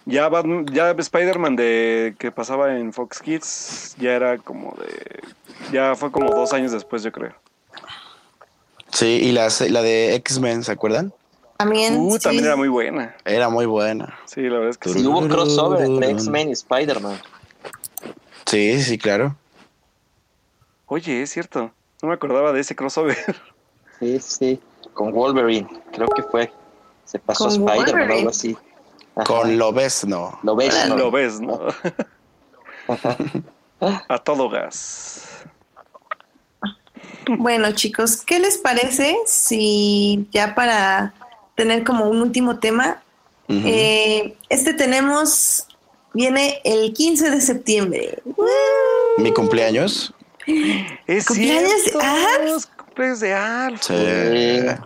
Ya, 0.04 0.28
Batman- 0.28 0.66
ya 0.70 0.90
Spider-Man 0.90 1.56
de 1.56 2.14
que 2.18 2.30
pasaba 2.30 2.76
en 2.76 2.92
Fox 2.92 3.22
Kids 3.22 3.96
ya 3.98 4.12
era 4.12 4.36
como 4.36 4.76
de... 4.78 5.22
Ya 5.72 5.94
fue 5.94 6.12
como 6.12 6.30
dos 6.30 6.52
años 6.52 6.72
después, 6.72 7.02
yo 7.02 7.10
creo. 7.10 7.32
Sí, 8.92 9.06
y 9.06 9.32
la, 9.32 9.48
la 9.70 9.80
de 9.80 10.14
X-Men, 10.16 10.62
¿se 10.62 10.72
acuerdan? 10.72 11.10
También. 11.56 11.96
Uh, 11.98 12.12
sí. 12.12 12.18
también 12.18 12.44
era 12.44 12.56
muy 12.56 12.68
buena. 12.68 13.16
Era 13.24 13.48
muy 13.48 13.64
buena. 13.64 14.14
Sí, 14.26 14.42
la 14.42 14.56
verdad 14.56 14.68
es 14.68 14.76
que 14.76 14.90
sí. 14.90 14.98
Sí, 14.98 15.06
hubo 15.06 15.26
crossover 15.26 15.86
entre 15.86 16.10
X-Men 16.10 16.50
y 16.50 16.52
Spider-Man. 16.52 17.18
Sí, 18.52 18.82
sí, 18.82 18.98
claro. 18.98 19.34
Oye, 20.84 21.22
es 21.22 21.30
cierto. 21.30 21.72
No 22.02 22.08
me 22.08 22.14
acordaba 22.14 22.52
de 22.52 22.60
ese 22.60 22.76
crossover. 22.76 23.16
Sí, 23.98 24.18
sí. 24.18 24.60
Con 24.94 25.12
Wolverine, 25.12 25.68
creo 25.92 26.08
que 26.08 26.24
fue. 26.24 26.52
Se 27.04 27.20
pasó 27.20 27.44
a 27.44 27.48
Con 27.50 27.68
Spider-Man 27.68 28.10
o 28.10 28.14
algo 28.14 28.30
así. 28.30 28.56
Ajá. 29.14 29.24
Con 29.24 29.56
Lobezno. 29.56 30.40
Lo 30.42 30.56
ves, 30.56 30.88
¿no? 30.88 30.96
Lo 30.96 31.10
ves, 31.12 31.40
¿no? 31.40 31.60
A 34.08 34.18
todo 34.18 34.50
gas. 34.50 35.44
Bueno, 37.38 37.70
chicos, 37.72 38.22
¿qué 38.22 38.40
les 38.40 38.58
parece 38.58 39.16
si 39.24 40.26
ya 40.32 40.56
para 40.56 41.14
tener 41.54 41.84
como 41.84 42.06
un 42.06 42.20
último 42.20 42.58
tema, 42.58 43.00
eh, 43.48 44.36
este 44.48 44.74
tenemos, 44.74 45.68
viene 46.14 46.60
el 46.64 46.92
15 46.92 47.30
de 47.30 47.40
septiembre. 47.40 48.18
Mi 49.18 49.32
cumpleaños. 49.32 50.12
Es 51.06 51.26
¿Cumpleaños 51.26 51.70
de 51.70 51.78
cierto, 51.90 52.00
Alf? 52.00 52.56
es 52.56 52.66
cumpleaños 52.66 53.20
de 53.20 53.34
Alf. 53.34 53.82
Sí. 53.82 53.94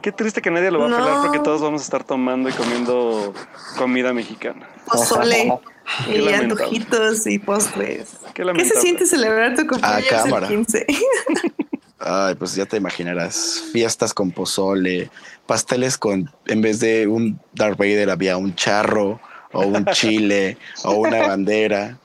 Qué 0.03 0.13
triste 0.13 0.43
que 0.43 0.51
nadie 0.51 0.71
lo 0.71 0.81
va 0.81 0.87
a 0.87 0.89
No. 0.89 0.97
pelar 0.99 1.23
porque 1.23 1.39
todos 1.39 1.61
vamos 1.63 1.81
a 1.81 1.85
estar 1.85 2.05
tomando 2.05 2.49
y 2.49 2.53
comiendo 2.53 3.33
comida 3.79 4.13
mexicana. 4.13 4.69
Pozole 4.87 5.53
Qué 6.07 6.19
y 6.19 6.29
antojitos 6.33 7.27
y 7.27 7.39
postres. 7.39 8.11
Qué 8.35 8.45
¿Qué 8.55 8.65
se 8.65 8.81
siente 8.81 9.07
celebrar 9.07 9.55
tu 9.57 9.67
cumpleaños 9.67 10.03
el 10.03 10.09
cámara. 10.09 10.49
15? 10.49 10.87
Ay, 11.99 12.35
pues 12.35 12.55
ya 12.55 12.67
te 12.67 12.77
imaginarás. 12.77 13.63
Fiestas 13.73 14.13
con 14.13 14.31
pozole, 14.31 15.11
pasteles 15.47 15.97
con, 15.97 16.31
en 16.47 16.61
vez 16.61 16.81
de 16.81 17.07
un 17.07 17.41
Darth 17.55 17.79
Vader 17.79 18.11
había 18.11 18.37
un 18.37 18.55
charro 18.55 19.19
o 19.53 19.61
un 19.67 19.85
chile 19.87 20.59
o 20.85 20.93
una 20.93 21.27
bandera. 21.29 21.97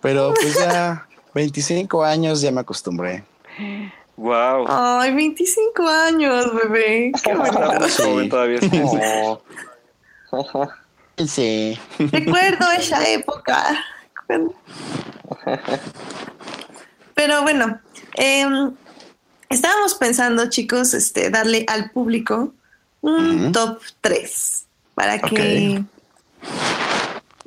Pero 0.00 0.34
pues 0.34 0.54
ya 0.54 1.06
25 1.34 2.04
años 2.04 2.40
ya 2.40 2.50
me 2.52 2.60
acostumbré. 2.60 3.24
Wow. 4.16 4.66
Ay, 4.68 5.14
25 5.14 5.88
años, 5.88 6.54
bebé. 6.54 7.12
Qué 7.22 7.34
bonito. 7.34 8.28
Todavía. 8.28 8.60
sí, 8.60 8.70
sí. 8.70 8.98
Oh. 10.32 10.68
Sí. 11.26 11.78
Recuerdo 11.98 12.70
esa 12.72 13.06
época. 13.08 13.84
Pero 17.14 17.42
bueno, 17.42 17.80
em, 18.14 18.74
estábamos 19.48 19.94
pensando, 19.94 20.48
chicos, 20.50 20.94
este, 20.94 21.30
darle 21.30 21.64
al 21.68 21.90
público 21.90 22.52
un 23.00 23.44
Ujú. 23.44 23.52
top 23.52 23.80
3 24.00 24.66
para 24.94 25.18
que, 25.20 25.82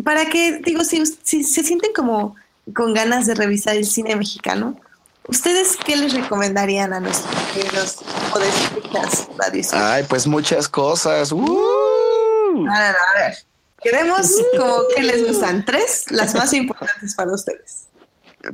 para 0.04 0.26
que, 0.30 0.60
digo, 0.64 0.84
si, 0.84 1.06
si 1.06 1.44
se 1.44 1.64
sienten 1.64 1.94
como 1.94 2.36
con 2.74 2.94
ganas 2.94 3.26
de 3.26 3.36
revisar 3.36 3.76
el 3.76 3.86
cine 3.86 4.16
mexicano, 4.16 4.80
¿ustedes 5.28 5.78
qué 5.78 5.96
les 5.96 6.14
recomendarían 6.14 6.94
a 6.94 7.00
nuestros 7.00 7.36
queridos 7.54 7.98
o 8.34 8.40
de 8.40 8.48
escuchas 8.48 9.28
radio? 9.38 9.64
Ay, 9.74 10.04
pues 10.08 10.28
muchas 10.28 10.68
cosas. 10.68 11.32
Uh. 11.32 12.66
A 12.70 12.80
ver, 12.80 12.96
a 12.96 13.20
ver. 13.20 13.38
Queremos 13.82 14.36
como 14.58 14.82
que 14.96 15.04
les 15.04 15.26
gustan 15.26 15.64
tres, 15.64 16.06
las 16.10 16.36
más 16.36 16.52
importantes 16.54 17.16
para 17.16 17.34
ustedes. 17.34 17.88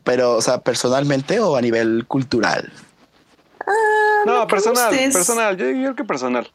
Pero, 0.03 0.33
o 0.33 0.41
sea, 0.41 0.59
personalmente 0.59 1.39
o 1.39 1.55
a 1.55 1.61
nivel 1.61 2.05
cultural. 2.07 2.71
Ah, 3.65 4.23
No, 4.25 4.47
personal, 4.47 4.93
personal. 5.11 5.57
Yo, 5.57 5.65
yo 5.67 5.81
creo 5.81 5.95
que 5.95 6.03
personal. 6.03 6.51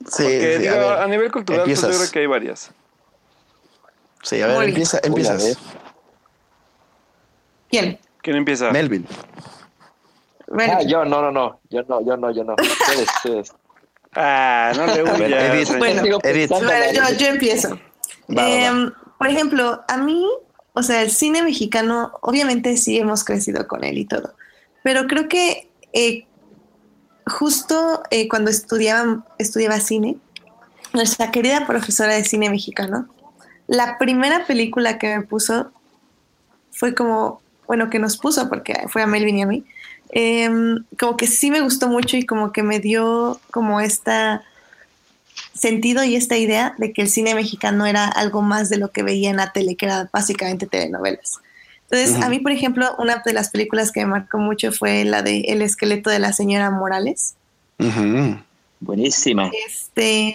Sí, 0.00 0.22
Porque 0.22 0.56
sí, 0.58 0.62
digo, 0.62 0.90
a 0.90 1.06
nivel 1.06 1.30
cultural, 1.30 1.64
pues, 1.64 1.80
yo 1.80 1.88
creo 1.88 2.10
que 2.10 2.18
hay 2.20 2.26
varias. 2.26 2.70
Sí, 4.26 4.42
a 4.42 4.48
ver, 4.48 4.56
Muy 4.56 4.66
empieza, 4.66 4.96
a 4.96 5.06
empiezas. 5.06 5.44
ver. 5.44 5.56
¿Quién? 7.70 7.98
¿Quién 8.22 8.36
empieza? 8.36 8.72
Melvin. 8.72 9.06
Ah, 10.58 10.82
yo, 10.82 11.04
no, 11.04 11.22
no, 11.22 11.30
no. 11.30 11.60
Yo 11.70 11.82
no, 11.88 12.04
yo 12.04 12.16
no, 12.16 12.32
yo 12.32 12.42
no. 12.42 12.54
Ustedes, 12.54 13.08
ustedes. 13.16 13.52
Ah, 14.16 14.72
no 14.74 14.86
le 14.86 15.02
ver, 15.04 15.14
huyas. 15.14 15.54
Edith. 15.54 15.78
Bueno, 15.78 16.02
Edith. 16.24 16.50
bueno, 16.50 16.92
yo, 16.92 17.16
yo 17.16 17.26
empiezo. 17.26 17.70
Va, 17.70 18.34
va, 18.34 18.42
va. 18.42 18.48
Em, 18.48 18.92
por 19.16 19.28
ejemplo, 19.28 19.84
a 19.86 19.96
mí, 19.96 20.26
o 20.72 20.82
sea, 20.82 21.02
el 21.02 21.12
cine 21.12 21.42
mexicano, 21.42 22.12
obviamente 22.20 22.76
sí 22.76 22.98
hemos 22.98 23.22
crecido 23.22 23.68
con 23.68 23.84
él 23.84 23.96
y 23.96 24.06
todo, 24.06 24.34
pero 24.82 25.06
creo 25.06 25.28
que 25.28 25.70
eh, 25.92 26.26
justo 27.26 28.02
eh, 28.10 28.26
cuando 28.26 28.50
estudiaba, 28.50 29.24
estudiaba 29.38 29.78
cine, 29.78 30.16
nuestra 30.94 31.30
querida 31.30 31.64
profesora 31.64 32.14
de 32.14 32.24
cine 32.24 32.50
mexicano, 32.50 33.08
la 33.66 33.98
primera 33.98 34.46
película 34.46 34.98
que 34.98 35.16
me 35.16 35.22
puso 35.24 35.72
fue 36.72 36.94
como, 36.94 37.40
bueno, 37.66 37.90
que 37.90 37.98
nos 37.98 38.16
puso, 38.16 38.48
porque 38.48 38.74
fue 38.88 39.02
a 39.02 39.06
Melvin 39.06 39.38
y 39.38 39.42
a 39.42 39.46
mí, 39.46 39.64
em, 40.10 40.84
como 40.98 41.16
que 41.16 41.26
sí 41.26 41.50
me 41.50 41.60
gustó 41.60 41.88
mucho 41.88 42.16
y 42.16 42.26
como 42.26 42.52
que 42.52 42.62
me 42.62 42.80
dio 42.80 43.40
como 43.50 43.80
esta 43.80 44.42
sentido 45.54 46.04
y 46.04 46.16
esta 46.16 46.36
idea 46.36 46.74
de 46.78 46.92
que 46.92 47.02
el 47.02 47.08
cine 47.08 47.34
mexicano 47.34 47.86
era 47.86 48.06
algo 48.06 48.42
más 48.42 48.68
de 48.68 48.78
lo 48.78 48.90
que 48.90 49.02
veía 49.02 49.30
en 49.30 49.36
la 49.36 49.52
tele, 49.52 49.76
que 49.76 49.86
era 49.86 50.08
básicamente 50.12 50.66
telenovelas. 50.66 51.40
Entonces, 51.88 52.20
a 52.22 52.28
mí, 52.28 52.40
por 52.40 52.52
ejemplo, 52.52 52.94
una 52.98 53.22
de 53.24 53.32
las 53.32 53.50
películas 53.50 53.92
que 53.92 54.00
me 54.00 54.06
marcó 54.06 54.38
mucho 54.38 54.72
fue 54.72 55.04
la 55.04 55.22
de 55.22 55.40
El 55.42 55.62
esqueleto 55.62 56.10
de 56.10 56.18
la 56.18 56.32
señora 56.32 56.70
Morales. 56.70 57.36
Buenísima. 58.80 59.50
Este, 59.66 60.34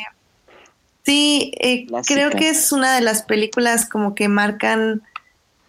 sí, 1.04 1.54
eh, 1.60 1.88
creo 2.08 2.30
que 2.32 2.50
es 2.50 2.72
una 2.72 2.96
de 2.96 3.02
las 3.02 3.24
películas 3.24 3.88
como 3.90 4.16
que 4.16 4.28
marcan 4.28 5.02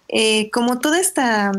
eh, 0.08 0.50
como 0.50 0.78
toda 0.78 1.00
esta 1.00 1.52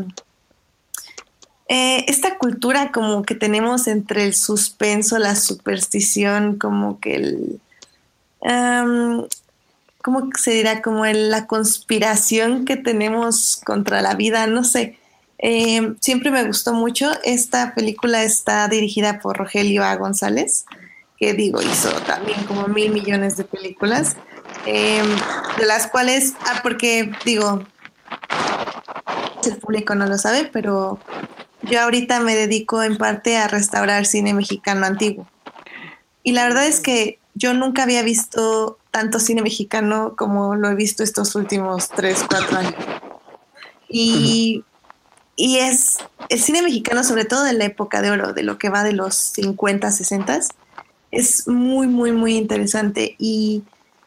eh, 1.68 2.04
esta 2.08 2.36
cultura 2.38 2.92
como 2.92 3.22
que 3.22 3.34
tenemos 3.34 3.86
entre 3.86 4.24
el 4.26 4.34
suspenso, 4.34 5.18
la 5.18 5.34
superstición, 5.34 6.58
como 6.58 7.00
que 7.00 7.14
el 7.16 7.60
am, 8.42 9.26
¿cómo 10.02 10.28
se 10.38 10.50
dirá? 10.52 10.82
Como 10.82 11.06
el- 11.06 11.30
la 11.30 11.46
conspiración 11.46 12.64
que 12.66 12.76
tenemos 12.76 13.60
contra 13.64 14.02
la 14.02 14.14
vida, 14.14 14.46
no 14.46 14.62
sé. 14.62 14.98
Eh, 15.38 15.94
siempre 16.00 16.30
me 16.30 16.44
gustó 16.44 16.74
mucho. 16.74 17.10
Esta 17.24 17.74
película 17.74 18.22
está 18.22 18.68
dirigida 18.68 19.18
por 19.20 19.38
Rogelio 19.38 19.82
A. 19.84 19.96
González, 19.96 20.66
que 21.18 21.32
digo, 21.32 21.62
hizo 21.62 21.90
también 22.02 22.44
como 22.44 22.66
mil 22.68 22.92
millones 22.92 23.36
de 23.36 23.44
películas, 23.44 24.16
eh, 24.66 25.02
de 25.58 25.66
las 25.66 25.86
cuales, 25.86 26.34
ah, 26.46 26.60
porque 26.62 27.12
digo, 27.24 27.64
el 29.44 29.56
público 29.58 29.94
no 29.94 30.06
lo 30.06 30.18
sabe, 30.18 30.48
pero 30.52 30.98
yo 31.62 31.80
ahorita 31.80 32.20
me 32.20 32.34
dedico 32.34 32.82
en 32.82 32.96
parte 32.96 33.36
a 33.36 33.48
restaurar 33.48 34.06
cine 34.06 34.34
mexicano 34.34 34.86
antiguo. 34.86 35.26
Y 36.22 36.32
la 36.32 36.44
verdad 36.44 36.66
es 36.66 36.80
que 36.80 37.18
yo 37.34 37.52
nunca 37.52 37.82
había 37.82 38.02
visto 38.02 38.78
tanto 38.90 39.18
cine 39.18 39.42
mexicano 39.42 40.14
como 40.16 40.54
lo 40.54 40.70
he 40.70 40.74
visto 40.74 41.02
estos 41.02 41.34
últimos 41.34 41.90
3, 41.90 42.24
4 42.28 42.58
años. 42.58 42.74
Y, 43.88 44.64
y 45.36 45.58
es 45.58 45.98
el 46.28 46.40
cine 46.40 46.62
mexicano, 46.62 47.04
sobre 47.04 47.24
todo 47.24 47.44
de 47.44 47.52
la 47.52 47.64
época 47.64 48.02
de 48.02 48.10
oro, 48.10 48.32
de 48.32 48.42
lo 48.42 48.58
que 48.58 48.68
va 48.68 48.82
de 48.82 48.92
los 48.92 49.14
50, 49.14 49.90
60, 49.90 50.40
es 51.14 51.48
muy, 51.48 51.86
muy, 51.86 52.12
muy 52.12 52.36
interesante. 52.36 53.14
Y 53.18 53.62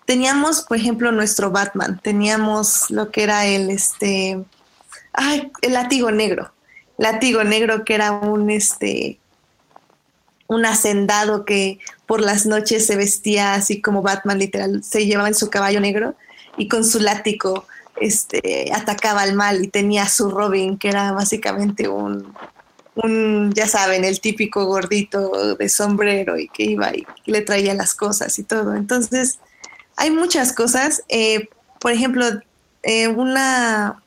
teníamos, 0.05 0.61
por 0.61 0.77
ejemplo, 0.77 1.11
nuestro 1.11 1.51
Batman, 1.51 1.99
teníamos 2.03 2.89
lo 2.89 3.11
que 3.11 3.23
era 3.23 3.45
el, 3.45 3.69
este, 3.69 4.43
ay, 5.13 5.51
el 5.61 5.73
látigo 5.73 6.11
negro. 6.11 6.51
Látigo 6.97 7.43
negro 7.43 7.85
que 7.85 7.95
era 7.95 8.11
un, 8.11 8.49
este, 8.49 9.19
un 10.47 10.65
hacendado 10.65 11.45
que 11.45 11.79
por 12.05 12.21
las 12.21 12.45
noches 12.45 12.85
se 12.85 12.95
vestía 12.95 13.53
así 13.53 13.81
como 13.81 14.01
Batman, 14.01 14.39
literal, 14.39 14.83
se 14.83 15.05
llevaba 15.05 15.27
en 15.27 15.35
su 15.35 15.49
caballo 15.49 15.79
negro 15.79 16.15
y 16.57 16.67
con 16.67 16.83
su 16.85 16.99
látigo 16.99 17.67
este, 17.99 18.71
atacaba 18.73 19.21
al 19.21 19.33
mal 19.33 19.63
y 19.63 19.67
tenía 19.67 20.07
su 20.07 20.29
Robin, 20.31 20.77
que 20.77 20.89
era 20.89 21.11
básicamente 21.11 21.87
un, 21.87 22.33
un, 23.03 23.51
ya 23.53 23.67
saben, 23.67 24.03
el 24.03 24.19
típico 24.19 24.65
gordito 24.65 25.55
de 25.55 25.69
sombrero 25.69 26.37
y 26.37 26.49
que 26.49 26.63
iba 26.63 26.91
y 26.93 27.05
le 27.25 27.41
traía 27.41 27.73
las 27.73 27.93
cosas 27.93 28.37
y 28.39 28.43
todo. 28.43 28.75
Entonces, 28.75 29.39
hay 29.95 30.11
muchas 30.11 30.53
cosas. 30.53 31.03
Eh, 31.09 31.49
por 31.79 31.91
ejemplo, 31.91 32.25
eh, 32.83 33.07
una, 33.07 34.01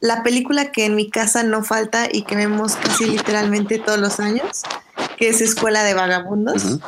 la 0.00 0.22
película 0.22 0.70
que 0.70 0.84
en 0.86 0.94
mi 0.94 1.10
casa 1.10 1.42
no 1.42 1.64
falta 1.64 2.08
y 2.10 2.22
que 2.22 2.36
vemos 2.36 2.76
casi 2.76 3.06
literalmente 3.06 3.78
todos 3.78 3.98
los 3.98 4.20
años, 4.20 4.62
que 5.16 5.28
es 5.28 5.40
Escuela 5.40 5.82
de 5.82 5.94
Vagabundos. 5.94 6.78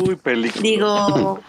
Uy, 0.00 0.16
película. 0.16 0.62
Digo, 0.62 1.40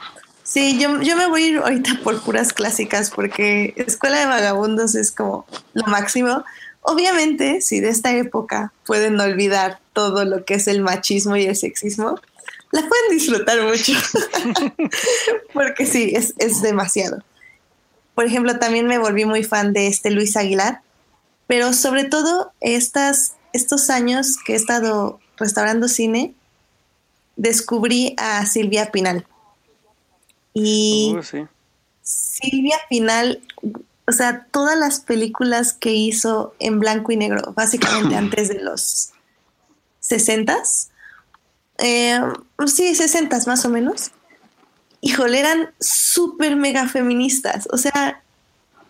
sí, 0.43 0.79
yo, 0.79 1.01
yo 1.01 1.15
me 1.15 1.27
voy 1.27 1.43
a 1.43 1.47
ir 1.47 1.57
ahorita 1.57 1.99
por 2.03 2.21
puras 2.21 2.53
clásicas 2.53 3.11
porque 3.11 3.73
Escuela 3.77 4.19
de 4.19 4.25
Vagabundos 4.25 4.95
es 4.95 5.11
como 5.11 5.45
lo 5.73 5.83
máximo. 5.85 6.43
Obviamente, 6.89 7.59
si 7.59 7.81
de 7.81 7.89
esta 7.89 8.15
época 8.15 8.71
pueden 8.85 9.19
olvidar 9.19 9.81
todo 9.91 10.23
lo 10.23 10.45
que 10.45 10.53
es 10.53 10.69
el 10.69 10.81
machismo 10.81 11.35
y 11.35 11.43
el 11.43 11.57
sexismo, 11.57 12.17
la 12.71 12.79
pueden 12.79 13.09
disfrutar 13.11 13.61
mucho. 13.61 13.91
porque 15.53 15.85
sí, 15.85 16.13
es, 16.15 16.33
es 16.37 16.61
demasiado. 16.61 17.21
Por 18.15 18.23
ejemplo, 18.23 18.57
también 18.57 18.87
me 18.87 18.99
volví 18.99 19.25
muy 19.25 19.43
fan 19.43 19.73
de 19.73 19.87
este 19.87 20.11
Luis 20.11 20.37
Aguilar, 20.37 20.79
pero 21.45 21.73
sobre 21.73 22.05
todo 22.05 22.53
estas, 22.61 23.33
estos 23.51 23.89
años 23.89 24.37
que 24.45 24.53
he 24.53 24.55
estado 24.55 25.19
restaurando 25.35 25.89
cine, 25.89 26.35
descubrí 27.35 28.15
a 28.17 28.45
Silvia 28.45 28.91
Pinal. 28.93 29.27
Y 30.53 31.17
sí. 31.21 31.45
Silvia 32.01 32.77
Pinal, 32.89 33.41
o 34.07 34.11
sea, 34.11 34.47
todas 34.51 34.77
las 34.77 34.99
películas 35.01 35.73
que 35.73 35.93
hizo 35.93 36.55
en 36.59 36.79
blanco 36.79 37.11
y 37.11 37.17
negro, 37.17 37.53
básicamente 37.55 38.15
antes 38.17 38.47
de 38.49 38.61
los 38.61 39.11
60 39.99 40.57
eh, 41.79 42.19
sí, 42.65 42.95
60 42.95 43.39
más 43.45 43.65
o 43.65 43.69
menos, 43.69 44.11
híjole, 45.01 45.39
eran 45.39 45.73
súper 45.79 46.55
mega 46.55 46.87
feministas. 46.87 47.67
O 47.71 47.77
sea, 47.77 48.23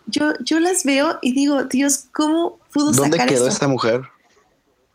yo, 0.06 0.32
yo 0.40 0.58
las 0.60 0.84
veo 0.84 1.18
y 1.20 1.32
digo, 1.32 1.64
Dios, 1.64 2.06
¿cómo 2.12 2.58
pudo 2.72 2.92
¿Dónde 2.92 3.18
sacar 3.18 3.28
quedó 3.28 3.44
esto? 3.44 3.48
esta 3.48 3.68
mujer? 3.68 4.02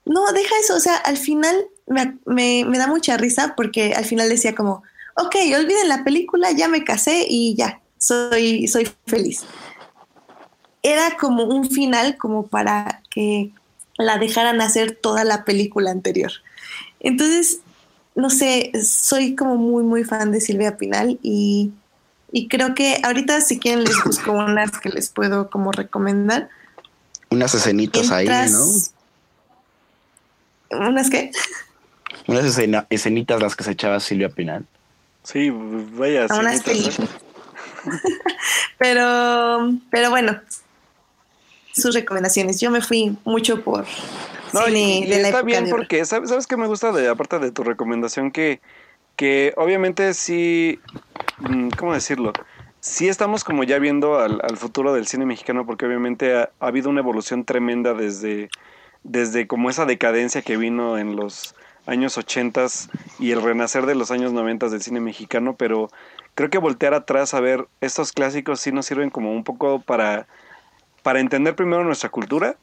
No, 0.05 0.31
deja 0.33 0.55
eso. 0.59 0.75
O 0.75 0.79
sea, 0.79 0.95
al 0.97 1.17
final 1.17 1.67
me, 1.87 2.17
me- 2.25 2.65
me 2.65 2.77
da 2.77 2.87
mucha 2.87 3.15
risa 3.17 3.53
porque 3.55 3.93
al 3.93 4.05
final 4.05 4.27
decía 4.27 4.55
como, 4.55 4.83
ok, 5.15 5.35
olviden 5.55 5.87
la 5.87 6.03
película, 6.03 6.51
ya 6.51 6.67
me 6.67 6.83
casé 6.83 7.25
y 7.29 7.55
ya, 7.55 7.79
soy, 7.97 8.67
soy 8.67 8.89
feliz. 9.05 9.43
Era 10.83 11.17
como 11.17 11.43
un 11.45 11.69
final 11.69 12.17
como 12.17 12.45
para 12.47 13.01
que 13.09 13.51
la 13.97 14.17
dejaran 14.17 14.59
hacer 14.61 14.95
toda 15.01 15.23
la 15.23 15.45
película 15.45 15.91
anterior. 15.91 16.31
Entonces, 16.99 17.59
no 18.15 18.29
sé, 18.29 18.71
soy 18.83 19.35
como 19.35 19.55
muy, 19.55 19.83
muy 19.83 20.03
fan 20.03 20.31
de 20.31 20.41
Silvia 20.41 20.77
Pinal 20.77 21.17
y, 21.23 21.71
y 22.31 22.47
creo 22.47 22.75
que 22.75 22.99
ahorita 23.03 23.41
si 23.41 23.59
quieren 23.59 23.83
les 23.83 24.03
busco 24.03 24.31
unas 24.33 24.71
que 24.79 24.89
les 24.89 25.09
puedo 25.09 25.49
como 25.49 25.71
recomendar. 25.71 26.49
Unas 27.29 27.53
escenitas 27.55 28.11
ahí, 28.11 28.27
Mientras- 28.27 28.93
¿no? 30.69 30.87
¿Unas 30.87 31.09
qué? 31.09 31.31
Unas 32.27 32.45
escena- 32.45 32.87
escenitas 32.89 33.41
las 33.41 33.55
que 33.55 33.63
se 33.63 33.71
echaba 33.71 33.99
Silvia 33.99 34.29
Pinal. 34.29 34.65
Sí, 35.23 35.49
vaya. 35.49 36.25
Unas 36.37 36.61
cenitas, 36.63 36.99
¿eh? 36.99 37.07
Pero, 38.77 39.71
pero 39.89 40.09
bueno, 40.09 40.39
sus 41.73 41.93
recomendaciones. 41.93 42.59
Yo 42.61 42.71
me 42.71 42.81
fui 42.81 43.17
mucho 43.25 43.61
por 43.61 43.85
No, 44.53 44.65
cine 44.65 44.99
y 44.99 45.05
de 45.05 45.21
la 45.21 45.27
está 45.27 45.39
época 45.39 45.43
bien 45.43 45.65
de 45.65 45.71
porque, 45.71 46.05
¿sabes, 46.05 46.29
¿sabes 46.29 46.47
qué 46.47 46.55
me 46.55 46.67
gusta 46.67 46.91
de 46.91 47.09
aparte 47.09 47.39
de 47.39 47.51
tu 47.51 47.63
recomendación? 47.63 48.31
Que, 48.31 48.61
que 49.15 49.53
obviamente 49.57 50.13
sí, 50.13 50.79
mm, 51.39 51.69
¿cómo 51.77 51.93
decirlo? 51.93 52.33
Sí 52.79 53.07
estamos 53.07 53.43
como 53.43 53.63
ya 53.63 53.79
viendo 53.79 54.19
al, 54.19 54.39
al 54.43 54.57
futuro 54.57 54.93
del 54.93 55.07
cine 55.07 55.25
mexicano 55.25 55.65
porque 55.65 55.85
obviamente 55.85 56.35
ha, 56.35 56.49
ha 56.59 56.67
habido 56.67 56.89
una 56.89 56.99
evolución 56.99 57.45
tremenda 57.45 57.93
desde, 57.93 58.49
desde 59.03 59.47
como 59.47 59.69
esa 59.69 59.85
decadencia 59.85 60.41
que 60.41 60.57
vino 60.57 60.97
en 60.97 61.15
los 61.15 61.55
años 61.85 62.17
80 62.17 62.67
y 63.19 63.31
el 63.31 63.41
renacer 63.41 63.85
de 63.85 63.95
los 63.95 64.11
años 64.11 64.33
90 64.33 64.69
del 64.69 64.81
cine 64.81 64.99
mexicano, 64.99 65.55
pero 65.57 65.89
creo 66.35 66.49
que 66.49 66.57
voltear 66.57 66.93
atrás 66.93 67.33
a 67.33 67.39
ver 67.39 67.67
estos 67.81 68.11
clásicos 68.11 68.59
sí 68.59 68.71
nos 68.71 68.85
sirven 68.85 69.09
como 69.09 69.33
un 69.33 69.43
poco 69.43 69.79
para, 69.81 70.27
para 71.03 71.19
entender 71.19 71.55
primero 71.55 71.83
nuestra 71.83 72.09
cultura 72.09 72.57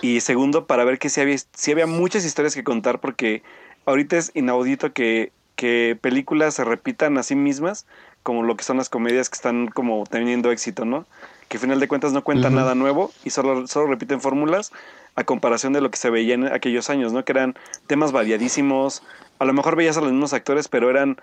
y 0.00 0.20
segundo, 0.20 0.66
para 0.66 0.84
ver 0.84 0.98
que 0.98 1.08
sí 1.08 1.20
había, 1.20 1.36
sí 1.52 1.72
había 1.72 1.86
muchas 1.86 2.24
historias 2.24 2.54
que 2.54 2.64
contar, 2.64 3.00
porque 3.00 3.42
ahorita 3.86 4.16
es 4.16 4.30
inaudito 4.34 4.92
que, 4.92 5.32
que 5.56 5.98
películas 6.00 6.54
se 6.54 6.64
repitan 6.64 7.18
a 7.18 7.22
sí 7.22 7.34
mismas, 7.34 7.86
como 8.22 8.42
lo 8.42 8.56
que 8.56 8.64
son 8.64 8.76
las 8.76 8.88
comedias 8.88 9.30
que 9.30 9.36
están 9.36 9.68
como 9.68 10.04
teniendo 10.08 10.50
éxito, 10.50 10.84
¿no? 10.84 11.06
Que 11.48 11.58
al 11.58 11.60
final 11.60 11.80
de 11.80 11.88
cuentas 11.88 12.12
no 12.12 12.24
cuentan 12.24 12.54
nada 12.54 12.74
nuevo 12.74 13.12
y 13.24 13.30
solo, 13.30 13.66
solo 13.68 13.86
repiten 13.86 14.20
fórmulas 14.20 14.72
a 15.14 15.24
comparación 15.24 15.72
de 15.72 15.80
lo 15.80 15.90
que 15.90 15.96
se 15.96 16.10
veía 16.10 16.34
en 16.34 16.46
aquellos 16.52 16.90
años, 16.90 17.12
¿no? 17.12 17.24
Que 17.24 17.32
eran 17.32 17.54
temas 17.86 18.12
variadísimos, 18.12 19.02
a 19.38 19.44
lo 19.44 19.52
mejor 19.52 19.76
veías 19.76 19.96
a 19.96 20.00
los 20.00 20.10
mismos 20.10 20.32
actores, 20.32 20.68
pero 20.68 20.90
eran 20.90 21.16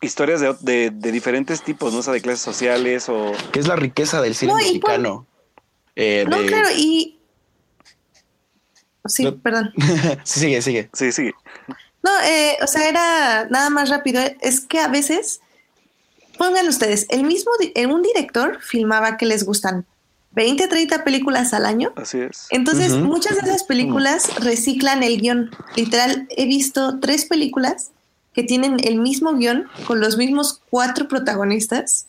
historias 0.00 0.40
de, 0.40 0.54
de, 0.60 0.90
de 0.90 1.12
diferentes 1.12 1.62
tipos, 1.62 1.92
¿no? 1.92 1.98
O 1.98 2.02
sea, 2.02 2.12
de 2.12 2.22
clases 2.22 2.40
sociales 2.40 3.08
o... 3.08 3.32
Que 3.52 3.58
es 3.58 3.66
la 3.66 3.76
riqueza 3.76 4.22
del 4.22 4.34
cine 4.34 4.52
No, 4.52 4.60
y 4.60 4.62
mexicano. 4.62 5.26
Eh, 5.98 6.24
No, 6.28 6.40
de- 6.40 6.46
claro, 6.46 6.68
y... 6.76 7.18
Sí, 9.06 9.24
No. 9.24 9.36
perdón. 9.38 9.72
sí, 10.24 10.40
sigue, 10.40 10.62
sigue. 10.62 10.90
Sí, 10.92 11.12
sí. 11.12 11.30
No, 12.02 12.10
eh, 12.24 12.56
o 12.62 12.66
sea, 12.66 12.88
era 12.88 13.46
nada 13.50 13.68
más 13.70 13.88
rápido. 13.88 14.20
Es 14.40 14.60
que 14.60 14.78
a 14.78 14.88
veces, 14.88 15.40
pongan 16.38 16.68
ustedes, 16.68 17.06
el 17.10 17.24
mismo, 17.24 17.50
eh, 17.74 17.86
un 17.86 18.02
director 18.02 18.60
filmaba 18.62 19.16
que 19.16 19.26
les 19.26 19.44
gustan 19.44 19.86
20, 20.32 20.68
30 20.68 21.02
películas 21.04 21.52
al 21.52 21.66
año. 21.66 21.92
Así 21.96 22.20
es. 22.20 22.46
Entonces, 22.50 22.92
muchas 22.92 23.34
de 23.42 23.48
esas 23.50 23.64
películas 23.64 24.30
reciclan 24.40 25.02
el 25.02 25.20
guion. 25.20 25.50
Literal, 25.74 26.28
he 26.30 26.46
visto 26.46 27.00
tres 27.00 27.24
películas 27.24 27.90
que 28.34 28.44
tienen 28.44 28.76
el 28.84 28.98
mismo 29.00 29.34
guion 29.34 29.68
con 29.86 30.00
los 30.00 30.16
mismos 30.16 30.60
cuatro 30.70 31.08
protagonistas, 31.08 32.06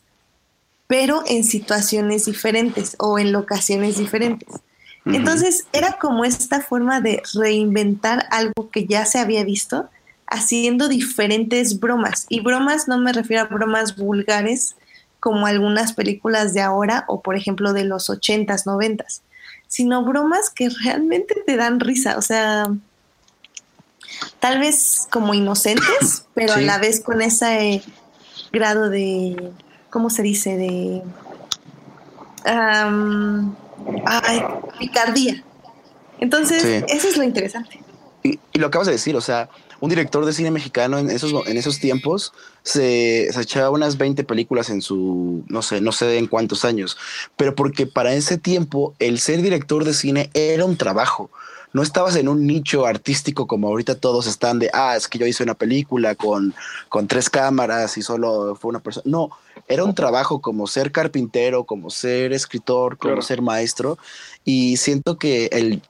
pero 0.90 1.22
en 1.28 1.44
situaciones 1.44 2.24
diferentes 2.24 2.96
o 2.98 3.20
en 3.20 3.30
locaciones 3.30 3.96
diferentes. 3.96 4.48
Entonces, 5.06 5.68
era 5.72 5.98
como 6.00 6.24
esta 6.24 6.62
forma 6.62 7.00
de 7.00 7.22
reinventar 7.32 8.26
algo 8.32 8.70
que 8.72 8.86
ya 8.86 9.06
se 9.06 9.20
había 9.20 9.44
visto, 9.44 9.88
haciendo 10.26 10.88
diferentes 10.88 11.78
bromas. 11.78 12.26
Y 12.28 12.40
bromas 12.40 12.88
no 12.88 12.98
me 12.98 13.12
refiero 13.12 13.44
a 13.44 13.46
bromas 13.46 13.96
vulgares 13.96 14.74
como 15.20 15.46
algunas 15.46 15.92
películas 15.92 16.54
de 16.54 16.62
ahora 16.62 17.04
o, 17.06 17.20
por 17.20 17.36
ejemplo, 17.36 17.72
de 17.72 17.84
los 17.84 18.10
80s, 18.10 18.64
90s, 18.64 19.20
sino 19.68 20.04
bromas 20.04 20.50
que 20.50 20.70
realmente 20.70 21.36
te 21.46 21.54
dan 21.54 21.78
risa. 21.78 22.18
O 22.18 22.22
sea, 22.22 22.66
tal 24.40 24.58
vez 24.58 25.06
como 25.08 25.34
inocentes, 25.34 26.24
pero 26.34 26.54
Sí. 26.54 26.58
a 26.58 26.62
la 26.64 26.78
vez 26.78 26.98
con 26.98 27.22
ese 27.22 27.80
grado 28.50 28.90
de, 28.90 29.52
¿cómo 29.90 30.10
se 30.10 30.22
dice? 30.22 30.56
De... 30.56 31.02
ay, 34.06 34.42
picardía. 34.78 35.42
Entonces, 36.20 36.62
Sí. 36.62 36.84
eso 36.88 37.08
es 37.08 37.16
lo 37.16 37.22
interesante. 37.22 37.82
Y, 38.22 38.38
y 38.52 38.58
lo 38.58 38.66
acabas 38.66 38.86
de 38.86 38.92
decir, 38.92 39.16
o 39.16 39.20
sea, 39.22 39.48
un 39.80 39.88
director 39.88 40.24
de 40.26 40.32
cine 40.34 40.50
mexicano 40.50 40.98
en 40.98 41.08
esos, 41.10 41.32
en 41.46 41.56
esos 41.56 41.80
tiempos 41.80 42.34
se, 42.62 43.32
se 43.32 43.40
echaba 43.40 43.70
unas 43.70 43.96
20 43.96 44.24
películas 44.24 44.68
en 44.68 44.82
su, 44.82 45.42
no 45.48 45.62
sé, 45.62 45.80
no 45.80 45.90
sé 45.92 46.18
en 46.18 46.26
cuántos 46.26 46.66
años, 46.66 46.98
pero 47.36 47.54
porque 47.54 47.86
para 47.86 48.12
ese 48.12 48.36
tiempo 48.36 48.94
el 48.98 49.18
ser 49.18 49.40
director 49.40 49.84
de 49.84 49.94
cine 49.94 50.30
era 50.34 50.66
un 50.66 50.76
trabajo. 50.76 51.30
No 51.72 51.82
estabas 51.82 52.16
en 52.16 52.28
un 52.28 52.46
nicho 52.46 52.84
artístico 52.86 53.46
como 53.46 53.68
ahorita 53.68 53.94
todos 53.94 54.26
están 54.26 54.58
de, 54.58 54.70
ah, 54.72 54.96
es 54.96 55.06
que 55.08 55.18
yo 55.18 55.26
hice 55.26 55.42
una 55.42 55.54
película 55.54 56.14
con, 56.14 56.54
con 56.88 57.06
tres 57.06 57.30
cámaras 57.30 57.96
y 57.96 58.02
solo 58.02 58.56
fue 58.56 58.70
una 58.70 58.80
persona. 58.80 59.04
No, 59.06 59.30
era 59.68 59.84
un 59.84 59.94
trabajo 59.94 60.40
como 60.40 60.66
ser 60.66 60.90
carpintero, 60.90 61.64
como 61.64 61.90
ser 61.90 62.32
escritor, 62.32 62.98
como 62.98 63.12
Claro. 63.12 63.22
ser 63.22 63.40
maestro. 63.40 63.98
Y 64.44 64.76
siento 64.78 65.16
que 65.16 65.46
el 65.52 65.82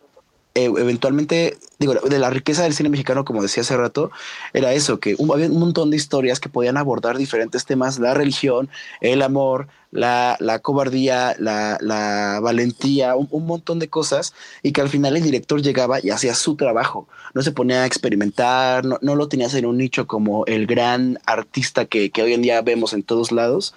eh, 0.55 0.65
eventualmente, 0.65 1.59
digo, 1.79 1.95
de 1.95 2.19
la 2.19 2.29
riqueza 2.29 2.65
del 2.65 2.75
cine 2.75 2.89
mexicano, 2.89 3.25
como 3.25 3.41
decía 3.41 3.63
hace 3.63 3.77
rato, 3.77 4.11
era 4.53 4.73
eso, 4.73 4.99
que 4.99 5.17
había 5.33 5.47
un 5.47 5.61
montón 5.61 5.91
de 5.91 5.97
historias 5.97 6.41
que 6.41 6.49
podían 6.49 6.77
abordar 6.77 7.17
diferentes 7.19 7.65
temas, 7.65 8.01
la 8.01 8.15
religión, 8.15 8.69
el 9.01 9.23
amor, 9.23 9.69
la, 9.93 10.37
la 10.41 10.59
cobardía, 10.59 11.37
la, 11.39 11.79
la 11.81 12.41
valentía, 12.43 13.15
un, 13.15 13.29
un 13.31 13.47
montón 13.47 13.79
de 13.79 13.89
cosas, 13.89 14.35
y 14.63 14.73
que 14.73 14.81
al 14.81 14.89
final 14.89 15.17
el 15.17 15.23
director 15.23 15.63
llegaba 15.63 16.01
y 16.03 16.11
hacía 16.11 16.35
su 16.35 16.57
trabajo, 16.57 17.07
no 17.33 17.43
se 17.43 17.53
ponía 17.53 17.85
a 17.85 17.87
experimentar, 17.87 18.85
no, 18.85 18.99
no 19.03 19.15
lo 19.15 19.29
tenías 19.29 19.55
en 19.55 19.67
un 19.67 19.79
nicho 19.79 20.09
como 20.09 20.45
el 20.47 20.67
gran 20.67 21.21
artista 21.27 21.85
que, 21.85 22.11
que 22.11 22.23
hoy 22.23 22.33
en 22.33 22.43
día 22.43 22.61
vemos 22.63 22.93
en 22.93 23.05
todos 23.05 23.31
lados. 23.31 23.75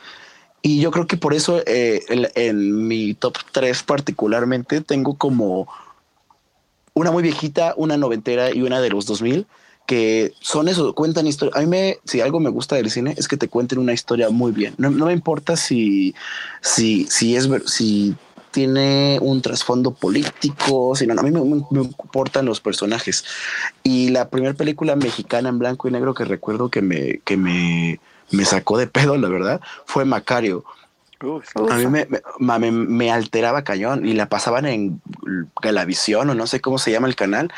Y 0.65 0.79
yo 0.79 0.91
creo 0.91 1.07
que 1.07 1.17
por 1.17 1.33
eso 1.33 1.61
eh, 1.67 2.03
en 2.35 2.87
mi 2.87 3.13
top 3.15 3.37
3 3.51 3.83
particularmente 3.83 4.79
tengo 4.79 5.17
como 5.17 5.67
una 6.93 7.11
muy 7.11 7.23
viejita, 7.23 7.73
una 7.77 7.97
noventera 7.97 8.53
y 8.53 8.61
una 8.61 8.81
de 8.81 8.89
los 8.89 9.05
2000 9.05 9.47
que 9.85 10.33
son 10.39 10.69
eso, 10.69 10.93
cuentan 10.95 11.27
historias. 11.27 11.57
A 11.57 11.59
mí 11.59 11.67
me, 11.67 11.97
si 12.05 12.21
algo 12.21 12.39
me 12.39 12.49
gusta 12.49 12.77
del 12.77 12.89
cine 12.89 13.15
es 13.17 13.27
que 13.27 13.35
te 13.35 13.49
cuenten 13.49 13.79
una 13.79 13.91
historia 13.91 14.29
muy 14.29 14.53
bien. 14.53 14.75
No, 14.77 14.89
me 14.91 15.11
importa 15.11 15.57
si, 15.57 16.15
si, 16.61 17.05
si 17.09 17.35
es, 17.35 17.49
si 17.65 18.15
tiene 18.51 19.17
un 19.21 19.41
trasfondo 19.41 19.91
político, 19.91 20.95
sino 20.95 21.19
a 21.19 21.23
mí 21.23 21.31
me, 21.31 21.41
me- 21.43 21.65
me 21.69 21.81
importan 21.81 22.45
los 22.45 22.61
personajes. 22.61 23.25
Y 23.83 24.09
la 24.09 24.29
primera 24.29 24.53
película 24.53 24.95
mexicana 24.95 25.49
en 25.49 25.59
blanco 25.59 25.89
y 25.89 25.91
negro 25.91 26.13
que 26.13 26.23
recuerdo 26.23 26.69
que 26.69 26.81
me, 26.81 27.19
que 27.25 27.35
me, 27.35 27.99
me 28.31 28.45
sacó 28.45 28.77
de 28.77 28.87
pedo, 28.87 29.17
la 29.17 29.27
verdad, 29.27 29.59
fue 29.85 30.05
Macario. 30.05 30.63
A 31.69 31.75
mí 31.77 31.87
me, 31.87 32.07
me, 32.39 32.71
me- 32.71 33.11
alteraba 33.11 33.63
cañón 33.63 34.05
y 34.05 34.13
la 34.13 34.27
pasaban 34.27 34.65
en 34.65 35.01
Galavisión 35.61 36.29
o 36.29 36.35
no 36.35 36.47
sé 36.47 36.61
cómo 36.61 36.77
se 36.79 36.91
llama 36.91 37.07
el 37.07 37.15
canal. 37.15 37.51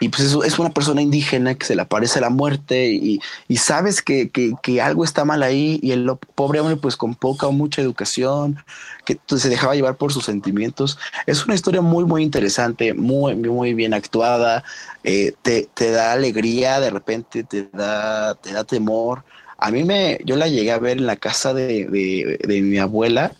Y 0.00 0.10
pues 0.10 0.22
es, 0.24 0.36
es 0.44 0.58
una 0.58 0.70
persona 0.70 1.02
indígena 1.02 1.54
que 1.54 1.66
se 1.66 1.76
le 1.76 1.82
aparece 1.82 2.20
la 2.20 2.30
muerte 2.30 2.90
y, 2.92 3.20
y 3.48 3.56
sabes 3.58 4.02
que, 4.02 4.30
que, 4.30 4.52
que 4.62 4.82
algo 4.82 5.04
está 5.04 5.24
mal 5.24 5.42
ahí 5.42 5.80
y 5.82 5.92
el 5.92 6.10
pobre 6.34 6.60
hombre 6.60 6.76
pues 6.76 6.96
con 6.96 7.14
poca 7.14 7.46
o 7.46 7.52
mucha 7.52 7.82
educación, 7.82 8.58
que 9.06 9.16
pues, 9.16 9.42
se 9.42 9.48
dejaba 9.48 9.74
llevar 9.74 9.96
por 9.96 10.12
sus 10.12 10.24
sentimientos. 10.26 10.98
Es 11.26 11.44
una 11.46 11.54
historia 11.54 11.80
muy, 11.82 12.04
muy 12.04 12.22
interesante, 12.22 12.94
muy, 12.94 13.36
muy 13.36 13.74
bien 13.74 13.94
actuada, 13.94 14.64
eh, 15.04 15.34
te, 15.42 15.68
te 15.74 15.90
da 15.90 16.12
alegría, 16.12 16.80
de 16.80 16.90
repente 16.90 17.44
te 17.44 17.68
da, 17.72 18.34
te 18.36 18.52
da 18.52 18.64
temor. 18.64 19.24
A 19.64 19.70
mí 19.70 19.82
me, 19.82 20.18
yo 20.26 20.36
la 20.36 20.46
llegué 20.46 20.72
a 20.72 20.78
ver 20.78 20.98
en 20.98 21.06
la 21.06 21.16
casa 21.16 21.54
de, 21.54 21.86
de, 21.86 22.60
mi 22.60 22.76
abuela 22.76 23.32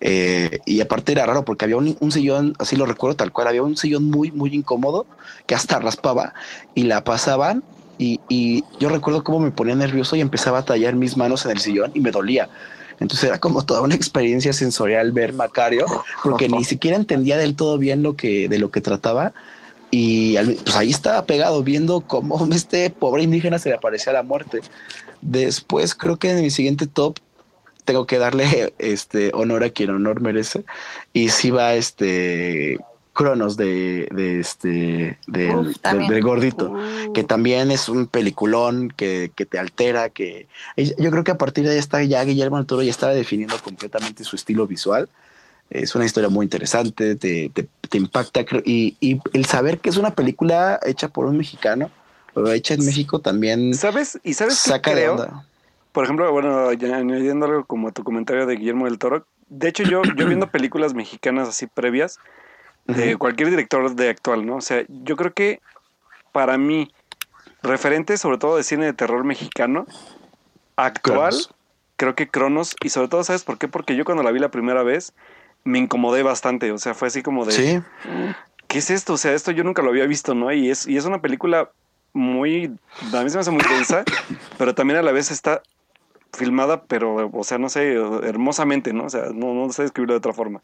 eh, 0.00 0.58
y 0.66 0.80
aparte 0.80 1.12
era 1.12 1.26
raro 1.26 1.44
porque 1.44 1.64
había 1.64 1.76
un, 1.76 1.96
un 2.00 2.10
sillón, 2.10 2.54
así 2.58 2.74
lo 2.74 2.86
recuerdo 2.86 3.14
tal 3.14 3.30
cual, 3.30 3.46
había 3.46 3.62
un 3.62 3.76
sillón 3.76 4.10
muy, 4.10 4.32
muy 4.32 4.52
incómodo 4.52 5.06
que 5.46 5.54
hasta 5.54 5.78
raspaba 5.78 6.34
y 6.74 6.82
la 6.82 7.04
pasaban 7.04 7.62
y, 7.98 8.18
y 8.28 8.64
yo 8.80 8.88
recuerdo 8.88 9.22
cómo 9.22 9.38
me 9.38 9.52
ponía 9.52 9.76
nervioso 9.76 10.16
y 10.16 10.20
empezaba 10.20 10.58
a 10.58 10.64
tallar 10.64 10.96
mis 10.96 11.16
manos 11.16 11.44
en 11.44 11.52
el 11.52 11.60
sillón 11.60 11.92
y 11.94 12.00
me 12.00 12.10
dolía. 12.10 12.48
Entonces 12.98 13.28
era 13.28 13.38
como 13.38 13.64
toda 13.64 13.80
una 13.82 13.94
experiencia 13.94 14.52
sensorial 14.52 15.12
ver 15.12 15.34
Macario, 15.34 15.86
porque 16.24 16.48
ni 16.48 16.64
siquiera 16.64 16.96
entendía 16.96 17.36
del 17.36 17.54
todo 17.54 17.78
bien 17.78 18.02
lo 18.02 18.16
que, 18.16 18.48
de 18.48 18.58
lo 18.58 18.72
que 18.72 18.80
trataba. 18.80 19.32
Y 19.92 20.36
pues 20.36 20.76
ahí 20.76 20.90
estaba 20.90 21.24
pegado 21.26 21.62
viendo 21.62 22.00
cómo 22.00 22.46
este 22.52 22.90
pobre 22.90 23.22
indígena 23.22 23.60
se 23.60 23.68
le 23.68 23.76
aparecía 23.76 24.12
la 24.12 24.24
muerte. 24.24 24.60
Después 25.20 25.94
creo 25.94 26.16
que 26.16 26.30
en 26.30 26.42
mi 26.42 26.50
siguiente 26.50 26.86
top 26.86 27.18
tengo 27.84 28.06
que 28.06 28.18
darle 28.18 28.72
este 28.78 29.30
honor 29.34 29.64
a 29.64 29.70
quien 29.70 29.90
honor 29.90 30.20
merece. 30.20 30.64
Y 31.12 31.28
sí 31.30 31.50
va 31.50 31.74
este 31.74 32.78
Cronos 33.12 33.56
de, 33.56 34.08
de 34.12 34.40
este 34.40 35.18
del, 35.26 35.56
Uf, 35.56 35.66
del- 35.66 35.80
también. 35.80 36.10
del 36.10 36.22
gordito, 36.22 36.72
que 37.12 37.24
también 37.24 37.70
es 37.72 37.88
un 37.88 38.06
peliculón 38.06 38.88
que, 38.96 39.32
que 39.34 39.44
te 39.46 39.58
altera, 39.58 40.10
que 40.10 40.46
yo 40.76 41.10
creo 41.10 41.24
que 41.24 41.32
a 41.32 41.36
partir 41.36 41.64
de 41.64 41.72
ahí 41.72 41.78
está 41.78 42.02
ya 42.04 42.22
Guillermo 42.24 42.56
del 42.56 42.66
Toro 42.66 42.82
ya 42.82 42.90
estaba 42.90 43.12
definiendo 43.12 43.58
completamente 43.62 44.22
su 44.24 44.36
estilo 44.36 44.66
visual. 44.66 45.08
Es 45.70 45.94
una 45.94 46.04
historia 46.04 46.28
muy 46.30 46.44
interesante, 46.46 47.16
te, 47.16 47.48
te, 47.48 47.68
te 47.88 47.98
impacta 47.98 48.40
y, 48.64 48.96
y, 49.00 49.20
el 49.32 49.44
saber 49.44 49.78
que 49.78 49.90
es 49.90 49.96
una 49.96 50.14
película 50.14 50.80
hecha 50.86 51.08
por 51.08 51.26
un 51.26 51.36
mexicano, 51.36 51.90
pero 52.34 52.50
hecha 52.52 52.74
en 52.74 52.84
México 52.84 53.20
también. 53.20 53.74
¿Sabes? 53.74 54.18
¿Y 54.22 54.34
sabes 54.34 54.56
saca 54.56 54.90
qué 54.90 54.96
creo? 54.96 55.44
Por 55.92 56.04
ejemplo, 56.04 56.30
bueno, 56.30 56.68
añadiendo 56.68 57.46
algo 57.46 57.64
como 57.64 57.88
a 57.88 57.92
tu 57.92 58.04
comentario 58.04 58.46
de 58.46 58.56
Guillermo 58.56 58.84
del 58.84 58.98
Toro, 58.98 59.26
de 59.48 59.68
hecho 59.68 59.82
yo, 59.82 60.02
yo 60.16 60.26
viendo 60.26 60.46
películas 60.50 60.94
mexicanas 60.94 61.48
así 61.48 61.66
previas, 61.66 62.18
de 62.86 63.16
cualquier 63.16 63.50
director 63.50 63.94
de 63.94 64.08
actual, 64.08 64.46
¿no? 64.46 64.56
O 64.56 64.60
sea, 64.60 64.84
yo 64.88 65.16
creo 65.16 65.32
que 65.32 65.60
para 66.32 66.58
mí, 66.58 66.92
referente 67.62 68.16
sobre 68.16 68.38
todo 68.38 68.56
de 68.56 68.64
cine 68.64 68.86
de 68.86 68.92
terror 68.92 69.24
mexicano, 69.24 69.86
actual, 70.76 71.34
creo 71.96 72.14
que 72.14 72.28
Cronos, 72.28 72.74
y 72.82 72.88
sobre 72.88 73.08
todo, 73.08 73.22
¿sabes 73.22 73.44
por 73.44 73.58
qué? 73.58 73.68
Porque 73.68 73.96
yo 73.96 74.04
cuando 74.04 74.22
la 74.22 74.30
vi 74.30 74.40
la 74.40 74.50
primera 74.50 74.82
vez, 74.82 75.12
me 75.64 75.78
incomodé 75.78 76.22
bastante, 76.22 76.72
o 76.72 76.78
sea, 76.78 76.94
fue 76.94 77.08
así 77.08 77.22
como 77.22 77.44
de... 77.44 77.52
Sí. 77.52 77.80
¿Qué 78.66 78.78
es 78.78 78.90
esto? 78.90 79.14
O 79.14 79.16
sea, 79.16 79.34
esto 79.34 79.50
yo 79.50 79.64
nunca 79.64 79.82
lo 79.82 79.90
había 79.90 80.06
visto, 80.06 80.34
¿no? 80.34 80.52
Y 80.52 80.70
es, 80.70 80.86
y 80.86 80.96
es 80.96 81.04
una 81.04 81.20
película 81.20 81.70
muy, 82.12 82.76
a 83.12 83.22
mí 83.22 83.30
se 83.30 83.36
me 83.36 83.40
hace 83.40 83.50
muy 83.50 83.62
densa, 83.62 84.04
pero 84.58 84.74
también 84.74 84.98
a 84.98 85.02
la 85.02 85.12
vez 85.12 85.30
está 85.30 85.62
filmada, 86.32 86.84
pero, 86.84 87.30
o 87.32 87.44
sea, 87.44 87.58
no 87.58 87.68
sé, 87.68 87.94
hermosamente, 88.22 88.92
¿no? 88.92 89.04
O 89.04 89.10
sea, 89.10 89.26
no, 89.34 89.54
no 89.54 89.72
sé 89.72 89.82
describirlo 89.82 90.14
de 90.14 90.18
otra 90.18 90.32
forma. 90.32 90.58
O 90.58 90.62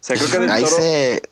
sea, 0.00 0.16
creo 0.16 0.30
que 0.30 0.38
del 0.38 0.50
Ahí 0.50 0.66
se... 0.66 1.22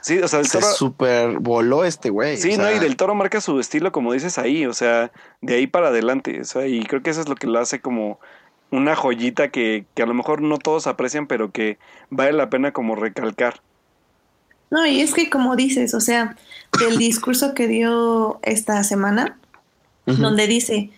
Sí, 0.00 0.18
o 0.18 0.28
sea, 0.28 0.40
el 0.40 0.50
toro... 0.50 0.66
Se 0.66 0.74
super 0.74 1.38
voló 1.38 1.84
este 1.84 2.10
güey. 2.10 2.36
Sí, 2.36 2.58
no, 2.58 2.70
y 2.70 2.78
del 2.78 2.96
toro 2.96 3.14
marca 3.14 3.40
su 3.40 3.58
estilo, 3.58 3.90
como 3.90 4.12
dices 4.12 4.36
ahí, 4.36 4.66
o 4.66 4.74
sea, 4.74 5.10
de 5.40 5.54
ahí 5.54 5.66
para 5.66 5.88
adelante. 5.88 6.42
O 6.42 6.44
sea, 6.44 6.66
y 6.66 6.84
creo 6.84 7.02
que 7.02 7.08
eso 7.08 7.22
es 7.22 7.28
lo 7.28 7.36
que 7.36 7.46
lo 7.46 7.58
hace 7.58 7.80
como 7.80 8.20
una 8.70 8.96
joyita 8.96 9.48
que, 9.48 9.86
que 9.94 10.02
a 10.02 10.06
lo 10.06 10.12
mejor 10.12 10.42
no 10.42 10.58
todos 10.58 10.86
aprecian, 10.86 11.26
pero 11.26 11.52
que 11.52 11.78
vale 12.10 12.34
la 12.34 12.50
pena 12.50 12.72
como 12.72 12.96
recalcar. 12.96 13.62
No, 14.74 14.84
y 14.84 15.02
es 15.02 15.14
que 15.14 15.30
como 15.30 15.54
dices, 15.54 15.94
o 15.94 16.00
sea, 16.00 16.34
del 16.80 16.98
discurso 16.98 17.54
que 17.54 17.68
dio 17.68 18.40
esta 18.42 18.82
semana, 18.82 19.38
donde 20.04 20.48
dice, 20.48 20.90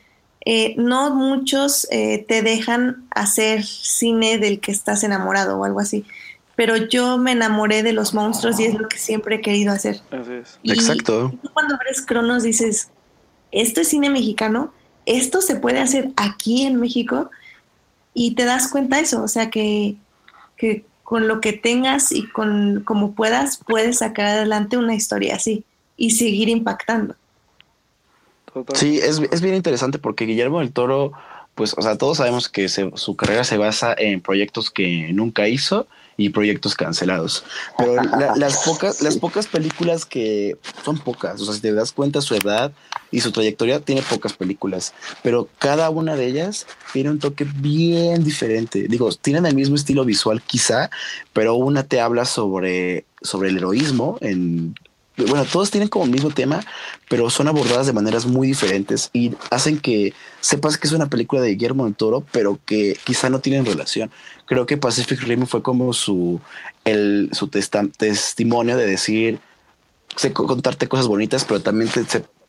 eh, 0.46 0.74
no 0.78 1.14
muchos 1.14 1.86
eh, 1.90 2.24
te 2.26 2.40
dejan 2.40 3.06
hacer 3.10 3.64
cine 3.66 4.38
del 4.38 4.60
que 4.60 4.72
estás 4.72 5.04
enamorado 5.04 5.58
o 5.58 5.64
algo 5.64 5.80
así, 5.80 6.06
pero 6.54 6.78
yo 6.78 7.18
me 7.18 7.32
enamoré 7.32 7.82
de 7.82 7.92
los 7.92 8.14
monstruos 8.14 8.58
y 8.58 8.64
es 8.64 8.72
lo 8.78 8.88
que 8.88 8.96
siempre 8.96 9.36
he 9.36 9.40
querido 9.42 9.74
hacer. 9.74 10.00
Así 10.10 10.32
es. 10.32 10.58
Exacto. 10.64 11.32
Y 11.34 11.36
tú 11.36 11.50
cuando 11.52 11.76
ves 11.86 12.00
Cronos 12.00 12.44
dices, 12.44 12.88
esto 13.52 13.82
es 13.82 13.88
cine 13.88 14.08
mexicano, 14.08 14.72
esto 15.04 15.42
se 15.42 15.56
puede 15.56 15.80
hacer 15.80 16.12
aquí 16.16 16.64
en 16.64 16.80
México 16.80 17.30
y 18.14 18.34
te 18.36 18.46
das 18.46 18.68
cuenta 18.68 18.96
de 18.96 19.02
eso, 19.02 19.22
o 19.22 19.28
sea 19.28 19.50
que, 19.50 19.96
que 20.56 20.86
con 21.06 21.28
lo 21.28 21.40
que 21.40 21.52
tengas 21.52 22.10
y 22.10 22.26
con 22.26 22.82
como 22.84 23.12
puedas, 23.12 23.60
puedes 23.64 23.98
sacar 23.98 24.26
adelante 24.26 24.76
una 24.76 24.92
historia 24.92 25.36
así 25.36 25.62
y 25.96 26.10
seguir 26.10 26.48
impactando. 26.48 27.14
Sí, 28.74 28.98
es, 28.98 29.20
es 29.30 29.40
bien 29.40 29.54
interesante 29.54 30.00
porque 30.00 30.24
Guillermo 30.24 30.58
del 30.58 30.72
Toro, 30.72 31.12
pues, 31.54 31.74
o 31.78 31.82
sea, 31.82 31.96
todos 31.96 32.16
sabemos 32.16 32.48
que 32.48 32.68
su 32.68 33.14
carrera 33.14 33.44
se 33.44 33.56
basa 33.56 33.94
en 33.96 34.20
proyectos 34.20 34.72
que 34.72 35.12
nunca 35.12 35.46
hizo 35.46 35.86
y 36.16 36.30
proyectos 36.30 36.74
cancelados. 36.74 37.44
Pero 37.78 37.94
las 37.94 38.64
pocas, 38.64 39.00
las 39.00 39.16
pocas 39.16 39.46
películas 39.46 40.06
que 40.06 40.56
son 40.84 40.98
pocas, 40.98 41.40
o 41.40 41.44
sea, 41.44 41.54
si 41.54 41.60
te 41.60 41.72
das 41.72 41.92
cuenta 41.92 42.20
su 42.20 42.34
edad 42.34 42.72
y 43.10 43.20
su 43.20 43.32
trayectoria, 43.32 43.80
tiene 43.80 44.02
pocas 44.02 44.32
películas, 44.32 44.94
pero 45.22 45.48
cada 45.58 45.90
una 45.90 46.16
de 46.16 46.26
ellas 46.26 46.66
tiene 46.92 47.10
un 47.10 47.18
toque 47.18 47.44
bien 47.44 48.24
diferente. 48.24 48.86
Digo, 48.88 49.12
tienen 49.12 49.46
el 49.46 49.54
mismo 49.54 49.76
estilo 49.76 50.04
visual 50.04 50.42
quizá, 50.42 50.90
pero 51.32 51.54
una 51.54 51.84
te 51.84 52.00
habla 52.00 52.24
sobre, 52.24 53.04
sobre 53.22 53.50
el 53.50 53.58
heroísmo 53.58 54.18
en 54.20 54.74
bueno, 55.16 55.46
todos 55.46 55.70
tienen 55.70 55.88
como 55.88 56.04
el 56.04 56.10
mismo 56.10 56.30
tema, 56.30 56.60
pero 57.08 57.30
son 57.30 57.48
abordadas 57.48 57.86
de 57.86 57.92
maneras 57.92 58.26
muy 58.26 58.46
diferentes 58.46 59.08
y 59.12 59.32
hacen 59.50 59.78
que 59.78 60.12
sepas 60.40 60.76
que 60.76 60.86
es 60.86 60.92
una 60.92 61.08
película 61.08 61.40
de 61.40 61.50
Guillermo 61.50 61.86
del 61.86 61.94
Toro, 61.94 62.26
pero 62.32 62.58
que 62.66 62.98
quizá 63.04 63.30
no 63.30 63.40
tienen 63.40 63.64
relación. 63.64 64.10
Creo 64.44 64.66
que 64.66 64.76
Pacific 64.76 65.22
Rim 65.22 65.46
fue 65.46 65.62
como 65.62 65.94
su, 65.94 66.40
el, 66.84 67.30
su 67.32 67.48
testimonio 67.48 68.76
de 68.76 68.86
decir, 68.86 69.40
sé 70.16 70.32
contarte 70.32 70.86
cosas 70.86 71.06
bonitas, 71.06 71.44
pero 71.46 71.62
también 71.62 71.90
te 71.90 72.04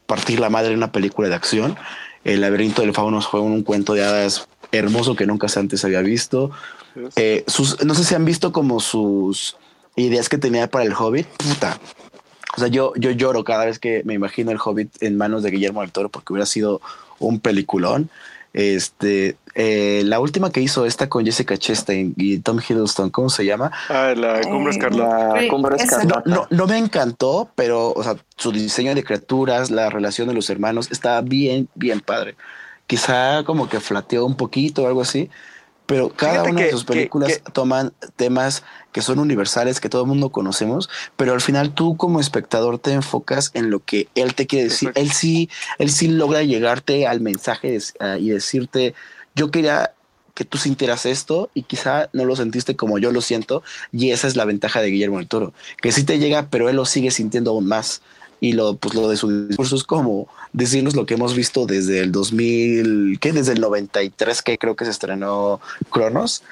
partir 0.07 0.39
la 0.39 0.49
madre 0.49 0.71
en 0.71 0.77
una 0.77 0.91
película 0.91 1.29
de 1.29 1.35
acción. 1.35 1.77
El 2.23 2.41
laberinto 2.41 2.81
del 2.81 2.93
fauno 2.93 3.21
fue 3.21 3.39
un, 3.39 3.61
cuento 3.61 3.93
de 3.93 4.03
hadas 4.03 4.47
hermoso 4.71 5.15
que 5.15 5.27
nunca 5.27 5.47
antes 5.55 5.85
había 5.85 6.01
visto. 6.01 6.51
Eh, 7.15 7.43
sus, 7.45 7.85
no 7.85 7.93
sé 7.93 8.03
si 8.03 8.15
han 8.15 8.25
visto 8.25 8.51
como 8.51 8.79
sus 8.79 9.55
ideas 9.95 10.29
que 10.29 10.39
tenía 10.39 10.69
para 10.69 10.85
el 10.85 10.93
Hobbit. 10.93 11.27
Puta, 11.27 11.79
o 12.57 12.59
sea, 12.59 12.69
yo, 12.69 12.93
yo 12.95 13.11
lloro 13.11 13.43
cada 13.43 13.65
vez 13.65 13.77
que 13.77 14.01
me 14.03 14.15
imagino 14.15 14.51
el 14.51 14.57
Hobbit 14.57 15.03
en 15.03 15.15
manos 15.15 15.43
de 15.43 15.51
Guillermo 15.51 15.81
del 15.81 15.91
Toro 15.91 16.09
porque 16.09 16.33
hubiera 16.33 16.47
sido 16.47 16.81
un 17.19 17.39
peliculón. 17.39 18.09
Este, 18.57 19.37
eh, 19.53 20.01
la 20.03 20.19
última 20.19 20.51
que 20.51 20.61
hizo 20.61 20.87
esta 20.87 21.07
con 21.07 21.23
Jessica 21.23 21.55
Chastain 21.59 22.15
y 22.17 22.39
Tom 22.39 22.57
Hiddleston, 22.57 23.11
¿cómo 23.11 23.29
se 23.29 23.45
llama? 23.45 23.71
Ah, 23.87 24.15
la 24.17 24.41
Cumbre 24.41 24.71
Escarlata. 24.71 26.23
No, 26.25 26.47
no, 26.49 26.65
me 26.65 26.79
encantó, 26.79 27.51
pero, 27.53 27.91
o 27.91 28.01
sea, 28.01 28.15
su 28.35 28.51
diseño 28.51 28.95
de 28.95 29.03
criaturas, 29.03 29.69
la 29.69 29.91
relación 29.91 30.27
de 30.27 30.33
los 30.33 30.49
hermanos, 30.49 30.89
está 30.91 31.21
bien, 31.21 31.69
bien 31.75 31.99
padre. 31.99 32.35
Quizá 32.87 33.43
como 33.43 33.69
que 33.69 33.79
flateó 33.79 34.25
un 34.25 34.35
poquito 34.35 34.85
o 34.85 34.87
algo 34.87 35.01
así, 35.01 35.29
pero 35.87 36.09
cada 36.09 36.43
una 36.43 36.61
de 36.61 36.71
sus 36.71 36.83
películas 36.83 37.41
toman 37.53 37.93
temas 38.17 38.63
que 38.91 39.01
son 39.01 39.19
universales, 39.19 39.79
que 39.79 39.89
todo 39.89 40.03
el 40.03 40.07
mundo 40.07 40.29
conocemos, 40.29 40.89
pero 41.15 41.33
al 41.33 41.41
final 41.41 41.73
tú 41.73 41.97
como 41.97 42.19
espectador 42.19 42.77
te 42.77 42.91
enfocas 42.91 43.51
en 43.53 43.69
lo 43.69 43.79
que 43.83 44.09
él 44.13 44.35
te 44.35 44.47
quiere 44.47 44.65
decir. 44.65 44.91
Él 44.95 45.11
sí, 45.11 45.49
él 45.79 45.89
sí 45.89 46.09
logra 46.09 46.43
llegarte 46.43 47.07
al 47.07 47.21
mensaje 47.21 47.79
y 48.19 48.29
decirte, 48.29 48.93
yo 49.33 49.49
quería 49.49 49.93
que 50.33 50.45
tú 50.45 50.57
sintieras 50.57 51.07
esto 51.07 51.49
y 51.55 51.63
quizá 51.63 52.09
no 52.13 52.25
lo 52.25 52.35
sentiste 52.35 52.75
como 52.75 52.99
yo 52.99 53.11
lo 53.11 53.21
siento 53.21 53.63
y 53.91 54.11
esa 54.11 54.27
es 54.27 54.35
la 54.35 54.45
ventaja 54.45 54.81
de 54.81 54.91
Guillermo 54.91 55.17
del 55.17 55.27
Toro, 55.27 55.53
que 55.81 55.91
sí 55.91 56.03
te 56.03 56.19
llega, 56.19 56.49
pero 56.51 56.69
él 56.69 56.75
lo 56.75 56.85
sigue 56.85 57.09
sintiendo 57.09 57.51
aún 57.51 57.65
más 57.65 58.01
y 58.39 58.53
lo, 58.53 58.75
pues 58.75 58.93
lo 58.93 59.09
de 59.09 59.17
su 59.17 59.47
discurso 59.47 59.75
es 59.75 59.83
como 59.83 60.27
decirnos 60.57 60.95
lo 60.95 61.05
que 61.05 61.13
hemos 61.13 61.35
visto 61.35 61.67
desde 61.67 61.99
el 61.99 62.11
2000, 62.11 63.19
¿qué? 63.21 63.31
Desde 63.31 63.53
el 63.53 63.61
93 63.61 64.41
que 64.41 64.57
creo 64.57 64.75
que 64.75 64.85
se 64.85 64.91
estrenó 64.91 65.61
Cronos. 65.91 66.43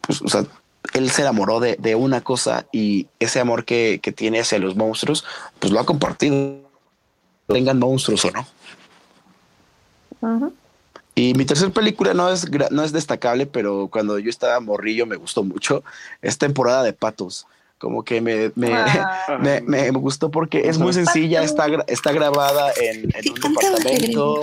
Pues, 0.00 0.22
o 0.22 0.28
sea, 0.28 0.46
él 0.94 1.10
se 1.10 1.22
enamoró 1.22 1.60
de, 1.60 1.76
de 1.78 1.94
una 1.94 2.22
cosa 2.22 2.66
y 2.72 3.06
ese 3.18 3.40
amor 3.40 3.66
que, 3.66 4.00
que, 4.02 4.12
tiene 4.12 4.40
hacia 4.40 4.58
los 4.58 4.76
monstruos, 4.76 5.24
pues 5.58 5.72
lo 5.72 5.78
ha 5.78 5.84
compartido, 5.84 6.62
tengan 7.46 7.78
monstruos 7.78 8.24
o 8.24 8.30
no. 8.30 8.46
Y 11.14 11.34
mi 11.34 11.44
tercera 11.44 11.70
película 11.70 12.14
no 12.14 12.30
es, 12.30 12.46
no 12.70 12.82
es 12.82 12.92
destacable, 12.92 13.44
pero 13.44 13.88
cuando 13.88 14.18
yo 14.18 14.30
estaba 14.30 14.58
morrillo 14.60 15.04
me 15.04 15.16
gustó 15.16 15.44
mucho. 15.44 15.84
Es 16.22 16.38
temporada 16.38 16.82
de 16.82 16.94
patos 16.94 17.46
como 17.78 18.04
que 18.04 18.20
me, 18.20 18.52
me, 18.54 18.74
ah. 18.74 19.38
me, 19.40 19.60
me, 19.60 19.90
gustó 19.90 20.30
porque 20.30 20.68
es 20.68 20.78
muy 20.78 20.92
sencilla, 20.92 21.42
está, 21.42 21.66
está 21.86 22.12
grabada 22.12 22.72
en, 22.80 23.10
en 23.14 23.32
un 23.32 23.54
departamento. 23.54 24.40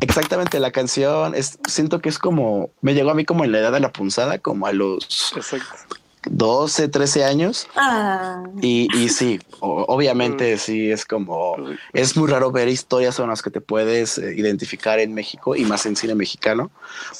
Exactamente, 0.00 0.58
la 0.60 0.72
canción 0.72 1.34
es, 1.34 1.58
siento 1.68 2.00
que 2.00 2.08
es 2.08 2.18
como, 2.18 2.70
me 2.80 2.94
llegó 2.94 3.10
a 3.10 3.14
mí 3.14 3.24
como 3.24 3.44
en 3.44 3.52
la 3.52 3.58
edad 3.58 3.72
de 3.72 3.80
la 3.80 3.92
punzada, 3.92 4.38
como 4.38 4.66
a 4.66 4.72
los 4.72 5.32
Exacto. 5.36 5.96
12, 6.30 6.88
13 6.88 7.24
años. 7.24 7.68
Ah. 7.76 8.42
Y, 8.60 8.88
y 8.96 9.08
sí, 9.08 9.38
obviamente 9.60 10.58
sí, 10.58 10.90
es 10.90 11.04
como, 11.04 11.56
es 11.92 12.16
muy 12.16 12.28
raro 12.28 12.50
ver 12.50 12.68
historias 12.68 13.16
con 13.16 13.28
las 13.28 13.42
que 13.42 13.50
te 13.50 13.60
puedes 13.60 14.18
eh, 14.18 14.34
identificar 14.36 14.98
en 14.98 15.14
México 15.14 15.56
y 15.56 15.64
más 15.64 15.86
en 15.86 15.96
cine 15.96 16.14
mexicano, 16.14 16.70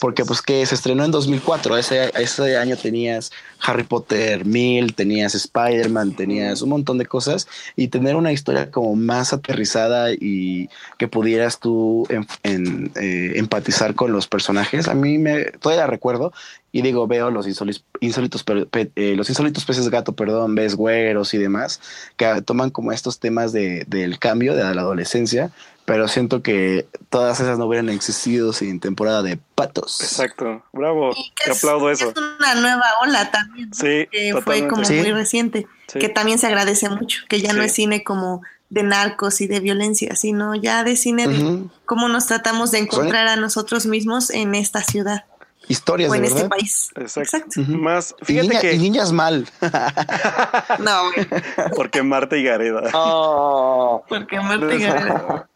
porque 0.01 0.25
pues 0.25 0.43
que 0.43 0.65
se 0.67 0.75
estrenó 0.75 1.05
en 1.05 1.11
2004, 1.11 1.77
ese, 1.77 2.11
ese 2.15 2.57
año 2.57 2.77
tenías 2.77 3.33
Harry 3.61 3.85
Potter 3.85 4.45
1000, 4.45 4.95
tenías 4.95 5.35
Spider-Man, 5.35 6.15
tenías 6.15 6.63
un 6.63 6.71
montón 6.71 6.99
de 6.99 7.07
cosas 7.07 7.49
y 7.75 7.89
tener 7.89 8.17
una 8.17 8.33
historia 8.33 8.71
como 8.71 8.95
más 8.97 9.33
aterrizada 9.33 10.13
y 10.13 10.69
que 10.99 11.09
pudieras 11.09 11.59
tú 11.59 12.07
en, 12.43 12.91
eh, 12.97 13.33
empatizar 13.37 13.95
con 13.95 14.13
los 14.13 14.27
personajes, 14.27 14.89
a 14.89 14.95
mí 14.95 15.19
me, 15.19 15.45
todavía 15.45 15.87
recuerdo 15.87 16.33
y 16.77 16.83
digo, 16.83 17.07
veo 17.07 17.31
los 17.31 17.47
insólitos, 17.49 18.45
eh, 18.53 19.15
los 19.17 19.31
insólitos 19.31 19.65
peces 19.65 19.89
gato, 19.89 20.13
perdón, 20.13 20.55
ves 20.55 20.75
güeros 20.75 21.33
y 21.33 21.39
demás, 21.39 21.81
que 22.19 22.43
toman 22.43 22.69
como 22.69 22.93
estos 22.93 23.19
temas 23.19 23.51
de, 23.53 23.87
del 23.87 24.19
cambio 24.19 24.55
de 24.55 24.63
la 24.63 24.83
adolescencia, 24.83 25.51
pero 25.87 26.07
siento 26.07 26.43
que 26.43 26.87
todas 27.09 27.41
esas 27.41 27.59
no 27.59 27.65
hubieran 27.65 27.89
existido 27.89 28.53
sin 28.53 28.79
temporada 28.79 29.23
de 29.23 29.39
patos. 29.55 30.03
Exacto, 30.03 30.65
bravo, 30.75 31.17
te 31.43 31.53
aplaudo 31.53 31.91
eso. 31.91 32.11
Es 32.11 32.15
una 32.39 32.55
nueva 32.57 32.85
ola 33.01 33.31
también, 33.31 33.73
sí, 33.73 34.07
que 34.13 34.39
fue 34.45 34.69
como 34.69 34.83
muy 34.83 35.13
reciente, 35.13 35.67
que 35.99 36.11
también 36.11 36.39
se 36.39 36.47
agradece 36.47 36.91
mucho, 36.91 37.23
que 37.27 37.41
ya 37.41 37.55
no 37.55 37.63
es 37.63 37.73
cine 37.73 38.05
como 38.05 38.43
de 38.69 38.83
narcos 38.83 39.41
y 39.41 39.47
de 39.47 39.61
violencia, 39.61 40.15
sino 40.15 40.55
ya 40.55 40.85
de 40.85 40.97
cine 40.97 41.27
de 41.27 41.65
cómo 41.87 42.11
nos 42.11 42.27
tratamos 42.27 42.71
de 42.71 42.81
encontrar 42.81 43.29
a 43.29 43.37
nosotros 43.37 43.87
mismos 43.87 44.29
en 44.29 44.55
esta 44.55 44.83
ciudad. 44.83 45.25
Historias, 45.69 46.11
o 46.11 46.15
en 46.15 46.21
de 46.23 46.29
este 46.29 46.43
verdad. 46.43 46.51
país. 46.57 46.91
Exacto. 46.95 47.61
Más, 47.69 48.15
Y, 48.23 48.25
fíjate 48.25 48.49
niña- 48.49 48.59
y 48.59 48.63
que, 48.63 48.79
niñas 48.79 49.13
mal. 49.13 49.49
No, 50.79 51.11
güey, 51.13 51.27
porque 51.75 52.03
Marta 52.03 52.37
y 52.37 52.45
Gareda. 52.45 52.91
Oh, 52.95 54.05
porque 54.09 54.39
Marta 54.41 54.75
y 54.75 54.83
Gareda. 54.83 55.49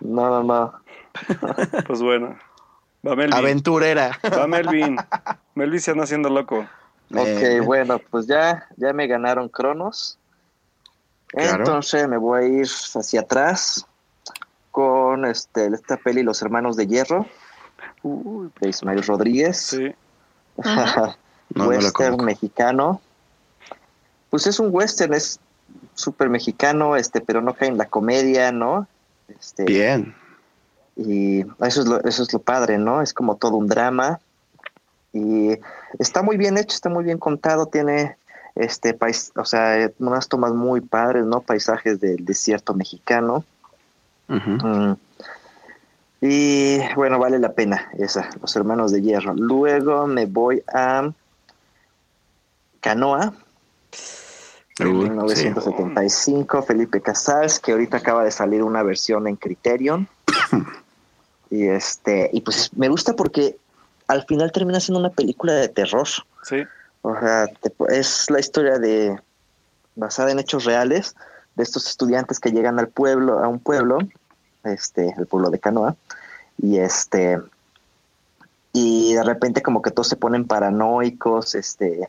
no, 0.00 0.30
no, 0.30 0.42
no. 0.42 0.72
Pues 1.86 2.00
bueno. 2.02 2.38
Va 3.06 3.16
Melvin. 3.16 3.34
Aventurera. 3.34 4.18
Va 4.24 4.46
Melvin. 4.46 4.96
Melvin 5.54 5.80
se 5.80 5.90
anda 5.90 6.04
haciendo 6.04 6.30
loco. 6.30 6.66
Eh, 7.14 7.58
Ok, 7.60 7.66
bueno, 7.66 7.98
pues 8.10 8.26
ya, 8.26 8.66
ya 8.76 8.92
me 8.92 9.06
ganaron 9.06 9.48
Cronos. 9.48 10.18
Claro. 11.26 11.58
Entonces 11.58 12.08
me 12.08 12.16
voy 12.16 12.42
a 12.42 12.46
ir 12.46 12.66
hacia 12.66 13.20
atrás 13.22 13.86
con 14.70 15.24
este, 15.26 15.66
esta 15.66 15.96
peli 15.98 16.22
Los 16.22 16.40
Hermanos 16.42 16.76
de 16.76 16.86
Hierro, 16.86 17.26
Uy, 18.02 18.50
Ismael 18.62 19.02
Rodríguez. 19.02 19.58
sí. 19.58 19.94
No, 21.54 21.68
western 21.68 22.24
mexicano. 22.24 23.00
Pues 24.30 24.46
es 24.46 24.58
un 24.58 24.68
western, 24.70 25.14
es 25.14 25.38
súper 25.94 26.28
mexicano, 26.30 26.96
este, 26.96 27.20
pero 27.20 27.42
no 27.42 27.54
cae 27.54 27.68
en 27.68 27.78
la 27.78 27.86
comedia, 27.86 28.52
¿no? 28.52 28.86
Este, 29.28 29.64
Bien. 29.64 30.14
Y 30.96 31.40
eso 31.64 31.82
es, 31.82 31.86
lo, 31.86 32.02
eso 32.04 32.22
es 32.22 32.32
lo 32.32 32.38
padre, 32.38 32.78
¿no? 32.78 33.02
Es 33.02 33.12
como 33.12 33.36
todo 33.36 33.56
un 33.56 33.66
drama. 33.66 34.20
Y 35.12 35.58
está 35.98 36.22
muy 36.22 36.36
bien 36.36 36.56
hecho, 36.56 36.74
está 36.74 36.88
muy 36.88 37.04
bien 37.04 37.18
contado, 37.18 37.66
tiene 37.66 38.16
este 38.54 38.94
pais, 38.94 39.32
o 39.36 39.44
sea, 39.44 39.90
unas 39.98 40.28
tomas 40.28 40.52
muy 40.52 40.80
padres, 40.80 41.24
¿no? 41.24 41.40
Paisajes 41.40 42.00
del 42.00 42.24
desierto 42.24 42.74
mexicano. 42.74 43.44
Mm. 44.28 44.92
Y 46.24 46.78
bueno, 46.94 47.18
vale 47.18 47.38
la 47.40 47.52
pena 47.52 47.90
esa, 47.98 48.30
Los 48.40 48.54
Hermanos 48.54 48.92
de 48.92 49.02
Hierro. 49.02 49.34
Luego 49.34 50.06
me 50.06 50.26
voy 50.26 50.62
a 50.72 51.10
Canoa, 52.80 53.34
de 54.78 54.86
Uy, 54.86 55.02
sí. 55.02 55.10
1975, 55.10 56.62
Felipe 56.62 57.00
Casals, 57.00 57.58
que 57.58 57.72
ahorita 57.72 57.96
acaba 57.98 58.22
de 58.24 58.30
salir 58.30 58.62
una 58.62 58.82
versión 58.84 59.26
en 59.26 59.34
Criterion. 59.36 60.08
y 61.50 61.66
este, 61.66 62.30
y 62.32 62.40
pues 62.42 62.70
me 62.76 62.88
gusta 62.88 63.14
porque 63.14 63.56
al 64.06 64.24
final 64.24 64.52
termina 64.52 64.78
siendo 64.78 65.00
una 65.00 65.10
película 65.10 65.54
de 65.54 65.68
terror. 65.68 66.06
Sí. 66.44 66.62
O 67.02 67.18
sea, 67.18 67.46
te- 67.48 67.72
es 67.98 68.30
la 68.30 68.38
historia 68.38 68.78
de 68.78 69.18
basada 69.96 70.30
en 70.30 70.38
hechos 70.38 70.64
reales 70.64 71.14
de 71.56 71.64
estos 71.64 71.86
estudiantes 71.88 72.38
que 72.40 72.50
llegan 72.52 72.78
al 72.78 72.88
pueblo, 72.88 73.40
a 73.40 73.48
un 73.48 73.58
pueblo, 73.58 73.98
este, 74.64 75.14
el 75.18 75.26
pueblo 75.26 75.50
de 75.50 75.58
Canoa, 75.58 75.96
y 76.60 76.78
este 76.78 77.38
y 78.72 79.14
de 79.14 79.22
repente 79.22 79.62
como 79.62 79.82
que 79.82 79.90
todos 79.90 80.08
se 80.08 80.16
ponen 80.16 80.46
paranoicos, 80.46 81.54
este 81.54 82.08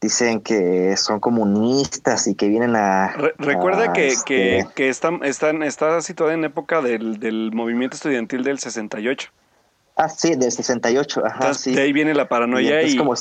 dicen 0.00 0.40
que 0.40 0.96
son 0.96 1.20
comunistas 1.20 2.26
y 2.26 2.34
que 2.34 2.48
vienen 2.48 2.74
a 2.74 3.08
Re- 3.12 3.34
recuerda 3.38 3.90
a, 3.90 3.92
que, 3.92 4.08
este, 4.08 4.24
que, 4.24 4.66
que 4.74 4.88
están, 4.88 5.22
están, 5.24 5.62
está 5.62 6.00
situada 6.00 6.32
en 6.32 6.44
época 6.44 6.80
del, 6.80 7.18
del 7.20 7.50
movimiento 7.52 7.96
estudiantil 7.96 8.42
del 8.42 8.58
68. 8.58 9.30
ah 9.96 10.08
sí 10.08 10.36
del 10.36 10.50
68 10.52 11.22
ajá 11.26 11.34
Entonces, 11.36 11.62
sí 11.62 11.74
de 11.74 11.82
ahí 11.82 11.92
viene 11.92 12.14
la 12.14 12.22
Y 12.22 12.26
paranoia 12.26 12.76
entonces 12.76 12.94
y, 12.94 12.96
como 12.96 13.14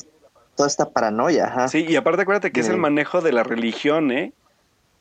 toda 0.55 0.67
esta 0.67 0.89
paranoia 0.89 1.47
ajá 1.47 1.67
sí, 1.67 1.85
y 1.87 1.97
aparte 1.97 2.21
acuérdate 2.21 2.51
que 2.53 2.61
es 2.61 2.69
el 2.69 2.77
manejo 2.77 3.19
de 3.21 3.33
la 3.33 3.43
religión, 3.43 4.11
¿eh? 4.11 4.31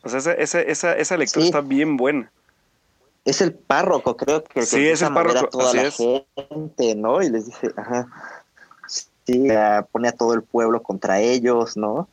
O 0.03 0.09
sea, 0.09 0.19
esa, 0.19 0.33
esa, 0.33 0.61
esa, 0.63 0.93
esa 0.97 1.17
lectura 1.17 1.43
Sí. 1.43 1.49
está 1.49 1.61
bien 1.61 1.97
buena. 1.97 2.31
Es 3.29 3.41
el 3.41 3.53
párroco, 3.53 4.17
creo 4.17 4.43
que, 4.43 4.61
que 4.61 4.67
Sí, 4.67 4.87
es 4.89 5.03
el 5.03 5.13
párroco, 5.13 5.47
a 5.47 5.51
toda 5.51 5.65
así 5.69 5.77
la 5.77 5.83
es. 5.85 5.97
gente, 5.97 6.95
¿no? 6.97 7.23
Y 7.23 7.31
les 7.31 7.47
dice, 7.47 7.71
ajá, 7.77 8.09
sí, 8.87 9.51
a- 9.51 9.87
pone 9.91 10.09
a 10.09 10.13
todo 10.13 10.35
el 10.35 10.43
pueblo 10.43 10.83
contra 10.83 11.21
ellos, 11.21 11.77
¿no? 11.77 12.09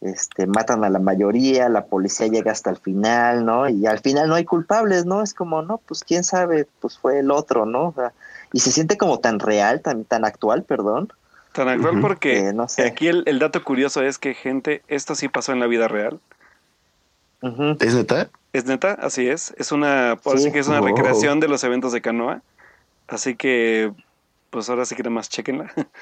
Este, 0.00 0.46
matan 0.46 0.84
a 0.84 0.90
la 0.90 1.00
mayoría, 1.00 1.68
la 1.68 1.86
policía 1.86 2.28
llega 2.28 2.52
hasta 2.52 2.70
el 2.70 2.76
final, 2.76 3.44
¿no? 3.44 3.68
Y 3.68 3.86
al 3.86 3.98
final 3.98 4.28
no 4.28 4.36
hay 4.36 4.44
culpables, 4.44 5.06
¿no? 5.06 5.22
Es 5.22 5.34
como, 5.34 5.62
no, 5.62 5.78
pues 5.78 6.04
quién 6.04 6.22
sabe, 6.22 6.68
pues 6.80 6.98
fue 6.98 7.18
el 7.18 7.30
otro, 7.32 7.66
¿no? 7.66 7.88
O 7.88 7.92
sea, 7.94 8.12
y 8.52 8.60
se 8.60 8.70
siente 8.70 8.96
como 8.96 9.18
tan 9.18 9.40
real, 9.40 9.80
tan, 9.80 10.04
tan 10.04 10.24
actual, 10.24 10.62
perdón. 10.62 11.12
Tan 11.52 11.68
actual 11.68 11.98
porque 12.00 12.48
Eh, 12.48 12.52
no 12.52 12.68
sé. 12.68 12.86
aquí 12.86 13.08
el, 13.08 13.24
el 13.26 13.38
dato 13.40 13.64
curioso 13.64 14.02
es 14.02 14.18
que, 14.18 14.34
gente, 14.34 14.82
esto 14.86 15.14
sí 15.16 15.28
pasó 15.28 15.52
en 15.52 15.60
la 15.60 15.66
vida 15.66 15.88
real. 15.88 16.20
¿Es 17.80 17.94
neta? 17.94 18.30
Es 18.52 18.64
neta, 18.64 18.92
así 18.92 19.28
es. 19.28 19.54
Es 19.58 19.72
una, 19.72 20.16
por 20.22 20.38
Sí. 20.38 20.44
así 20.44 20.52
que 20.52 20.58
es 20.60 20.68
una 20.68 20.80
Wow. 20.80 20.88
recreación 20.88 21.40
de 21.40 21.48
los 21.48 21.62
eventos 21.64 21.92
de 21.92 22.00
canoa. 22.00 22.42
Así 23.06 23.36
que, 23.36 23.92
pues 24.50 24.68
ahora 24.70 24.84
sí 24.84 24.94
que 24.94 25.02
nada 25.02 25.14
más 25.14 25.28
chequenla. 25.28 25.72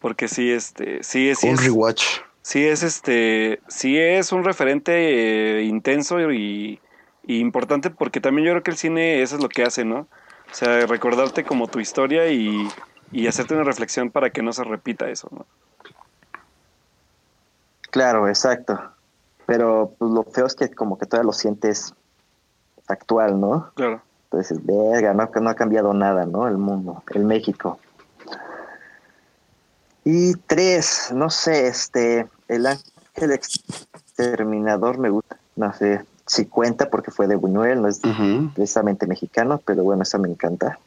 Porque 0.00 0.26
sí, 0.28 0.50
este, 0.50 1.02
sí, 1.02 1.32
sí 1.34 1.48
un 1.48 1.54
es, 1.54 1.64
rewatch. 1.64 2.04
sí 2.42 2.66
es 2.66 2.82
este, 2.82 3.60
sí 3.68 3.98
es 3.98 4.32
un 4.32 4.42
referente 4.42 5.60
eh, 5.60 5.62
intenso 5.62 6.32
y, 6.32 6.80
y 7.24 7.38
importante 7.38 7.88
porque 7.90 8.20
también 8.20 8.46
yo 8.46 8.52
creo 8.52 8.62
que 8.64 8.72
el 8.72 8.76
cine 8.76 9.22
eso 9.22 9.36
es 9.36 9.42
lo 9.42 9.48
que 9.48 9.62
hace, 9.62 9.84
¿no? 9.84 9.98
O 10.50 10.54
sea, 10.54 10.86
recordarte 10.86 11.44
como 11.44 11.68
tu 11.68 11.78
historia 11.78 12.28
y, 12.32 12.68
y 13.12 13.28
hacerte 13.28 13.54
una 13.54 13.62
reflexión 13.62 14.10
para 14.10 14.30
que 14.30 14.42
no 14.42 14.52
se 14.52 14.64
repita 14.64 15.08
eso, 15.08 15.28
¿no? 15.30 15.46
Claro, 17.92 18.26
exacto. 18.28 18.91
Pero 19.52 19.94
pues 19.98 20.10
lo 20.10 20.22
feo 20.22 20.46
es 20.46 20.54
que 20.54 20.70
como 20.70 20.96
que 20.96 21.04
todavía 21.04 21.26
lo 21.26 21.34
sientes 21.34 21.92
actual, 22.88 23.38
¿no? 23.38 23.70
Claro. 23.74 24.00
Entonces, 24.24 24.64
verga, 24.64 25.12
no, 25.12 25.28
no 25.30 25.50
ha 25.50 25.54
cambiado 25.54 25.92
nada, 25.92 26.24
¿no? 26.24 26.48
El 26.48 26.56
mundo, 26.56 27.02
el 27.10 27.26
México. 27.26 27.78
Y 30.04 30.36
tres, 30.46 31.10
no 31.12 31.28
sé, 31.28 31.66
este, 31.66 32.26
el 32.48 32.64
ángel 32.64 33.32
exterminador 33.32 34.96
me 34.96 35.10
gusta, 35.10 35.36
no 35.56 35.70
sé 35.74 36.02
si 36.24 36.46
cuenta 36.46 36.88
porque 36.88 37.10
fue 37.10 37.26
de 37.26 37.36
Buñuel, 37.36 37.82
no 37.82 37.88
es 37.88 38.00
precisamente 38.54 39.06
mexicano, 39.06 39.60
pero 39.62 39.84
bueno, 39.84 40.02
esa 40.02 40.16
me 40.16 40.30
encanta. 40.30 40.78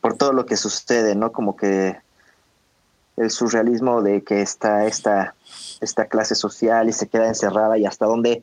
Por 0.00 0.14
todo 0.14 0.32
lo 0.32 0.46
que 0.46 0.56
sucede, 0.56 1.16
¿no? 1.16 1.32
Como 1.32 1.56
que 1.56 1.98
el 3.16 3.32
surrealismo 3.32 4.00
de 4.00 4.22
que 4.22 4.42
está 4.42 4.86
esta, 4.86 5.34
esta 5.80 6.06
clase 6.06 6.34
social 6.34 6.88
y 6.88 6.92
se 6.92 7.08
queda 7.08 7.26
encerrada 7.26 7.78
y 7.78 7.86
hasta 7.86 8.06
dónde, 8.06 8.42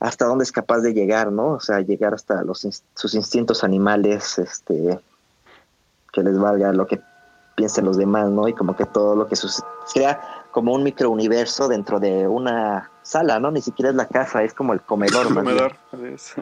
hasta 0.00 0.26
dónde 0.26 0.44
es 0.44 0.52
capaz 0.52 0.80
de 0.80 0.92
llegar, 0.92 1.32
¿no? 1.32 1.48
O 1.52 1.60
sea, 1.60 1.80
llegar 1.80 2.14
hasta 2.14 2.42
los, 2.42 2.66
sus 2.94 3.14
instintos 3.14 3.64
animales, 3.64 4.38
este, 4.38 4.98
que 6.12 6.22
les 6.22 6.38
valga 6.38 6.72
lo 6.72 6.86
que 6.86 7.00
piensen 7.56 7.84
los 7.84 7.96
demás, 7.96 8.30
¿no? 8.30 8.48
Y 8.48 8.54
como 8.54 8.76
que 8.76 8.86
todo 8.86 9.14
lo 9.14 9.26
que 9.26 9.36
sucede, 9.36 9.66
crea 9.92 10.20
como 10.50 10.72
un 10.72 10.82
microuniverso 10.82 11.68
dentro 11.68 12.00
de 12.00 12.26
una 12.26 12.90
sala, 13.02 13.38
¿no? 13.38 13.50
Ni 13.50 13.60
siquiera 13.60 13.90
es 13.90 13.96
la 13.96 14.06
casa, 14.06 14.42
es 14.42 14.54
como 14.54 14.72
el 14.72 14.80
comedor. 14.80 15.24
bien. 15.24 15.34
Comedor, 15.34 15.76
es. 16.12 16.34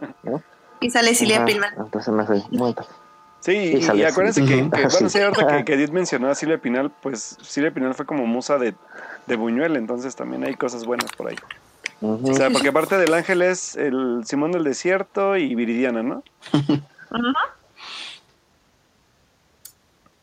Y 0.81 0.91
sale 0.91 1.15
Silvia 1.15 1.45
Pilman. 1.45 1.75
Entonces 1.77 2.15
me 2.15 2.23
hace 2.23 2.43
muy 2.51 2.75
Sí, 3.41 3.53
y, 3.53 3.77
y 3.77 3.83
sale, 3.83 4.07
acuérdense 4.07 4.43
sí. 4.43 4.47
que, 4.49 4.63
bueno, 4.63 4.91
Sí. 4.91 5.09
sí, 5.09 5.21
ahorita 5.21 5.59
que, 5.59 5.65
que 5.65 5.75
Edith 5.75 5.91
mencionó 5.91 6.29
a 6.29 6.35
Silvia 6.35 6.59
Pinal, 6.59 6.91
pues 7.03 7.37
Silvia 7.41 7.73
Pinal 7.73 7.95
fue 7.95 8.05
como 8.05 8.27
musa 8.27 8.59
de, 8.59 8.75
de 9.29 9.37
Buñuel, 9.37 9.77
entonces 9.77 10.17
también 10.17 10.43
hay 10.45 10.55
cosas 10.55 10.85
buenas 10.85 11.13
por 11.13 11.29
ahí. 11.29 11.37
O 12.01 12.33
sea, 12.35 12.51
porque 12.51 12.69
aparte 12.69 12.97
del 12.97 13.13
ángel 13.15 13.43
es 13.43 13.77
el 13.77 14.23
Simón 14.25 14.53
del 14.53 14.65
Desierto 14.65 15.37
y 15.37 15.55
Viridiana, 15.55 16.03
¿no? 16.03 16.23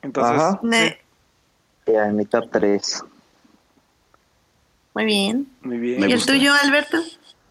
Entonces, 0.01 0.33
Ajá. 0.39 0.59
Ne- 0.63 0.99
Ya, 1.87 2.07
en 2.07 2.15
mi 2.15 2.25
top 2.25 2.49
3. 2.51 3.03
Muy 4.93 5.05
bien. 5.05 5.47
muy 5.61 5.77
bien. 5.77 5.99
Me 6.01 6.07
¿Y 6.07 6.11
el 6.11 6.17
gusta. 6.19 6.33
tuyo, 6.33 6.53
Alberto? 6.63 6.97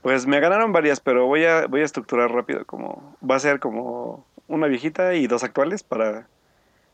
Pues 0.03 0.27
me 0.27 0.41
ganaron 0.41 0.73
varias, 0.73 1.01
pero 1.01 1.27
voy 1.27 1.45
a, 1.45 1.67
voy 1.67 1.81
a 1.81 1.85
estructurar 1.85 2.31
rápido, 2.31 2.65
como 2.65 3.17
va 3.29 3.37
a 3.37 3.41
ser 3.41 3.59
como 3.61 4.25
una 4.49 4.67
viejita 4.67 5.15
y 5.15 5.27
dos 5.27 5.45
actuales 5.45 5.83
para... 5.83 6.27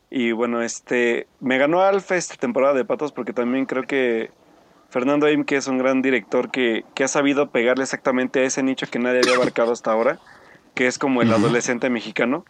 Y 0.09 0.33
bueno, 0.33 0.61
este, 0.61 1.27
me 1.39 1.57
ganó 1.57 1.81
Alfa 1.81 2.15
esta 2.17 2.35
temporada 2.35 2.73
de 2.73 2.83
Patos 2.83 3.11
porque 3.13 3.31
también 3.31 3.65
creo 3.65 3.83
que 3.83 4.29
Fernando 4.91 5.25
Aim, 5.25 5.45
que 5.45 5.55
es 5.55 5.67
un 5.67 5.77
gran 5.77 6.01
director 6.01 6.51
que, 6.51 6.83
que 6.93 7.03
ha 7.05 7.07
sabido 7.07 7.49
pegarle 7.49 7.83
exactamente 7.83 8.41
a 8.41 8.43
ese 8.43 8.61
nicho 8.61 8.87
que 8.91 8.99
nadie 8.99 9.21
había 9.21 9.33
abarcado 9.33 9.71
hasta 9.71 9.91
ahora, 9.91 10.19
que 10.75 10.85
es 10.87 10.99
como 10.99 11.21
el 11.21 11.31
adolescente 11.31 11.89
mexicano. 11.89 12.45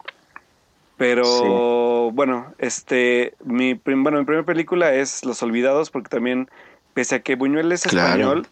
Pero 0.96 2.10
bueno, 2.12 2.54
este, 2.58 3.34
mi, 3.44 3.74
prim- 3.74 4.02
bueno, 4.02 4.18
mi 4.18 4.24
primera 4.24 4.44
película 4.44 4.92
es 4.94 5.24
Los 5.24 5.42
Olvidados 5.42 5.90
porque 5.90 6.08
también, 6.10 6.48
pese 6.94 7.16
a 7.16 7.22
que 7.22 7.36
Buñuel 7.36 7.72
es 7.72 7.82
Claro. 7.84 8.08
español, 8.08 8.46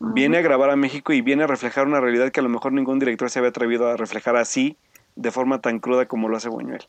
viene 0.00 0.38
a 0.38 0.42
grabar 0.42 0.70
a 0.70 0.76
México 0.76 1.12
y 1.12 1.20
viene 1.20 1.44
a 1.44 1.46
reflejar 1.46 1.86
una 1.86 2.00
realidad 2.00 2.30
que 2.32 2.40
a 2.40 2.42
lo 2.42 2.48
mejor 2.48 2.72
ningún 2.72 2.98
director 2.98 3.30
se 3.30 3.38
había 3.38 3.50
atrevido 3.50 3.88
a 3.88 3.96
reflejar 3.96 4.36
así, 4.36 4.76
de 5.14 5.30
forma 5.30 5.60
tan 5.60 5.78
cruda 5.78 6.06
como 6.06 6.28
lo 6.28 6.36
hace 6.36 6.48
Buñuel. 6.48 6.84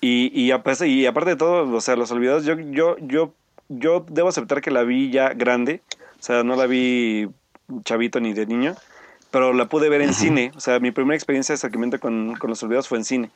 Y, 0.00 0.30
y, 0.34 0.50
aparte, 0.50 0.88
y 0.88 1.06
aparte 1.06 1.30
de 1.30 1.36
todo, 1.36 1.72
o 1.74 1.80
sea, 1.80 1.96
Los 1.96 2.10
Olvidados, 2.10 2.44
yo, 2.44 2.54
yo, 2.58 2.96
yo, 2.98 3.34
yo 3.78 4.04
debo 4.08 4.28
aceptar 4.28 4.60
que 4.60 4.70
la 4.70 4.82
vi 4.82 5.10
ya 5.10 5.30
grande, 5.34 5.82
o 6.20 6.22
sea, 6.22 6.44
no 6.44 6.56
la 6.56 6.66
vi 6.66 7.28
chavito 7.84 8.20
ni 8.20 8.32
de 8.32 8.46
niño, 8.46 8.74
pero 9.30 9.52
la 9.52 9.68
pude 9.68 9.88
ver 9.88 10.02
en 10.02 10.12
cine, 10.14 10.52
o 10.56 10.60
sea, 10.60 10.78
mi 10.80 10.90
primera 10.90 11.16
experiencia 11.16 11.52
de 11.52 11.56
acercamiento 11.56 11.98
con, 12.00 12.34
con 12.36 12.50
Los 12.50 12.62
Olvidados 12.62 12.88
fue 12.88 12.98
en 12.98 13.04
cine. 13.04 13.30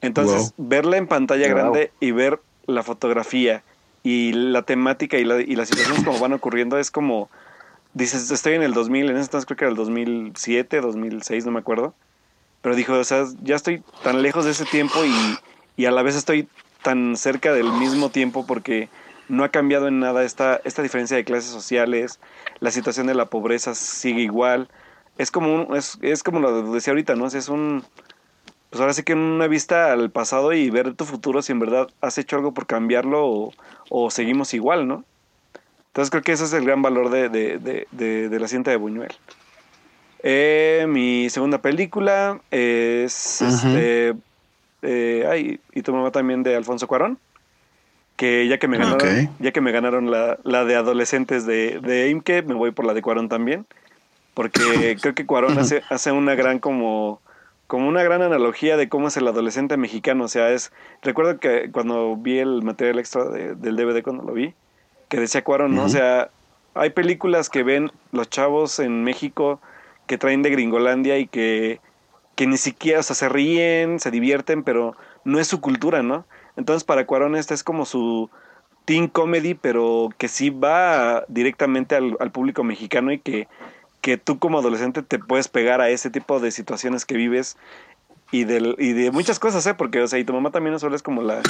Entonces, 0.00 0.54
verla 0.56 0.96
en 0.96 1.06
pantalla 1.06 1.46
Wow. 1.46 1.54
grande 1.56 1.92
y 2.00 2.10
ver 2.12 2.40
la 2.66 2.82
fotografía 2.82 3.64
y 4.02 4.32
la 4.32 4.62
temática 4.62 5.18
y, 5.18 5.24
la, 5.24 5.40
y 5.40 5.54
las 5.56 5.68
situaciones 5.68 6.02
como 6.04 6.18
van 6.18 6.32
ocurriendo 6.32 6.78
es 6.78 6.90
como, 6.90 7.30
dices, 7.92 8.30
estoy 8.30 8.54
en 8.54 8.62
el 8.62 8.72
2000, 8.72 9.10
en 9.10 9.16
ese 9.16 9.24
entonces 9.26 9.46
creo 9.46 9.56
que 9.56 9.64
era 9.64 9.70
el 9.70 9.76
2007, 9.76 10.80
2006, 10.80 11.44
no 11.46 11.52
me 11.52 11.60
acuerdo. 11.60 11.94
Pero 12.62 12.74
dijo, 12.74 12.94
o 12.94 13.04
sea, 13.04 13.24
ya 13.42 13.56
estoy 13.56 13.82
tan 14.02 14.22
lejos 14.22 14.44
de 14.44 14.50
ese 14.52 14.66
tiempo 14.66 15.04
y, 15.04 15.38
y 15.76 15.86
a 15.86 15.90
la 15.90 16.02
vez 16.02 16.16
estoy 16.16 16.48
tan 16.82 17.16
cerca 17.16 17.52
del 17.52 17.72
mismo 17.72 18.10
tiempo 18.10 18.46
porque 18.46 18.88
no 19.30 19.44
ha 19.44 19.48
cambiado 19.50 19.88
en 19.88 20.00
nada 20.00 20.24
esta, 20.24 20.60
esta 20.64 20.82
diferencia 20.82 21.16
de 21.16 21.24
clases 21.24 21.50
sociales, 21.50 22.20
la 22.60 22.70
situación 22.70 23.06
de 23.06 23.14
la 23.14 23.26
pobreza 23.26 23.74
sigue 23.74 24.20
igual. 24.22 24.68
Es 25.18 25.30
como, 25.30 25.54
un- 25.54 25.76
es, 25.76 25.98
es 26.02 26.22
como 26.22 26.40
lo 26.40 26.72
decía 26.72 26.92
ahorita, 26.92 27.14
¿no? 27.14 27.26
Es 27.26 27.48
un, 27.48 27.84
pues 28.70 28.80
ahora 28.80 28.92
sí 28.92 29.02
que 29.02 29.14
una 29.14 29.46
vista 29.46 29.92
al 29.92 30.10
pasado 30.10 30.52
y 30.52 30.68
ver 30.70 30.94
tu 30.94 31.04
futuro 31.04 31.42
si 31.42 31.52
en 31.52 31.60
verdad 31.60 31.88
has 32.00 32.18
hecho 32.18 32.36
algo 32.36 32.52
por 32.52 32.66
cambiarlo 32.66 33.24
o, 33.26 33.52
o 33.88 34.10
seguimos 34.10 34.52
igual, 34.54 34.86
¿no? 34.88 35.04
Entonces 35.88 36.10
creo 36.10 36.22
que 36.22 36.32
ese 36.32 36.44
es 36.44 36.52
el 36.52 36.64
gran 36.64 36.82
valor 36.82 37.10
de, 37.10 37.28
de, 37.28 37.58
de, 37.58 37.88
de- 37.90 38.28
de 38.28 38.40
la 38.40 38.46
cinta 38.48 38.70
de 38.70 38.76
Buñuel. 38.76 39.12
Eh, 40.22 40.84
mi 40.88 41.30
segunda 41.30 41.62
película 41.62 42.40
es 42.50 43.40
Ujú. 43.40 43.50
este, 43.50 44.14
eh, 44.82 45.26
ay, 45.28 45.60
y 45.72 45.82
tu 45.82 45.92
mamá 45.92 46.10
también 46.10 46.42
de 46.42 46.56
Alfonso 46.56 46.86
Cuarón. 46.86 47.18
Que 48.20 48.46
ya 48.48 48.58
que 48.58 48.68
me 48.68 48.76
ganaron, 48.76 48.96
Ok. 49.00 49.30
ya 49.38 49.50
que 49.50 49.62
me 49.62 49.72
ganaron 49.72 50.10
la, 50.10 50.38
la 50.44 50.66
de 50.66 50.76
adolescentes 50.76 51.46
de, 51.46 51.80
de 51.80 52.10
Imke, 52.10 52.42
me 52.42 52.52
voy 52.52 52.70
por 52.70 52.84
la 52.84 52.92
de 52.92 53.00
Cuarón 53.00 53.30
también. 53.30 53.64
Porque 54.34 54.60
creo 55.00 55.14
que 55.14 55.24
Cuarón 55.24 55.58
hace, 55.58 55.82
hace 55.88 56.12
una 56.12 56.34
gran 56.34 56.58
como, 56.58 57.22
como 57.66 57.88
una 57.88 58.02
gran 58.02 58.20
analogía 58.20 58.76
de 58.76 58.90
cómo 58.90 59.08
es 59.08 59.16
el 59.16 59.26
adolescente 59.26 59.78
mexicano. 59.78 60.24
O 60.24 60.28
sea, 60.28 60.50
es. 60.50 60.70
Recuerdo 61.02 61.40
que 61.40 61.70
cuando 61.72 62.14
vi 62.14 62.38
el 62.40 62.62
material 62.62 62.98
extra 62.98 63.24
de- 63.24 63.54
del 63.54 63.76
DVD 63.76 64.02
cuando 64.02 64.22
lo 64.24 64.34
vi, 64.34 64.52
que 65.08 65.18
decía 65.18 65.42
Cuarón, 65.42 65.74
¿no? 65.74 65.84
O 65.84 65.88
sea, 65.88 66.28
hay 66.74 66.90
películas 66.90 67.48
que 67.48 67.62
ven 67.62 67.90
los 68.12 68.28
chavos 68.28 68.80
en 68.80 69.02
México 69.02 69.62
que 70.06 70.18
traen 70.18 70.42
de 70.42 70.50
Gringolandia 70.50 71.16
y 71.16 71.26
que, 71.26 71.80
que 72.34 72.46
ni 72.46 72.58
siquiera, 72.58 73.00
o 73.00 73.02
sea, 73.02 73.16
se 73.16 73.30
ríen, 73.30 73.98
se 73.98 74.10
divierten, 74.10 74.62
pero 74.62 74.94
no 75.24 75.38
es 75.40 75.46
su 75.46 75.62
cultura, 75.62 76.02
¿no? 76.02 76.26
Entonces 76.60 76.84
para 76.84 77.06
Cuarón 77.06 77.36
esta 77.36 77.54
es 77.54 77.64
como 77.64 77.86
su 77.86 78.30
teen 78.84 79.08
comedy, 79.08 79.54
pero 79.54 80.10
que 80.18 80.28
sí 80.28 80.50
va 80.50 81.24
directamente 81.28 81.96
al, 81.96 82.16
al 82.20 82.30
público 82.30 82.62
mexicano 82.64 83.12
y 83.12 83.18
que, 83.18 83.48
que 84.02 84.18
tú 84.18 84.38
como 84.38 84.58
adolescente 84.58 85.02
te 85.02 85.18
puedes 85.18 85.48
pegar 85.48 85.80
a 85.80 85.88
ese 85.88 86.10
tipo 86.10 86.38
de 86.38 86.50
situaciones 86.50 87.06
que 87.06 87.16
vives 87.16 87.56
y, 88.30 88.44
del, 88.44 88.76
y 88.78 88.92
de 88.92 89.10
muchas 89.10 89.38
cosas, 89.38 89.66
¿eh? 89.66 89.74
Porque, 89.74 90.02
o 90.02 90.06
sea, 90.06 90.18
y 90.18 90.24
tu 90.24 90.34
mamá 90.34 90.50
también 90.50 90.72
no 90.72 90.78
solo 90.78 90.94
es 90.94 91.02
como 91.02 91.22
la, 91.22 91.40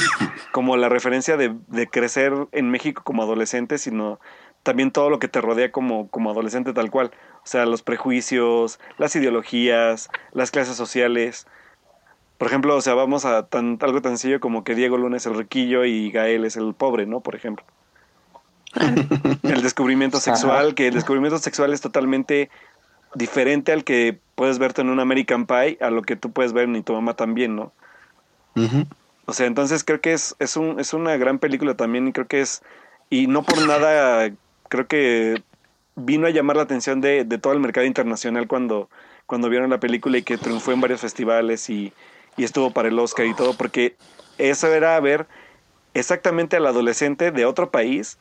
como 0.53 0.77
la 0.77 0.89
referencia 0.89 1.37
de, 1.37 1.55
de 1.67 1.89
crecer 1.89 2.33
en 2.53 2.71
México 2.71 3.03
como 3.05 3.23
adolescente, 3.23 3.79
sino 3.79 4.21
también 4.63 4.91
todo 4.91 5.11
lo 5.11 5.19
que 5.19 5.29
te 5.29 5.41
rodea 5.41 5.73
como, 5.73 6.09
como 6.09 6.31
adolescente 6.31 6.73
tal 6.73 6.91
cual. 6.91 7.11
O 7.43 7.47
sea, 7.47 7.67
los 7.67 7.83
prejuicios, 7.83 8.79
las 8.97 9.17
ideologías, 9.17 10.09
las 10.33 10.51
clases 10.51 10.77
sociales. 10.77 11.47
Por 12.41 12.47
ejemplo, 12.47 12.75
o 12.75 12.81
sea, 12.81 12.95
vamos 12.95 13.27
a 13.27 13.43
tan, 13.43 13.77
algo 13.83 14.01
tan 14.01 14.13
sencillo 14.13 14.41
como 14.41 14.65
que 14.65 14.75
Diego 14.75 14.97
Luna 14.97 15.19
es 15.19 15.27
el 15.27 15.35
riquillo 15.35 15.85
y 15.85 16.11
Gael 16.11 16.47
es 16.47 16.57
el 16.57 16.73
pobre, 16.73 17.05
¿no? 17.05 17.21
Por 17.21 17.35
ejemplo. 17.35 17.67
el 19.43 19.63
descubrimiento 19.63 20.21
sexual, 20.21 20.75
que 20.75 20.89
el 20.89 20.95
descubrimiento 20.95 21.37
sexual 21.37 21.75
es 21.75 21.83
totalmente 21.83 22.49
diferente 23.15 23.73
al 23.73 23.85
que 23.85 24.19
puedes 24.37 24.59
verte 24.59 24.81
en 24.81 24.89
un 24.89 25.01
American 25.01 25.45
Pie, 25.45 25.77
a 25.83 25.91
lo 25.91 26.01
que 26.01 26.17
tú 26.17 26.33
puedes 26.33 26.55
ver 26.55 26.65
en 26.65 26.83
tu 26.83 26.95
mamá 26.95 27.13
también, 27.13 27.57
¿no? 27.57 27.75
O 29.27 29.35
sea, 29.35 29.45
entonces 29.45 29.85
creo 29.85 30.01
que 30.01 30.15
es, 30.15 30.35
es, 30.39 30.57
un, 30.57 30.81
es 30.81 30.95
una 30.95 31.19
gran 31.19 31.41
película 31.41 31.75
también 31.75 32.09
y 32.09 32.13
creo 32.13 32.27
que 32.27 32.41
es, 32.41 32.63
y 33.11 33.27
no 33.27 33.43
por 33.43 33.67
nada, 33.67 34.31
creo 34.71 34.87
que 34.87 35.43
vino 35.95 36.27
a 36.27 36.31
llamar 36.31 36.57
la 36.57 36.63
atención 36.63 37.03
de, 37.03 37.27
de 37.27 37.37
todo 37.37 37.53
el 37.53 37.61
mercado 37.61 37.87
internacional 37.87 38.49
cuando, 38.49 38.89
cuando 39.27 39.51
vieron 39.51 39.69
la 39.69 39.79
película 39.79 40.17
y 40.17 40.23
que 40.23 40.39
triunfó 40.39 40.73
en 40.73 40.81
varios 40.81 41.03
festivales 41.03 41.69
y, 41.69 41.93
y 42.41 42.45
estuvo 42.45 42.71
para 42.71 42.89
el 42.89 42.99
Oscar 42.99 43.27
y 43.27 43.35
todo, 43.35 43.53
porque 43.53 43.97
eso 44.39 44.67
era 44.69 44.99
ver 44.99 45.27
exactamente 45.93 46.57
al 46.57 46.67
adolescente 46.67 47.33
de 47.33 47.45
otro 47.45 47.71
país 47.71 48.17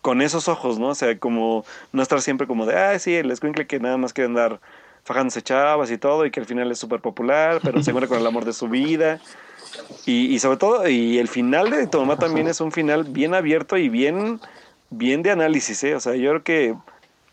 con 0.00 0.22
esos 0.22 0.46
ojos, 0.46 0.78
¿no? 0.78 0.88
O 0.88 0.94
sea, 0.94 1.18
como 1.18 1.64
no 1.92 2.02
estar 2.02 2.20
siempre 2.22 2.46
como 2.46 2.66
de, 2.66 2.76
ah, 2.76 2.96
sí, 3.00 3.16
el 3.16 3.32
escuincle 3.32 3.66
que 3.66 3.80
nada 3.80 3.96
más 3.96 4.12
quiere 4.12 4.28
andar 4.28 4.60
fajándose 5.02 5.42
chavas 5.42 5.90
y 5.90 5.98
todo, 5.98 6.24
y 6.24 6.30
que 6.30 6.38
al 6.38 6.46
final 6.46 6.70
es 6.70 6.78
súper 6.78 7.00
popular, 7.00 7.60
pero 7.64 7.82
se 7.82 7.90
encuentra 7.90 8.08
con 8.08 8.18
el 8.18 8.26
amor 8.26 8.44
de 8.44 8.52
su 8.52 8.68
vida. 8.68 9.20
Y, 10.06 10.38
sobre 10.38 10.58
todo, 10.58 10.88
y 10.88 11.18
el 11.18 11.26
final 11.26 11.70
de 11.70 11.88
tu 11.88 11.98
mamá 11.98 12.18
también 12.18 12.46
es 12.46 12.60
un 12.60 12.70
final 12.70 13.04
bien 13.04 13.34
abierto 13.34 13.76
y 13.76 13.88
bien, 13.88 14.40
bien 14.90 15.22
de 15.22 15.32
análisis, 15.32 15.82
¿eh? 15.82 15.96
O 15.96 16.00
sea, 16.00 16.14
yo 16.14 16.30
creo 16.30 16.42
que 16.44 16.74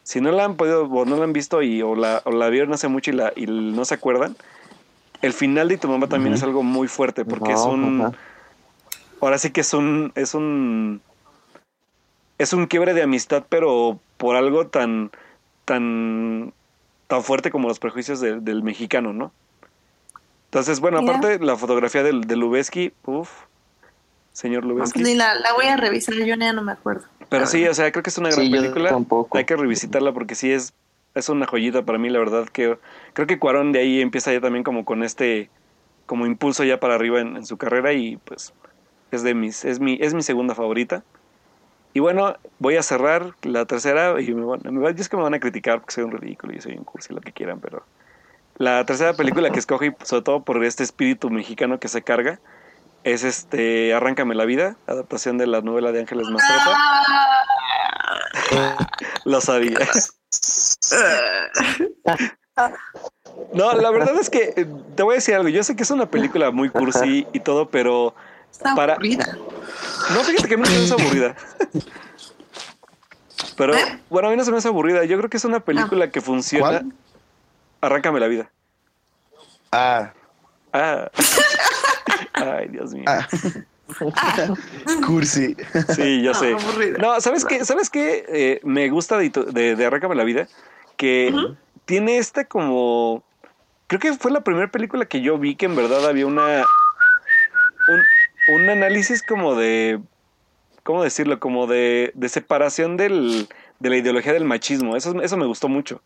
si 0.01 0.21
no 0.21 0.31
la 0.31 0.45
han 0.45 0.55
podido, 0.55 0.85
o 0.85 1.05
no 1.05 1.17
la 1.17 1.25
han 1.25 1.33
visto 1.33 1.61
y, 1.61 1.83
o, 1.83 1.95
la, 1.95 2.23
o 2.25 2.31
la 2.31 2.49
vieron 2.49 2.73
hace 2.73 2.87
mucho 2.87 3.11
y, 3.11 3.13
la, 3.13 3.31
y 3.35 3.45
no 3.45 3.85
se 3.85 3.93
acuerdan, 3.93 4.35
el 5.21 5.33
final 5.33 5.67
de 5.67 5.77
tu 5.77 5.87
mamá 5.87 6.07
también 6.07 6.33
es 6.33 6.43
algo 6.43 6.63
muy 6.63 6.87
fuerte, 6.87 7.25
porque 7.25 7.51
es 7.53 7.59
No, 7.59 7.71
un... 7.71 8.01
ajá. 8.01 8.17
Ahora 9.21 9.37
sí 9.37 9.51
que 9.51 9.61
es 9.61 9.73
un... 9.73 10.11
Es 10.15 10.33
un 10.33 11.01
es 12.37 12.53
un 12.53 12.67
quiebre 12.67 12.93
de 12.93 13.01
amistad, 13.03 13.43
pero 13.49 13.99
por 14.15 14.37
algo 14.37 14.67
tan, 14.67 15.11
tan, 15.65 16.53
tan 17.07 17.21
fuerte 17.23 17.51
como 17.51 17.67
los 17.67 17.79
prejuicios 17.79 18.21
del- 18.21 18.45
del 18.45 18.63
mexicano, 18.63 19.11
¿no? 19.11 19.33
Entonces, 20.45 20.79
bueno, 20.79 21.01
Mira. 21.01 21.17
aparte 21.17 21.43
la 21.43 21.57
fotografía 21.57 22.01
del, 22.01 22.21
de 22.21 22.37
Lubeski, 22.37 22.93
uff, 23.05 23.29
señor 24.31 24.63
Lubeski. 24.63 24.99
Pues 24.99 25.05
ni 25.05 25.15
la, 25.15 25.35
la 25.35 25.51
voy 25.53 25.65
a 25.65 25.75
revisar, 25.75 26.15
yo 26.15 26.33
ya 26.35 26.53
no 26.53 26.61
me 26.61 26.71
acuerdo. 26.71 27.03
Pero 27.27 27.45
sí, 27.45 27.67
o 27.67 27.73
sea, 27.73 27.91
creo 27.91 28.03
que 28.03 28.09
es 28.09 28.17
una 28.17 28.29
gran 28.29 28.45
Sí, 28.45 28.49
yo 28.49 28.61
película. 28.61 28.89
tampoco. 28.89 29.37
Hay 29.37 29.43
que 29.45 29.57
revisitarla 29.57 30.13
porque 30.13 30.33
sí 30.33 30.51
es, 30.51 30.73
es 31.13 31.27
una 31.29 31.45
joyita 31.45 31.83
para 31.83 31.99
mí, 31.99 32.09
la 32.09 32.19
verdad. 32.19 32.47
que 32.47 32.79
Creo 33.13 33.27
que 33.27 33.39
Cuarón 33.39 33.71
de 33.71 33.79
ahí 33.79 34.01
empieza 34.01 34.31
ya 34.33 34.41
también 34.41 34.63
como 34.63 34.85
con 34.85 35.03
este, 35.03 35.49
como 36.05 36.25
impulso 36.25 36.63
ya 36.63 36.79
para 36.79 36.95
arriba 36.95 37.19
en, 37.21 37.37
en 37.37 37.45
su 37.45 37.57
carrera 37.57 37.93
y 37.93 38.17
pues 38.17 38.53
es 39.11 39.23
de 39.23 39.33
mis, 39.33 39.65
es 39.65 39.79
mi, 39.79 39.97
es 40.01 40.13
mi 40.13 40.21
segunda 40.23 40.55
favorita. 40.55 41.03
Y 41.93 41.99
bueno, 42.01 42.35
voy 42.59 42.75
a 42.77 42.83
cerrar 42.83 43.33
la 43.41 43.65
tercera 43.65 44.21
y 44.21 44.33
me 44.33 44.45
van, 44.45 44.61
me 44.63 44.79
van- 44.79 44.97
es 44.99 45.09
que 45.09 45.17
me 45.17 45.23
van 45.23 45.33
a 45.33 45.39
criticar 45.39 45.79
porque 45.79 45.95
soy 45.95 46.03
un 46.03 46.11
ridículo 46.11 46.53
y 46.53 46.61
soy 46.61 46.73
un 46.77 46.83
cursi, 46.83 47.13
lo 47.13 47.21
que 47.21 47.31
quieran, 47.31 47.59
pero 47.59 47.83
la 48.57 48.85
tercera 48.85 49.13
película 49.13 49.49
que 49.49 49.59
escogí, 49.59 49.91
sobre 50.03 50.21
todo 50.23 50.43
por 50.43 50.63
este 50.63 50.83
espíritu 50.83 51.29
mexicano 51.31 51.79
que 51.79 51.87
se 51.87 52.03
carga, 52.03 52.39
es 53.03 53.23
este 53.23 53.93
Arráncame 53.93 54.35
la 54.35 54.45
vida, 54.45 54.75
adaptación 54.85 55.37
de 55.37 55.47
la 55.47 55.61
novela 55.61 55.91
de 55.91 56.01
Ángeles 56.01 56.27
Mastreta. 56.29 56.77
Lo 59.25 59.41
sabía. 59.41 59.77
No, 63.53 63.73
la 63.73 63.89
verdad 63.91 64.15
es 64.19 64.29
que 64.29 64.53
eh, 64.55 64.67
te 64.95 65.03
voy 65.03 65.13
a 65.13 65.15
decir 65.15 65.35
algo. 65.35 65.49
Yo 65.49 65.63
sé 65.63 65.75
que 65.75 65.83
es 65.83 65.91
una 65.91 66.05
película 66.09 66.51
muy 66.51 66.69
cursi 66.69 67.25
y 67.33 67.39
todo, 67.39 67.69
pero 67.69 68.13
Está 68.51 68.73
Para- 68.75 68.93
aburrida. 68.93 69.37
no, 70.13 70.23
fíjate 70.23 70.47
que 70.47 70.55
a 70.55 70.57
mí 70.57 70.63
no 70.63 70.69
se 70.69 70.77
me 70.79 70.83
hace 70.85 70.93
aburrida. 71.01 71.35
Pero 73.57 73.75
¿Eh? 73.75 73.99
bueno, 74.09 74.27
a 74.29 74.31
mí 74.31 74.37
no 74.37 74.43
se 74.45 74.51
me 74.51 74.57
hace 74.57 74.67
aburrida. 74.69 75.03
Yo 75.05 75.17
creo 75.17 75.29
que 75.29 75.37
es 75.37 75.43
una 75.45 75.59
película 75.59 76.09
que 76.09 76.21
funciona. 76.21 76.79
¿Cuál? 76.79 76.93
Arráncame 77.81 78.19
la 78.19 78.27
vida. 78.27 78.49
Ah, 79.71 80.13
Ah. 80.71 81.09
Ay, 82.33 82.67
Dios 82.69 82.93
mío. 82.93 83.03
ah. 83.07 83.27
Cursi. 85.05 85.55
Sí, 85.95 86.21
yo 86.21 86.33
sé. 86.33 86.55
No, 86.99 87.19
¿sabes 87.21 87.43
qué? 87.43 87.65
¿Sabes 87.65 87.89
qué? 87.89 88.23
Eh, 88.29 88.59
me 88.63 88.87
gusta 88.89 89.17
de, 89.17 89.29
de, 89.29 89.75
de 89.75 89.85
Arráncame 89.85 90.15
la 90.15 90.23
vida. 90.23 90.47
Que 90.95 91.33
tiene 91.89 92.19
esta 92.19 92.45
como... 92.45 93.23
Creo 93.87 93.99
que 93.99 94.13
fue 94.13 94.29
la 94.29 94.43
primera 94.43 94.69
película 94.69 95.05
que 95.05 95.21
yo 95.21 95.39
vi 95.39 95.55
que 95.55 95.65
en 95.65 95.75
verdad 95.75 96.07
había 96.07 96.27
una... 96.27 96.63
Un, 97.87 98.55
un 98.55 98.69
análisis 98.69 99.23
como 99.23 99.55
de... 99.55 99.99
¿Cómo 100.83 101.03
decirlo? 101.03 101.39
Como 101.39 101.65
de, 101.65 102.11
de 102.13 102.29
separación 102.29 102.95
del, 102.95 103.49
de 103.79 103.89
la 103.89 103.97
ideología 103.97 104.33
del 104.33 104.45
machismo. 104.45 104.95
Eso, 104.95 105.19
eso 105.19 105.35
me 105.35 105.47
gustó 105.47 105.67
mucho. 105.67 106.03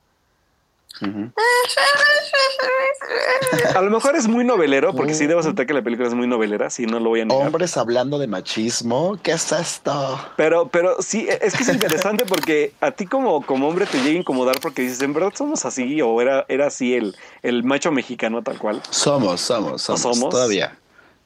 A 3.75 3.81
lo 3.81 3.91
mejor 3.91 4.15
es 4.15 4.27
muy 4.27 4.43
novelero, 4.43 4.93
porque 4.93 5.13
sí 5.13 5.27
debo 5.27 5.39
aceptar 5.39 5.65
que 5.65 5.73
la 5.73 5.81
película 5.81 6.07
es 6.07 6.13
muy 6.13 6.27
novelera, 6.27 6.69
si 6.69 6.85
no 6.85 6.99
lo 6.99 7.09
voy 7.09 7.21
a 7.21 7.25
negar. 7.25 7.47
Hombres 7.47 7.77
hablando 7.77 8.19
de 8.19 8.27
machismo. 8.27 9.17
¿Qué 9.21 9.31
es 9.31 9.51
esto? 9.51 10.19
Pero, 10.37 10.67
pero 10.69 11.01
sí, 11.01 11.27
es 11.29 11.55
que 11.55 11.63
es 11.63 11.69
interesante 11.69 12.25
porque 12.25 12.73
a 12.81 12.91
ti 12.91 13.05
como, 13.05 13.45
como 13.45 13.67
hombre 13.67 13.85
te 13.85 13.97
llega 13.97 14.17
a 14.17 14.19
incomodar 14.19 14.59
porque 14.61 14.83
dices, 14.83 15.01
en 15.01 15.13
verdad 15.13 15.31
somos 15.35 15.65
así, 15.65 16.01
o 16.01 16.21
era, 16.21 16.45
era 16.47 16.67
así 16.67 16.95
el, 16.95 17.15
el 17.41 17.63
macho 17.63 17.91
mexicano 17.91 18.41
tal 18.43 18.57
cual. 18.57 18.81
Somos, 18.89 19.41
somos, 19.41 19.81
somos. 19.81 20.01
somos? 20.01 20.29
Todavía. 20.29 20.77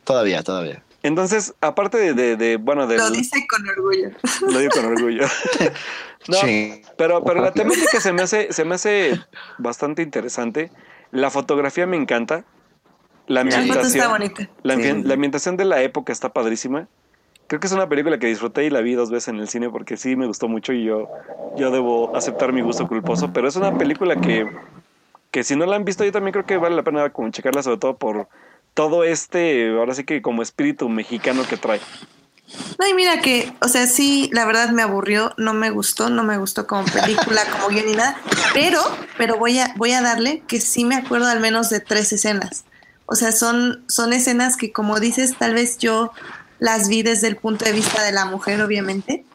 Todavía, 0.04 0.42
todavía. 0.42 0.84
Entonces, 1.04 1.54
aparte 1.62 1.98
de, 1.98 2.14
de, 2.14 2.36
de, 2.36 2.58
bueno, 2.58 2.88
de 2.88 2.98
Lo 2.98 3.10
dice 3.12 3.46
con 3.48 3.68
orgullo. 3.68 4.10
lo 4.42 4.60
digo 4.60 4.72
con 4.74 4.86
orgullo. 4.86 5.26
no, 6.28 6.38
Sí. 6.38 6.82
pero, 6.98 7.24
pero 7.24 7.42
la 7.42 7.52
temática 7.52 8.00
se 8.02 8.14
me 8.14 8.22
hace, 8.22 8.52
se 8.54 8.66
me 8.66 8.76
hace 8.76 9.20
bastante 9.58 10.02
interesante. 10.02 10.72
La 11.12 11.30
fotografía 11.30 11.86
me 11.88 11.98
encanta. 11.98 12.44
La 13.28 13.42
está 13.42 13.58
ambientación. 13.60 14.22
La, 14.64 14.76
Sí. 14.76 14.82
ambien- 14.82 15.04
la 15.08 15.14
ambientación 15.16 15.58
de 15.58 15.66
la 15.66 15.82
época 15.82 16.12
está 16.14 16.30
padrísima. 16.34 16.88
creo 17.50 17.62
que 17.62 17.68
es 17.68 17.72
una 17.74 17.88
película 17.88 18.20
que 18.20 18.28
disfruté 18.28 18.66
y 18.66 18.70
la 18.70 18.82
vi 18.82 18.94
dos 18.94 19.10
veces 19.10 19.30
en 19.30 19.38
el 19.40 19.48
cine 19.48 19.70
porque 19.70 19.96
sí 19.96 20.18
me 20.18 20.28
gustó 20.28 20.50
mucho 20.50 20.74
y 20.74 20.84
yo, 20.84 21.08
yo 21.56 21.72
debo 21.72 22.14
aceptar 22.14 22.52
mi 22.52 22.60
gusto 22.60 22.90
culposo, 22.90 23.32
pero 23.32 23.48
es 23.48 23.56
una 23.56 23.78
película 23.78 24.18
que, 24.18 24.46
que 25.32 25.46
si 25.46 25.56
no 25.56 25.66
la 25.66 25.78
han 25.78 25.86
visto 25.86 26.04
yo 26.04 26.12
también 26.12 26.34
creo 26.34 26.46
que 26.46 26.58
vale 26.58 26.76
la 26.76 26.84
pena 26.84 27.10
como 27.10 27.30
checarla 27.32 27.64
sobre 27.64 27.78
todo 27.78 27.96
por 27.96 28.28
todo 28.74 29.06
este, 29.06 29.70
ahora 29.70 29.94
sí 29.94 30.04
que 30.04 30.22
como 30.22 30.42
espíritu 30.42 30.90
mexicano 30.90 31.44
que 31.50 31.56
trae. 31.56 31.80
No, 32.80 32.88
y 32.88 32.94
mira 32.94 33.22
que, 33.22 33.54
o 33.62 33.68
sea, 33.68 33.88
sí, 33.88 34.30
la 34.32 34.46
verdad 34.46 34.70
me 34.70 34.82
aburrió, 34.82 35.34
no 35.38 35.54
me 35.54 35.70
gustó, 35.70 36.10
no 36.10 36.24
me 36.24 36.38
gustó 36.38 36.66
como 36.66 36.86
película, 36.86 37.44
como 37.52 37.68
guion 37.68 37.86
ni 37.86 37.96
nada, 37.96 38.18
pero, 38.54 38.82
pero 39.18 39.38
voy 39.38 39.60
a, 39.60 39.74
voy 39.76 39.92
a 39.92 40.02
darle 40.02 40.44
que 40.48 40.62
sí 40.62 40.86
me 40.86 40.96
acuerdo 40.96 41.28
al 41.28 41.42
menos 41.42 41.70
de 41.70 41.82
tres 41.82 42.14
escenas. 42.14 42.64
O 43.06 43.16
sea, 43.16 43.32
son, 43.32 43.84
son 43.88 44.14
escenas 44.14 44.56
que, 44.56 44.72
como 44.72 45.00
dices, 45.00 45.38
tal 45.38 45.54
vez 45.54 45.78
yo 45.78 46.12
las 46.60 46.88
vi 46.88 47.04
desde 47.04 47.28
el 47.28 47.36
punto 47.36 47.66
de 47.66 47.74
vista 47.74 48.04
de 48.04 48.12
la 48.12 48.26
mujer, 48.26 48.62
obviamente, 48.62 49.26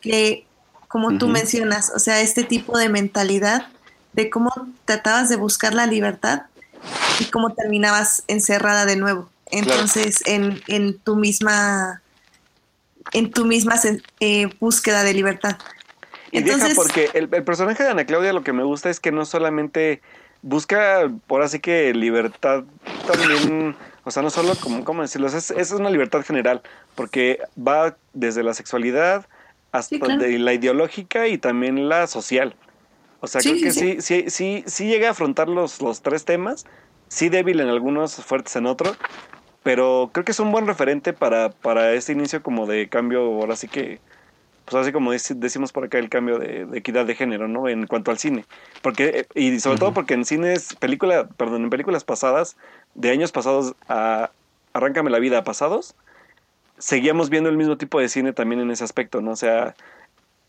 que 0.00 0.46
como 0.88 1.16
tú 1.18 1.28
mencionas, 1.28 1.90
o 1.94 1.98
sea, 1.98 2.20
este 2.20 2.44
tipo 2.44 2.76
de 2.76 2.88
mentalidad 2.88 3.68
de 4.12 4.28
cómo 4.28 4.50
tratabas 4.84 5.28
de 5.28 5.36
buscar 5.36 5.72
la 5.72 5.86
libertad 5.86 6.42
y 7.18 7.24
cómo 7.26 7.54
terminabas 7.54 8.24
encerrada 8.28 8.84
de 8.84 8.96
nuevo. 8.96 9.30
Entonces, 9.50 10.22
en, 10.26 10.60
en 10.66 10.98
tu 10.98 11.16
misma 11.16 12.01
en 13.12 13.30
tu 13.30 13.44
misma 13.44 13.74
eh, 14.20 14.48
búsqueda 14.60 15.04
de 15.04 15.14
libertad. 15.14 15.58
Y 16.30 16.42
deja 16.42 16.68
porque 16.74 17.10
el, 17.12 17.28
personaje 17.28 17.82
de 17.82 17.90
Ana 17.90 18.06
Claudia 18.06 18.32
lo 18.32 18.42
que 18.42 18.54
me 18.54 18.62
gusta 18.62 18.88
es 18.88 19.00
que 19.00 19.12
no 19.12 19.26
solamente 19.26 20.00
busca, 20.40 21.10
por 21.26 21.42
así 21.42 21.60
que 21.60 21.92
libertad 21.92 22.64
también, 23.06 23.76
o 24.04 24.10
sea, 24.10 24.22
no 24.22 24.30
solo 24.30 24.54
como, 24.56 24.82
¿cómo 24.84 25.02
decirlo? 25.02 25.28
Es, 25.28 25.50
es 25.50 25.72
una 25.72 25.90
libertad 25.90 26.24
general, 26.24 26.62
porque 26.94 27.38
va 27.56 27.96
desde 28.14 28.42
la 28.42 28.54
sexualidad 28.54 29.26
hasta 29.72 29.96
de 29.96 30.38
la 30.38 30.54
ideológica 30.54 31.28
y 31.28 31.38
también 31.38 31.88
la 31.88 32.06
social. 32.06 32.54
O 33.20 33.26
sea, 33.26 33.40
creo 33.40 33.54
que 33.54 33.70
sí. 33.70 33.96
sí, 34.00 34.24
sí, 34.28 34.64
sí, 34.66 34.86
llega 34.86 35.08
a 35.08 35.10
afrontar 35.12 35.48
los, 35.48 35.80
los 35.80 36.02
tres 36.02 36.24
temas, 36.24 36.66
sí 37.08 37.28
débil 37.28 37.60
en 37.60 37.68
algunos, 37.68 38.16
fuertes 38.16 38.56
en 38.56 38.66
otros, 38.66 38.96
pero 39.62 40.10
creo 40.12 40.24
que 40.24 40.32
es 40.32 40.40
un 40.40 40.50
buen 40.50 40.66
referente 40.66 41.12
para, 41.12 41.50
para 41.50 41.92
este 41.92 42.12
inicio 42.12 42.42
como 42.42 42.66
de 42.66 42.88
cambio, 42.88 43.22
ahora 43.22 43.56
sí 43.56 43.68
que, 43.68 44.00
pues 44.64 44.82
así 44.82 44.92
como 44.92 45.12
decimos 45.12 45.72
por 45.72 45.84
acá, 45.84 45.98
el 45.98 46.08
cambio 46.08 46.38
de, 46.38 46.66
equidad 46.74 47.06
de 47.06 47.14
género, 47.14 47.48
¿no? 47.48 47.68
En 47.68 47.86
cuanto 47.86 48.10
al 48.10 48.18
cine. 48.18 48.44
Porque, 48.82 49.26
y 49.34 49.60
sobre 49.60 49.78
todo 49.78 49.92
porque 49.92 50.14
en 50.14 50.24
cines, 50.24 50.74
película, 50.76 51.28
perdón, 51.28 51.64
en 51.64 51.70
películas 51.70 52.04
pasadas, 52.04 52.56
de 52.94 53.10
años 53.10 53.32
pasados 53.32 53.74
a 53.88 54.30
Arráncame 54.72 55.10
la 55.10 55.18
vida 55.18 55.44
pasados, 55.44 55.94
seguíamos 56.78 57.30
viendo 57.30 57.50
el 57.50 57.56
mismo 57.56 57.76
tipo 57.76 58.00
de 58.00 58.08
cine 58.08 58.32
también 58.32 58.60
en 58.60 58.70
ese 58.70 58.84
aspecto, 58.84 59.20
¿no? 59.20 59.32
O 59.32 59.36
sea... 59.36 59.74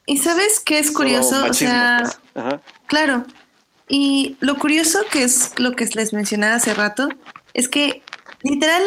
Y 0.06 0.18
sabes 0.18 0.60
qué 0.60 0.80
es 0.80 0.91
curioso, 0.91 1.45
o 1.45 1.53
sea, 1.53 2.03
pues. 2.34 2.45
claro. 2.88 3.26
Y 3.88 4.38
lo 4.40 4.57
curioso 4.57 4.99
que 5.11 5.23
es 5.23 5.57
lo 5.60 5.73
que 5.73 5.85
les 5.85 6.14
mencionaba 6.14 6.56
hace 6.56 6.73
rato, 6.73 7.10
es 7.53 7.69
que 7.69 8.02
Literal, 8.44 8.84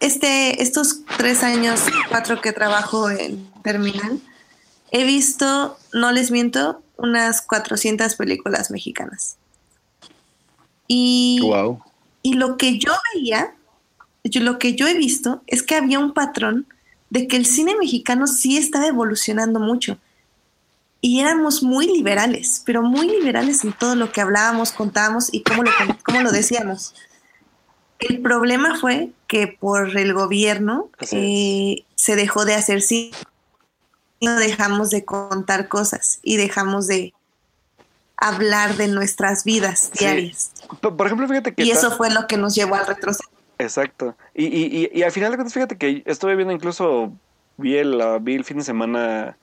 este, 0.00 0.62
estos 0.62 1.04
tres 1.18 1.42
años, 1.42 1.80
cuatro 2.08 2.40
que 2.40 2.52
trabajo 2.52 3.10
en 3.10 3.50
Terminal, 3.62 4.20
he 4.90 5.04
visto, 5.04 5.78
no 5.92 6.10
les 6.10 6.30
miento, 6.30 6.82
unas 6.96 7.42
400 7.42 8.14
películas 8.16 8.70
mexicanas. 8.70 9.36
Y, 10.88 11.40
y 12.22 12.34
lo 12.34 12.56
que 12.56 12.78
yo 12.78 12.92
veía, 13.14 13.54
yo, 14.24 14.40
lo 14.40 14.58
que 14.58 14.74
yo 14.74 14.88
he 14.88 14.94
visto 14.94 15.42
es 15.46 15.62
que 15.62 15.76
había 15.76 15.98
un 15.98 16.14
patrón 16.14 16.66
de 17.10 17.28
que 17.28 17.36
el 17.36 17.46
cine 17.46 17.76
mexicano 17.76 18.26
sí 18.26 18.56
estaba 18.56 18.86
evolucionando 18.86 19.60
mucho. 19.60 19.98
Y 21.02 21.20
éramos 21.20 21.62
muy 21.62 21.86
liberales, 21.86 22.62
pero 22.66 22.82
muy 22.82 23.08
liberales 23.08 23.64
en 23.64 23.72
todo 23.72 23.94
lo 23.94 24.12
que 24.12 24.20
hablábamos, 24.20 24.72
contábamos 24.72 25.32
y 25.32 25.42
cómo 25.42 25.62
lo, 25.62 25.70
cómo 26.04 26.20
lo 26.20 26.32
decíamos. 26.32 26.94
El 28.00 28.20
problema 28.20 28.78
fue 28.78 29.10
que 29.26 29.46
por 29.46 29.96
el 29.96 30.14
gobierno 30.14 30.88
eh, 31.12 31.84
se 31.94 32.16
dejó 32.16 32.44
de 32.44 32.54
hacer 32.54 32.80
sí, 32.80 33.12
no 34.20 34.36
dejamos 34.36 34.90
de 34.90 35.04
contar 35.04 35.68
cosas 35.68 36.18
y 36.22 36.36
dejamos 36.36 36.86
de 36.86 37.12
hablar 38.16 38.76
de 38.76 38.88
nuestras 38.88 39.44
vidas 39.44 39.90
diarias. 39.92 40.52
Por 40.80 41.06
ejemplo, 41.06 41.28
fíjate 41.28 41.54
que... 41.54 41.62
Y 41.62 41.70
eso 41.70 41.90
fue 41.96 42.10
lo 42.10 42.26
que 42.26 42.36
nos 42.36 42.54
llevó 42.54 42.74
al 42.74 42.86
retroceso. 42.86 43.28
Exacto. 43.58 44.16
Y, 44.34 44.46
y, 44.46 44.90
y, 44.92 45.02
al 45.02 45.12
final 45.12 45.30
de 45.30 45.36
cuentas, 45.36 45.54
fíjate 45.54 45.76
que 45.76 46.02
estuve 46.06 46.36
viendo 46.36 46.54
incluso, 46.54 47.12
vi 47.58 47.76
el, 47.76 48.02
vi 48.22 48.34
el 48.34 48.44
fin 48.44 48.58
de 48.58 48.64
semana 48.64 49.36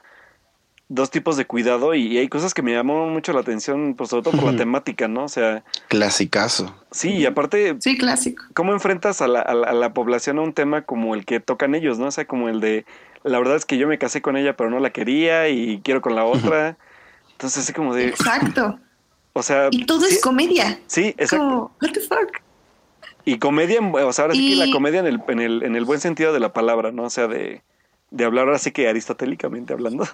dos 0.90 1.12
tipos 1.12 1.36
de 1.36 1.46
cuidado 1.46 1.94
y, 1.94 2.18
hay 2.18 2.30
cosas 2.30 2.54
que 2.54 2.62
me 2.62 2.72
llamó 2.72 3.08
mucho 3.08 3.34
la 3.34 3.42
atención, 3.42 3.96
pues 3.96 4.10
sobre 4.10 4.24
todo 4.24 4.40
por 4.40 4.52
la 4.52 4.58
temática, 4.58 5.08
¿no? 5.08 5.26
O 5.26 5.30
sea... 5.30 5.64
Clasicazo. 5.90 6.74
Sí, 6.92 7.10
y 7.10 7.26
aparte... 7.26 7.76
Sí, 7.80 7.98
clásico. 7.98 8.44
¿Cómo 8.54 8.74
enfrentas 8.74 9.22
a 9.22 9.28
la, 9.28 9.42
a, 9.42 9.54
la, 9.54 9.94
población 9.94 10.40
a 10.40 10.42
un 10.42 10.54
tema 10.54 10.84
como 10.84 11.16
el 11.16 11.26
que 11.26 11.40
tocan 11.40 11.76
ellos, 11.76 12.00
¿no? 12.00 12.08
O 12.08 12.12
sea, 12.12 12.26
como 12.26 12.50
el 12.50 12.62
de, 12.62 12.86
la 13.24 13.38
verdad 13.40 13.58
es 13.58 13.66
que 13.66 13.78
yo 13.78 13.88
me 13.88 13.98
casé 13.98 14.22
con 14.22 14.38
ella 14.38 14.56
pero 14.56 14.70
no 14.70 14.80
la 14.80 14.92
quería 14.92 15.50
y 15.50 15.82
quiero 15.84 16.02
con 16.02 16.16
la 16.16 16.24
otra. 16.24 16.78
Entonces, 17.34 17.64
así 17.64 17.74
como 17.74 17.94
de... 17.94 18.08
Exacto. 18.08 18.80
O 19.34 19.44
sea... 19.44 19.68
Y 19.72 19.86
todo 19.86 20.06
es 20.06 20.22
comedia. 20.22 20.80
Sí, 20.88 21.08
exacto. 21.18 21.38
Como, 21.38 21.72
what 21.82 21.92
the 21.94 22.00
fuck. 22.00 22.42
Y 23.26 23.40
comedia, 23.40 23.82
o 23.82 24.14
sea, 24.14 24.24
ahora 24.24 24.36
sí 24.36 24.52
que 24.52 24.56
la 24.56 24.72
comedia 24.72 25.02
en 25.02 25.06
el, 25.06 25.22
en, 25.28 25.40
el, 25.42 25.64
en 25.64 25.76
el 25.76 25.84
buen 25.84 26.00
sentido 26.00 26.32
de 26.32 26.40
la 26.40 26.54
palabra, 26.54 26.94
¿no? 26.94 27.04
O 27.04 27.10
sea, 27.10 27.28
de, 27.28 27.62
de 28.10 28.24
hablar 28.24 28.46
ahora 28.46 28.58
sí 28.58 28.72
que 28.72 28.88
aristotélicamente 28.88 29.74
hablando. 29.74 30.08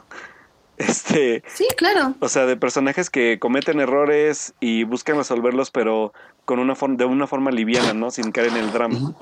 Este, 0.88 1.44
sí, 1.54 1.68
claro. 1.78 2.16
O 2.20 2.30
sea, 2.30 2.46
de 2.46 2.58
personajes 2.58 3.10
que 3.10 3.40
cometen 3.40 3.80
errores 3.80 4.54
y 4.60 4.84
buscan 4.84 5.18
resolverlos, 5.18 5.72
pero 5.72 6.14
con 6.46 6.60
una 6.60 6.76
forma, 6.76 6.98
de 6.98 7.06
una 7.06 7.28
forma 7.28 7.52
liviana, 7.52 7.94
¿no? 7.94 8.12
Sin 8.12 8.32
caer 8.32 8.50
en 8.50 8.58
el 8.58 8.72
drama. 8.72 9.14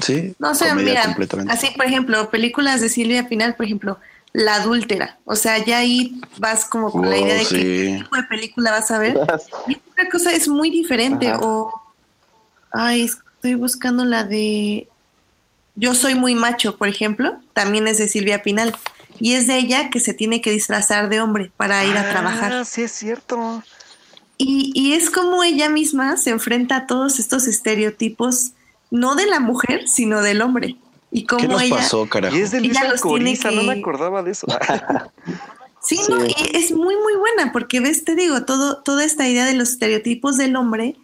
Sí. 0.00 0.34
No 0.38 0.54
sé, 0.54 0.74
mira, 0.74 1.16
así, 1.48 1.68
por 1.76 1.86
ejemplo, 1.86 2.30
películas 2.30 2.80
de 2.80 2.88
Silvia 2.88 3.28
Pinal, 3.28 3.54
por 3.54 3.66
ejemplo, 3.66 3.98
La 4.32 4.56
Adúltera. 4.56 5.18
O 5.24 5.36
sea, 5.36 5.64
ya 5.64 5.78
ahí 5.78 6.20
vas 6.38 6.64
como 6.64 6.90
con 6.90 7.08
la 7.08 7.16
idea 7.16 7.34
de 7.34 7.46
qué 7.46 7.98
tipo 7.98 8.16
de 8.16 8.22
película 8.24 8.70
vas 8.72 8.90
a 8.90 8.98
ver. 8.98 9.18
y 9.68 9.76
otra 9.92 10.08
cosa 10.10 10.32
es 10.32 10.48
muy 10.48 10.70
diferente. 10.70 11.32
O, 11.40 11.72
ay, 12.72 13.04
estoy 13.04 13.54
buscando 13.54 14.04
la 14.04 14.24
de 14.24 14.88
Yo 15.76 15.94
soy 15.94 16.14
muy 16.14 16.34
macho, 16.34 16.76
por 16.76 16.88
ejemplo. 16.88 17.38
También 17.52 17.86
es 17.86 17.98
de 17.98 18.08
Silvia 18.08 18.42
Pinal 18.42 18.74
y 19.20 19.34
es 19.34 19.46
de 19.46 19.58
ella 19.58 19.90
que 19.90 20.00
se 20.00 20.14
tiene 20.14 20.40
que 20.40 20.50
disfrazar 20.50 21.08
de 21.08 21.20
hombre 21.20 21.50
para 21.56 21.84
ir 21.84 21.96
a 21.96 22.10
trabajar. 22.10 22.52
Ah, 22.52 22.64
sí 22.64 22.82
es 22.82 22.92
cierto. 22.92 23.62
Y, 24.36 24.70
y, 24.74 24.92
es 24.92 25.10
como 25.10 25.42
ella 25.42 25.68
misma 25.68 26.16
se 26.16 26.30
enfrenta 26.30 26.76
a 26.76 26.86
todos 26.86 27.18
estos 27.18 27.48
estereotipos, 27.48 28.52
no 28.90 29.16
de 29.16 29.26
la 29.26 29.40
mujer, 29.40 29.88
sino 29.88 30.22
del 30.22 30.42
hombre. 30.42 30.76
Y 31.10 31.24
cómo 31.24 31.40
¿Qué 31.40 31.48
nos 31.48 31.62
ella, 31.62 31.76
pasó, 31.76 32.08
carajo? 32.08 32.36
Y 32.36 32.42
es 32.42 32.52
de 32.52 32.70
Coriza, 33.00 33.50
no 33.50 33.64
me 33.64 33.80
acordaba 33.80 34.22
de 34.22 34.30
eso. 34.30 34.46
sí, 35.82 35.98
no, 36.08 36.18
es 36.22 36.70
muy, 36.70 36.94
muy 36.96 37.14
buena, 37.16 37.52
porque 37.52 37.80
ves, 37.80 38.04
te 38.04 38.14
digo, 38.14 38.44
todo, 38.44 38.82
toda 38.82 39.04
esta 39.04 39.28
idea 39.28 39.44
de 39.44 39.54
los 39.54 39.70
estereotipos 39.70 40.36
del 40.36 40.54
hombre 40.54 40.96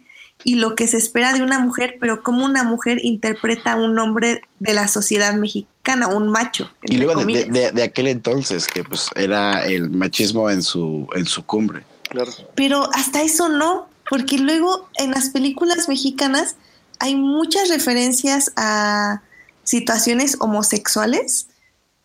y 0.47 0.55
lo 0.55 0.75
que 0.75 0.87
se 0.87 0.97
espera 0.97 1.33
de 1.33 1.41
una 1.41 1.57
mujer, 1.57 1.97
pero 1.99 2.21
cómo 2.21 2.45
una 2.45 2.63
mujer 2.63 2.99
interpreta 3.03 3.73
a 3.73 3.75
un 3.77 3.97
hombre 3.97 4.43
de 4.59 4.75
la 4.75 4.87
sociedad 4.87 5.33
mexicana, 5.33 6.07
un 6.07 6.29
macho. 6.29 6.69
Y 6.83 6.97
luego 6.97 7.25
de, 7.25 7.71
de, 7.73 7.83
aquel 7.83 8.05
entonces, 8.05 8.67
que 8.67 8.83
pues 8.83 9.09
era 9.15 9.65
el 9.65 9.89
machismo 9.89 10.51
en 10.51 10.61
su, 10.61 11.07
en 11.15 11.25
su 11.25 11.43
cumbre. 11.47 11.83
Claro. 12.07 12.31
Pero 12.53 12.87
hasta 12.93 13.23
eso 13.23 13.49
no, 13.49 13.89
porque 14.07 14.37
luego 14.37 14.87
en 14.99 15.11
las 15.11 15.31
películas 15.31 15.89
mexicanas 15.89 16.57
hay 16.99 17.15
muchas 17.15 17.67
referencias 17.67 18.51
a 18.55 19.23
situaciones 19.63 20.37
homosexuales 20.39 21.47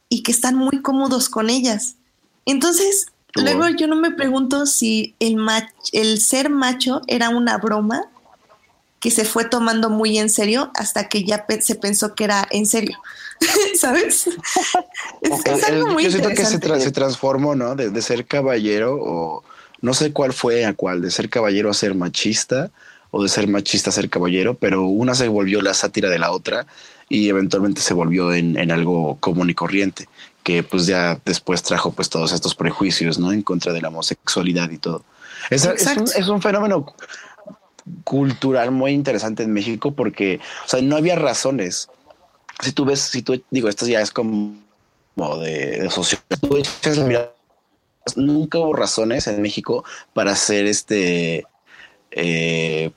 y 0.09 0.23
que 0.23 0.33
están 0.33 0.57
muy 0.57 0.81
cómodos 0.81 1.29
con 1.29 1.51
ellas. 1.51 1.97
Entonces, 2.47 3.09
luego 3.35 3.69
yo 3.69 3.87
no 3.87 3.97
me 3.97 4.13
pregunto 4.13 4.65
si 4.65 5.15
el, 5.21 5.37
el 5.93 6.21
ser 6.23 6.49
macho 6.49 7.03
era 7.07 7.29
una 7.29 7.59
broma 7.59 8.09
que 9.01 9.11
se 9.11 9.25
fue 9.25 9.47
tomando 9.47 9.89
muy 9.89 10.19
en 10.19 10.29
serio 10.29 10.71
hasta 10.75 11.09
que 11.09 11.25
ya 11.25 11.47
se 11.61 11.75
pensó 11.75 12.15
que 12.15 12.25
era 12.25 12.47
en 12.51 12.67
serio. 12.67 12.99
¿Sabes? 13.75 14.29
Es, 15.23 15.65
algo 15.65 15.89
muy 15.89 16.05
Yo 16.05 16.11
siento 16.11 16.29
que 16.31 16.45
se, 16.45 16.59
transformó, 16.93 17.55
¿no? 17.55 17.75
De, 17.75 18.03
ser 18.03 18.27
caballero 18.27 18.97
o 19.01 19.43
no 19.81 19.95
sé 19.95 20.13
cuál 20.13 20.33
fue 20.33 20.65
a 20.65 20.75
cuál, 20.75 21.01
de 21.03 21.11
ser 21.11 21.29
caballero 21.31 21.71
a 21.71 21.75
ser 21.75 21.95
machista 21.95 22.71
o 23.11 23.23
de 23.23 23.29
ser 23.29 23.49
machista 23.49 23.91
a 23.91 23.93
ser 23.93 24.09
caballero, 24.09 24.55
pero 24.55 24.85
una 24.85 25.15
se 25.15 25.29
volvió 25.29 25.63
la 25.63 25.75
sátira 25.75 26.09
de 26.09 26.19
la 26.19 26.31
otra 26.31 26.67
y 27.09 27.29
eventualmente 27.29 27.81
se 27.81 27.95
volvió 27.95 28.33
en, 28.33 28.71
algo 28.71 29.17
común 29.21 29.51
y 29.51 29.55
corriente, 29.55 30.09
que 30.43 30.63
pues 30.63 30.87
ya 30.87 31.19
después 31.25 31.63
trajo 31.63 31.93
pues 31.93 32.09
todos 32.09 32.33
estos 32.33 32.55
prejuicios, 32.55 33.19
¿no? 33.19 33.33
En 33.33 33.43
contra 33.43 33.73
de 33.73 33.81
la 33.81 33.89
homosexualidad 33.89 34.71
y 34.71 34.79
todo. 34.79 35.05
Es, 35.49 35.65
es 35.65 36.29
un 36.29 36.41
fenómeno 36.43 36.95
cultural 38.05 38.71
muy 38.71 38.93
interesante 38.93 39.43
en 39.43 39.53
México 39.53 39.93
porque, 39.93 40.41
o 40.65 40.69
sea, 40.69 40.81
no 40.83 40.97
había 40.97 41.17
razones 41.17 41.89
si 42.63 42.73
tú 42.73 42.85
ves, 42.85 43.01
si 43.01 43.23
tú 43.23 43.43
digo, 43.51 43.69
esto 43.69 43.87
ya 43.87 44.01
es 44.01 44.11
como, 44.11 44.57
de, 45.39 45.81
de 45.81 45.91
social, 45.91 47.33
nunca 48.17 48.59
hubo 48.59 48.73
razones 48.73 49.27
en 49.27 49.43
México 49.43 49.85
para 50.15 50.33
hacer 50.33 50.67
este 50.67 51.45
eh, 52.11 52.91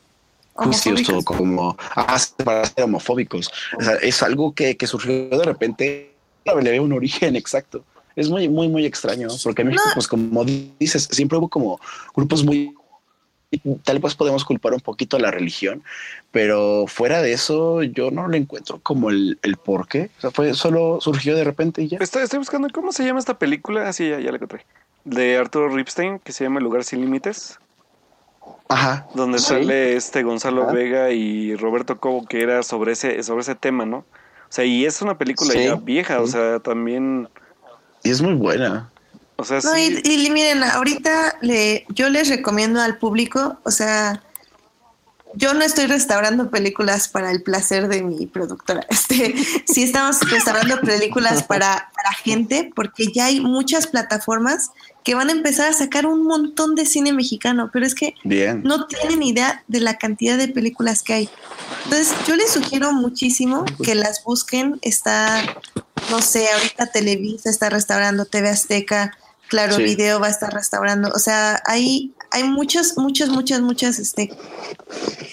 juicios 0.53 1.09
o 1.09 1.23
como 1.23 1.77
ah, 1.95 2.17
para 2.43 2.65
ser 2.65 2.83
homofóbicos. 2.83 3.49
O 3.79 3.83
sea, 3.83 3.95
es 3.95 4.21
algo 4.23 4.53
que, 4.53 4.77
que 4.77 4.87
surgió 4.87 5.29
de 5.29 5.43
repente, 5.43 6.13
le 6.45 6.71
veo 6.71 6.83
un 6.83 6.93
origen 6.93 7.35
exacto. 7.35 7.83
Es 8.15 8.29
muy, 8.29 8.47
muy, 8.47 8.67
muy 8.67 8.85
extraño, 8.85 9.27
porque 9.43 9.63
en 9.63 9.69
México, 9.69 9.89
pues 9.95 10.07
como 10.07 10.45
dices, 10.45 11.07
siempre 11.09 11.39
hubo 11.39 11.47
como 11.47 11.79
grupos 12.13 12.43
muy 12.43 12.75
tal 13.83 13.99
vez 13.99 14.15
podemos 14.15 14.45
culpar 14.45 14.73
un 14.73 14.79
poquito 14.79 15.17
a 15.17 15.19
la 15.19 15.31
religión, 15.31 15.83
pero 16.31 16.85
fuera 16.87 17.21
de 17.21 17.33
eso 17.33 17.83
yo 17.83 18.11
no 18.11 18.27
le 18.27 18.37
encuentro 18.37 18.79
como 18.81 19.09
el, 19.09 19.39
el 19.43 19.57
por 19.57 19.87
qué. 19.87 20.09
O 20.17 20.21
sea, 20.21 20.31
fue 20.31 20.53
solo 20.53 20.99
surgió 21.01 21.35
de 21.35 21.43
repente 21.43 21.81
y 21.81 21.89
ya. 21.89 21.97
Estoy, 21.99 22.23
estoy 22.23 22.39
buscando 22.39 22.67
cómo 22.69 22.91
se 22.91 23.05
llama 23.05 23.19
esta 23.19 23.37
película. 23.37 23.87
Así 23.87 24.05
ah, 24.05 24.17
ya, 24.17 24.25
ya 24.25 24.31
la 24.31 24.37
encontré. 24.37 24.65
De 25.05 25.37
Arturo 25.37 25.69
Ripstein, 25.69 26.19
que 26.19 26.31
se 26.31 26.43
llama 26.43 26.59
El 26.59 26.63
lugar 26.63 26.83
sin 26.83 27.01
límites. 27.01 27.59
Ajá. 28.69 29.07
Donde 29.13 29.39
sale 29.39 29.95
este 29.95 30.23
Gonzalo 30.23 30.71
Vega 30.71 31.11
y 31.11 31.55
Roberto 31.55 31.99
Cobo, 31.99 32.25
que 32.25 32.41
era 32.41 32.63
sobre 32.63 32.93
ese, 32.93 33.21
sobre 33.23 33.41
ese 33.41 33.55
tema, 33.55 33.85
¿no? 33.85 33.97
O 33.97 34.55
sea, 34.55 34.65
y 34.65 34.85
es 34.85 35.01
una 35.01 35.17
película 35.17 35.53
ya 35.53 35.75
vieja, 35.75 36.21
o 36.21 36.27
sea, 36.27 36.59
también. 36.59 37.27
Y 38.03 38.11
es 38.11 38.21
muy 38.21 38.33
buena. 38.33 38.91
O 39.43 39.61
sea, 39.61 39.71
no, 39.71 39.77
y, 39.77 40.01
y, 40.03 40.29
miren, 40.29 40.63
ahorita 40.63 41.37
le, 41.41 41.85
yo 41.89 42.09
les 42.09 42.29
recomiendo 42.29 42.81
al 42.81 42.97
público, 42.97 43.59
o 43.63 43.71
sea, 43.71 44.21
yo 45.35 45.53
no 45.53 45.63
estoy 45.63 45.87
restaurando 45.87 46.49
películas 46.49 47.07
para 47.07 47.31
el 47.31 47.41
placer 47.41 47.87
de 47.87 48.03
mi 48.03 48.27
productora. 48.27 48.85
Este, 48.93 49.35
sí 49.65 49.83
estamos 49.83 50.19
restaurando 50.29 50.79
películas 50.79 51.43
para, 51.43 51.91
para 51.95 52.13
gente, 52.13 52.71
porque 52.75 53.11
ya 53.11 53.25
hay 53.25 53.41
muchas 53.41 53.87
plataformas 53.87 54.69
que 55.03 55.15
van 55.15 55.29
a 55.29 55.33
empezar 55.33 55.69
a 55.69 55.73
sacar 55.73 56.05
un 56.05 56.23
montón 56.23 56.75
de 56.75 56.85
cine 56.85 57.11
mexicano, 57.11 57.69
pero 57.73 57.85
es 57.85 57.95
que 57.95 58.13
no 58.63 58.87
tienen 58.87 59.23
idea 59.23 59.63
de 59.67 59.81
la 59.81 59.97
cantidad 59.97 60.37
de 60.37 60.47
películas 60.47 61.03
que 61.03 61.13
hay. 61.13 61.29
Entonces, 61.83 62.13
yo 62.27 62.35
les 62.35 62.51
sugiero 62.51 62.93
muchísimo 62.93 63.65
que 63.83 63.95
las 63.95 64.23
busquen. 64.23 64.79
Está, 64.81 65.43
no 66.09 66.21
sé, 66.21 66.47
ahorita 66.53 66.87
Televisa 66.87 67.49
está 67.49 67.69
restaurando, 67.69 68.25
TV 68.25 68.49
Azteca, 68.49 69.17
Claro 69.53 69.77
Video 69.77 70.19
va 70.19 70.27
a 70.27 70.31
estar 70.31 70.51
restaurando. 70.51 71.11
O 71.13 71.19
sea, 71.19 71.61
hay, 71.67 72.11
hay 72.31 72.43
muchas, 72.43 72.97
muchas, 72.97 73.29
muchas, 73.29 73.61
muchas, 73.61 73.99
este, 73.99 74.35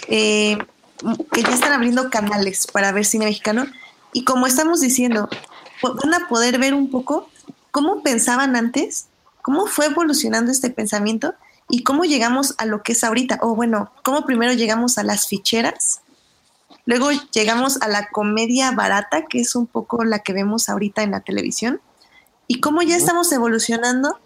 eh, 0.08 0.58
que 1.32 1.42
ya 1.42 1.54
están 1.54 1.72
abriendo 1.72 2.10
canales 2.10 2.66
para 2.66 2.92
ver 2.92 3.06
cine 3.06 3.24
mexicano. 3.24 3.64
Y 4.12 4.24
como 4.24 4.46
estamos 4.46 4.82
diciendo, 4.82 5.30
van 5.82 6.12
a 6.12 6.28
poder 6.28 6.58
ver 6.58 6.74
un 6.74 6.90
poco 6.90 7.30
cómo 7.70 8.02
pensaban 8.02 8.56
antes 8.56 9.06
cómo 9.40 9.66
fue 9.66 9.86
evolucionando 9.86 10.52
este 10.52 10.68
pensamiento 10.68 11.34
y 11.68 11.82
cómo 11.82 12.04
llegamos 12.04 12.54
a 12.58 12.66
lo 12.66 12.82
que 12.82 12.92
es 12.92 13.02
ahorita. 13.02 13.38
O 13.40 13.54
bueno, 13.54 13.90
cómo 14.02 14.26
primero 14.26 14.52
llegamos 14.52 14.98
a 14.98 15.02
las 15.02 15.28
ficheras, 15.28 16.02
luego 16.84 17.10
llegamos 17.32 17.80
a 17.80 17.88
la 17.88 18.10
comedia 18.10 18.72
barata, 18.72 19.24
que 19.24 19.40
es 19.40 19.54
un 19.54 19.66
poco 19.66 20.04
la 20.04 20.18
que 20.18 20.34
vemos 20.34 20.68
ahorita 20.68 21.02
en 21.02 21.12
la 21.12 21.20
televisión, 21.20 21.80
y 22.50 22.58
cómo 22.58 22.82
ya 22.82 22.96
estamos 22.96 23.30
evolucionando 23.30 24.18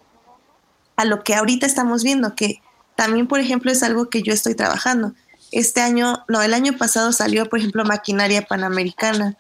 a 0.97 1.05
lo 1.05 1.23
que 1.23 1.35
ahorita 1.35 1.67
estamos 1.67 2.03
viendo, 2.03 2.35
que 2.35 2.63
también, 2.97 3.27
por 3.27 3.39
ejemplo, 3.39 3.71
es 3.71 3.83
algo 3.83 4.09
que 4.09 4.23
yo 4.23 4.33
estoy 4.33 4.55
trabajando. 4.55 5.13
Este 5.53 5.83
año, 5.83 6.25
no, 6.27 6.41
el 6.41 6.55
año 6.55 6.75
pasado 6.79 7.13
salió, 7.13 7.51
por 7.51 7.59
ejemplo, 7.59 7.85
Maquinaria 7.85 8.41
Panamericana. 8.41 9.37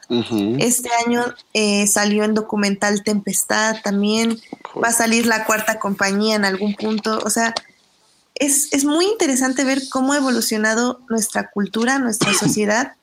Este 0.58 0.90
año 1.06 1.24
eh, 1.54 1.86
salió 1.86 2.24
en 2.24 2.34
documental 2.34 3.02
Tempestad 3.02 3.76
también. 3.82 4.38
Va 4.76 4.88
a 4.88 4.92
salir 4.92 5.24
la 5.24 5.46
cuarta 5.46 5.78
compañía 5.78 6.36
en 6.36 6.44
algún 6.44 6.74
punto. 6.74 7.20
O 7.24 7.30
sea, 7.30 7.54
es, 8.34 8.70
es 8.74 8.84
muy 8.84 9.06
interesante 9.06 9.64
ver 9.64 9.80
cómo 9.88 10.12
ha 10.12 10.18
evolucionado 10.18 11.00
nuestra 11.08 11.50
cultura, 11.50 11.98
nuestra 11.98 12.34
sociedad 12.38 12.96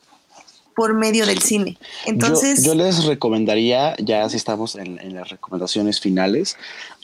por 0.81 0.95
medio 0.95 1.27
del 1.27 1.43
cine. 1.43 1.77
Entonces, 2.07 2.63
yo, 2.63 2.73
les 2.73 3.05
recomendaría, 3.05 3.95
ya 3.99 4.27
si 4.27 4.37
estamos 4.37 4.75
en, 4.75 5.13
las 5.13 5.29
recomendaciones 5.29 5.99
finales, 5.99 6.57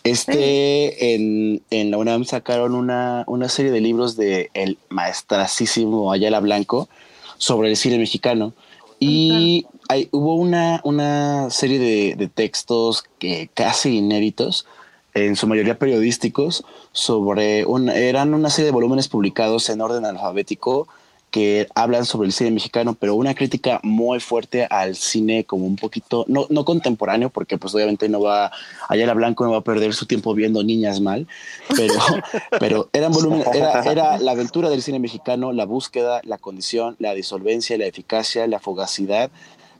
este 0.04 1.14
en, 1.14 1.62
en, 1.70 1.92
la 1.92 2.00
UNAM 2.00 2.26
sacaron 2.26 2.74
una, 2.74 3.24
una 3.28 3.50
serie 3.50 3.72
de 3.72 3.80
libros 3.80 4.16
de 4.16 4.50
el 4.56 4.80
maestrasísimo 4.90 6.12
Ayala 6.12 6.40
Blanco 6.40 6.90
sobre 7.38 7.70
el 7.70 7.78
cine 7.78 8.00
mexicano. 8.00 8.54
Y 9.00 9.68
hay, 9.90 10.10
hubo 10.12 10.34
una, 10.38 10.82
una 10.84 11.52
serie 11.52 11.78
de, 11.78 12.16
de, 12.16 12.28
textos 12.30 13.04
que 13.20 13.48
casi 13.54 13.98
inéditos, 13.98 14.66
en 15.14 15.36
su 15.36 15.46
mayoría 15.46 15.78
periodísticos, 15.78 16.66
sobre 16.94 17.64
un, 17.64 17.90
eran 17.90 18.34
una 18.34 18.50
serie 18.50 18.66
de 18.66 18.72
volúmenes 18.72 19.08
publicados 19.08 19.70
en 19.70 19.82
orden 19.82 20.04
alfabético 20.04 20.88
que 21.32 21.68
hablan 21.76 22.06
sobre 22.06 22.28
el 22.28 22.34
cine 22.34 22.52
mexicano, 22.52 22.96
pero 22.98 23.16
una 23.16 23.36
crítica 23.36 23.80
muy 23.84 24.20
fuerte 24.20 24.66
al 24.66 24.96
cine 24.96 25.44
como 25.44 25.66
un 25.66 25.76
poquito, 25.76 26.24
no, 26.28 26.48
no 26.50 26.64
contemporáneo, 26.64 27.30
porque 27.30 27.58
pues 27.58 27.76
obviamente 27.76 28.08
no 28.08 28.22
va, 28.22 28.52
Ayala 28.88 29.14
Blanco 29.14 29.44
no 29.44 29.52
va 29.52 29.58
a 29.58 29.64
perder 29.64 29.94
su 29.94 30.06
tiempo 30.06 30.34
viendo 30.34 30.64
niñas 30.64 31.02
mal, 31.02 31.28
pero, 31.76 31.94
pero 32.60 32.90
eran 32.94 33.12
volumen, 33.12 33.44
era, 33.54 33.82
era 33.84 34.18
la 34.20 34.32
aventura 34.32 34.70
del 34.70 34.82
cine 34.82 35.00
mexicano, 35.00 35.52
la 35.52 35.66
búsqueda, 35.66 36.22
la 36.24 36.38
condición, 36.38 36.96
la 37.00 37.14
disolvencia, 37.14 37.78
la 37.78 37.86
eficacia, 37.86 38.48
la 38.48 38.60
fugacidad, 38.60 39.30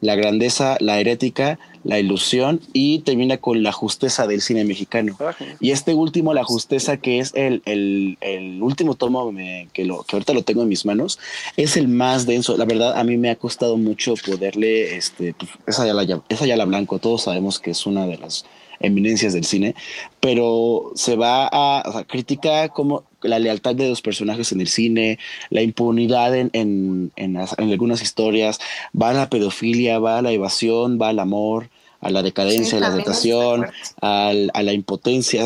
la 0.02 0.16
grandeza, 0.16 0.78
la 0.80 1.00
herética, 1.00 1.60
la 1.84 2.00
ilusión 2.00 2.60
y 2.74 3.00
termina 3.00 3.38
con 3.38 3.64
la 3.64 3.72
justeza 3.72 4.28
del 4.28 4.42
cine 4.42 4.64
mexicano. 4.66 5.18
Y 5.60 5.72
este 5.72 5.94
último, 5.94 6.34
la 6.34 6.44
justeza, 6.44 6.98
que 6.98 7.20
es 7.20 7.32
el, 7.36 7.62
el, 7.66 8.18
el 8.22 8.62
último 8.62 8.96
tomo 8.96 9.34
que, 9.74 9.86
lo, 9.86 10.04
que 10.04 10.16
ahorita 10.16 10.34
lo 10.34 10.44
tengo 10.44 10.64
en 10.64 10.70
mis 10.70 10.86
manos, 10.86 11.20
es 11.56 11.78
el 11.78 11.88
más 11.88 12.26
denso. 12.26 12.58
La 12.58 12.66
verdad, 12.66 12.98
a 12.98 13.04
mí 13.04 13.18
me 13.18 13.30
ha 13.30 13.36
costado 13.36 13.78
mucho 13.78 14.16
poderle, 14.26 14.98
este, 14.98 15.34
pues, 15.34 15.52
esa 15.66 15.88
ya 15.88 15.94
la, 15.94 16.22
esa 16.30 16.46
ya 16.46 16.58
la 16.58 16.66
blanco, 16.66 17.00
todos 17.00 17.24
sabemos 17.24 17.60
que 17.60 17.72
es 17.72 17.86
una 17.86 18.06
de 18.06 18.18
las 18.18 18.46
eminencias 18.80 19.34
del 19.34 19.46
cine, 19.46 19.76
pero 20.20 20.92
se 20.96 21.16
va 21.16 21.48
a, 21.48 21.84
o 21.86 21.92
sea, 21.92 22.04
critica 22.04 22.70
como 22.70 23.04
la 23.22 23.40
lealtad 23.40 23.76
de 23.76 23.90
los 23.90 24.02
personajes 24.02 24.52
en 24.52 24.62
el 24.62 24.68
cine, 24.68 25.20
la 25.50 25.62
impunidad 25.62 26.36
en, 26.36 26.50
en, 26.54 27.12
en, 27.16 27.38
algunas 27.38 28.02
historias, 28.02 28.60
va 29.00 29.10
a 29.10 29.14
la 29.14 29.30
pedofilia, 29.30 30.00
va 30.00 30.20
a 30.20 30.22
la 30.22 30.32
evasión, 30.32 31.00
va 31.02 31.10
al 31.10 31.20
amor, 31.20 31.70
a 32.02 32.10
la 32.10 32.22
decadencia, 32.22 32.78
a 32.78 32.82
la 32.82 32.96
tentación, 32.96 33.68
a 34.02 34.34
la 34.34 34.74
impotencia. 34.74 35.46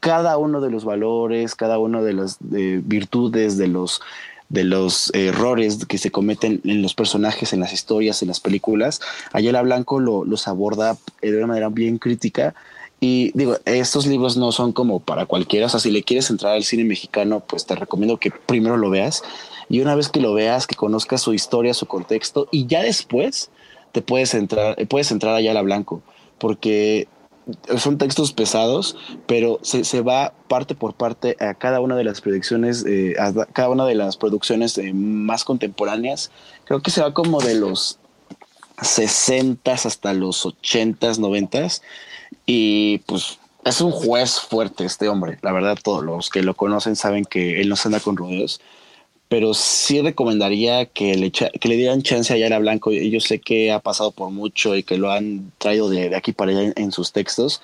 cada 0.00 0.36
uno 0.36 0.60
de 0.60 0.70
los 0.70 0.84
valores, 0.84 1.54
cada 1.54 1.78
uno 1.78 2.04
de 2.04 2.12
las 2.12 2.36
virtudes, 2.40 3.56
de 3.56 3.68
los 3.68 4.00
de 4.48 4.64
los 4.64 5.12
errores 5.14 5.86
que 5.86 5.98
se 5.98 6.10
cometen 6.10 6.60
en 6.64 6.82
los 6.82 6.94
personajes, 6.94 7.52
en 7.52 7.60
las 7.60 7.72
historias, 7.72 8.22
en 8.22 8.28
las 8.28 8.40
películas. 8.40 9.00
Ayala 9.32 9.62
Blanco 9.62 10.00
lo, 10.00 10.24
los 10.24 10.46
aborda 10.48 10.96
de 11.20 11.36
una 11.36 11.48
manera 11.48 11.68
bien 11.68 11.98
crítica. 11.98 12.54
Y 13.00 13.32
digo, 13.34 13.58
estos 13.64 14.06
libros 14.06 14.36
no 14.36 14.52
son 14.52 14.72
como 14.72 15.00
para 15.00 15.26
cualquiera. 15.26 15.66
O 15.66 15.68
sea, 15.68 15.80
si 15.80 15.90
le 15.90 16.02
quieres 16.02 16.30
entrar 16.30 16.52
al 16.52 16.64
cine 16.64 16.84
mexicano, 16.84 17.40
pues 17.40 17.66
te 17.66 17.74
recomiendo 17.74 18.18
que 18.18 18.30
primero 18.30 18.76
lo 18.76 18.88
veas. 18.88 19.22
Y 19.68 19.80
una 19.80 19.94
vez 19.94 20.08
que 20.08 20.20
lo 20.20 20.32
veas, 20.32 20.66
que 20.66 20.76
conozcas 20.76 21.20
su 21.20 21.34
historia, 21.34 21.74
su 21.74 21.86
contexto, 21.86 22.48
y 22.52 22.66
ya 22.66 22.82
después 22.82 23.50
te 23.92 24.00
puedes 24.00 24.32
entrar, 24.34 24.76
puedes 24.88 25.10
entrar 25.10 25.34
a 25.34 25.38
Ayala 25.38 25.62
Blanco. 25.62 26.02
Porque 26.38 27.08
son 27.78 27.98
textos 27.98 28.32
pesados, 28.32 28.96
pero 29.26 29.60
se, 29.62 29.84
se, 29.84 30.00
va 30.00 30.32
parte 30.48 30.74
por 30.74 30.94
parte 30.94 31.36
a 31.38 31.54
cada 31.54 31.80
una 31.80 31.94
de 31.96 32.04
las 32.04 32.20
predicciones, 32.20 32.84
eh, 32.86 33.14
cada 33.52 33.68
una 33.68 33.86
de 33.86 33.94
las 33.94 34.16
producciones 34.16 34.76
eh, 34.78 34.92
más 34.92 35.44
contemporáneas. 35.44 36.30
Creo 36.64 36.82
que 36.82 36.90
se 36.90 37.02
va 37.02 37.14
como 37.14 37.40
de 37.40 37.54
los 37.54 37.98
60 38.82 39.72
hasta 39.72 40.12
los 40.12 40.44
80 40.44 41.12
90 41.18 41.68
y 42.46 42.98
pues 43.06 43.38
es 43.64 43.80
un 43.80 43.92
juez 43.92 44.40
fuerte 44.40 44.84
este 44.84 45.08
hombre. 45.08 45.38
La 45.42 45.52
verdad, 45.52 45.78
todos 45.82 46.04
los 46.04 46.30
que 46.30 46.42
lo 46.42 46.54
conocen 46.54 46.96
saben 46.96 47.24
que 47.24 47.60
él 47.60 47.68
no 47.68 47.76
se 47.76 47.88
anda 47.88 48.00
con 48.00 48.16
rodeos 48.16 48.60
pero 49.28 49.54
sí 49.54 50.00
recomendaría 50.00 50.86
que 50.86 51.16
le, 51.16 51.32
que 51.32 51.68
le 51.68 51.76
dieran 51.76 52.02
chance 52.02 52.32
a 52.32 52.36
Yara 52.36 52.58
Blanco. 52.58 52.92
Yo 52.92 53.20
sé 53.20 53.40
que 53.40 53.72
ha 53.72 53.80
pasado 53.80 54.12
por 54.12 54.30
mucho 54.30 54.76
y 54.76 54.82
que 54.82 54.98
lo 54.98 55.10
han 55.10 55.52
traído 55.58 55.90
de, 55.90 56.14
aquí 56.14 56.32
para 56.32 56.52
allá 56.52 56.72
en, 56.76 56.92
sus 56.92 57.12
textos, 57.12 57.60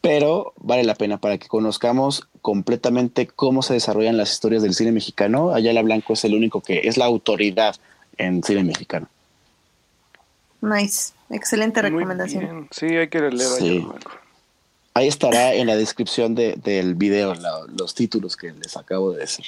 pero 0.00 0.54
vale 0.56 0.84
la 0.84 0.94
pena 0.94 1.18
para 1.18 1.36
que 1.36 1.46
conozcamos 1.46 2.26
completamente 2.40 3.26
cómo 3.26 3.62
se 3.62 3.74
desarrollan 3.74 4.16
las 4.16 4.32
historias 4.32 4.62
del 4.62 4.74
cine 4.74 4.92
mexicano. 4.92 5.54
Ayala 5.54 5.82
Blanco 5.82 6.14
es 6.14 6.24
el 6.24 6.34
único 6.34 6.60
que 6.60 6.80
es 6.84 6.96
la 6.96 7.04
autoridad 7.04 7.76
en 8.16 8.42
cine 8.42 8.64
mexicano. 8.64 9.08
Nice, 10.62 11.12
excelente 11.28 11.82
recomendación. 11.82 12.68
Sí, 12.70 12.86
hay 12.86 13.08
que 13.08 13.20
leer 13.20 13.50
a 13.50 13.54
Ayala 13.56 13.84
Blanco. 13.84 14.10
Ahí 14.94 15.08
estará 15.08 15.54
en 15.54 15.66
la 15.66 15.76
descripción 15.76 16.34
del 16.34 16.94
video 16.94 17.34
los 17.76 17.94
títulos 17.94 18.36
que 18.36 18.52
les 18.52 18.76
acabo 18.76 19.12
de 19.12 19.20
decir. 19.20 19.46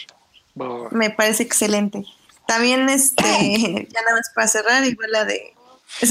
Me 0.90 1.10
parece 1.10 1.43
excelente. 1.43 2.05
También, 2.47 2.89
este, 2.89 3.22
ya 3.93 4.01
nada 4.02 4.16
más 4.16 4.31
para 4.35 4.48
cerrar, 4.48 4.85
igual 4.85 5.10
la 5.12 5.24
de 5.24 5.55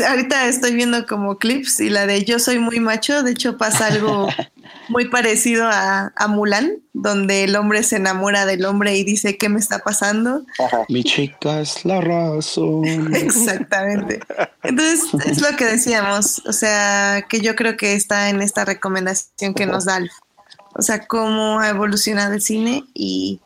Ahorita 0.07 0.47
estoy 0.47 0.73
viendo 0.75 1.05
como 1.05 1.37
clips 1.37 1.81
y 1.81 1.89
la 1.89 2.07
de 2.07 2.23
Yo 2.23 2.39
soy 2.39 2.57
muy 2.57 2.79
macho, 2.79 3.21
de 3.21 3.31
hecho 3.31 3.57
pasa 3.57 3.87
algo 3.87 4.29
muy 4.89 5.09
parecido 5.09 5.67
a, 5.67 6.13
a 6.15 6.27
Mulan, 6.27 6.77
donde 6.93 7.43
el 7.43 7.55
hombre 7.57 7.83
se 7.83 7.97
enamora 7.97 8.45
del 8.45 8.65
hombre 8.65 8.95
y 8.95 9.03
dice, 9.03 9.37
¿qué 9.37 9.49
me 9.49 9.59
está 9.59 9.79
pasando? 9.79 10.45
Mi 10.87 11.03
chica 11.03 11.59
es 11.59 11.83
la 11.83 11.99
razón. 11.99 12.85
Exactamente. 13.15 14.21
Entonces, 14.63 15.01
es 15.25 15.41
lo 15.41 15.55
que 15.57 15.65
decíamos, 15.65 16.41
o 16.45 16.53
sea, 16.53 17.25
que 17.27 17.41
yo 17.41 17.55
creo 17.55 17.75
que 17.75 17.93
está 17.93 18.29
en 18.29 18.41
esta 18.41 18.63
recomendación 18.63 19.53
que 19.53 19.65
nos 19.65 19.85
da 19.85 19.95
Alf. 19.95 20.13
O 20.75 20.81
sea, 20.81 21.05
cómo 21.05 21.59
ha 21.59 21.69
evolucionado 21.69 22.33
el 22.33 22.41
cine 22.41 22.85
y, 22.93 23.41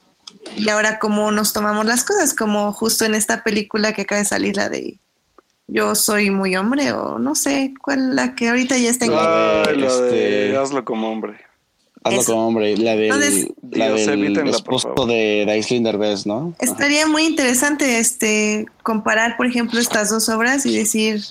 y 0.56 0.70
ahora 0.70 1.00
cómo 1.00 1.32
nos 1.32 1.54
tomamos 1.54 1.86
las 1.86 2.04
cosas, 2.04 2.34
como 2.34 2.72
justo 2.74 3.06
en 3.06 3.16
esta 3.16 3.44
película 3.44 3.94
que 3.94 4.04
acaba 4.04 4.20
de 4.20 4.26
salir, 4.26 4.56
la 4.58 4.70
de 4.70 4.98
Yo 5.68 5.96
soy 5.96 6.30
muy 6.30 6.56
hombre, 6.56 6.92
o 6.94 7.20
no 7.20 7.36
sé 7.36 7.74
cuál, 7.82 8.16
la 8.16 8.36
que 8.36 8.50
ahorita 8.50 8.78
ya 8.78 8.90
está 8.90 9.06
en... 9.06 9.12
Lo 9.82 10.02
de 10.02 10.46
Este- 10.48 10.58
hazlo 10.58 10.86
como 10.86 11.12
hombre. 11.12 11.38
Hazlo 12.04 12.22
Eso. 12.22 12.32
como 12.34 12.48
hombre, 12.48 12.78
la 12.78 12.92
del, 12.96 13.04
Entonces- 13.06 13.48
la 13.72 13.94
Dios, 13.94 14.06
del 14.08 14.48
esposo 14.48 15.06
de 15.06 15.44
Daisley 15.46 15.84
Derbez, 15.84 16.26
¿no? 16.26 16.54
Estaría 16.60 17.06
muy 17.06 17.24
interesante 17.26 18.00
este 18.00 18.66
comparar, 18.82 19.36
por 19.36 19.46
ejemplo, 19.46 19.80
estas 19.80 20.10
dos 20.10 20.30
obras 20.30 20.66
y 20.66 20.78
decir 20.78 21.22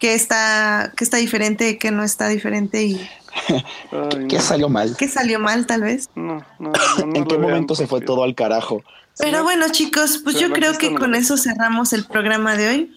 qué 0.00 0.14
está, 0.14 0.92
qué 0.96 1.04
está 1.04 1.18
diferente, 1.18 1.78
qué 1.78 1.92
no 1.92 2.02
está 2.02 2.28
diferente 2.28 2.82
y 2.84 3.00
Ay, 3.48 4.26
¿Qué 4.28 4.36
no. 4.36 4.42
salió 4.42 4.68
mal? 4.68 4.96
qué 4.98 5.08
salió 5.08 5.38
mal 5.38 5.66
tal 5.66 5.82
vez. 5.82 6.08
No, 6.14 6.44
no, 6.58 6.72
no, 6.98 7.06
no 7.06 7.14
¿En 7.16 7.24
qué 7.26 7.38
momento 7.38 7.74
se 7.74 7.86
fue 7.86 8.00
todo 8.00 8.22
al 8.24 8.34
carajo? 8.34 8.82
Pero 9.18 9.42
bueno, 9.44 9.66
chicos, 9.70 10.20
pues 10.22 10.38
yo 10.38 10.50
creo 10.52 10.76
que 10.76 10.94
con 10.94 11.14
eso 11.14 11.36
cerramos 11.36 11.92
el 11.92 12.04
programa 12.04 12.56
de 12.56 12.68
hoy. 12.68 12.92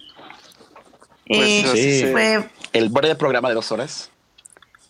Pues, 1.26 1.64
Eh, 1.74 2.00
sí. 2.04 2.12
fue 2.12 2.50
El 2.72 2.88
breve 2.90 3.14
programa 3.14 3.48
de 3.48 3.54
dos 3.54 3.70
horas. 3.72 4.10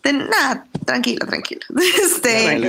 de- 0.02 0.12
nada, 0.14 0.66
tranquilo, 0.86 1.26
tranquilo. 1.26 1.60
Este, 2.02 2.60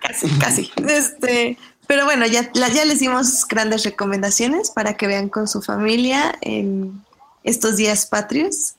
casi, 0.00 0.28
casi. 0.38 0.70
Este, 0.88 1.56
pero 1.86 2.04
bueno, 2.04 2.26
ya, 2.26 2.50
ya 2.52 2.84
les 2.84 2.98
dimos 3.00 3.46
grandes 3.48 3.84
recomendaciones 3.84 4.70
para 4.70 4.94
que 4.96 5.06
vean 5.06 5.28
con 5.28 5.48
su 5.48 5.62
familia 5.62 6.34
en 6.40 7.02
estos 7.44 7.76
días 7.76 8.06
patrios. 8.06 8.74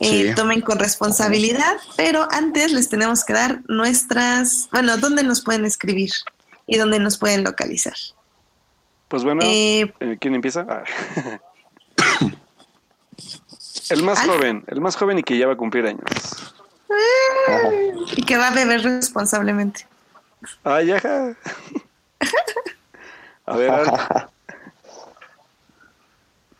Eh, 0.00 0.28
Sí. 0.30 0.34
Tomen 0.34 0.60
con 0.60 0.78
responsabilidad, 0.78 1.76
pero 1.96 2.26
antes 2.32 2.72
les 2.72 2.88
tenemos 2.88 3.24
que 3.24 3.32
dar 3.32 3.60
nuestras, 3.68 4.68
bueno, 4.72 4.96
dónde 4.96 5.22
nos 5.22 5.40
pueden 5.42 5.64
escribir 5.64 6.10
y 6.66 6.78
dónde 6.78 6.98
nos 6.98 7.16
pueden 7.18 7.44
localizar. 7.44 7.94
Pues 9.08 9.22
bueno, 9.22 9.42
Eh, 9.44 9.92
eh, 10.00 10.16
¿quién 10.20 10.34
empieza? 10.34 10.66
Ah. 10.68 10.82
el 13.90 14.02
más 14.02 14.20
joven, 14.26 14.64
el 14.66 14.80
más 14.80 14.96
joven 14.96 15.18
y 15.18 15.22
que 15.22 15.38
ya 15.38 15.46
va 15.46 15.52
a 15.52 15.56
cumplir 15.56 15.86
años. 15.86 16.54
y 18.16 18.22
que 18.24 18.36
va 18.36 18.48
a 18.48 18.54
beber 18.54 18.82
responsablemente. 18.82 19.86
Ay, 20.64 20.90
ajá. 20.92 21.36
A 23.46 23.56
ver, 23.56 23.70
Alf. 23.70 23.90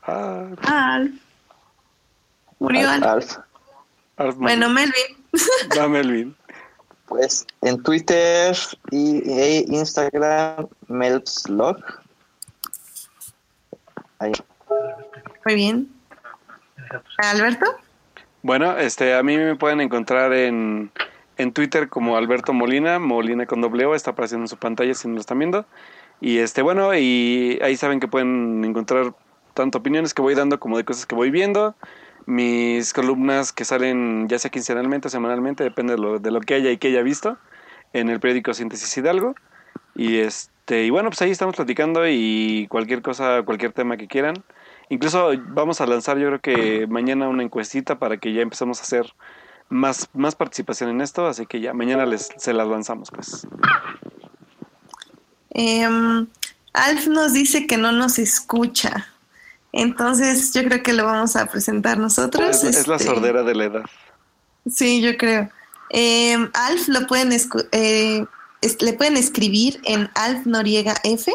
Ah, 0.07 0.95
Alf. 0.95 1.13
Murió 2.65 2.89
Alf. 2.89 3.05
Alf. 3.05 3.39
Alf, 4.17 4.37
Bueno, 4.37 4.71
Melvin. 4.71 5.25
va 5.79 5.87
Melvin. 5.87 6.35
Pues 7.07 7.47
en 7.61 7.83
Twitter 7.83 8.57
y 8.91 9.23
e 9.31 9.65
Instagram, 9.69 10.67
Melpslog. 10.89 11.77
Ahí. 14.19 14.33
Muy 15.45 15.55
bien. 15.55 15.93
Alberto. 17.19 17.67
Bueno, 18.43 18.79
este, 18.79 19.15
a 19.15 19.23
mí 19.23 19.37
me 19.37 19.57
pueden 19.57 19.83
encontrar 19.83 20.33
en, 20.33 20.91
en 21.37 21.53
Twitter 21.53 21.91
como 21.91 22.17
Alberto 22.17 22.55
Molina, 22.55 22.99
Molina 22.99 23.45
con 23.45 23.61
doble 23.61 23.85
O, 23.85 23.95
está 23.95 24.13
apareciendo 24.13 24.45
en 24.45 24.49
su 24.49 24.57
pantalla 24.57 24.95
si 24.95 25.07
no 25.09 25.15
lo 25.15 25.21
están 25.21 25.39
viendo. 25.39 25.67
Y 26.21 26.39
este, 26.39 26.63
bueno, 26.63 26.95
y 26.95 27.59
ahí 27.63 27.77
saben 27.77 28.01
que 28.01 28.09
pueden 28.09 28.65
encontrar 28.65 29.15
tanto 29.53 29.79
opiniones 29.79 30.15
que 30.15 30.23
voy 30.23 30.35
dando 30.35 30.59
como 30.59 30.79
de 30.79 30.85
cosas 30.85 31.05
que 31.05 31.15
voy 31.15 31.31
viendo. 31.31 31.75
Mis 32.27 32.93
columnas 32.93 33.53
que 33.53 33.65
salen 33.65 34.29
ya 34.29 34.39
sea 34.39 34.51
quincenalmente 34.51 35.09
o 35.09 35.11
semanalmente, 35.11 35.63
depende 35.65 35.95
de 35.95 35.99
lo, 35.99 36.19
de 36.19 36.31
lo 36.31 36.41
que 36.41 36.55
haya 36.55 36.71
y 36.71 36.79
que 36.79 36.89
haya 36.89 37.03
visto, 37.03 37.37
en 37.93 38.09
el 38.09 38.21
periódico 38.21 38.55
Síntesis 38.55 38.97
Hidalgo. 38.97 39.35
Y 39.95 40.19
este, 40.19 40.85
y 40.85 40.91
bueno, 40.91 41.11
pues 41.11 41.23
ahí 41.23 41.31
estamos 41.31 41.57
platicando 41.57 42.09
y 42.09 42.67
cualquier 42.69 43.03
cosa, 43.03 43.43
cualquier 43.45 43.73
tema 43.73 43.97
que 43.97 44.09
quieran. 44.09 44.43
Incluso 44.89 45.31
vamos 45.49 45.81
a 45.81 45.87
lanzar 45.87 46.19
yo 46.19 46.29
creo 46.29 46.41
que 46.41 46.87
mañana 46.87 47.29
una 47.29 47.43
encuestita 47.43 47.99
para 47.99 48.19
que 48.19 48.33
ya 48.33 48.43
empecemos 48.43 48.81
a 48.81 48.83
hacer 48.83 49.15
más, 49.69 50.09
más 50.13 50.35
participación 50.35 50.91
en 50.91 51.01
esto, 51.01 51.27
así 51.27 51.47
que 51.47 51.61
ya 51.61 51.73
mañana 51.73 52.07
les, 52.07 52.31
se 52.37 52.53
las 52.53 52.69
lanzamos 52.69 53.11
pues. 53.11 53.47
Em, 55.51 56.27
Alf 56.73 57.07
nos 57.07 57.33
dice 57.33 57.67
que 57.67 57.77
no 57.77 57.93
nos 57.93 58.19
escucha. 58.19 59.14
Entonces 59.77 60.53
yo 60.53 60.63
creo 60.65 60.83
que 60.83 60.93
lo 60.93 61.05
vamos 61.05 61.35
a 61.35 61.47
presentar 61.47 61.99
nosotros. 61.99 62.63
Es, 62.63 62.77
es 62.77 62.87
la 62.87 62.95
este, 62.97 63.09
sordera 63.09 63.43
de 63.43 63.55
la 63.57 63.65
edad. 63.65 63.83
Sí, 64.73 65.01
yo 65.01 65.17
creo. 65.17 65.51
Em, 65.91 66.49
Alf 66.55 66.87
lo 66.89 67.07
pueden 67.09 67.33
eh, 67.73 68.25
es- 68.61 68.81
le 68.81 68.93
pueden 68.93 69.17
escribir 69.17 69.81
en 69.85 70.09
Alf 70.15 70.47
Noriega 70.47 70.95
F. 71.03 71.33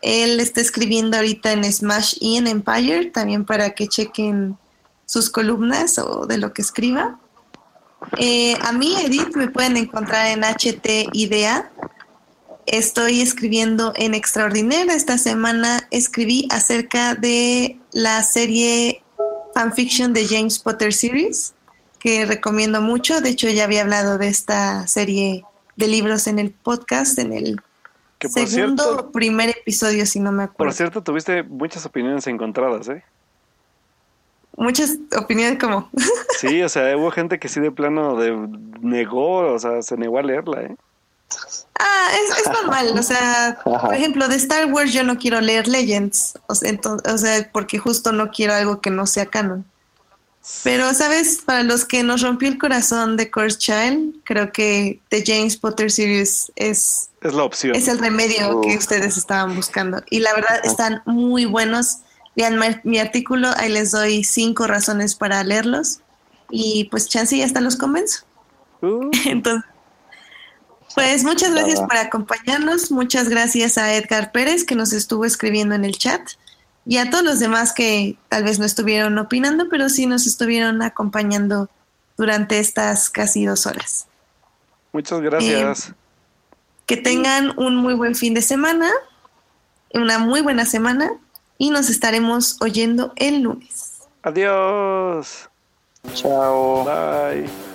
Él 0.00 0.40
está 0.40 0.62
escribiendo 0.62 1.18
ahorita 1.18 1.52
en 1.52 1.70
Smash 1.70 2.14
y 2.20 2.38
en 2.38 2.46
Empire, 2.46 3.10
también 3.10 3.44
para 3.44 3.70
que 3.70 3.86
chequen 3.86 4.56
sus 5.04 5.28
columnas 5.28 5.98
o 5.98 6.24
de 6.26 6.38
lo 6.38 6.54
que 6.54 6.62
escriba. 6.62 7.18
Eh, 8.16 8.56
a 8.62 8.72
mí, 8.72 8.96
Edith, 9.04 9.36
me 9.36 9.48
pueden 9.48 9.76
encontrar 9.76 10.28
en 10.28 10.42
HTIDA. 10.44 11.70
Estoy 12.66 13.20
escribiendo 13.20 13.92
en 13.96 14.14
Extraordinaire. 14.14 14.92
Esta 14.92 15.18
semana 15.18 15.88
escribí 15.90 16.46
acerca 16.50 17.14
de 17.14 17.78
la 17.92 18.22
serie 18.22 19.02
fanfiction 19.54 20.12
de 20.12 20.26
James 20.26 20.58
Potter 20.58 20.92
Series, 20.92 21.54
que 21.98 22.26
recomiendo 22.26 22.80
mucho. 22.80 23.20
De 23.20 23.30
hecho, 23.30 23.48
ya 23.48 23.64
había 23.64 23.82
hablado 23.82 24.18
de 24.18 24.28
esta 24.28 24.86
serie 24.86 25.44
de 25.76 25.88
libros 25.88 26.26
en 26.26 26.38
el 26.38 26.50
podcast, 26.50 27.18
en 27.18 27.32
el 27.32 27.60
Que 28.18 28.28
por 28.28 28.46
segundo 28.46 28.82
cierto, 28.82 29.06
o 29.08 29.12
primer 29.12 29.50
episodio, 29.50 30.06
si 30.06 30.20
no 30.20 30.30
me 30.30 30.46
por 30.46 30.52
acuerdo. 30.52 30.72
cierto, 30.72 31.02
tuviste 31.02 31.42
muchas 31.42 31.84
opiniones 31.86 32.26
encontradas, 32.26 32.88
¿eh? 32.88 33.02
Muchas 34.56 34.98
opiniones 35.16 35.58
como, 35.58 35.90
Sí, 36.38 36.62
o 36.62 36.68
sea, 36.68 36.96
hubo 36.96 37.10
gente 37.10 37.38
que 37.38 37.48
sí 37.48 37.60
de 37.60 37.70
plano 37.70 38.16
de, 38.16 38.36
negó, 38.80 39.54
o 39.54 39.58
sea, 39.58 39.80
se 39.82 39.96
negó 39.96 40.18
a 40.18 40.22
leerla, 40.22 40.62
¿eh? 40.62 40.76
Ah, 41.80 42.08
es, 42.22 42.38
es 42.46 42.52
normal. 42.52 42.94
O 42.98 43.02
sea, 43.02 43.58
por 43.64 43.94
ejemplo, 43.94 44.28
de 44.28 44.36
Star 44.36 44.72
Wars 44.72 44.92
yo 44.92 45.02
no 45.04 45.18
quiero 45.18 45.40
leer 45.40 45.66
Legends, 45.68 46.34
o 46.46 46.54
sea, 46.54 46.70
ento- 46.72 47.00
o 47.12 47.18
sea, 47.18 47.50
porque 47.52 47.78
justo 47.78 48.12
no 48.12 48.30
quiero 48.30 48.54
algo 48.54 48.80
que 48.80 48.90
no 48.90 49.06
sea 49.06 49.26
canon. 49.26 49.64
Pero, 50.64 50.92
¿sabes? 50.94 51.42
Para 51.44 51.62
los 51.62 51.84
que 51.84 52.02
nos 52.02 52.22
rompió 52.22 52.48
el 52.48 52.58
corazón 52.58 53.16
de 53.18 53.30
Curse 53.30 53.58
Child, 53.58 54.14
creo 54.24 54.52
que 54.52 54.98
The 55.10 55.22
James 55.26 55.56
Potter 55.58 55.90
Series 55.90 56.50
es, 56.56 57.10
Es 57.20 57.34
la 57.34 57.44
opción. 57.44 57.74
es 57.76 57.88
el 57.88 57.98
remedio 57.98 58.60
que 58.62 58.70
Uf. 58.70 58.78
ustedes 58.78 59.16
estaban 59.18 59.54
buscando. 59.54 60.02
Y 60.08 60.20
la 60.20 60.32
verdad, 60.34 60.60
están 60.64 61.02
muy 61.04 61.44
buenos. 61.44 61.98
Lean 62.36 62.58
mi 62.84 62.98
artículo, 62.98 63.48
ahí 63.58 63.68
les 63.70 63.90
doy 63.90 64.24
cinco 64.24 64.66
razones 64.66 65.14
para 65.14 65.44
leerlos. 65.44 66.00
Y 66.50 66.84
pues, 66.90 67.06
chance 67.08 67.36
y 67.36 67.42
hasta 67.42 67.60
los 67.60 67.76
convenzo. 67.76 68.24
Uh, 68.80 69.10
Entonces, 69.26 69.69
pues 70.94 71.24
muchas 71.24 71.52
gracias 71.52 71.80
por 71.80 71.96
acompañarnos. 71.96 72.90
Muchas 72.90 73.28
gracias 73.28 73.78
a 73.78 73.94
Edgar 73.94 74.32
Pérez 74.32 74.64
que 74.64 74.74
nos 74.74 74.92
estuvo 74.92 75.24
escribiendo 75.24 75.74
en 75.74 75.84
el 75.84 75.96
chat 75.96 76.22
y 76.86 76.96
a 76.96 77.10
todos 77.10 77.24
los 77.24 77.38
demás 77.38 77.72
que 77.72 78.16
tal 78.28 78.44
vez 78.44 78.58
no 78.58 78.64
estuvieron 78.64 79.18
opinando, 79.18 79.68
pero 79.68 79.88
sí 79.88 80.06
nos 80.06 80.26
estuvieron 80.26 80.82
acompañando 80.82 81.68
durante 82.16 82.58
estas 82.58 83.10
casi 83.10 83.44
dos 83.46 83.66
horas. 83.66 84.06
muchas 84.92 85.20
gracias. 85.20 85.94
Que 86.86 86.96
tengan 86.96 87.56
un 87.58 87.76
muy 87.76 87.94
buen 87.94 88.14
fin 88.14 88.34
de 88.34 88.42
semana, 88.42 88.90
una 89.94 90.18
muy 90.18 90.40
buena 90.40 90.64
semana 90.64 91.12
y 91.58 91.70
nos 91.70 91.88
estaremos 91.90 92.60
oyendo 92.60 93.12
el 93.16 93.42
lunes. 93.42 94.08
Adiós. 94.22 95.48
Chao. 96.14 96.84
Bye. 96.84 97.69